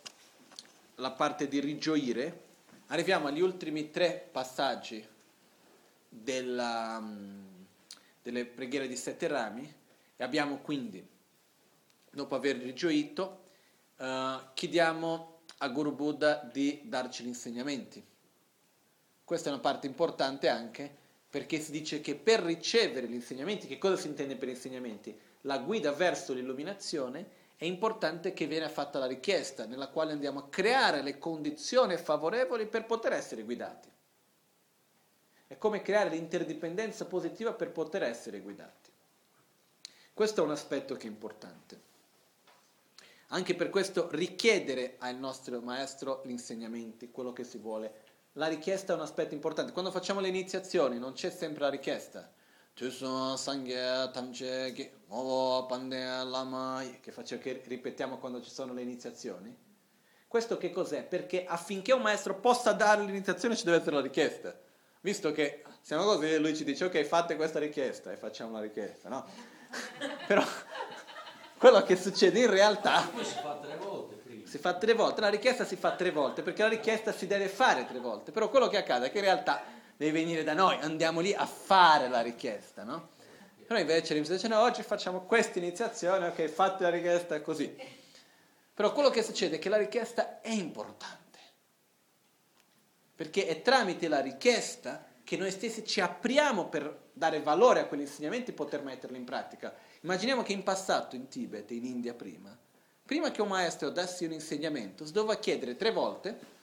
la 0.95 1.11
parte 1.11 1.47
di 1.47 1.59
rigioire, 1.59 2.47
arriviamo 2.87 3.27
agli 3.27 3.41
ultimi 3.41 3.89
tre 3.89 4.29
passaggi 4.31 5.05
della, 6.07 6.97
um, 6.99 7.65
delle 8.21 8.45
preghiere 8.45 8.87
di 8.87 8.95
sette 8.95 9.27
rami 9.27 9.73
e 10.15 10.23
abbiamo 10.23 10.57
quindi, 10.57 11.05
dopo 12.11 12.35
aver 12.35 12.57
rigioito, 12.57 13.47
uh, 13.99 14.53
chiediamo 14.53 15.41
a 15.57 15.67
Guru 15.69 15.93
Buddha 15.93 16.49
di 16.51 16.81
darci 16.85 17.23
gli 17.23 17.27
insegnamenti. 17.27 18.03
Questa 19.23 19.49
è 19.49 19.51
una 19.51 19.61
parte 19.61 19.87
importante 19.87 20.47
anche 20.47 20.97
perché 21.29 21.59
si 21.59 21.71
dice 21.71 22.01
che 22.01 22.15
per 22.15 22.41
ricevere 22.41 23.07
gli 23.07 23.13
insegnamenti, 23.13 23.67
che 23.67 23.77
cosa 23.77 23.97
si 23.97 24.07
intende 24.07 24.35
per 24.35 24.49
insegnamenti? 24.49 25.17
La 25.41 25.59
guida 25.59 25.91
verso 25.91 26.33
l'illuminazione 26.33 27.37
è 27.55 27.65
importante 27.65 28.33
che 28.33 28.47
viene 28.47 28.69
fatta 28.69 28.99
la 28.99 29.05
richiesta 29.05 29.65
nella 29.65 29.89
quale 29.89 30.13
andiamo 30.13 30.39
a 30.39 30.47
creare 30.47 31.01
le 31.01 31.19
condizioni 31.19 31.97
favorevoli 31.97 32.65
per 32.65 32.85
poter 32.85 33.13
essere 33.13 33.43
guidati. 33.43 33.89
È 35.45 35.57
come 35.57 35.81
creare 35.81 36.09
l'interdipendenza 36.09 37.05
positiva 37.05 37.53
per 37.53 37.71
poter 37.71 38.03
essere 38.03 38.39
guidati. 38.39 38.89
Questo 40.13 40.41
è 40.41 40.45
un 40.45 40.51
aspetto 40.51 40.95
che 40.95 41.07
è 41.07 41.09
importante. 41.09 41.88
Anche 43.29 43.55
per 43.55 43.69
questo 43.69 44.09
richiedere 44.11 44.95
al 44.99 45.17
nostro 45.17 45.59
maestro 45.61 46.21
gli 46.25 46.31
insegnamenti, 46.31 47.11
quello 47.11 47.33
che 47.33 47.43
si 47.43 47.57
vuole. 47.57 47.93
La 48.33 48.47
richiesta 48.47 48.93
è 48.93 48.95
un 48.95 49.01
aspetto 49.01 49.33
importante. 49.33 49.71
Quando 49.71 49.91
facciamo 49.91 50.19
le 50.19 50.27
iniziazioni 50.27 50.99
non 50.99 51.13
c'è 51.13 51.29
sempre 51.29 51.61
la 51.61 51.69
richiesta 51.69 52.31
che, 57.01 57.11
faccio, 57.11 57.37
che 57.37 57.61
ripetiamo 57.65 58.19
quando 58.19 58.41
ci 58.41 58.49
sono 58.49 58.73
le 58.73 58.81
iniziazioni. 58.81 59.53
Questo 60.25 60.57
che 60.57 60.71
cos'è? 60.71 61.03
Perché 61.03 61.43
affinché 61.45 61.91
un 61.91 62.01
maestro 62.01 62.39
possa 62.39 62.71
dare 62.71 63.03
l'iniziazione 63.03 63.57
ci 63.57 63.65
deve 63.65 63.77
essere 63.77 63.97
la 63.97 64.01
richiesta. 64.01 64.57
Visto 65.01 65.33
che 65.33 65.63
siamo 65.81 66.05
così, 66.05 66.37
lui 66.37 66.55
ci 66.55 66.63
dice 66.63 66.85
ok 66.85 67.03
fate 67.03 67.35
questa 67.35 67.59
richiesta 67.59 68.13
e 68.13 68.15
facciamo 68.15 68.53
la 68.53 68.61
richiesta, 68.61 69.09
no? 69.09 69.25
Però 70.25 70.43
quello 71.59 71.83
che 71.83 71.95
succede 71.95 72.39
in 72.39 72.49
realtà... 72.49 73.07
si 73.21 73.35
fa 73.35 73.59
tre 73.61 73.75
volte 73.75 74.15
prima. 74.15 74.47
Si 74.47 74.57
fa 74.57 74.73
tre 74.75 74.93
volte, 74.93 75.21
la 75.21 75.29
richiesta 75.29 75.65
si 75.65 75.75
fa 75.75 75.91
tre 75.91 76.09
volte 76.09 76.41
perché 76.41 76.63
la 76.63 76.69
richiesta 76.69 77.11
si 77.11 77.27
deve 77.27 77.49
fare 77.49 77.85
tre 77.85 77.99
volte. 77.99 78.31
Però 78.31 78.49
quello 78.49 78.67
che 78.69 78.77
accade 78.77 79.07
è 79.07 79.11
che 79.11 79.17
in 79.17 79.25
realtà 79.25 79.61
devi 79.95 80.11
venire 80.11 80.43
da 80.43 80.53
noi, 80.53 80.77
andiamo 80.79 81.19
lì 81.19 81.33
a 81.33 81.45
fare 81.45 82.07
la 82.07 82.21
richiesta, 82.21 82.83
no? 82.83 83.09
Però 83.67 83.77
invece 83.79 84.13
l'iniziazione 84.13 84.55
oggi 84.55 84.81
facciamo 84.81 85.21
questa 85.25 85.59
iniziazione, 85.59 86.29
ok, 86.29 86.47
fate 86.47 86.83
la 86.83 86.89
richiesta 86.89 87.39
così. 87.41 87.75
Però 88.73 88.93
quello 88.93 89.09
che 89.09 89.21
succede 89.21 89.57
è 89.57 89.59
che 89.59 89.69
la 89.69 89.77
richiesta 89.77 90.39
è 90.39 90.49
importante, 90.49 91.39
perché 93.13 93.45
è 93.45 93.61
tramite 93.61 94.07
la 94.07 94.21
richiesta 94.21 95.05
che 95.23 95.37
noi 95.37 95.51
stessi 95.51 95.85
ci 95.85 95.99
apriamo 96.01 96.65
per 96.69 97.09
dare 97.13 97.41
valore 97.41 97.81
a 97.81 97.85
quegli 97.85 98.01
insegnamenti 98.01 98.51
e 98.51 98.53
poter 98.53 98.81
metterli 98.81 99.17
in 99.17 99.25
pratica. 99.25 99.75
Immaginiamo 100.01 100.43
che 100.43 100.53
in 100.53 100.63
passato 100.63 101.15
in 101.15 101.27
Tibet 101.27 101.71
in 101.71 101.85
India 101.85 102.13
prima, 102.13 102.57
prima 103.05 103.31
che 103.31 103.41
un 103.41 103.49
maestro 103.49 103.89
dassi 103.89 104.25
un 104.25 104.31
insegnamento, 104.31 105.05
si 105.05 105.11
doveva 105.11 105.37
chiedere 105.37 105.75
tre 105.75 105.91
volte 105.91 106.57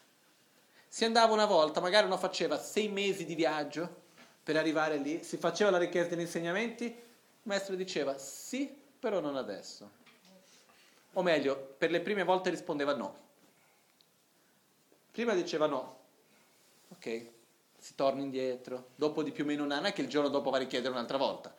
si 0.97 1.05
andava 1.05 1.35
una 1.35 1.45
volta, 1.45 1.81
magari 1.81 2.07
uno 2.07 2.17
faceva 2.17 2.59
sei 2.59 2.89
mesi 2.89 3.27
di 3.27 3.35
viaggio 3.35 4.05
per 4.43 4.57
arrivare 4.57 4.97
lì, 4.97 5.23
si 5.23 5.37
faceva 5.37 5.71
la 5.71 5.77
richiesta 5.77 6.15
degli 6.15 6.25
insegnamenti, 6.25 6.85
il 6.85 6.95
maestro 7.43 7.75
diceva 7.75 8.17
sì, 8.17 8.75
però 8.99 9.21
non 9.21 9.37
adesso. 9.37 9.91
O 11.13 11.23
meglio, 11.23 11.75
per 11.77 11.91
le 11.91 12.01
prime 12.01 12.25
volte 12.25 12.49
rispondeva 12.49 12.95
no. 12.95 13.15
Prima 15.11 15.35
diceva 15.35 15.67
no. 15.67 15.99
Ok, 16.89 17.27
si 17.79 17.95
torna 17.95 18.23
indietro. 18.23 18.91
Dopo 18.95 19.23
di 19.23 19.33
più 19.33 19.45
o 19.45 19.47
meno 19.47 19.65
un 19.65 19.73
anno 19.73 19.89
è 19.89 19.93
che 19.93 20.01
il 20.03 20.09
giorno 20.09 20.31
dopo 20.31 20.49
va 20.49 20.57
a 20.57 20.61
richiedere 20.61 20.93
un'altra 20.93 21.19
volta. 21.19 21.55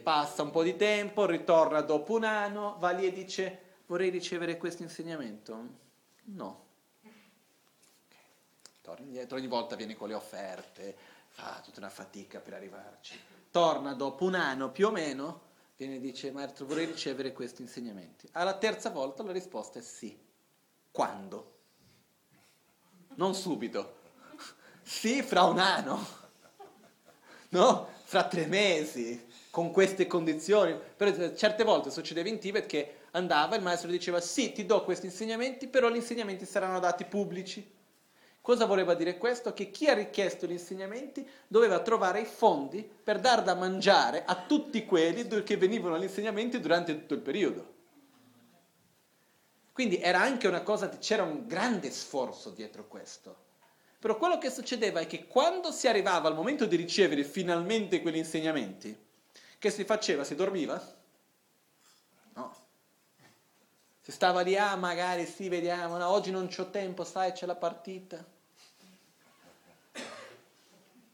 Passa 0.00 0.42
un 0.42 0.50
po' 0.50 0.62
di 0.62 0.76
tempo, 0.76 1.26
ritorna 1.26 1.80
dopo 1.80 2.14
un 2.14 2.24
anno, 2.24 2.76
va 2.78 2.90
lì 2.90 3.06
e 3.06 3.12
dice 3.12 3.60
vorrei 3.86 4.10
ricevere 4.10 4.56
questo 4.56 4.82
insegnamento. 4.82 5.80
No 6.24 6.70
torna 8.82 9.06
indietro, 9.06 9.36
ogni 9.38 9.46
volta 9.46 9.76
viene 9.76 9.96
con 9.96 10.08
le 10.08 10.14
offerte, 10.14 10.94
fa 11.28 11.60
tutta 11.64 11.78
una 11.78 11.88
fatica 11.88 12.40
per 12.40 12.54
arrivarci. 12.54 13.18
Torna 13.50 13.94
dopo 13.94 14.24
un 14.24 14.34
anno 14.34 14.70
più 14.70 14.88
o 14.88 14.90
meno, 14.90 15.40
viene 15.76 15.96
e 15.96 16.00
dice, 16.00 16.30
maestro 16.32 16.66
vorrei 16.66 16.86
ricevere 16.86 17.32
questi 17.32 17.62
insegnamenti. 17.62 18.28
Alla 18.32 18.58
terza 18.58 18.90
volta 18.90 19.22
la 19.22 19.32
risposta 19.32 19.78
è 19.78 19.82
sì. 19.82 20.18
Quando? 20.90 21.58
Non 23.14 23.34
subito. 23.34 24.00
Sì, 24.82 25.22
fra 25.22 25.44
un 25.44 25.58
anno. 25.58 26.20
No? 27.50 27.88
Fra 28.04 28.26
tre 28.26 28.46
mesi, 28.46 29.26
con 29.52 29.70
queste 29.70 30.06
condizioni. 30.06 30.74
Però 30.96 31.34
certe 31.34 31.62
volte 31.62 31.90
succedeva 31.90 32.30
in 32.30 32.38
Tibet 32.38 32.64
che 32.64 32.94
andava, 33.10 33.54
il 33.54 33.62
maestro 33.62 33.90
diceva 33.90 34.18
sì, 34.18 34.50
ti 34.52 34.64
do 34.64 34.82
questi 34.82 35.04
insegnamenti, 35.06 35.68
però 35.68 35.90
gli 35.90 35.96
insegnamenti 35.96 36.46
saranno 36.46 36.80
dati 36.80 37.04
pubblici. 37.04 37.70
Cosa 38.40 38.64
voleva 38.64 38.94
dire 38.94 39.18
questo? 39.18 39.52
Che 39.52 39.70
chi 39.70 39.88
ha 39.88 39.94
richiesto 39.94 40.46
gli 40.46 40.52
insegnamenti 40.52 41.28
doveva 41.46 41.80
trovare 41.80 42.22
i 42.22 42.24
fondi 42.24 42.82
per 42.82 43.20
dar 43.20 43.42
da 43.42 43.54
mangiare 43.54 44.24
a 44.24 44.34
tutti 44.34 44.86
quelli 44.86 45.28
che 45.42 45.56
venivano 45.58 45.96
agli 45.96 46.04
insegnamenti 46.04 46.58
durante 46.58 46.98
tutto 46.98 47.12
il 47.12 47.20
periodo. 47.20 47.74
Quindi 49.70 50.00
era 50.00 50.20
anche 50.22 50.48
una 50.48 50.62
cosa, 50.62 50.88
c'era 50.88 51.24
un 51.24 51.46
grande 51.46 51.90
sforzo 51.90 52.48
dietro 52.48 52.88
questo. 52.88 53.36
Però 53.98 54.16
quello 54.16 54.38
che 54.38 54.48
succedeva 54.48 55.00
è 55.00 55.06
che 55.06 55.26
quando 55.26 55.70
si 55.70 55.88
arrivava 55.88 56.26
al 56.26 56.34
momento 56.34 56.64
di 56.64 56.74
ricevere 56.74 57.22
finalmente 57.22 58.00
quegli 58.00 58.16
insegnamenti, 58.16 59.10
che 59.62 59.70
si 59.70 59.84
faceva? 59.84 60.24
Si 60.24 60.34
dormiva? 60.34 60.82
No. 62.34 62.56
Si 64.00 64.10
stava 64.10 64.40
lì, 64.40 64.56
ah 64.56 64.74
magari 64.74 65.24
sì, 65.24 65.48
vediamo, 65.48 65.98
no, 65.98 66.08
oggi 66.08 66.32
non 66.32 66.48
c'ho 66.48 66.68
tempo, 66.70 67.04
sai, 67.04 67.30
c'è 67.30 67.46
la 67.46 67.54
partita. 67.54 68.24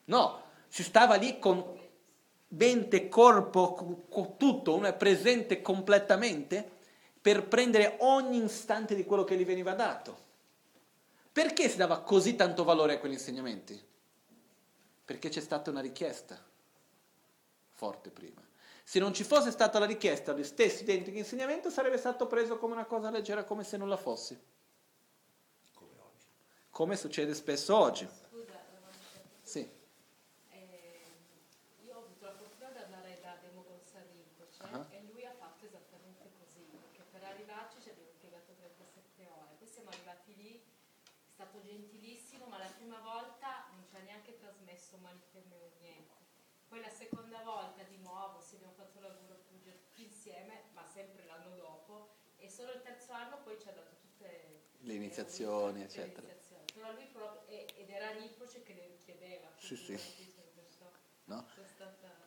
No, 0.06 0.42
si 0.66 0.82
stava 0.82 1.16
lì 1.16 1.38
con 1.38 1.78
mente, 2.48 3.10
corpo, 3.10 4.06
con, 4.08 4.38
tutto, 4.38 4.76
uno 4.76 4.86
è 4.86 4.94
presente 4.94 5.60
completamente 5.60 6.76
per 7.20 7.46
prendere 7.48 7.98
ogni 7.98 8.42
istante 8.42 8.94
di 8.94 9.04
quello 9.04 9.24
che 9.24 9.36
gli 9.36 9.44
veniva 9.44 9.74
dato. 9.74 10.26
Perché 11.30 11.68
si 11.68 11.76
dava 11.76 12.00
così 12.00 12.34
tanto 12.34 12.64
valore 12.64 12.94
a 12.94 12.98
quegli 12.98 13.12
insegnamenti? 13.12 13.78
Perché 15.04 15.28
c'è 15.28 15.42
stata 15.42 15.68
una 15.68 15.82
richiesta 15.82 16.47
forte 17.78 18.10
prima. 18.10 18.42
Se 18.82 18.98
non 18.98 19.14
ci 19.14 19.22
fosse 19.22 19.52
stata 19.52 19.78
la 19.78 19.86
richiesta 19.86 20.32
agli 20.32 20.42
stessi 20.42 20.82
identici 20.82 21.16
insegnamenti 21.16 21.70
sarebbe 21.70 21.96
stato 21.96 22.26
preso 22.26 22.59
come 22.59 22.72
una 22.74 22.86
cosa 22.86 23.09
leggera, 23.10 23.44
come 23.44 23.62
se 23.62 23.76
non 23.76 23.88
la 23.88 23.96
fosse. 23.96 24.56
come 26.70 26.94
succede 26.96 27.34
spesso 27.34 27.74
oggi. 27.76 28.06
Scusa, 28.06 28.55
Sì. 29.42 29.68
eh, 30.50 31.02
io 31.84 31.94
ho 31.96 31.98
avuto 32.05 32.24
la 32.26 32.34
fortuna 32.38 32.70
di 32.70 32.78
andare 32.78 33.18
da 33.20 33.34
Demo 33.42 33.64
Gonzalito 33.66 34.46
cioè, 34.56 34.68
Ah. 34.70 34.86
e 34.90 35.02
lui 35.10 35.24
ha 35.26 35.32
fatto 35.34 35.66
esattamente 35.66 36.30
così, 36.38 36.60
perché 36.70 37.02
per 37.10 37.24
arrivarci 37.24 37.80
ci 37.82 37.88
abbiamo 37.90 38.10
impiegato 38.14 38.52
37 38.55 39.26
ore. 39.26 39.56
Poi 39.59 39.66
siamo 39.66 39.88
arrivati 39.90 40.36
lì, 40.36 40.55
è 40.55 41.30
stato 41.34 41.60
gentilissimo, 41.66 42.46
ma 42.46 42.59
la 42.59 42.70
prima 42.76 43.00
volta 43.00 43.66
non 43.74 43.82
ci 43.90 43.96
ha 43.96 44.00
neanche 44.06 44.38
trasmesso 44.38 44.98
niente. 45.02 45.27
Poi 46.78 46.86
la 46.86 46.94
seconda 46.94 47.38
volta 47.42 47.82
di 47.82 47.98
nuovo, 47.98 48.40
sì, 48.40 48.55
abbiamo 48.55 48.74
fatto 48.74 48.98
il 48.98 49.02
lavoro 49.02 49.42
tutti 49.48 49.74
insieme, 49.96 50.62
ma 50.74 50.84
sempre 50.86 51.24
l'anno 51.26 51.56
dopo, 51.56 52.10
e 52.36 52.48
solo 52.48 52.70
il 52.72 52.82
terzo 52.82 53.10
anno 53.10 53.38
poi 53.42 53.59
ci 53.60 53.66
ha 53.68 53.72
dato 53.72 53.96
tutte 54.00 54.60
Le 54.78 54.92
iniziazioni, 54.92 55.80
le 55.80 55.84
eccetera. 55.86 56.28
iniziazioni. 56.28 56.62
Però 56.72 56.92
lui 56.92 57.06
proprio, 57.12 57.40
ed 57.48 57.90
era 57.90 58.12
Rinpoche 58.12 58.62
che 58.62 58.74
le 58.74 58.86
richiedeva. 58.96 59.48
Sì, 59.59 59.74
sì. 59.74 59.98
No? 61.24 61.44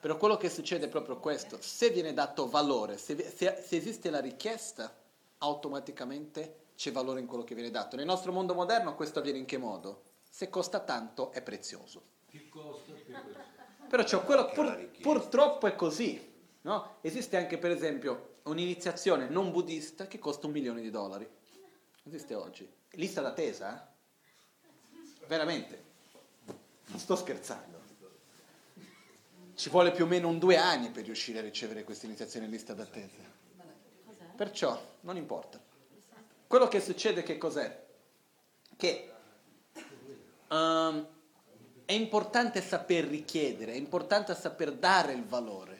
Però 0.01 0.17
quello 0.17 0.35
che 0.35 0.49
succede 0.49 0.87
è 0.87 0.89
proprio 0.89 1.17
questo, 1.17 1.61
se 1.61 1.89
viene 1.89 2.13
dato 2.13 2.49
valore, 2.49 2.97
se, 2.97 3.15
se- 3.31 3.63
se 3.65 3.75
esiste 3.77 4.09
la 4.09 4.19
richiesta, 4.19 4.93
automaticamente 5.37 6.71
c'è 6.75 6.91
valore 6.91 7.21
in 7.21 7.25
quello 7.25 7.45
che 7.45 7.55
viene 7.55 7.71
dato. 7.71 7.95
Nel 7.95 8.05
nostro 8.05 8.33
mondo 8.33 8.53
moderno 8.53 8.95
questo 8.95 9.19
avviene 9.19 9.37
in 9.37 9.45
che 9.45 9.57
modo? 9.57 10.01
Se 10.29 10.49
costa 10.49 10.81
tanto 10.81 11.31
è 11.31 11.41
prezioso. 11.41 12.03
Più 12.25 12.49
costa, 12.49 12.91
più 12.93 13.13
costa. 13.13 13.60
Però 13.91 14.03
c'è 14.03 14.23
quello, 14.23 14.45
pur- 14.51 15.01
purtroppo 15.01 15.67
è 15.67 15.75
così. 15.75 16.33
no? 16.61 16.95
Esiste 17.01 17.35
anche 17.35 17.57
per 17.57 17.71
esempio 17.71 18.37
un'iniziazione 18.43 19.27
non 19.27 19.51
buddista 19.51 20.07
che 20.07 20.17
costa 20.17 20.47
un 20.47 20.53
milione 20.53 20.79
di 20.79 20.89
dollari. 20.89 21.29
Esiste 22.03 22.33
oggi. 22.33 22.65
Lista 22.91 23.19
d'attesa? 23.19 23.75
eh? 23.75 25.25
Veramente. 25.27 25.83
Non 26.85 26.99
sto 26.99 27.17
scherzando. 27.17 27.79
Ci 29.55 29.69
vuole 29.69 29.91
più 29.91 30.05
o 30.05 30.07
meno 30.07 30.29
un 30.29 30.39
due 30.39 30.55
anni 30.55 30.89
per 30.89 31.03
riuscire 31.03 31.39
a 31.39 31.41
ricevere 31.41 31.83
questa 31.83 32.05
iniziazione 32.05 32.45
in 32.45 32.51
lista 32.53 32.73
d'attesa. 32.73 33.29
Perciò 34.37 34.81
non 35.01 35.17
importa. 35.17 35.61
Quello 36.47 36.69
che 36.69 36.79
succede 36.79 37.23
che 37.23 37.37
cos'è? 37.37 37.87
Che 38.77 39.13
ehm, 40.47 41.07
è 41.91 41.93
importante 41.93 42.61
saper 42.61 43.03
richiedere, 43.03 43.73
è 43.73 43.75
importante 43.75 44.33
saper 44.33 44.71
dare 44.71 45.11
il 45.11 45.25
valore. 45.25 45.79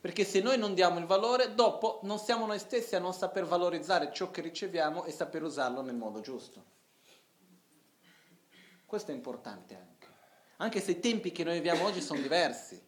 Perché 0.00 0.24
se 0.24 0.40
noi 0.40 0.56
non 0.56 0.74
diamo 0.74 1.00
il 1.00 1.06
valore, 1.06 1.54
dopo 1.54 1.98
non 2.04 2.20
siamo 2.20 2.46
noi 2.46 2.60
stessi 2.60 2.94
a 2.94 3.00
non 3.00 3.12
saper 3.12 3.44
valorizzare 3.44 4.12
ciò 4.12 4.30
che 4.30 4.42
riceviamo 4.42 5.04
e 5.04 5.10
saper 5.10 5.42
usarlo 5.42 5.82
nel 5.82 5.96
modo 5.96 6.20
giusto. 6.20 6.64
Questo 8.86 9.10
è 9.10 9.14
importante 9.14 9.74
anche. 9.74 10.06
Anche 10.58 10.80
se 10.80 10.92
i 10.92 11.00
tempi 11.00 11.32
che 11.32 11.42
noi 11.42 11.54
viviamo 11.54 11.84
oggi 11.84 12.00
sono 12.00 12.20
diversi. 12.20 12.80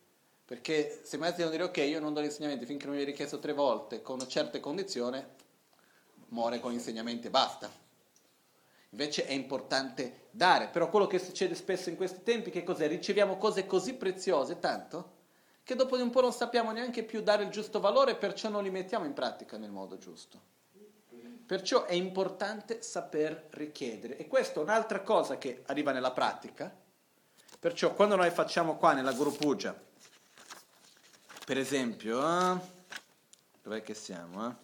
Perché 0.44 1.00
se 1.02 1.16
mai 1.16 1.32
devono 1.32 1.50
dire 1.50 1.64
ok, 1.64 1.76
io 1.78 1.98
non 1.98 2.14
do 2.14 2.20
gli 2.20 2.26
insegnamenti 2.26 2.64
finché 2.64 2.86
non 2.86 2.94
mi 2.94 3.00
hai 3.00 3.06
richiesto 3.06 3.40
tre 3.40 3.52
volte 3.54 4.02
con 4.02 4.26
certe 4.28 4.60
condizioni, 4.60 5.22
muore 6.28 6.60
con 6.60 6.70
gli 6.70 6.74
insegnamenti 6.74 7.26
e 7.26 7.30
basta. 7.30 7.81
Invece 8.92 9.24
è 9.24 9.32
importante 9.32 10.28
dare, 10.30 10.68
però 10.68 10.90
quello 10.90 11.06
che 11.06 11.18
succede 11.18 11.54
spesso 11.54 11.88
in 11.88 11.96
questi 11.96 12.22
tempi 12.22 12.50
che 12.50 12.62
cos'è? 12.62 12.88
Riceviamo 12.88 13.38
cose 13.38 13.66
così 13.66 13.94
preziose, 13.94 14.58
tanto, 14.58 15.20
che 15.64 15.74
dopo 15.74 15.96
di 15.96 16.02
un 16.02 16.10
po' 16.10 16.20
non 16.20 16.32
sappiamo 16.32 16.72
neanche 16.72 17.02
più 17.02 17.22
dare 17.22 17.44
il 17.44 17.50
giusto 17.50 17.80
valore, 17.80 18.16
perciò 18.16 18.50
non 18.50 18.62
li 18.62 18.70
mettiamo 18.70 19.06
in 19.06 19.14
pratica 19.14 19.56
nel 19.56 19.70
modo 19.70 19.96
giusto. 19.96 20.50
Perciò 21.46 21.84
è 21.84 21.94
importante 21.94 22.82
saper 22.82 23.48
richiedere. 23.52 24.18
E 24.18 24.26
questa 24.26 24.60
è 24.60 24.62
un'altra 24.62 25.00
cosa 25.00 25.38
che 25.38 25.62
arriva 25.66 25.92
nella 25.92 26.12
pratica. 26.12 26.74
Perciò 27.58 27.94
quando 27.94 28.16
noi 28.16 28.30
facciamo 28.30 28.76
qua 28.76 28.92
nella 28.92 29.12
Guru 29.12 29.32
Puja, 29.32 29.74
per 31.46 31.56
esempio, 31.56 32.20
eh, 32.20 32.58
dov'è 33.62 33.82
che 33.82 33.94
siamo? 33.94 34.48
eh? 34.48 34.54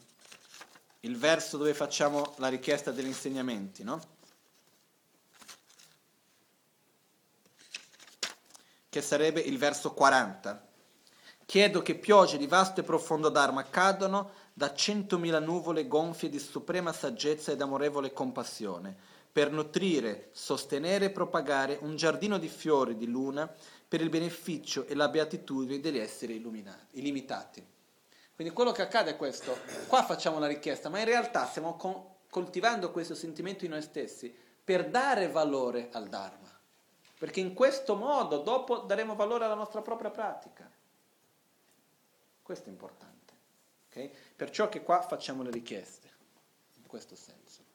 Il 1.00 1.16
verso 1.16 1.56
dove 1.56 1.72
facciamo 1.72 2.34
la 2.36 2.48
richiesta 2.48 2.90
degli 2.90 3.06
insegnamenti, 3.06 3.82
no? 3.82 4.16
Che 8.98 9.04
sarebbe 9.04 9.40
il 9.40 9.58
verso 9.58 9.92
40. 9.94 10.60
Chiedo 11.46 11.82
che 11.82 11.94
piogge 11.94 12.36
di 12.36 12.48
vasto 12.48 12.80
e 12.80 12.82
profondo 12.82 13.28
Dharma 13.28 13.62
cadano 13.62 14.30
da 14.52 14.74
centomila 14.74 15.38
nuvole 15.38 15.86
gonfie 15.86 16.28
di 16.28 16.40
suprema 16.40 16.92
saggezza 16.92 17.52
ed 17.52 17.60
amorevole 17.60 18.12
compassione, 18.12 18.92
per 19.30 19.52
nutrire, 19.52 20.30
sostenere 20.32 21.04
e 21.04 21.10
propagare 21.10 21.78
un 21.80 21.94
giardino 21.94 22.38
di 22.38 22.48
fiori 22.48 22.96
di 22.96 23.06
luna 23.06 23.48
per 23.86 24.00
il 24.00 24.08
beneficio 24.08 24.84
e 24.86 24.96
la 24.96 25.06
beatitudine 25.06 25.78
degli 25.78 25.98
esseri 25.98 26.44
illimitati. 26.90 27.64
Quindi 28.34 28.52
quello 28.52 28.72
che 28.72 28.82
accade 28.82 29.12
è 29.12 29.16
questo, 29.16 29.56
qua 29.86 30.02
facciamo 30.02 30.40
la 30.40 30.48
richiesta, 30.48 30.88
ma 30.88 30.98
in 30.98 31.04
realtà 31.04 31.46
stiamo 31.46 31.76
con- 31.76 32.04
coltivando 32.28 32.90
questo 32.90 33.14
sentimento 33.14 33.64
in 33.64 33.70
noi 33.70 33.82
stessi 33.82 34.34
per 34.64 34.90
dare 34.90 35.28
valore 35.28 35.88
al 35.92 36.08
Dharma, 36.08 36.57
perché 37.18 37.40
in 37.40 37.52
questo 37.52 37.96
modo 37.96 38.38
dopo 38.38 38.78
daremo 38.78 39.14
valore 39.16 39.44
alla 39.44 39.54
nostra 39.54 39.82
propria 39.82 40.10
pratica. 40.10 40.70
Questo 42.40 42.68
è 42.68 42.72
importante. 42.72 43.34
ok? 43.88 44.10
Perciò 44.36 44.68
che 44.68 44.82
qua 44.82 45.02
facciamo 45.02 45.42
le 45.42 45.50
richieste, 45.50 46.08
in 46.76 46.86
questo 46.86 47.16
senso. 47.16 47.66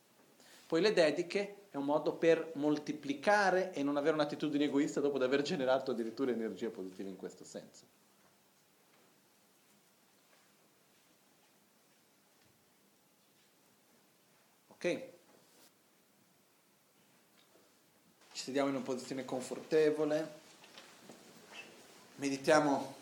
Poi 0.65 0.81
le 0.81 0.93
dediche 0.93 1.67
è 1.69 1.75
un 1.75 1.85
modo 1.85 2.15
per 2.15 2.53
moltiplicare 2.55 3.73
e 3.73 3.83
non 3.83 3.97
avere 3.97 4.15
un'attitudine 4.15 4.63
egoista 4.63 5.01
dopo 5.01 5.17
di 5.17 5.25
aver 5.25 5.41
generato 5.41 5.91
addirittura 5.91 6.31
energia 6.31 6.69
positiva 6.69 7.09
in 7.09 7.17
questo 7.17 7.43
senso. 7.43 7.85
Ok? 14.69 15.11
Ci 18.31 18.32
sediamo 18.43 18.67
in 18.67 18.75
una 18.75 18.83
posizione 18.83 19.23
confortevole, 19.23 20.33
meditiamo 22.17 22.93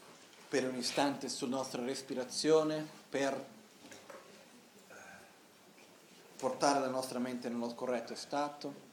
per 0.47 0.69
un 0.69 0.76
istante 0.76 1.30
sulla 1.30 1.55
nostra 1.55 1.84
respirazione 1.84 2.88
per 3.09 3.43
portare 6.38 6.80
la 6.80 6.89
nostra 6.89 7.18
mente 7.18 7.49
nello 7.49 7.73
corretto 7.73 8.13
stato. 8.13 8.90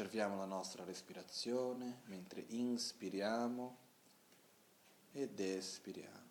Osserviamo 0.00 0.36
la 0.36 0.44
nostra 0.44 0.84
respirazione 0.84 2.02
mentre 2.04 2.44
inspiriamo 2.50 3.76
ed 5.10 5.40
espiriamo. 5.40 6.27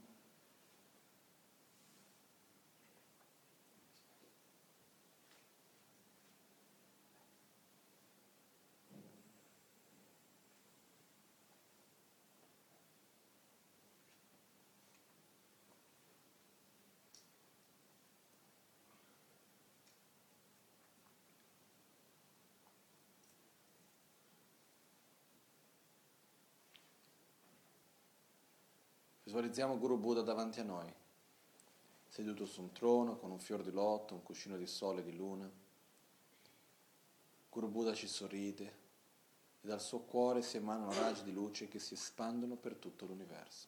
Visualizziamo 29.38 29.78
Guru 29.78 30.00
Buddha 30.00 30.24
davanti 30.24 30.60
a 30.62 30.64
noi, 30.64 30.92
seduto 32.08 32.48
su 32.48 32.60
un 32.60 32.72
trono 32.72 33.18
con 33.18 33.30
un 33.30 33.38
fior 33.38 33.62
di 33.62 33.70
lotto, 33.70 34.16
un 34.16 34.24
cuscino 34.24 34.58
di 34.58 34.66
sole 34.66 35.02
e 35.02 35.04
di 35.04 35.16
luna. 35.16 35.48
Guru 37.48 37.68
Buddha 37.68 37.94
ci 37.94 38.08
sorride 38.08 38.66
e 39.62 39.68
dal 39.68 39.80
suo 39.80 40.00
cuore 40.00 40.42
si 40.42 40.58
emanano 40.58 40.92
raggi 40.92 41.22
di 41.22 41.32
luce 41.32 41.68
che 41.68 41.78
si 41.78 41.94
espandono 41.94 42.56
per 42.56 42.78
tutto 42.78 43.06
l'universo. 43.06 43.68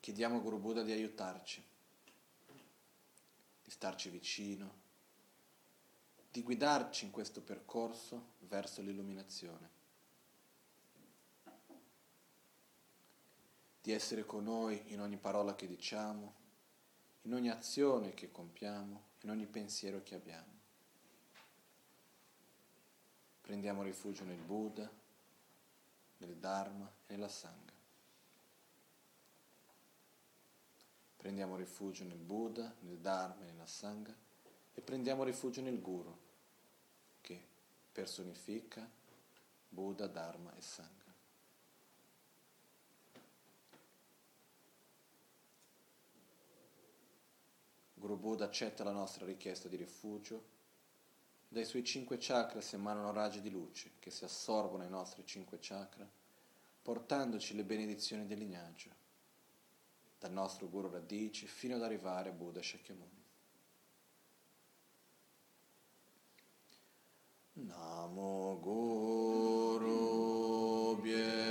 Chiediamo 0.00 0.38
a 0.38 0.40
Guru 0.40 0.58
Buddha 0.58 0.82
di 0.82 0.90
aiutarci, 0.90 1.62
di 3.62 3.70
starci 3.70 4.08
vicino, 4.08 4.81
di 6.32 6.42
guidarci 6.42 7.04
in 7.04 7.10
questo 7.10 7.42
percorso 7.42 8.30
verso 8.48 8.80
l'illuminazione, 8.80 9.68
di 13.82 13.92
essere 13.92 14.24
con 14.24 14.44
noi 14.44 14.82
in 14.92 15.00
ogni 15.02 15.18
parola 15.18 15.54
che 15.54 15.66
diciamo, 15.66 16.40
in 17.22 17.34
ogni 17.34 17.50
azione 17.50 18.14
che 18.14 18.30
compiamo, 18.30 19.02
in 19.20 19.30
ogni 19.30 19.46
pensiero 19.46 20.02
che 20.02 20.14
abbiamo. 20.14 20.60
Prendiamo 23.42 23.82
rifugio 23.82 24.24
nel 24.24 24.40
Buddha, 24.40 24.90
nel 26.16 26.36
Dharma 26.38 26.90
e 27.06 27.12
nella 27.12 27.28
Sangha. 27.28 27.72
Prendiamo 31.18 31.56
rifugio 31.56 32.04
nel 32.04 32.16
Buddha, 32.16 32.74
nel 32.80 32.98
Dharma 32.98 33.42
e 33.42 33.50
nella 33.50 33.66
Sangha 33.66 34.14
e 34.74 34.80
prendiamo 34.80 35.24
rifugio 35.24 35.60
nel 35.60 35.80
Guru, 35.80 36.21
personifica 37.92 38.88
Buddha, 39.68 40.06
Dharma 40.06 40.54
e 40.56 40.60
Sangha. 40.60 41.00
Guru 47.94 48.16
Buddha 48.16 48.46
accetta 48.46 48.82
la 48.82 48.90
nostra 48.90 49.24
richiesta 49.24 49.68
di 49.68 49.76
rifugio. 49.76 50.50
Dai 51.48 51.64
suoi 51.64 51.84
cinque 51.84 52.16
chakra 52.18 52.60
si 52.60 52.74
emanano 52.74 53.12
raggi 53.12 53.40
di 53.40 53.50
luce 53.50 53.92
che 53.98 54.10
si 54.10 54.24
assorbono 54.24 54.82
ai 54.82 54.88
nostri 54.88 55.24
cinque 55.24 55.58
chakra, 55.60 56.10
portandoci 56.82 57.54
le 57.54 57.62
benedizioni 57.62 58.26
del 58.26 58.38
lignaggio, 58.38 58.90
dal 60.18 60.32
nostro 60.32 60.68
Guru 60.68 60.90
radice 60.90 61.46
fino 61.46 61.76
ad 61.76 61.82
arrivare 61.82 62.30
a 62.30 62.32
Buddha 62.32 62.62
Shakyamuni. 62.62 63.21
Namo 67.68 68.58
Guru 68.64 70.02
Bhya 71.02 71.41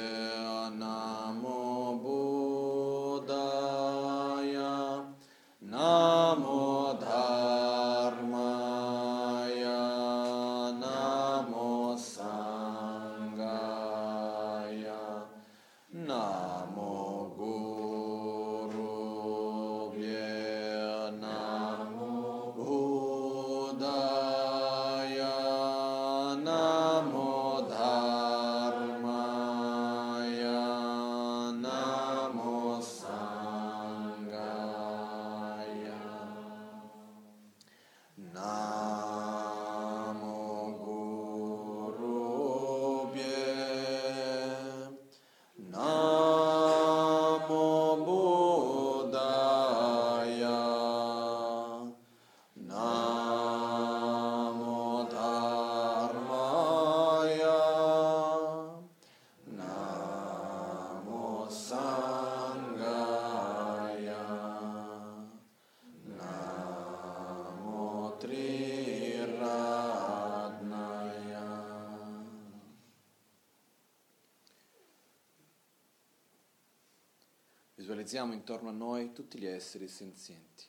Visualizziamo 78.11 78.33
intorno 78.33 78.67
a 78.67 78.73
noi 78.73 79.13
tutti 79.13 79.39
gli 79.39 79.45
esseri 79.45 79.87
senzienti. 79.87 80.65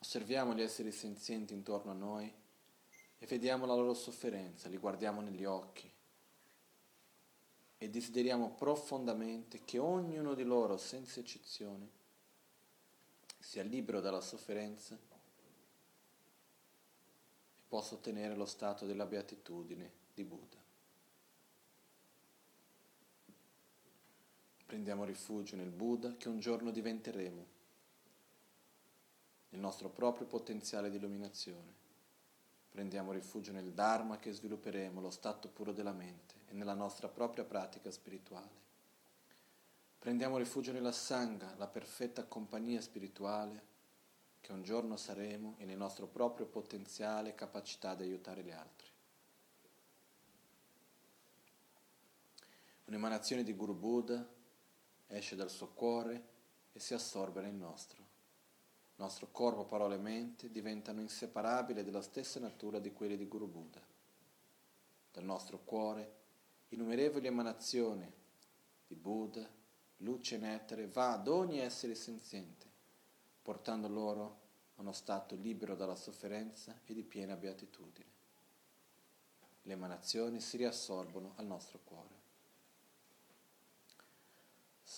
Osserviamo 0.00 0.54
gli 0.54 0.60
esseri 0.60 0.90
senzienti 0.90 1.54
intorno 1.54 1.92
a 1.92 1.94
noi 1.94 2.34
e 3.16 3.26
vediamo 3.26 3.64
la 3.64 3.74
loro 3.74 3.94
sofferenza, 3.94 4.68
li 4.68 4.76
guardiamo 4.76 5.20
negli 5.20 5.44
occhi 5.44 5.88
e 7.78 7.88
desideriamo 7.88 8.54
profondamente 8.54 9.60
che 9.64 9.78
ognuno 9.78 10.34
di 10.34 10.42
loro, 10.42 10.78
senza 10.78 11.20
eccezione, 11.20 11.88
sia 13.38 13.62
libero 13.62 14.00
dalla 14.00 14.20
sofferenza 14.20 14.96
e 17.56 17.62
possa 17.68 17.94
ottenere 17.94 18.34
lo 18.34 18.46
stato 18.46 18.84
della 18.84 19.06
beatitudine 19.06 19.92
di 20.12 20.24
Buddha. 20.24 20.57
Prendiamo 24.78 25.04
rifugio 25.04 25.56
nel 25.56 25.70
Buddha 25.70 26.14
che 26.16 26.28
un 26.28 26.38
giorno 26.38 26.70
diventeremo, 26.70 27.46
nel 29.48 29.60
nostro 29.60 29.88
proprio 29.88 30.28
potenziale 30.28 30.88
di 30.88 30.98
illuminazione. 30.98 31.74
Prendiamo 32.70 33.10
rifugio 33.10 33.50
nel 33.50 33.72
Dharma 33.72 34.20
che 34.20 34.30
svilupperemo, 34.30 35.00
lo 35.00 35.10
stato 35.10 35.48
puro 35.48 35.72
della 35.72 35.90
mente 35.90 36.34
e 36.46 36.52
nella 36.52 36.74
nostra 36.74 37.08
propria 37.08 37.42
pratica 37.42 37.90
spirituale. 37.90 38.54
Prendiamo 39.98 40.38
rifugio 40.38 40.70
nella 40.70 40.92
Sangha, 40.92 41.56
la 41.56 41.66
perfetta 41.66 42.22
compagnia 42.26 42.80
spirituale 42.80 43.62
che 44.40 44.52
un 44.52 44.62
giorno 44.62 44.96
saremo 44.96 45.56
e 45.58 45.64
nel 45.64 45.76
nostro 45.76 46.06
proprio 46.06 46.46
potenziale 46.46 47.30
e 47.30 47.34
capacità 47.34 47.96
di 47.96 48.04
aiutare 48.04 48.44
gli 48.44 48.52
altri. 48.52 48.88
Un'emanazione 52.84 53.42
di 53.42 53.54
Guru 53.54 53.74
Buddha 53.74 54.36
esce 55.08 55.36
dal 55.36 55.50
suo 55.50 55.68
cuore 55.68 56.36
e 56.72 56.80
si 56.80 56.94
assorbe 56.94 57.40
nel 57.40 57.54
nostro. 57.54 58.00
Il 58.00 59.04
nostro 59.04 59.28
corpo, 59.30 59.64
parola 59.64 59.94
e 59.94 59.98
mente 59.98 60.50
diventano 60.50 61.00
inseparabili 61.00 61.82
della 61.82 62.02
stessa 62.02 62.40
natura 62.40 62.78
di 62.78 62.92
quelli 62.92 63.16
di 63.16 63.28
Guru 63.28 63.46
Buddha. 63.46 63.80
Dal 65.12 65.24
nostro 65.24 65.60
cuore 65.64 66.16
innumerevoli 66.68 67.26
emanazioni 67.26 68.12
di 68.86 68.94
Buddha, 68.94 69.48
luce 69.98 70.34
e 70.34 70.38
nettare 70.38 70.86
va 70.88 71.12
ad 71.12 71.28
ogni 71.28 71.58
essere 71.58 71.94
senziente, 71.94 72.66
portando 73.42 73.88
loro 73.88 74.40
a 74.76 74.80
uno 74.80 74.92
stato 74.92 75.34
libero 75.34 75.74
dalla 75.74 75.96
sofferenza 75.96 76.80
e 76.84 76.92
di 76.92 77.02
piena 77.02 77.36
beatitudine. 77.36 78.16
Le 79.62 79.72
emanazioni 79.72 80.40
si 80.40 80.56
riassorbono 80.56 81.34
al 81.36 81.46
nostro 81.46 81.80
cuore. 81.84 82.17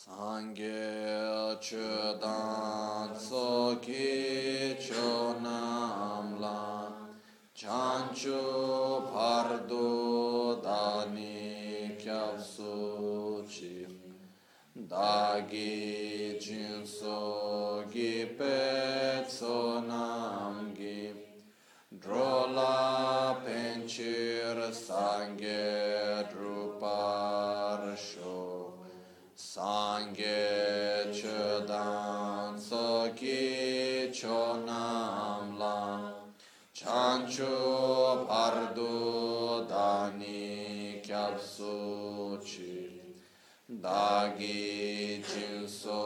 Sangye 0.01 1.61
chudan 1.61 3.09
soki 3.29 4.75
chonamla 4.85 6.63
chanchu 7.55 8.41
pardo 9.13 10.57
dani 10.65 11.99
kyapsu 12.03 13.45
chi 13.53 13.77
dagi 14.89 16.39
jinso 16.41 17.85
gi 17.93 18.15
petso 18.39 19.85
namgi. 19.91 21.13
Drola 22.03 23.37
penchir 23.45 24.30
dagi 43.91 45.19
jinso 45.29 46.03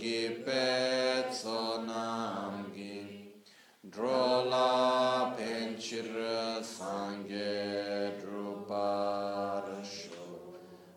gi 0.00 0.22
petso 0.44 1.58
namgi 1.88 2.98
drola 3.92 4.72
penchir 5.36 6.10
sangye 6.74 7.54
drupar 8.20 9.64
sho. 9.94 10.26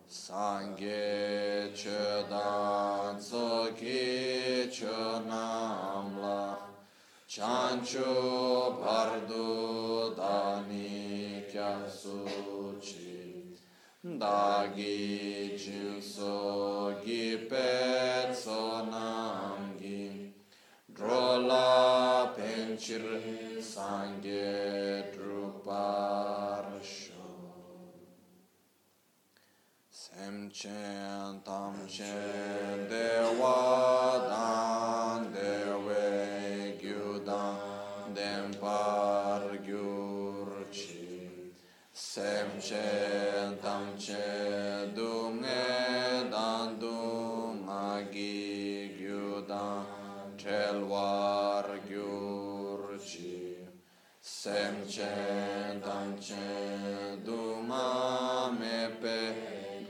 Sangye 0.09 1.69
chudan 1.79 3.15
soki 3.29 4.05
chunamla 4.75 6.57
chan 7.27 7.77
Rancho 7.77 8.81
Pardo 8.81 9.66
Dani 9.66 9.66
Dagi 14.19 15.53
Jinso 15.55 16.95
Gi 17.05 17.37
Petso 17.47 18.89
Namgi 18.89 20.31
Drola 20.91 22.33
Penchir 22.35 23.05
Sangye 23.61 25.03
Druparsho 25.13 27.13
Semchen 29.91 31.43
Tamchen 31.43 32.89
Dewa 32.89 34.27
Dan 34.29 35.31
Dewe 35.31 35.66
sem 42.17 42.49
she 42.59 42.85
tam 43.61 43.83
che 44.03 44.91
du 44.95 45.09
nge 45.39 45.65
dan 46.33 46.79
du 46.81 46.97
ma 47.65 48.01
gi 48.13 48.89
gyu 48.99 49.45
dan 49.51 49.85
chel 50.41 50.79
war 50.91 51.67
gyur 51.89 52.81
chi. 53.09 53.37
Sem 54.19 54.75
che 54.93 55.13
tam 55.85 56.17
che 56.25 56.49
du 57.27 57.41
ma 57.69 58.49
me 58.59 58.79
pe 59.01 59.19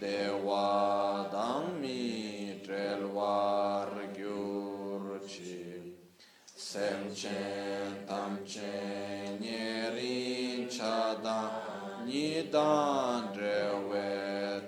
de 0.01 0.19
wa 0.47 1.29
dam 1.31 1.79
mi 1.81 2.59
chel 2.67 3.03
war 3.17 3.89
gyur 4.17 5.03
chi. 5.31 5.57
Sem 6.69 7.01
che 7.19 7.41
tam 8.05 8.33
che 8.51 9.06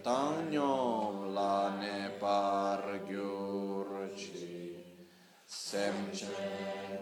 Tang 0.03 0.51
Nyom 0.51 1.33
La 1.33 1.73
Gyurchi 3.07 4.75
Semchen 5.47 6.29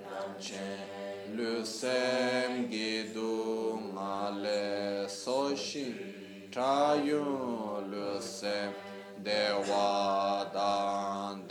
Tamchen 0.07 1.35
Le 1.35 1.65
Sem 1.65 2.69
Gidung 2.69 3.97
Ale 3.97 5.07
Soshin 5.09 5.93
Trayun 6.49 7.91
Le 7.91 8.21
Sem 8.21 8.73
Dan 10.53 11.47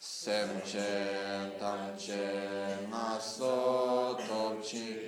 Semchen 0.00 1.52
Tamchen 1.60 2.92
Aso 2.92 4.16
Topchin 4.26 5.07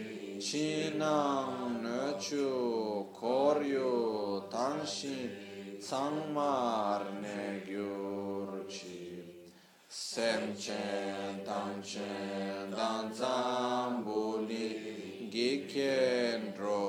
Chinang 0.50 1.78
Nechu 1.80 3.06
Koryu 3.14 4.50
Tangshin 4.50 5.30
Sangmar 5.78 7.22
Ne 7.22 7.62
Gyurchi 7.64 9.22
Semchen 9.88 11.44
Tamchen 11.46 12.68
Dan 12.74 13.12
Zambuli 13.14 14.74
Gikendro 15.30 16.84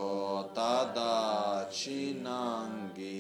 Tada 0.56 1.70
Chinangi 1.70 3.20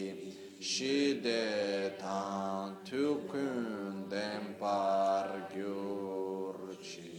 Shide 0.60 2.00
Tan 2.00 2.78
Tukun 2.84 4.10
Dempar 4.10 5.30
Gyurchi 5.54 7.12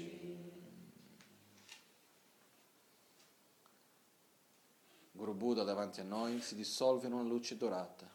Guru 5.23 5.31
Buddha 5.43 5.64
davanti 5.64 5.98
a 5.98 6.05
noi 6.05 6.40
si 6.40 6.55
dissolve 6.55 7.09
in 7.09 7.14
una 7.14 7.24
luce 7.28 7.56
dorata 7.56 8.09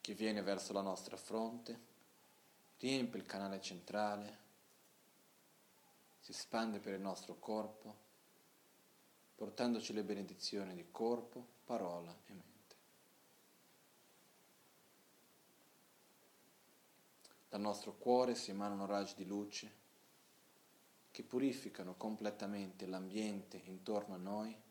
che 0.00 0.14
viene 0.14 0.40
verso 0.40 0.72
la 0.72 0.80
nostra 0.80 1.14
fronte, 1.14 1.78
riempie 2.78 3.20
il 3.20 3.26
canale 3.26 3.60
centrale, 3.60 4.38
si 6.20 6.30
espande 6.30 6.78
per 6.78 6.94
il 6.94 7.02
nostro 7.02 7.36
corpo, 7.38 7.94
portandoci 9.34 9.92
le 9.92 10.04
benedizioni 10.04 10.74
di 10.74 10.86
corpo, 10.90 11.46
parola 11.66 12.16
e 12.24 12.32
mente. 12.32 12.76
Dal 17.50 17.60
nostro 17.60 17.94
cuore 17.98 18.34
si 18.34 18.52
emanano 18.52 18.86
raggi 18.86 19.16
di 19.16 19.26
luce 19.26 19.70
che 21.10 21.24
purificano 21.24 21.94
completamente 21.94 22.86
l'ambiente 22.86 23.60
intorno 23.66 24.14
a 24.14 24.18
noi 24.18 24.63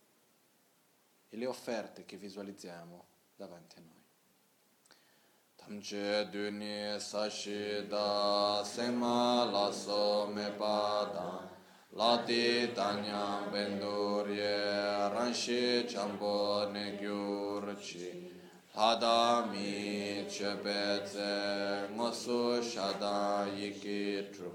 e 1.34 1.38
le 1.38 1.48
offerte 1.48 2.06
che 2.06 2.16
visualizziamo 2.16 3.06
davanti 3.36 3.80
a 3.80 3.82
noi. 3.82 4.02
Tamche 5.56 6.30
duni 6.30 7.00
sashi 7.00 7.88
da 7.88 8.62
sema 8.64 9.44
laso 9.46 10.30
me 10.32 10.52
pada 10.52 11.50
lati 11.96 12.72
tanya 12.74 13.48
bendurye 13.50 15.10
ranshi 15.10 15.86
chambo 15.88 16.70
ne 16.70 16.98
gyurchi 16.98 18.32
hada 18.74 19.46
mi 19.46 20.26
chepeze 20.28 21.88
ngosu 21.94 22.62
shada 22.62 23.48
yikitru 23.56 24.52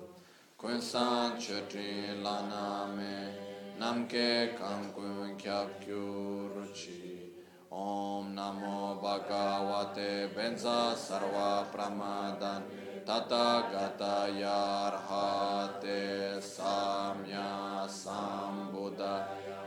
kunsan 0.56 1.38
chetri 1.38 2.20
laname 2.20 3.47
namke 3.78 4.58
kankun 4.58 5.38
kyab 5.38 5.68
gyurchi 5.80 7.30
Om 7.70 8.34
Namo 8.34 8.98
Bhagavate 9.00 10.34
Benza 10.34 10.96
Sarva 10.96 11.64
Pramadan. 11.70 12.62
Tata 13.04 13.68
Gata 13.70 14.28
Yarhate 14.32 16.02
Samya 16.40 17.86
Sambuddhaya 17.86 19.62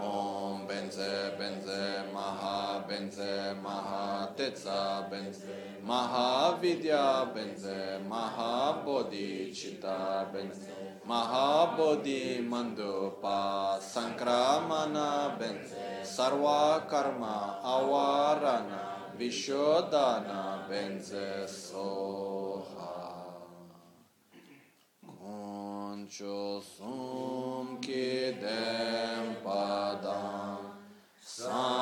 Om 0.00 0.66
Benze 0.68 1.36
Benze 1.38 2.11
Benze 2.92 3.56
Maha 3.62 4.28
Tetsa 4.36 5.08
Benze 5.08 5.80
Maha 5.82 6.58
Vidya 6.60 7.24
Benze 7.34 7.98
Maha 8.06 8.84
Bodhicitta 8.84 10.28
Benze 10.30 10.68
Maha 11.06 11.74
Bodhi 11.74 12.44
Mandupa 12.44 13.80
Sankramana 13.80 15.38
Benze 15.38 16.04
Sarva 16.04 16.86
Karma 16.86 17.60
Avarana 17.64 19.16
Vishodana 19.18 20.68
Benze 20.68 21.48
Soha. 21.48 22.92
Concho 25.00 26.60
Sum 26.60 27.78
Kidem 27.80 29.36
Padam 29.42 30.72
Sangye 31.24 31.81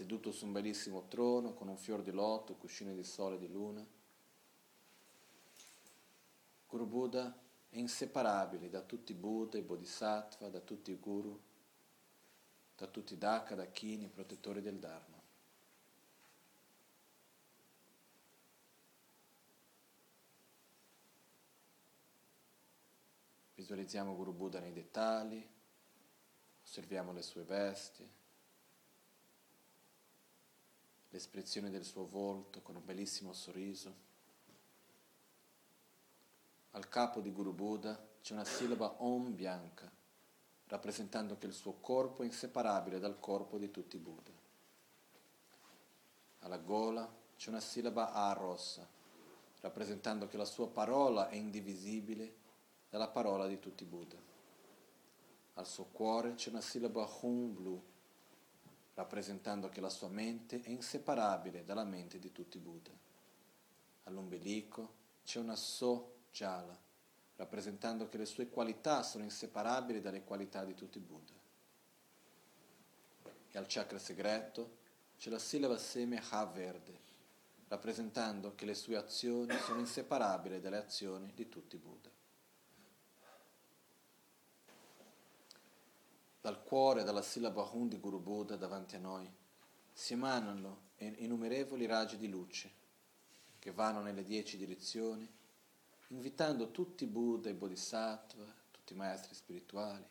seduto 0.00 0.32
su 0.32 0.46
un 0.46 0.52
bellissimo 0.52 1.08
trono 1.08 1.52
con 1.52 1.68
un 1.68 1.76
fior 1.76 2.02
di 2.02 2.10
loto, 2.10 2.54
cuscine 2.54 2.94
di 2.94 3.04
sole 3.04 3.36
e 3.36 3.38
di 3.38 3.52
luna. 3.52 3.86
Guru 6.66 6.86
Buddha 6.86 7.38
è 7.68 7.76
inseparabile 7.76 8.70
da 8.70 8.80
tutti 8.80 9.12
i 9.12 9.14
Buddha, 9.14 9.58
i 9.58 9.62
Bodhisattva, 9.62 10.48
da 10.48 10.60
tutti 10.60 10.90
i 10.90 10.98
Guru, 10.98 11.38
da 12.78 12.86
tutti 12.86 13.12
i 13.12 13.18
Daka, 13.18 13.54
Dakini, 13.54 14.08
protettori 14.08 14.62
del 14.62 14.78
Dharma. 14.78 15.20
Visualizziamo 23.54 24.16
Guru 24.16 24.32
Buddha 24.32 24.60
nei 24.60 24.72
dettagli, 24.72 25.46
osserviamo 26.62 27.12
le 27.12 27.20
sue 27.20 27.42
vesti, 27.42 28.18
l'espressione 31.10 31.70
del 31.70 31.84
suo 31.84 32.06
volto 32.06 32.60
con 32.62 32.76
un 32.76 32.84
bellissimo 32.84 33.32
sorriso. 33.32 34.08
Al 36.72 36.88
capo 36.88 37.20
di 37.20 37.32
Guru 37.32 37.52
Buddha 37.52 38.00
c'è 38.22 38.32
una 38.32 38.44
sillaba 38.44 39.02
Om 39.02 39.34
bianca, 39.34 39.90
rappresentando 40.66 41.36
che 41.36 41.46
il 41.46 41.52
suo 41.52 41.74
corpo 41.80 42.22
è 42.22 42.26
inseparabile 42.26 43.00
dal 43.00 43.18
corpo 43.18 43.58
di 43.58 43.70
tutti 43.70 43.96
i 43.96 44.00
Buddha. 44.00 44.30
Alla 46.40 46.58
gola 46.58 47.12
c'è 47.36 47.48
una 47.48 47.60
sillaba 47.60 48.12
A 48.12 48.32
rossa, 48.32 48.86
rappresentando 49.60 50.28
che 50.28 50.36
la 50.36 50.44
sua 50.44 50.68
parola 50.68 51.28
è 51.28 51.34
indivisibile 51.34 52.36
dalla 52.88 53.08
parola 53.08 53.48
di 53.48 53.58
tutti 53.58 53.82
i 53.82 53.86
Buddha. 53.86 54.16
Al 55.54 55.66
suo 55.66 55.86
cuore 55.86 56.34
c'è 56.34 56.50
una 56.50 56.60
sillaba 56.60 57.08
Hum 57.20 57.52
blu, 57.52 57.82
rappresentando 58.94 59.68
che 59.68 59.80
la 59.80 59.88
sua 59.88 60.08
mente 60.08 60.60
è 60.60 60.68
inseparabile 60.68 61.64
dalla 61.64 61.84
mente 61.84 62.18
di 62.18 62.32
tutti 62.32 62.56
i 62.56 62.60
Buddha. 62.60 62.90
All'ombelico 64.04 64.94
c'è 65.24 65.38
una 65.38 65.56
So 65.56 66.16
gialla, 66.30 66.78
rappresentando 67.36 68.08
che 68.08 68.18
le 68.18 68.26
sue 68.26 68.48
qualità 68.48 69.02
sono 69.02 69.24
inseparabili 69.24 70.00
dalle 70.00 70.24
qualità 70.24 70.64
di 70.64 70.74
tutti 70.74 70.98
i 70.98 71.00
Buddha. 71.00 71.32
E 73.52 73.58
al 73.58 73.66
chakra 73.66 73.98
segreto 73.98 74.78
c'è 75.18 75.30
la 75.30 75.38
sillaba 75.38 75.76
seme 75.76 76.22
Ha 76.30 76.44
verde, 76.46 76.98
rappresentando 77.68 78.54
che 78.54 78.64
le 78.64 78.74
sue 78.74 78.96
azioni 78.96 79.56
sono 79.58 79.80
inseparabili 79.80 80.60
dalle 80.60 80.78
azioni 80.78 81.32
di 81.34 81.48
tutti 81.48 81.76
i 81.76 81.78
Buddha. 81.78 82.10
Dal 86.40 86.62
cuore, 86.62 87.04
dalla 87.04 87.22
sillaba 87.22 87.68
Hun 87.72 87.88
di 87.88 87.98
Guru 87.98 88.18
Buddha 88.18 88.56
davanti 88.56 88.96
a 88.96 88.98
noi, 88.98 89.30
si 89.92 90.14
emanano 90.14 90.88
innumerevoli 90.96 91.84
raggi 91.86 92.16
di 92.16 92.28
luce 92.28 92.72
che 93.58 93.72
vanno 93.72 94.00
nelle 94.00 94.24
dieci 94.24 94.56
direzioni, 94.56 95.30
invitando 96.08 96.70
tutti 96.70 97.04
i 97.04 97.08
Buddha 97.08 97.50
e 97.50 97.54
Bodhisattva, 97.54 98.44
tutti 98.70 98.94
i 98.94 98.96
maestri 98.96 99.34
spirituali, 99.34 100.02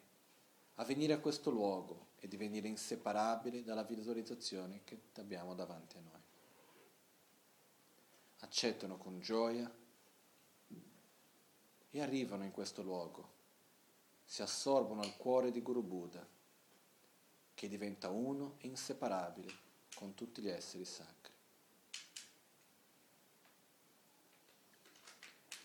a 0.75 0.83
venire 0.83 1.13
a 1.13 1.19
questo 1.19 1.49
luogo 1.49 2.09
e 2.19 2.27
divenire 2.27 2.67
inseparabili 2.67 3.63
dalla 3.63 3.83
visualizzazione 3.83 4.81
che 4.83 5.01
abbiamo 5.15 5.55
davanti 5.55 5.97
a 5.97 6.01
noi. 6.01 6.21
Accettano 8.41 8.97
con 8.97 9.19
gioia 9.19 9.69
e 11.89 12.01
arrivano 12.01 12.43
in 12.43 12.51
questo 12.51 12.83
luogo, 12.83 13.37
si 14.29 14.43
assorbono 14.43 15.01
al 15.01 15.17
cuore 15.17 15.49
di 15.49 15.59
Guru 15.59 15.81
Buddha, 15.81 16.23
che 17.55 17.67
diventa 17.67 18.09
uno 18.09 18.57
e 18.59 18.67
inseparabile 18.67 19.51
con 19.95 20.13
tutti 20.13 20.39
gli 20.39 20.49
esseri 20.49 20.85
sacri. 20.85 21.33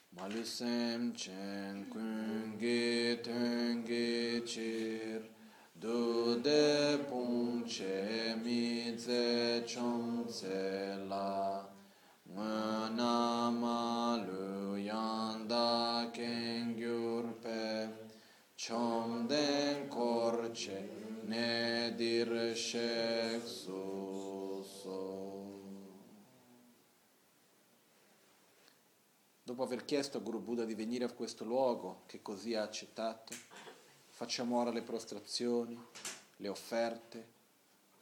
Malusem 0.08 1.12
chen 1.12 1.88
kungi 1.88 3.20
tengi 3.20 4.42
chir 4.44 5.30
Dude 5.72 7.04
pung 7.06 7.64
che 7.64 8.34
mi 8.42 8.96
ze 8.96 9.62
chong 9.66 10.26
ze 10.28 11.04
la 11.06 11.68
nama 12.32 13.93
chomden 18.66 19.88
korche 19.88 20.88
ne 21.26 21.92
dir 21.96 22.56
shek 22.56 23.42
Dopo 29.42 29.62
aver 29.62 29.84
chiesto 29.84 30.16
a 30.16 30.20
Guru 30.22 30.40
Buddha 30.40 30.64
di 30.64 30.74
venire 30.74 31.04
a 31.04 31.12
questo 31.12 31.44
luogo, 31.44 32.04
che 32.06 32.22
così 32.22 32.54
ha 32.54 32.62
accettato, 32.62 33.34
facciamo 34.08 34.58
ora 34.58 34.70
le 34.70 34.80
prostrazioni, 34.80 35.78
le 36.36 36.48
offerte, 36.48 37.28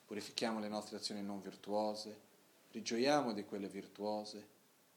purifichiamo 0.06 0.60
le 0.60 0.68
nostre 0.68 0.98
azioni 0.98 1.20
non 1.20 1.42
virtuose, 1.42 2.20
rigioiamo 2.70 3.32
di 3.32 3.44
quelle 3.44 3.66
virtuose, 3.66 4.46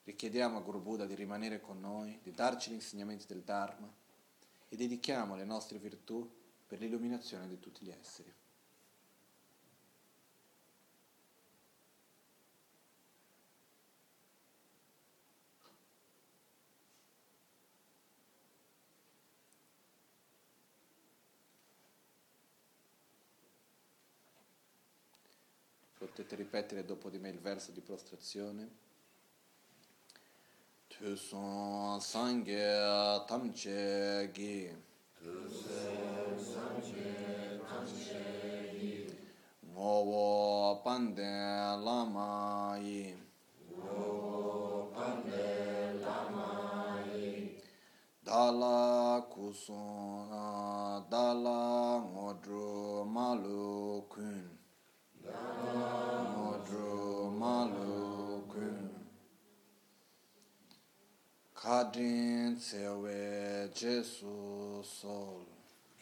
richiediamo 0.04 0.58
a 0.58 0.62
Guru 0.62 0.80
Buddha 0.80 1.06
di 1.06 1.16
rimanere 1.16 1.60
con 1.60 1.80
noi, 1.80 2.20
di 2.22 2.32
darci 2.32 2.70
gli 2.70 2.76
insegnamenti 2.76 3.26
del 3.26 3.42
Dharma 3.42 4.04
e 4.68 4.76
dedichiamo 4.76 5.36
le 5.36 5.46
nostre 5.46 5.78
virtù 5.78 6.30
per 6.68 6.80
l'illuminazione 6.80 7.48
di 7.48 7.60
tutti 7.60 7.86
gli 7.86 7.92
esseri. 7.92 8.34
Potete 25.98 26.36
ripetere 26.36 26.86
dopo 26.86 27.10
di 27.10 27.18
me 27.18 27.30
il 27.30 27.40
verso 27.40 27.72
di 27.72 27.82
prostrazione. 27.82 28.84
Tusun 30.96 32.00
sangye 32.00 32.72
tamche 33.28 34.32
gi. 34.36 34.72
Tusun 35.20 36.40
sangye 36.52 37.12
tamche 37.70 38.28
gi. 38.80 39.04
Ngowo 39.72 40.26
panden 40.84 41.84
lama 41.86 42.78
yi. 42.86 43.04
Ngowo 43.76 44.88
panden 44.96 46.00
lama 46.06 46.48
yi. 47.12 47.36
Dala 48.26 48.78
kusun 49.32 50.32
dala 51.12 51.60
ngodru 52.12 53.04
malu 53.16 54.02
kun. 54.12 54.35
Kadrin 61.66 62.56
Tsewe 62.60 63.72
Jesu 63.74 64.84
Sol 64.84 65.42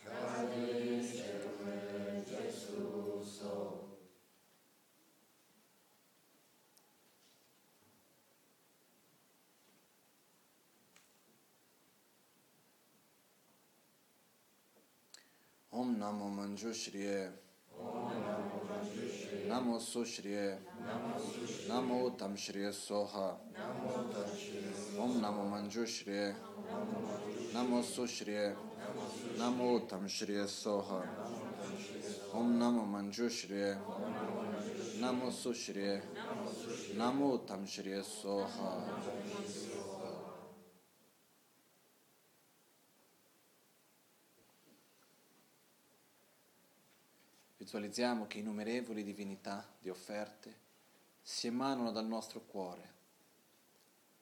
Kadrin 0.04 1.00
Tsewe 1.00 2.26
Jesu 2.28 3.24
Sol 3.24 3.80
Om 15.72 15.98
Namo 16.00 16.30
Manjushriye 16.30 17.32
Namo 19.54 19.78
Su 19.78 20.04
Shriye 20.04 20.58
Namo 21.68 22.06
Utam 22.06 22.36
Shriye 22.36 22.72
Soha. 22.72 23.38
Om 24.98 25.20
Namo 25.20 25.44
Manju 25.44 25.86
Shriye 25.86 26.34
Namo 27.52 27.84
Su 27.84 28.04
Shriye 28.08 28.56
Namo 29.38 29.74
Utam 29.74 30.08
Shriye 30.08 30.48
Soha. 30.48 31.06
Om 32.32 32.58
Namo 32.58 32.84
Manju 32.84 33.30
Shriye 33.30 33.78
Namo 35.00 35.30
Su 35.30 35.52
Shriye 35.54 36.02
Namo 36.96 37.34
Utam 37.34 37.64
Shriye 37.64 38.02
Soha. 38.02 39.83
Visualizziamo 47.64 48.28
che 48.28 48.40
innumerevoli 48.40 49.06
divinità 49.06 49.66
di 49.80 49.90
offerte 49.90 50.54
si 51.22 51.48
emanano 51.48 51.94
dal 51.94 52.06
nostro 52.06 52.42
cuore, 52.42 52.92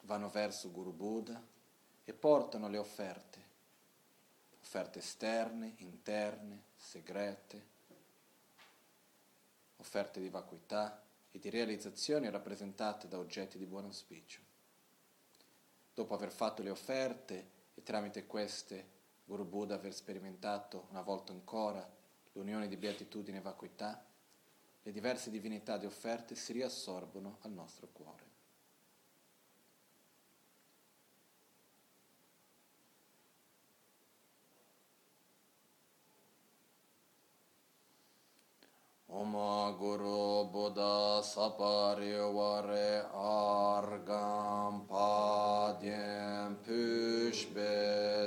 vanno 0.02 0.30
verso 0.30 0.70
Guru 0.70 0.94
Buddha 0.94 1.42
e 2.06 2.14
portano 2.14 2.70
le 2.70 2.78
offerte, 2.78 3.40
offerte 4.62 5.00
esterne, 5.00 5.74
interne, 5.78 6.66
segrete, 6.76 7.66
offerte 9.78 10.20
di 10.20 10.30
vacuità 10.30 11.02
e 11.32 11.40
di 11.40 11.50
realizzazioni 11.50 12.30
rappresentate 12.30 13.08
da 13.08 13.18
oggetti 13.18 13.58
di 13.58 13.66
buon 13.66 13.86
auspicio. 13.86 14.40
Dopo 15.96 16.14
aver 16.14 16.32
fatto 16.32 16.62
le 16.62 16.70
offerte 16.70 17.50
e 17.74 17.82
tramite 17.82 18.28
queste 18.28 18.86
Guru 19.26 19.46
Buddha 19.46 19.74
aver 19.74 19.96
sperimentato 19.96 20.86
una 20.92 21.02
volta 21.02 21.32
ancora 21.32 22.00
l'unione 22.34 22.68
di 22.68 22.78
beatitudine 22.78 23.38
e 23.38 23.42
vacuità, 23.42 24.06
le 24.84 24.92
diverse 24.92 25.30
divinità 25.30 25.78
di 25.78 25.86
offerte 25.86 26.36
si 26.36 26.54
riassorbono 26.54 27.38
al 27.42 27.52
nostro 27.52 27.88
cuore. 27.92 28.30
Om 39.14 39.76
Guru 39.76 40.48
Buddha 40.50 41.22
sapariware 41.22 43.10
argam 43.12 44.86
padyen 44.86 46.58
pushbe 46.64 48.21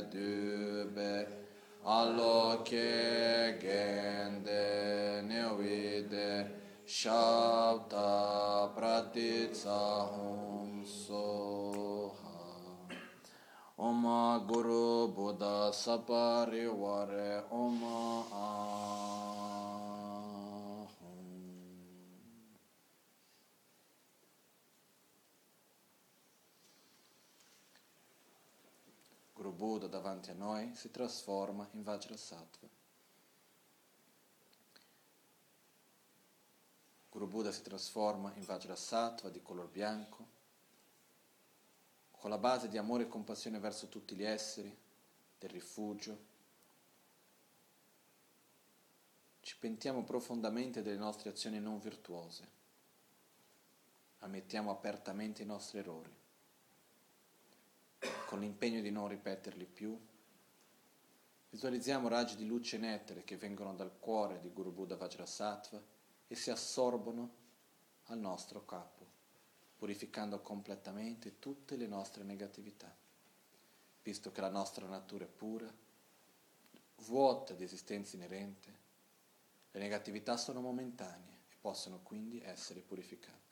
aloke 1.85 3.61
gende 3.61 5.23
nevide 5.29 6.49
shabda 6.87 8.71
pratitsahum 8.75 10.83
soha. 10.85 12.41
Oma 13.79 14.43
Guru 14.49 15.09
Buddha 15.09 15.71
Sapariware 15.73 17.43
Oma 17.51 18.25
Ahum 18.33 19.34
Guru 29.35 29.53
Buddha 29.53 29.89
davanti 29.89 30.31
a 30.31 30.35
noi 30.35 30.73
si 30.77 30.93
trasforma 30.93 31.69
in 31.73 31.83
Vajrasattva. 31.83 32.69
Guru 37.11 37.27
Buddha 37.27 37.51
si 37.51 37.63
trasforma 37.63 38.33
in 38.35 38.45
Vajrasattva 38.45 39.31
di 39.31 39.43
color 39.43 39.69
bianco, 39.69 40.29
con 42.13 42.31
la 42.31 42.39
base 42.39 42.69
di 42.69 42.79
amore 42.79 43.03
e 43.03 43.09
compassione 43.09 43.59
verso 43.59 43.89
tutti 43.89 44.15
gli 44.15 44.25
esseri, 44.25 44.75
del 45.37 45.51
rifugio. 45.51 46.33
Ci 49.41 49.57
pentiamo 49.59 50.05
profondamente 50.05 50.81
delle 50.81 50.97
nostre 50.97 51.31
azioni 51.31 51.59
non 51.59 51.81
virtuose, 51.81 52.49
ammettiamo 54.21 54.71
apertamente 54.71 55.43
i 55.43 55.47
nostri 55.47 55.79
errori 55.79 56.23
con 58.27 58.41
l'impegno 58.41 58.81
di 58.81 58.91
non 58.91 59.09
ripeterli 59.09 59.65
più, 59.65 59.99
visualizziamo 61.51 62.09
raggi 62.09 62.37
di 62.37 62.47
luce 62.47 62.79
nettere 62.79 63.25
che 63.25 63.37
vengono 63.37 63.75
dal 63.75 63.99
cuore 63.99 64.41
di 64.41 64.51
Guru 64.51 64.73
Buddha 64.73 64.97
Vajrasattva 64.97 65.83
e 66.27 66.35
si 66.35 66.51
assorbono 66.51 67.43
al 68.05 68.19
nostro 68.19 68.65
capo, 68.65 69.07
purificando 69.77 70.41
completamente 70.41 71.39
tutte 71.39 71.77
le 71.77 71.87
nostre 71.87 72.25
negatività, 72.25 72.95
visto 74.03 74.33
che 74.33 74.41
la 74.41 74.51
nostra 74.51 74.87
natura 74.87 75.25
è 75.25 75.29
pura, 75.29 75.73
vuota 77.07 77.55
di 77.55 77.65
esistenza 77.65 78.17
inerente, 78.17 78.83
le 79.71 79.81
negatività 79.81 80.37
sono 80.37 80.61
momentanee 80.61 81.39
e 81.51 81.57
possono 81.61 82.01
quindi 82.03 82.41
essere 82.41 82.81
purificate. 82.81 83.44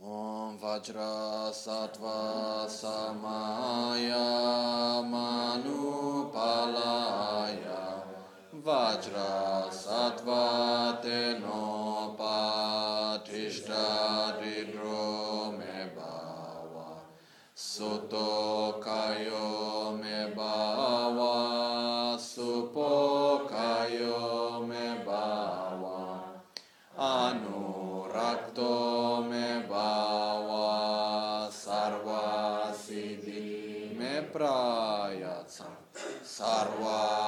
Om 0.00 0.58
Vajra 0.58 1.50
Sattva 1.52 2.68
Samaya 2.68 4.22
Manupalaya. 5.02 5.98
Vajra 8.54 9.68
Sattva 9.70 11.02
Teno 11.02 12.14
Patishta 12.16 13.86
Ridro 14.40 15.58
Me 15.58 15.90
Bhava 15.96 16.90
Soto 17.54 18.80
Kayo 18.80 19.57
Sarva 36.38 37.27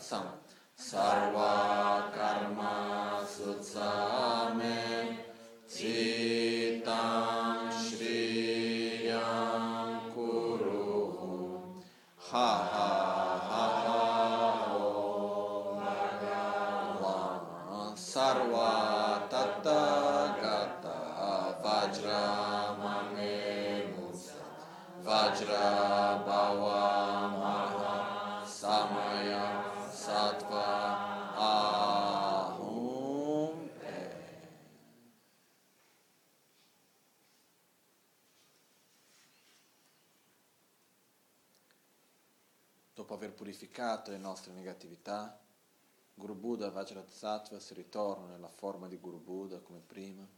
Prayatsam 0.00 0.24
Sarva 0.76 1.69
le 44.10 44.18
nostre 44.18 44.52
negatività, 44.52 45.40
Guru 46.14 46.34
Buddha 46.34 46.70
Vajrasattva 46.70 47.58
si 47.58 47.72
ritorna 47.72 48.26
nella 48.26 48.48
forma 48.48 48.88
di 48.88 48.98
Guru 48.98 49.18
Buddha 49.18 49.58
come 49.60 49.80
prima. 49.80 50.28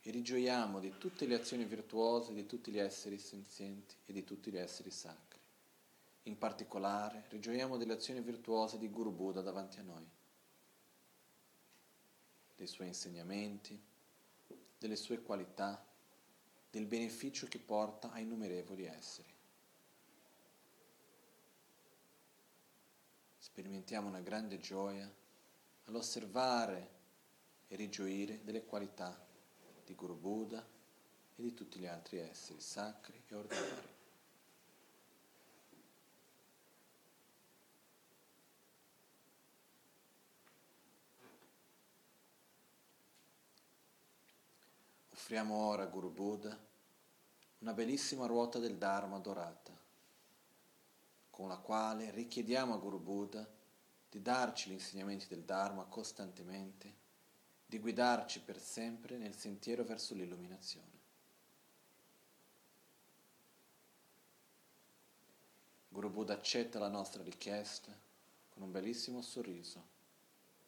E 0.00 0.10
rigioiamo 0.10 0.78
di 0.78 0.98
tutte 0.98 1.26
le 1.26 1.34
azioni 1.34 1.64
virtuose 1.64 2.34
di 2.34 2.46
tutti 2.46 2.70
gli 2.70 2.78
esseri 2.78 3.18
senzienti 3.18 3.96
e 4.04 4.12
di 4.12 4.24
tutti 4.24 4.50
gli 4.50 4.58
esseri 4.58 4.90
sacri. 4.90 5.40
In 6.24 6.36
particolare, 6.38 7.24
rigioiamo 7.28 7.76
delle 7.76 7.94
azioni 7.94 8.20
virtuose 8.20 8.78
di 8.78 8.90
Guru 8.90 9.10
Buddha 9.10 9.40
davanti 9.40 9.78
a 9.78 9.82
noi, 9.82 10.06
dei 12.56 12.66
suoi 12.66 12.88
insegnamenti, 12.88 13.80
delle 14.78 14.96
sue 14.96 15.22
qualità, 15.22 15.82
del 16.70 16.84
beneficio 16.84 17.46
che 17.46 17.58
porta 17.58 18.10
ai 18.10 18.22
innumerevoli 18.24 18.84
esseri. 18.84 19.35
Sperimentiamo 23.56 24.08
una 24.08 24.20
grande 24.20 24.58
gioia 24.58 25.10
all'osservare 25.84 26.90
e 27.68 27.76
rigioire 27.76 28.44
delle 28.44 28.66
qualità 28.66 29.18
di 29.82 29.94
Guru 29.94 30.14
Buddha 30.14 30.62
e 31.36 31.42
di 31.42 31.54
tutti 31.54 31.78
gli 31.78 31.86
altri 31.86 32.18
esseri 32.18 32.60
sacri 32.60 33.18
e 33.26 33.34
ordinari. 33.34 33.94
Offriamo 45.12 45.54
ora 45.54 45.84
a 45.84 45.86
Guru 45.86 46.12
Buddha 46.12 46.58
una 47.60 47.72
bellissima 47.72 48.26
ruota 48.26 48.58
del 48.58 48.76
Dharma 48.76 49.18
dorata, 49.18 49.85
con 51.36 51.48
la 51.48 51.58
quale 51.58 52.10
richiediamo 52.12 52.72
a 52.72 52.78
Guru 52.78 52.98
Buddha 52.98 53.46
di 54.08 54.22
darci 54.22 54.70
gli 54.70 54.72
insegnamenti 54.72 55.26
del 55.28 55.44
Dharma 55.44 55.84
costantemente 55.84 56.94
di 57.66 57.78
guidarci 57.78 58.40
per 58.40 58.58
sempre 58.58 59.18
nel 59.18 59.36
sentiero 59.36 59.84
verso 59.84 60.14
l'illuminazione. 60.14 60.98
Guru 65.90 66.08
Buddha 66.08 66.32
accetta 66.32 66.78
la 66.78 66.88
nostra 66.88 67.22
richiesta 67.22 67.92
con 68.48 68.62
un 68.62 68.70
bellissimo 68.70 69.20
sorriso 69.20 69.86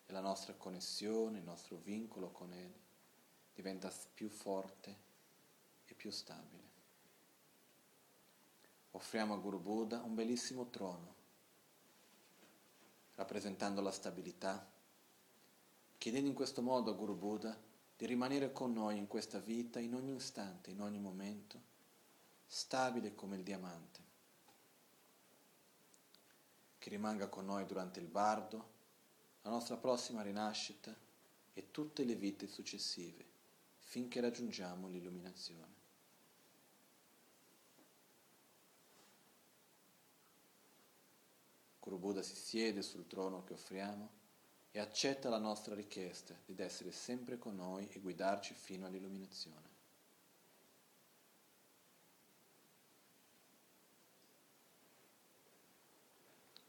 e 0.05 0.13
la 0.13 0.21
nostra 0.21 0.53
connessione, 0.53 1.39
il 1.39 1.45
nostro 1.45 1.79
vincolo 1.79 2.31
con 2.31 2.53
Egli 2.53 2.85
diventa 3.55 3.91
più 4.13 4.29
forte 4.29 4.97
e 5.87 5.95
più 5.95 6.11
stabile. 6.11 6.68
Offriamo 8.93 9.35
a 9.35 9.39
Guru 9.39 9.61
Buddha 9.61 10.03
un 10.03 10.15
bellissimo 10.15 10.69
trono, 10.71 11.15
rappresentando 13.15 13.81
la 13.81 13.93
stabilità 13.93 14.77
chiedendo 15.99 16.29
in 16.29 16.35
questo 16.35 16.63
modo 16.63 16.93
a 16.93 16.95
Guru 16.95 17.17
Buddha 17.17 17.61
di 17.97 18.07
rimanere 18.07 18.53
con 18.53 18.73
noi 18.73 18.97
in 18.97 19.09
questa 19.09 19.41
vita, 19.41 19.81
in 19.81 19.95
ogni 19.95 20.15
istante, 20.15 20.71
in 20.71 20.81
ogni 20.81 21.01
momento, 21.01 21.61
stabile 22.47 23.15
come 23.17 23.37
il 23.37 23.43
diamante, 23.43 24.01
che 26.79 26.89
rimanga 26.89 27.29
con 27.29 27.45
noi 27.45 27.67
durante 27.67 27.99
il 27.99 28.07
bardo, 28.07 28.77
la 29.43 29.51
nostra 29.51 29.77
prossima 29.77 30.23
rinascita 30.23 30.95
e 31.53 31.71
tutte 31.73 32.05
le 32.05 32.15
vite 32.15 32.47
successive, 32.47 33.27
finché 33.81 34.21
raggiungiamo 34.21 34.87
l'illuminazione. 34.87 35.78
Guru 41.89 42.01
Buddha 42.01 42.23
si 42.23 42.37
siede 42.37 42.83
sul 42.83 43.07
trono 43.07 43.45
che 43.45 43.55
offriamo 43.55 44.11
e 44.71 44.79
accetta 44.79 45.31
la 45.31 45.39
nostra 45.39 45.75
richiesta 45.75 46.39
di 46.45 46.61
essere 46.61 46.93
sempre 46.93 47.39
con 47.39 47.57
noi 47.57 47.89
e 47.89 47.99
guidarci 47.99 48.53
fino 48.53 48.85
all'illuminazione. 48.85 49.77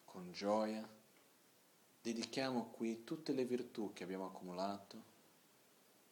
Con 0.06 0.32
gioia 0.32 0.88
dedichiamo 2.02 2.70
qui 2.70 3.04
tutte 3.04 3.34
le 3.34 3.44
virtù 3.44 3.91
che 3.91 4.06
abbiamo 4.06 4.28
accumulato 4.28 5.04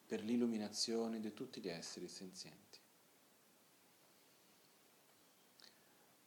per 0.06 0.22
l'illuminazione 0.22 1.18
di 1.18 1.32
tutti 1.32 1.62
gli 1.62 1.68
esseri 1.68 2.08
senzienti. 2.08 2.67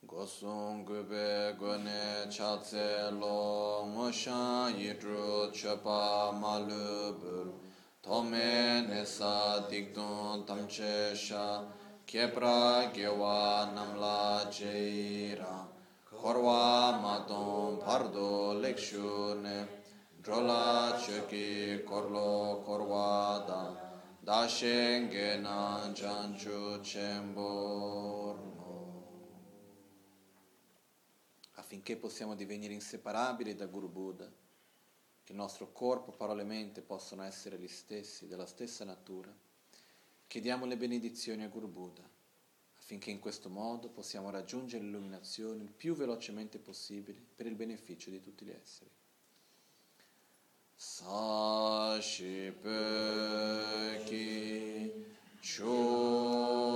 Gosung 0.07 0.83
gube 0.83 1.55
gune 1.59 2.25
chatse 2.27 3.11
lo 3.19 3.85
ngoshan 3.93 4.73
yidru 4.73 5.51
chepa 5.53 6.33
malu 6.41 7.13
bul 7.21 7.53
tome 8.01 8.87
nesa 8.89 9.69
dikdun 9.69 10.43
tamche 10.47 11.15
sha 11.15 11.61
kepra 12.07 12.91
gewa 12.91 13.69
namla 13.75 14.49
jeira 14.49 15.67
korwa 16.09 16.97
maton 17.03 17.77
pardo 17.79 18.59
lekshu 18.59 19.39
ne 19.43 19.67
drola 20.23 20.97
cheki 20.97 21.85
korlo 21.85 22.63
korwa 22.65 23.45
da 23.47 23.63
dashenge 24.25 25.41
nan 25.43 25.93
janchu 25.93 26.81
chembor 26.81 28.50
affinché 31.71 31.95
possiamo 31.95 32.35
divenire 32.35 32.73
inseparabili 32.73 33.55
da 33.55 33.65
Guru 33.65 33.87
Buddha, 33.87 34.29
che 35.23 35.31
il 35.31 35.37
nostro 35.37 35.71
corpo, 35.71 36.11
parole 36.11 36.41
e 36.41 36.45
mente 36.45 36.81
possano 36.81 37.23
essere 37.23 37.57
gli 37.57 37.69
stessi, 37.69 38.27
della 38.27 38.45
stessa 38.45 38.83
natura, 38.83 39.33
chiediamo 40.27 40.65
le 40.65 40.75
benedizioni 40.75 41.45
a 41.45 41.47
Guru 41.47 41.69
Buddha, 41.69 42.03
affinché 42.77 43.09
in 43.09 43.19
questo 43.19 43.47
modo 43.47 43.87
possiamo 43.87 44.29
raggiungere 44.29 44.83
l'illuminazione 44.83 45.63
il 45.63 45.71
più 45.71 45.95
velocemente 45.95 46.59
possibile 46.59 47.23
per 47.35 47.45
il 47.45 47.55
beneficio 47.55 48.09
di 48.09 48.19
tutti 48.19 48.43
gli 48.43 48.51
esseri. 48.51 48.89
Sashi 50.75 52.53
Ki 54.03 55.05
Choshi 55.39 56.71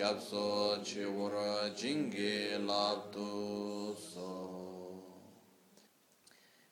chato 0.00 0.78
kyapso 0.80 0.80
chiwara 0.82 1.68
jingi 1.74 2.48
labdu 2.64 3.94
so. 3.94 5.04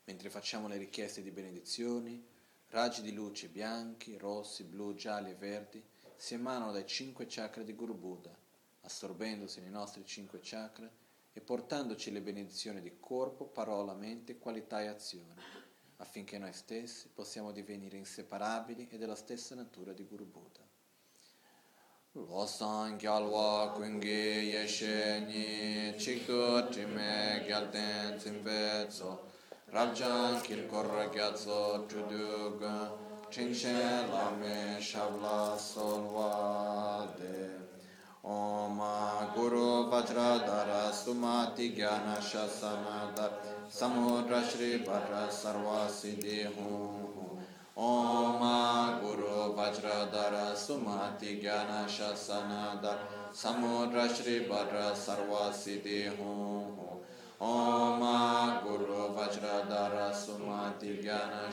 Mentre 0.04 0.30
facciamo 0.30 0.66
le 0.66 0.78
richieste 0.78 1.20
di 1.20 1.30
benedizioni, 1.30 2.26
raggi 2.68 3.02
di 3.02 3.12
luce 3.12 3.48
bianchi, 3.48 4.16
rossi, 4.16 4.64
blu, 4.64 4.94
gialli 4.94 5.30
e 5.30 5.34
verdi 5.34 5.84
si 6.16 6.34
emanano 6.34 6.72
dai 6.72 6.86
cinque 6.86 7.26
chakra 7.28 7.62
di 7.62 7.74
Guru 7.74 7.94
Buddha, 7.94 8.34
assorbendosi 8.80 9.60
nei 9.60 9.70
nostri 9.70 10.06
cinque 10.06 10.40
chakra 10.42 10.90
e 11.30 11.40
portandoci 11.42 12.10
le 12.10 12.22
benedizioni 12.22 12.80
di 12.80 12.96
corpo, 12.98 13.44
parola, 13.44 13.92
mente, 13.92 14.38
qualità 14.38 14.80
e 14.80 14.86
azione 14.86 15.66
affinché 15.96 16.38
noi 16.38 16.54
stessi 16.54 17.08
possiamo 17.12 17.52
divenire 17.52 17.98
inseparabili 17.98 18.88
e 18.88 18.96
della 18.96 19.16
stessa 19.16 19.54
natura 19.54 19.92
di 19.92 20.06
Guru 20.06 20.24
Buddha. 20.24 20.67
Losan 22.16 22.98
gyalwa 22.98 23.74
kungi 23.76 24.50
yeshe 24.54 25.20
ni 25.28 25.92
chikdo 25.98 26.66
trime 26.72 27.44
gyalten 27.46 28.18
tsimpe 28.18 28.88
tso 28.88 29.18
Rabjan 29.70 30.40
kilkor 30.40 30.88
gyatso 31.12 31.86
chudug 31.86 32.64
chinshen 33.30 34.08
lame 34.10 34.80
shabla 34.80 35.54
solwa 35.58 37.06
de 37.18 37.60
Om 38.24 38.78
Guru 39.34 39.90
Vajradhara 39.90 40.90
Sumati 40.90 41.76
Gyana 41.76 42.16
Shasana 42.16 43.14
Dar 43.14 43.32
Samudra 43.70 44.42
Shri 44.42 44.78
Bhadra 44.78 45.28
Sarva 45.28 45.86
Siddhi 45.90 46.46
Hum 46.56 47.17
Om 47.78 48.40
Guru 49.00 49.54
Vajradhara 49.54 50.52
Sumati 50.56 51.40
Gyana 51.40 51.86
Shasana 51.86 52.82
Dar 52.82 52.98
Samudra 53.32 54.08
Shri 54.12 54.48
Bhadra 54.48 54.90
Sarva 54.92 55.52
Siddhi 55.52 56.08
Hum 56.18 56.74
Om 57.40 58.00
Guru 58.64 59.14
Vajradhara 59.14 60.10
Sumati 60.12 61.00
Gyana 61.00 61.46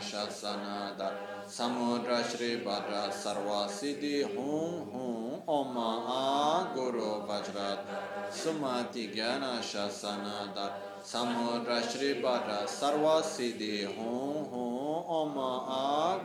Shasana 0.00 0.96
Dar 0.96 1.12
Samudra 1.46 2.22
Shri 2.24 2.60
Bhadra 2.64 3.10
Sarva 3.10 3.68
Siddhi 3.68 4.22
Hum 4.22 5.42
Om 5.46 5.74
Guru 6.74 7.26
Vajradhara 7.26 8.30
Sumati 8.30 9.12
Gyana 9.14 9.58
Shasana 9.60 10.54
Dar 10.54 10.72
Samudra 11.02 11.82
Shri 11.90 12.22
Bhadra 12.22 12.66
Sarva 12.66 13.22
Siddhi 13.22 13.84
Hum 13.86 14.44
Hum 14.50 15.04
Om 15.08 15.34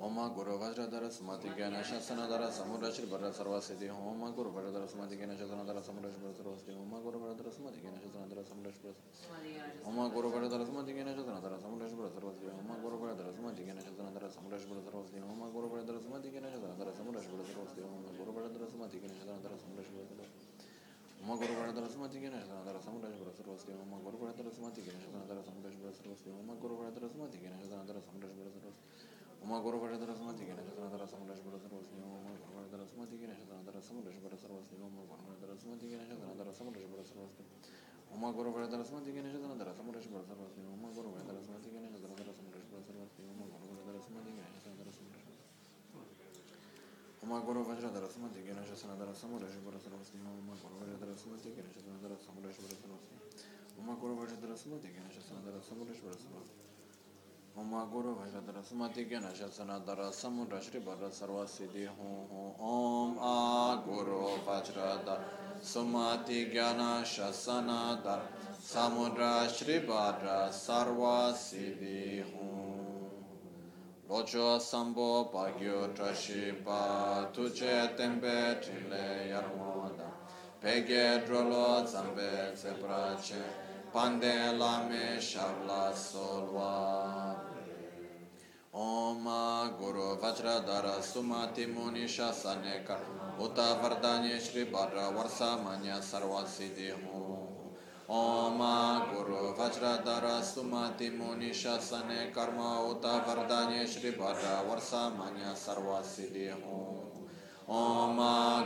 ಹೋಮ 0.05 0.22
ಗುರು 0.36 0.55
ವಜ್ರಧರ 0.60 1.05
ಸುಮತಿಜ್ಞಾನ 1.16 1.76
ಶಾಸನಧರ 1.90 2.43
ಸಮುರಶ್ರೀ 2.56 3.05
ಭರ 3.12 3.28
ಸರ್ವಸ್ಥಿತಿ 3.39 3.86
ಹೋಮ 3.98 4.24
ಗುರು 4.36 4.51
ಭರಧರ 4.56 4.82
ಸುಮತಿಜ್ಞಾನ 4.93 5.35
ಶಾಸನಧರ 5.40 5.81
ಸಮುರೇಶ್ 5.86 6.18
ಭರ 6.22 6.32
ಸರ್ವಸ್ಥಿತಿ 6.40 6.72
ಹೋಮ 6.78 6.98
ಗುರು 7.05 7.18
ಭರಧರ 7.22 7.51
ಸುಮತಿಜ್ಞಾನ 7.56 7.94
ಶಾಸನಧರ 8.02 8.43
ಸಮುರೇಶ್ 8.51 8.81
ಭರ 8.82 8.93
ಹೋಮ 9.86 10.06
ಗುರು 10.14 10.31
ಭರಧರ 10.35 10.60
ಸುಮತಿಜ್ಞಾನ 10.68 11.14
ಶಾಸನಧರ 11.18 11.56
ಸಮುರೇಶ್ 11.64 11.97
ಭರ 12.01 12.09
ಸರ್ವಸ್ಥಿತಿ 12.16 12.51
ಹೋಮ 12.59 12.76
ಗುರು 12.85 12.98
ಭರಧರ 13.05 13.31
ಸುಮತಿಜ್ಞಾನ 13.39 13.81
ಶಾಸನಧರ 13.86 14.28
ಸಮುರೇಶ್ 14.36 14.68
ಭರ 14.68 14.82
ಸರ್ವಸ್ಥಿತಿ 14.90 15.22
ಹೋಮ 15.31 15.48
ಗುರು 15.56 15.70
ಭರಧರ 15.72 15.97
ಸುಮತಿಜ್ಞಾನ 16.06 16.51
ಶಾಸನಧರ 16.55 16.93
ಸಮುರೇಶ್ 17.01 17.31
ಭರ 17.32 17.43
ಸರ್ವಸ್ಥಿತಿ 17.52 17.85
ಹೋಮ 17.89 18.05
ಗುರು 18.20 18.35
ಭರಧರ 18.39 18.66
ಸುಮತಿಜ್ಞಾನ 18.74 19.16
ಶಾಸನಧರ 19.22 19.56
ಸಮುರೇಶ್ 19.64 19.93
ಭರ 19.97 20.05
ಸರ್ವಸ್ಥಿತಿ 20.12 20.52
Uma 21.20 21.36
guru 21.36 21.55
guarda 21.55 21.81
da 21.81 21.89
samati 21.89 22.20
gena 22.20 22.39
shana 22.39 22.62
dara 22.62 22.78
samudra 22.78 23.09
shubra 23.09 23.32
sarvasti 23.32 23.72
uma 23.72 23.97
guru 23.98 24.18
guarda 24.18 24.43
da 24.43 24.51
samati 24.51 24.82
gena 24.82 24.98
shana 25.01 25.24
dara 25.24 25.40
samudra 25.43 25.70
shubra 25.70 25.90
sarvasti 25.90 26.28
uma 26.31 26.55
guru 26.55 26.76
guarda 26.76 27.01
da 27.01 27.09
samati 27.09 27.39
gena 27.39 27.56
shana 27.62 27.82
dara 27.82 27.98
samudra 27.98 28.28
shubra 28.28 28.51
sarvasti 28.52 29.14
وما 29.45 29.59
قرب 29.61 29.83
شطر 29.93 30.12
اسمه 30.12 30.33
تيجي 30.33 30.53
نشة 30.53 30.73
سنة 30.77 30.89
درس 30.97 31.15
مدرش 31.15 31.41
برا 31.47 31.59
سر 31.59 31.75
وسليم 31.75 32.05
وما 32.05 32.33
قرب 32.41 32.71
درس 32.73 32.89
اسمه 32.93 33.05
تيجي 33.11 33.27
نشة 33.27 33.45
سنة 33.45 33.62
درس 33.69 33.93
مدرش 33.93 34.16
برا 34.25 34.37
سر 34.43 34.53
وسليم 34.53 34.83
وما 34.89 35.03
قرب 35.11 35.29
درس 35.43 35.59
اسمه 35.61 35.77
تيجي 35.81 35.97
نشة 36.01 36.16
سنة 36.21 36.35
درس 36.41 36.61
مدرش 36.62 36.87
برا 36.93 37.05
سر 37.05 37.19
وسليم 37.25 37.49
وما 38.12 38.29
قرب 38.37 38.57
درس 38.73 38.87
اسمه 38.87 39.01
تيجي 39.05 39.21
نشة 39.21 39.39
سنة 39.45 39.55
درس 39.62 39.81
مدرش 39.87 40.07
برا 40.12 40.23
سر 40.29 40.39
وسليم 40.45 40.69
وما 40.73 40.89
قرب 40.97 41.16
درس 41.29 41.45
اسمه 41.45 41.59
تيجي 41.65 41.79
نشة 41.85 41.99
سنة 42.01 42.16
درس 42.25 42.41
مدرش 42.47 42.65
برا 42.73 42.83
سر 42.89 42.97
وسليم 43.05 43.29
وما 43.33 43.47
قرب 43.53 43.79
درس 43.89 44.05
اسمه 44.05 44.21
تيجي 44.25 44.41
نشة 44.45 44.61
سنة 44.65 44.75
درس 44.83 44.97
مدرش 45.05 45.25
وما 47.23 47.39
قرب 47.47 47.69
درس 47.97 48.11
اسمه 48.11 48.29
تيجي 48.35 48.53
نشة 48.59 48.75
سنة 48.83 48.95
درس 49.03 49.25
مدرش 49.25 49.55
برا 49.66 49.79
سر 49.85 49.93
وسليم 50.01 50.27
وما 50.27 50.55
قرب 50.62 51.01
درس 51.03 51.21
اسمه 51.21 51.37
تيجي 51.45 51.61
نشة 51.66 51.81
سنة 51.85 51.99
درس 52.05 52.25
مدرش 52.37 52.57
برا 52.65 52.77
سر 52.83 52.91
وسليم 52.97 53.23
وما 53.79 53.95
قرب 54.03 54.21
درس 54.43 54.61
اسمه 54.61 54.79
تيجي 54.83 55.01
نشة 55.09 55.21
سنة 55.29 55.41
درس 55.47 55.69
مدرش 55.73 55.99
برا 56.05 56.16
سر 56.25 56.33
وسليم 56.41 56.64
ओम 57.60 57.72
गुरु 57.91 58.14
भैरधर 58.16 58.61
सुमति 58.70 59.03
ज्ञान 59.06 59.28
शसन 59.40 59.72
धर 59.88 60.02
समुद्र 60.22 60.60
श्री 60.66 60.80
भद्र 60.86 61.10
सर्व 61.20 61.45
सिद्धि 61.56 61.86
हूँ 61.98 62.18
हूँ 62.30 62.48
ओम 62.72 63.18
आ 63.30 63.76
गुरु 63.88 64.22
वज्रधर 64.48 65.26
सुमति 65.74 66.44
ज्ञान 66.53 66.82
शसन 67.16 67.68
धर 68.06 68.30
समुद्र 68.74 69.32
श्री 69.57 69.80
भद्र 69.90 70.40
सर्व 70.60 71.06
सिद्धि 71.44 72.20
हूँ 72.34 72.60
Locho 74.10 74.60
sambo 74.60 75.30
pagyo 75.32 75.94
trashi 75.94 76.52
pa 76.66 77.30
tuche 77.32 77.95
tempe 77.95 78.57
trile 78.60 79.30
yarmoda 79.30 80.10
Pege 80.60 81.24
drolo 81.28 81.86
zambe 81.86 82.52
zebrache 82.56 83.40
pande 83.94 84.57
lame 84.57 85.20
shabla 85.20 85.94
solwa 85.94 87.43
Om 88.75 89.23
Guru 89.79 90.19
Vajradhara 90.19 91.01
Sumati 91.01 91.65
Muni 91.73 92.09
Shasaneka 92.09 92.99
Uta 93.39 93.79
Vardanya 93.81 94.41
Shri 94.41 94.65
Bhadra 94.65 95.15
Varsa 95.15 95.63
Manya 95.63 96.01
Sarva 96.03 96.43
Siddhi 96.45 96.91
Om 98.09 98.59
Guru 98.59 99.55
Vajradhara 99.55 100.43
Sumati 100.43 101.17
Muni 101.17 101.51
Shasane 101.51 102.35
Karma 102.35 102.83
Uta 102.91 103.23
Vardanya 103.25 103.87
Shri 103.87 104.11
Bhadra 104.11 104.67
Varsa 104.67 105.17
Manya 105.17 105.55
Sarva 105.55 106.03
Siddhi 106.03 106.51
Om 107.69 108.17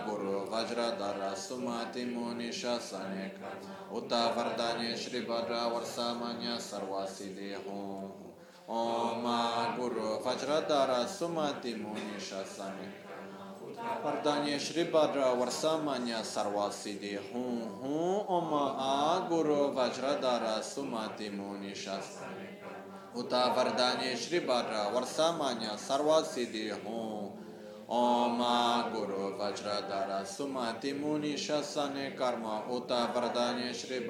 Guru 0.07 0.47
Vajradhara 0.49 1.35
Sumati 1.37 2.11
Muni 2.11 2.49
Shasane 2.49 3.33
Uta 3.93 4.33
Vardanya 4.35 4.97
Shri 4.97 5.21
Bhadra 5.27 5.69
Varsa 5.71 6.19
Manya 6.19 6.57
Sarva 6.57 7.07
Siddhi 7.07 8.28
Om 8.69 9.24
Guru 9.78 10.20
Vajradhara 10.20 11.09
Sumati 11.09 11.74
Muni 11.74 12.20
Shasane 12.20 12.93
Vardanya 14.05 14.61
Shri 14.61 14.85
Bhadra 14.85 15.35
Varsamanya 15.40 16.20
Sarva 16.20 16.69
Siddhi 16.69 17.16
Hum 17.32 17.62
Hum 17.81 18.27
Om 18.28 18.53
A 18.53 19.27
Guru 19.27 19.73
Vajradhara 19.73 20.61
Sumati 20.61 21.31
Muni 21.35 21.73
Shasane 21.73 22.61
Uta 23.16 23.55
Vardanya 23.57 24.15
Shri 24.15 24.40
Bhadra 24.40 24.93
Varsamanya 24.93 25.78
Sarva 25.78 26.23
Siddhi 26.23 26.69
Hum 26.85 27.32
Om 27.89 28.39
Guru 28.93 29.39
Vajradhara 29.39 30.27
Sumati 30.27 30.93
Muni 30.93 31.36
Shasane 31.36 32.15
Karma 32.15 32.65
Uta 32.70 33.11
Vardanya 33.15 33.73
Shri 33.73 34.01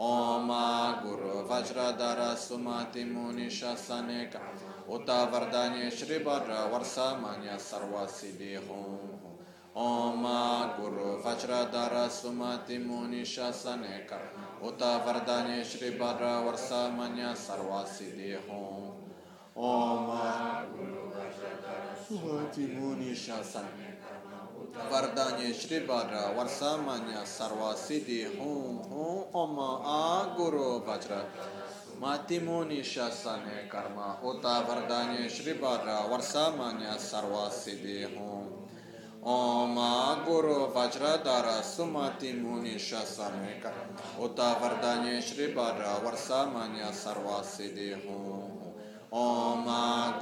Bhadra 0.00 0.30
Varsamanya 0.30 0.40
Sarva 0.40 0.86
Siddhi 0.88 0.96
Hum 0.96 0.96
Om 0.96 1.04
Guru 1.04 1.44
Vajradhara 1.46 2.34
Sumati 2.36 3.04
Muni 3.04 3.48
Shasaneka 3.48 4.40
Uta 4.88 5.28
Vardanya 5.30 5.90
Shri 5.90 6.20
Bhadra 6.24 6.70
Varsamanya 6.70 7.58
Sarva 7.58 8.06
Siddhi 8.08 8.56
Hum 8.56 8.98
Om 9.74 10.22
Guru 10.76 11.22
Vajradhara 11.22 12.08
Sumati 12.08 12.78
Muni 12.84 13.22
Shasaneka 13.22 14.18
Uta 14.62 15.02
Vardanya 15.04 15.64
Shri 15.64 15.90
Bhadra 15.98 16.44
Varsamanya 16.46 17.34
Sarva 17.36 17.84
Siddhi 17.84 18.36
Hum 18.48 18.94
Om 19.54 20.06
Guru 20.72 21.12
Vajradhara 21.12 21.94
Sumati 22.08 22.74
Muni 22.74 23.12
Shasaneka 23.14 24.19
Vardanya 24.72 25.52
Shri 25.52 25.80
Bhadra 25.80 26.34
Varsamanya 26.34 27.24
Sarva 27.24 27.74
Siddhi 27.74 28.24
Hum 28.38 28.78
Hum 28.88 29.24
Om 29.34 29.58
A 29.58 30.34
Guru 30.36 30.80
Vajra. 30.80 31.24
Mati 32.00 32.38
Muni 32.38 32.80
Shasane 32.80 33.68
Karma 33.68 34.18
Uta 34.22 34.64
Vardanya 34.66 35.28
Shri 35.28 35.54
Bhadra 35.54 36.08
Varsamanya 36.08 36.96
Sarva 36.96 37.50
Siddhi 37.50 38.04
Hum 38.14 38.46
Om 39.22 39.78
A 39.78 40.22
Guru 40.24 40.72
Vajra 40.72 41.22
Dara 41.22 41.62
Sumati 41.62 42.32
Muni 42.40 42.76
Shasane 42.76 43.60
Karma 43.60 44.22
Uta 44.22 44.56
Vardanya 44.60 45.20
Shri 45.20 45.52
Bhadra 45.52 46.00
Varsamanya 46.00 46.92
Sarva 46.92 47.42
Hum 49.12 49.66
Om 49.66 49.66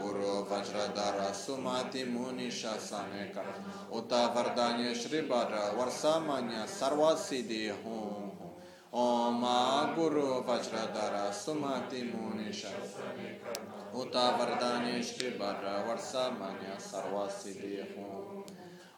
Guru 0.01 0.47
Vajradhara 0.48 1.31
Sumati 1.35 2.05
Muni 2.10 2.48
Shasaneka 2.48 3.44
Uta 3.93 4.32
Vardanya 4.35 4.94
Shri 4.94 5.28
Bhadra 5.28 5.74
Varsamanya 5.77 6.65
Sarva 6.65 7.15
Siddhi 7.15 7.69
Hum. 7.69 8.32
Om 8.90 9.94
Guru 9.94 10.43
Vajradhara 10.43 11.31
Sumati 11.31 12.10
Muni 12.10 12.48
Shasaneka 12.51 13.52
Uta 13.94 14.39
Vardanya 14.39 15.05
Shri 15.05 15.32
Bhadra 15.32 15.85
Varsamanya 15.86 16.78
Sarva 16.78 17.28
Siddhi 17.28 17.85
Hum. 17.94 18.43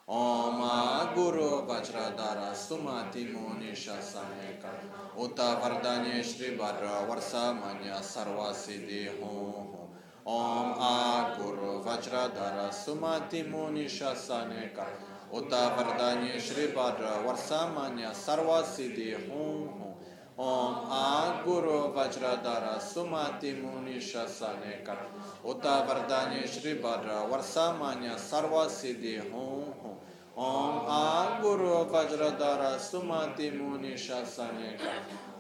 Om 0.07 1.15
Guru 1.17 1.67
Vajradhara 1.67 2.55
Sumati 2.55 3.27
Muni 3.33 3.73
Shasaneka 3.73 4.71
Uta 5.19 5.59
Vardanya 5.61 6.23
Shri 6.23 6.57
Bhadra 6.57 7.09
Varsamanya 7.09 7.99
Sarva 7.99 8.55
Siddhi 8.55 9.09
Hum 9.21 9.80
Om 10.27 10.75
Aguru 10.79 11.83
Vajradara 11.83 12.69
Sumati 12.71 13.43
Munisha 13.43 14.15
Saneka 14.15 14.85
Uta 15.33 15.75
Vardani 15.77 16.37
Shribadra 16.37 17.25
Varsamanya 17.25 18.13
Sarva 18.13 18.63
Siddhi 18.63 19.15
Hum 19.15 19.69
Hum. 19.69 19.95
Om 20.37 20.75
Aguru 20.91 21.95
Vajradara 21.95 22.79
Sumati 22.79 23.55
Munisha 23.63 24.27
Saneka 24.29 24.95
Uta 25.43 25.87
Vardani 25.89 26.45
Shribadra 26.45 27.27
Varsamanya 27.31 28.17
Sarva 28.17 28.69
Siddhi 28.69 29.21
Hum 29.31 29.73
Hum. 29.81 29.97
Om 30.37 30.81
Aguru 30.87 31.91
Vajradara 31.91 32.77
Sumati 32.79 33.51
Munisha 33.51 34.23
Saneka 34.27 34.93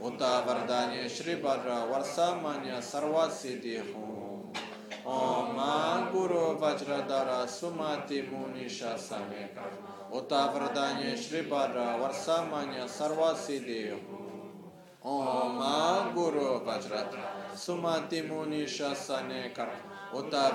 Uta 0.02 0.42
Vardani 0.46 1.04
Shribadra 1.04 1.86
Varsamanya 1.86 2.80
Sarva 2.80 3.28
Siddhi 3.28 3.76
Hum 3.92 4.19
Om 5.10 5.58
Guru 6.12 6.54
Vajradhara 6.60 7.42
Sumati 7.42 8.22
Muni 8.30 8.66
Shasame 8.70 9.48
Uta 10.12 10.52
Vardanya 10.54 11.16
Shri 11.18 11.42
Bhadra 11.50 11.98
Varsamanya 11.98 12.86
Sarva 12.86 13.34
Siddhi 13.34 13.90
Om 15.02 16.14
Guru 16.14 16.60
Vajradhara 16.64 17.50
Sumati 17.56 18.22
Muni 18.22 18.62
Shasane 18.66 19.52
Kar 19.52 19.70
Uta 20.14 20.54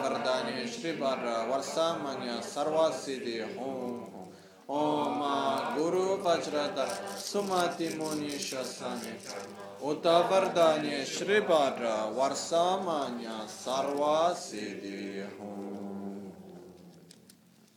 Sumati 7.18 7.96
Muni 7.98 8.30
Shasane 8.32 9.22
Kar 9.24 9.46
Uta 9.82 10.28
Vardanya 10.28 11.06
Shri 11.06 11.42
Bhadra 11.42 12.12
Varsamanya 12.12 13.48
Sarva 13.48 14.34
Siddhi 14.34 15.24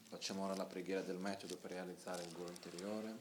Facciamo 0.08 0.44
ora 0.44 0.54
la 0.54 0.64
preghiera 0.64 1.02
del 1.02 1.18
metodo 1.18 1.56
per 1.60 1.70
realizzare 1.72 2.22
il 2.22 2.32
guru 2.32 2.48
interiore. 2.50 3.16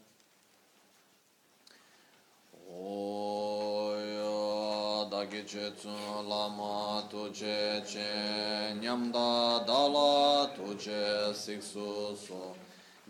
Oya 2.70 4.18
dagi 5.06 5.44
che 5.44 5.74
tsun 5.76 6.28
lama 6.28 7.06
tu 7.08 7.30
che 7.32 7.84
nyamda 8.80 9.64
dala 9.66 10.50
tu 10.56 10.76
che 10.76 11.34
siksu 11.34 12.16
so 12.16 12.67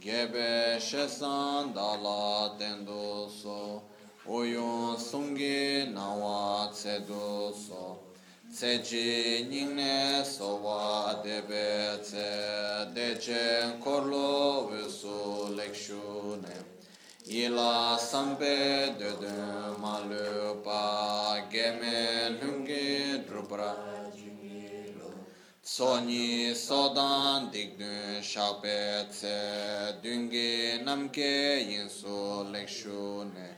gebe 0.07 0.79
shesan 0.79 1.73
dala 1.75 2.55
tendu 2.59 3.27
so 3.27 3.84
oyon 4.25 4.95
sungye 4.95 5.91
nawa 5.93 6.71
tsedo 6.71 7.51
so 7.51 7.99
tseji 8.49 9.43
nyingne 9.51 10.23
sowa 10.23 11.19
debe 11.25 11.99
tse 12.01 12.29
deche 12.95 13.75
korlo 13.84 14.69
visu 14.71 15.51
lekshune 15.57 16.55
ila 17.27 17.99
sambe 17.99 18.95
dede 18.99 19.35
malu 19.84 20.63
pa 20.63 21.43
geme 21.51 22.39
lunge 22.39 23.27
drupra 23.27 23.75
Soni 25.78 26.56
sodan 26.56 27.52
digdun 27.54 28.20
shape 28.20 29.06
tse 29.12 29.94
dungi 30.02 30.84
namke 30.84 31.70
yinsu 31.70 32.49
lekshune 32.52 33.49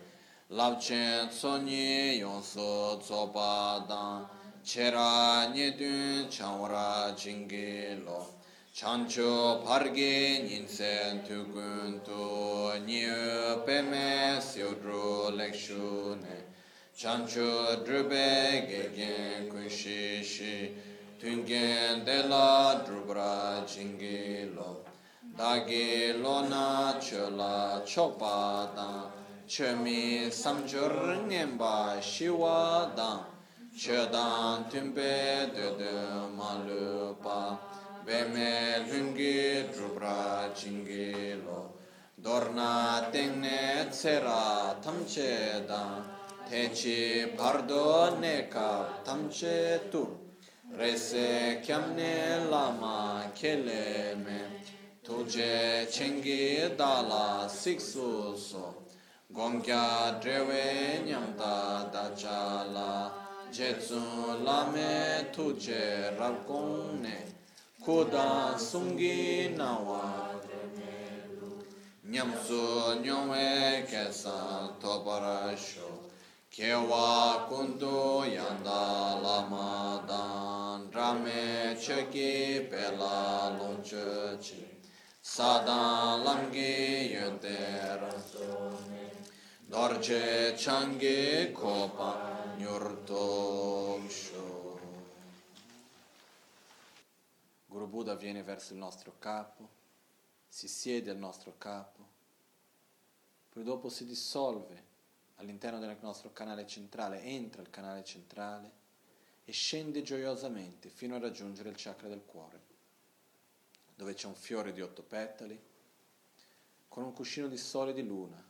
labchen 0.52 1.30
tsonyi 1.30 2.20
yonsu 2.20 3.00
tsoba 3.00 3.86
dan. 3.88 4.26
Chera 4.66 5.48
nyedun 5.56 6.28
chanwara 6.30 7.16
jingi 7.16 8.04
lo. 8.04 8.28
Chancho 8.76 9.64
parge 9.64 10.44
nyinsen 10.44 11.24
tukun 11.26 12.02
tu 12.04 12.84
nyu 12.86 13.64
peme 13.66 14.42
siodro 14.42 15.32
lekshu 15.40 16.20
ne. 16.20 16.38
Chancho 16.98 17.82
drube 17.86 18.68
gegen 18.68 19.50
kunshi 19.50 20.22
shi 20.22 20.89
Tungen 21.20 22.06
de 22.06 22.24
la 22.30 22.82
drupra 22.86 23.62
jingi 23.68 24.56
lo. 24.56 24.86
Dagi 25.36 26.14
lo 26.22 26.48
na 26.48 26.98
cho 26.98 27.28
chopa 27.84 28.72
dang 28.74 29.12
Che 29.46 30.32
samchur 30.32 31.28
ngenpa 31.28 32.00
shiwa 32.00 32.96
dang 32.96 33.26
Che 33.76 34.08
dang 34.10 34.70
tunpe 34.70 35.52
dede 35.54 35.76
de 35.76 35.92
ma 36.38 36.56
pa. 37.22 37.60
Be 38.06 38.24
lungi 38.88 39.68
drupra 39.74 40.50
jingi 40.56 41.36
lo. 41.44 41.74
Dorna 42.16 43.10
tengne 43.12 43.90
tsera 43.90 44.74
tamche 44.82 45.66
dang 45.68 46.02
Techi 46.50 47.30
pardo 47.36 48.18
neka 48.18 49.04
tamche 49.04 49.90
tur 49.92 50.29
rese 50.78 51.62
kyamne 51.64 52.50
lama 52.50 53.24
kele 53.36 54.16
me 54.26 54.40
tuje 55.04 55.86
chengi 55.92 56.76
dala 56.78 57.48
siksu 57.50 58.38
so. 58.38 58.76
Gongkya 59.32 60.20
drewe 60.22 61.06
nyamta 61.06 61.90
dachala 61.94 63.12
jetsu 63.52 64.02
lame 64.44 65.26
tuche 65.32 66.12
rabkong 66.18 67.02
ne. 67.02 67.18
Kuda 67.86 68.58
sungi 68.58 69.56
nawa 69.56 70.36
nyamsu 72.10 73.00
nyongwe 73.04 73.86
kesa 73.90 74.70
toparasho 74.82 75.99
kewa 76.60 77.48
kundu 77.48 78.28
yanda 78.28 79.16
lama 79.24 80.04
dan 80.06 80.92
rame 80.92 81.74
cheki 81.80 82.68
pela 82.70 83.56
lonche 83.58 84.38
chi 84.42 84.68
sadan 85.22 86.22
lamgi 86.26 87.16
yonte 87.16 87.56
rasone 88.02 89.08
Dorje 89.70 90.54
Change 90.58 91.54
Kopa 91.54 92.12
Nyurtoksho. 92.58 94.48
Guru 97.68 97.88
Buddha 97.88 98.16
viene 98.16 98.44
verso 98.44 98.74
il 98.74 98.80
nostro 98.80 99.14
capo, 99.18 99.70
si 100.46 100.68
siede 100.68 101.10
al 101.12 101.18
nostro 101.18 101.54
capo, 101.58 102.06
poi 103.48 103.64
dopo 103.64 103.88
si 103.88 104.06
dissolve 104.06 104.89
all'interno 105.40 105.80
del 105.80 105.98
nostro 106.02 106.32
canale 106.32 106.68
centrale, 106.68 107.22
entra 107.24 107.62
il 107.62 107.70
canale 107.70 108.04
centrale 108.04 108.72
e 109.46 109.52
scende 109.52 110.02
gioiosamente 110.02 110.90
fino 110.90 111.16
a 111.16 111.20
raggiungere 111.20 111.70
il 111.70 111.76
chakra 111.78 112.08
del 112.08 112.24
cuore, 112.26 112.62
dove 113.96 114.14
c'è 114.14 114.28
un 114.28 114.36
fiore 114.36 114.72
di 114.72 114.82
otto 114.82 115.02
petali 115.02 115.60
con 116.88 117.04
un 117.04 117.14
cuscino 117.14 117.48
di 117.48 117.58
sole 117.58 117.92
e 117.92 117.94
di 117.94 118.06
luna 118.06 118.48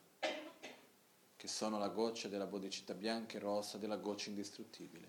che 1.36 1.48
sono 1.48 1.78
la 1.78 1.88
goccia 1.88 2.28
della 2.28 2.48
bodicità 2.48 2.94
bianca 2.94 3.38
e 3.38 3.40
rossa 3.40 3.78
della 3.78 3.96
goccia 3.96 4.30
indistruttibile, 4.30 5.08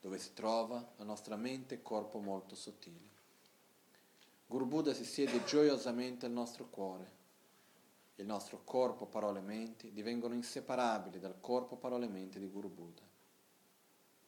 dove 0.00 0.18
si 0.18 0.32
trova 0.32 0.92
la 0.96 1.04
nostra 1.04 1.36
mente 1.36 1.74
e 1.74 1.82
corpo 1.82 2.18
molto 2.18 2.54
sottili. 2.54 3.08
Guru 4.46 4.64
Buddha 4.64 4.94
si 4.94 5.04
siede 5.04 5.44
gioiosamente 5.44 6.24
al 6.24 6.32
nostro 6.32 6.66
cuore. 6.68 7.18
Il 8.20 8.26
nostro 8.26 8.60
corpo, 8.64 9.06
parole 9.06 9.38
e 9.38 9.42
menti 9.42 9.92
divengono 9.92 10.34
inseparabili 10.34 11.18
dal 11.18 11.40
corpo, 11.40 11.76
parole 11.76 12.04
e 12.04 12.10
mente 12.10 12.38
di 12.38 12.48
Guru 12.48 12.68
Buddha. 12.68 13.00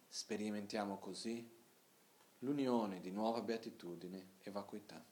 Sperimentiamo 0.09 0.97
così 0.97 1.47
l'unione 2.39 3.03
di 3.03 3.11
nuova 3.11 3.43
beatitudine 3.43 4.29
e 4.41 4.51
vacuità, 4.51 5.05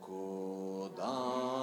Kudandagi 0.00 1.57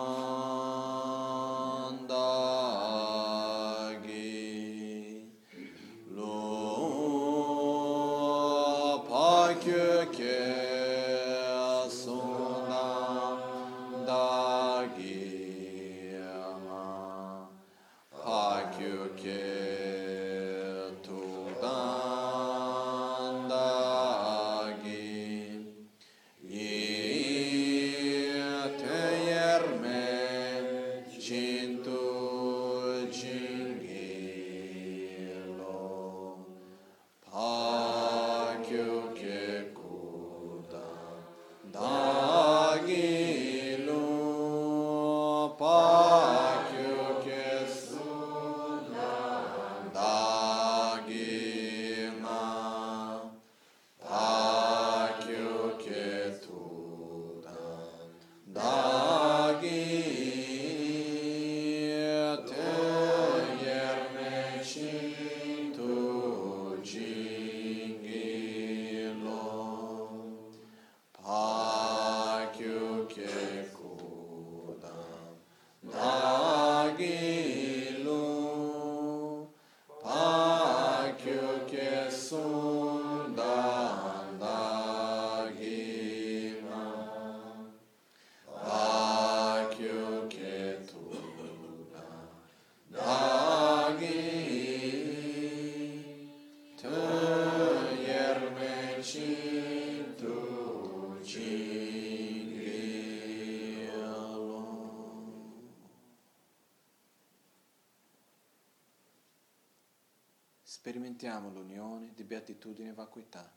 Sperimentiamo 111.16 111.50
l'unione 111.50 112.12
di 112.14 112.26
beatitudine 112.26 112.90
e 112.90 112.94
vacuità, 112.94 113.50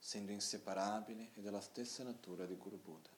essendo 0.00 0.32
inseparabili 0.32 1.30
e 1.34 1.40
della 1.40 1.60
stessa 1.60 2.02
natura 2.02 2.44
di 2.44 2.56
Guru 2.56 2.76
Buddha. 2.82 3.16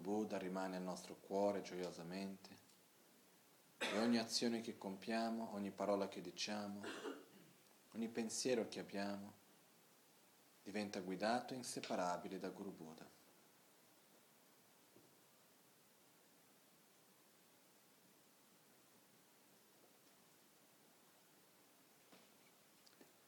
Buddha 0.00 0.29
rimane 0.40 0.76
al 0.76 0.82
nostro 0.82 1.16
cuore 1.16 1.62
gioiosamente 1.62 2.58
e 3.78 3.98
ogni 3.98 4.18
azione 4.18 4.60
che 4.60 4.76
compiamo, 4.76 5.52
ogni 5.54 5.70
parola 5.70 6.08
che 6.08 6.20
diciamo, 6.20 6.82
ogni 7.92 8.08
pensiero 8.08 8.66
che 8.68 8.80
abbiamo 8.80 9.38
diventa 10.62 11.00
guidato 11.00 11.54
e 11.54 11.56
inseparabile 11.56 12.38
da 12.38 12.48
Guru 12.48 12.72
Buddha. 12.72 13.08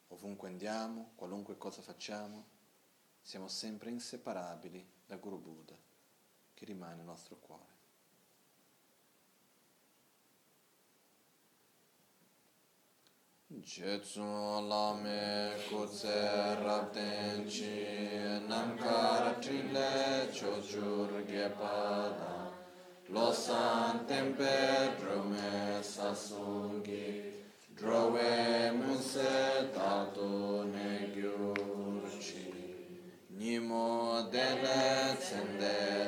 Ovunque 0.09 0.47
andiamo, 0.47 1.11
qualunque 1.15 1.57
cosa 1.57 1.81
facciamo, 1.81 2.45
siamo 3.21 3.47
sempre 3.47 3.89
inseparabili 3.89 4.87
da 5.05 5.17
Guru 5.17 5.39
Buddha 5.39 5.91
che 6.63 6.71
rimane 6.71 6.95
nel 6.95 7.05
nostro 7.05 7.35
cuore. 7.39 7.71
Jetsu 13.47 14.21
lame 14.67 15.55
kutse 15.69 16.55
rabden 16.55 17.45
chi 17.45 18.41
namkar 18.47 19.35
trile 19.39 20.27
chochur 20.31 21.23
gepada 21.25 22.51
losan 23.09 24.05
tempe 24.07 24.95
drome 24.97 25.83
sasungi 25.83 27.45
drove 27.75 28.71
muse 28.71 29.69
tato 29.71 30.63
ne 30.63 31.11
gyurchi 31.13 32.53
nimo 33.29 34.27
dele 34.31 35.15
tsendele 35.19 36.02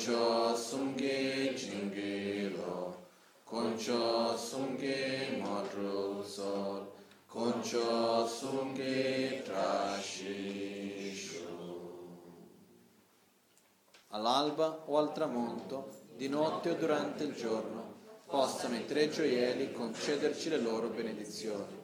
koncho 0.00 0.56
sumgi 0.56 1.52
jingiro, 1.54 2.96
koncho 3.44 4.34
sumgi 4.34 5.36
modru 5.42 6.24
sot, 6.24 6.94
koncho 7.26 8.26
sumgi 8.26 9.42
trashishu. 9.44 10.78
All'alba 14.08 14.84
o 14.86 14.96
al 14.96 15.12
tramonto, 15.12 15.90
di 16.16 16.30
notte 16.30 16.70
o 16.70 16.74
durante 16.76 17.24
il 17.24 17.34
giorno, 17.34 17.96
possano 18.24 18.76
i 18.76 18.86
tre 18.86 19.10
gioielli 19.10 19.70
concederci 19.70 20.48
le 20.48 20.60
loro 20.60 20.88
benedizioni, 20.88 21.78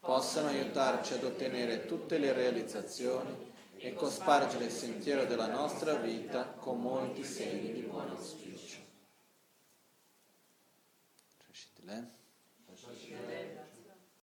possano 0.00 0.48
aiutarci 0.48 1.12
ad 1.12 1.24
ottenere 1.24 1.84
tutte 1.84 2.16
le 2.16 2.32
realizzazioni 2.32 3.47
e 3.78 3.94
cospargere 3.94 4.64
il 4.64 4.70
sentiero 4.70 5.24
della 5.24 5.46
nostra 5.46 5.94
vita 5.94 6.44
con 6.44 6.80
molti 6.80 7.24
segni 7.24 7.72
di 7.72 7.82
buon 7.82 8.10
auspicio. 8.10 8.88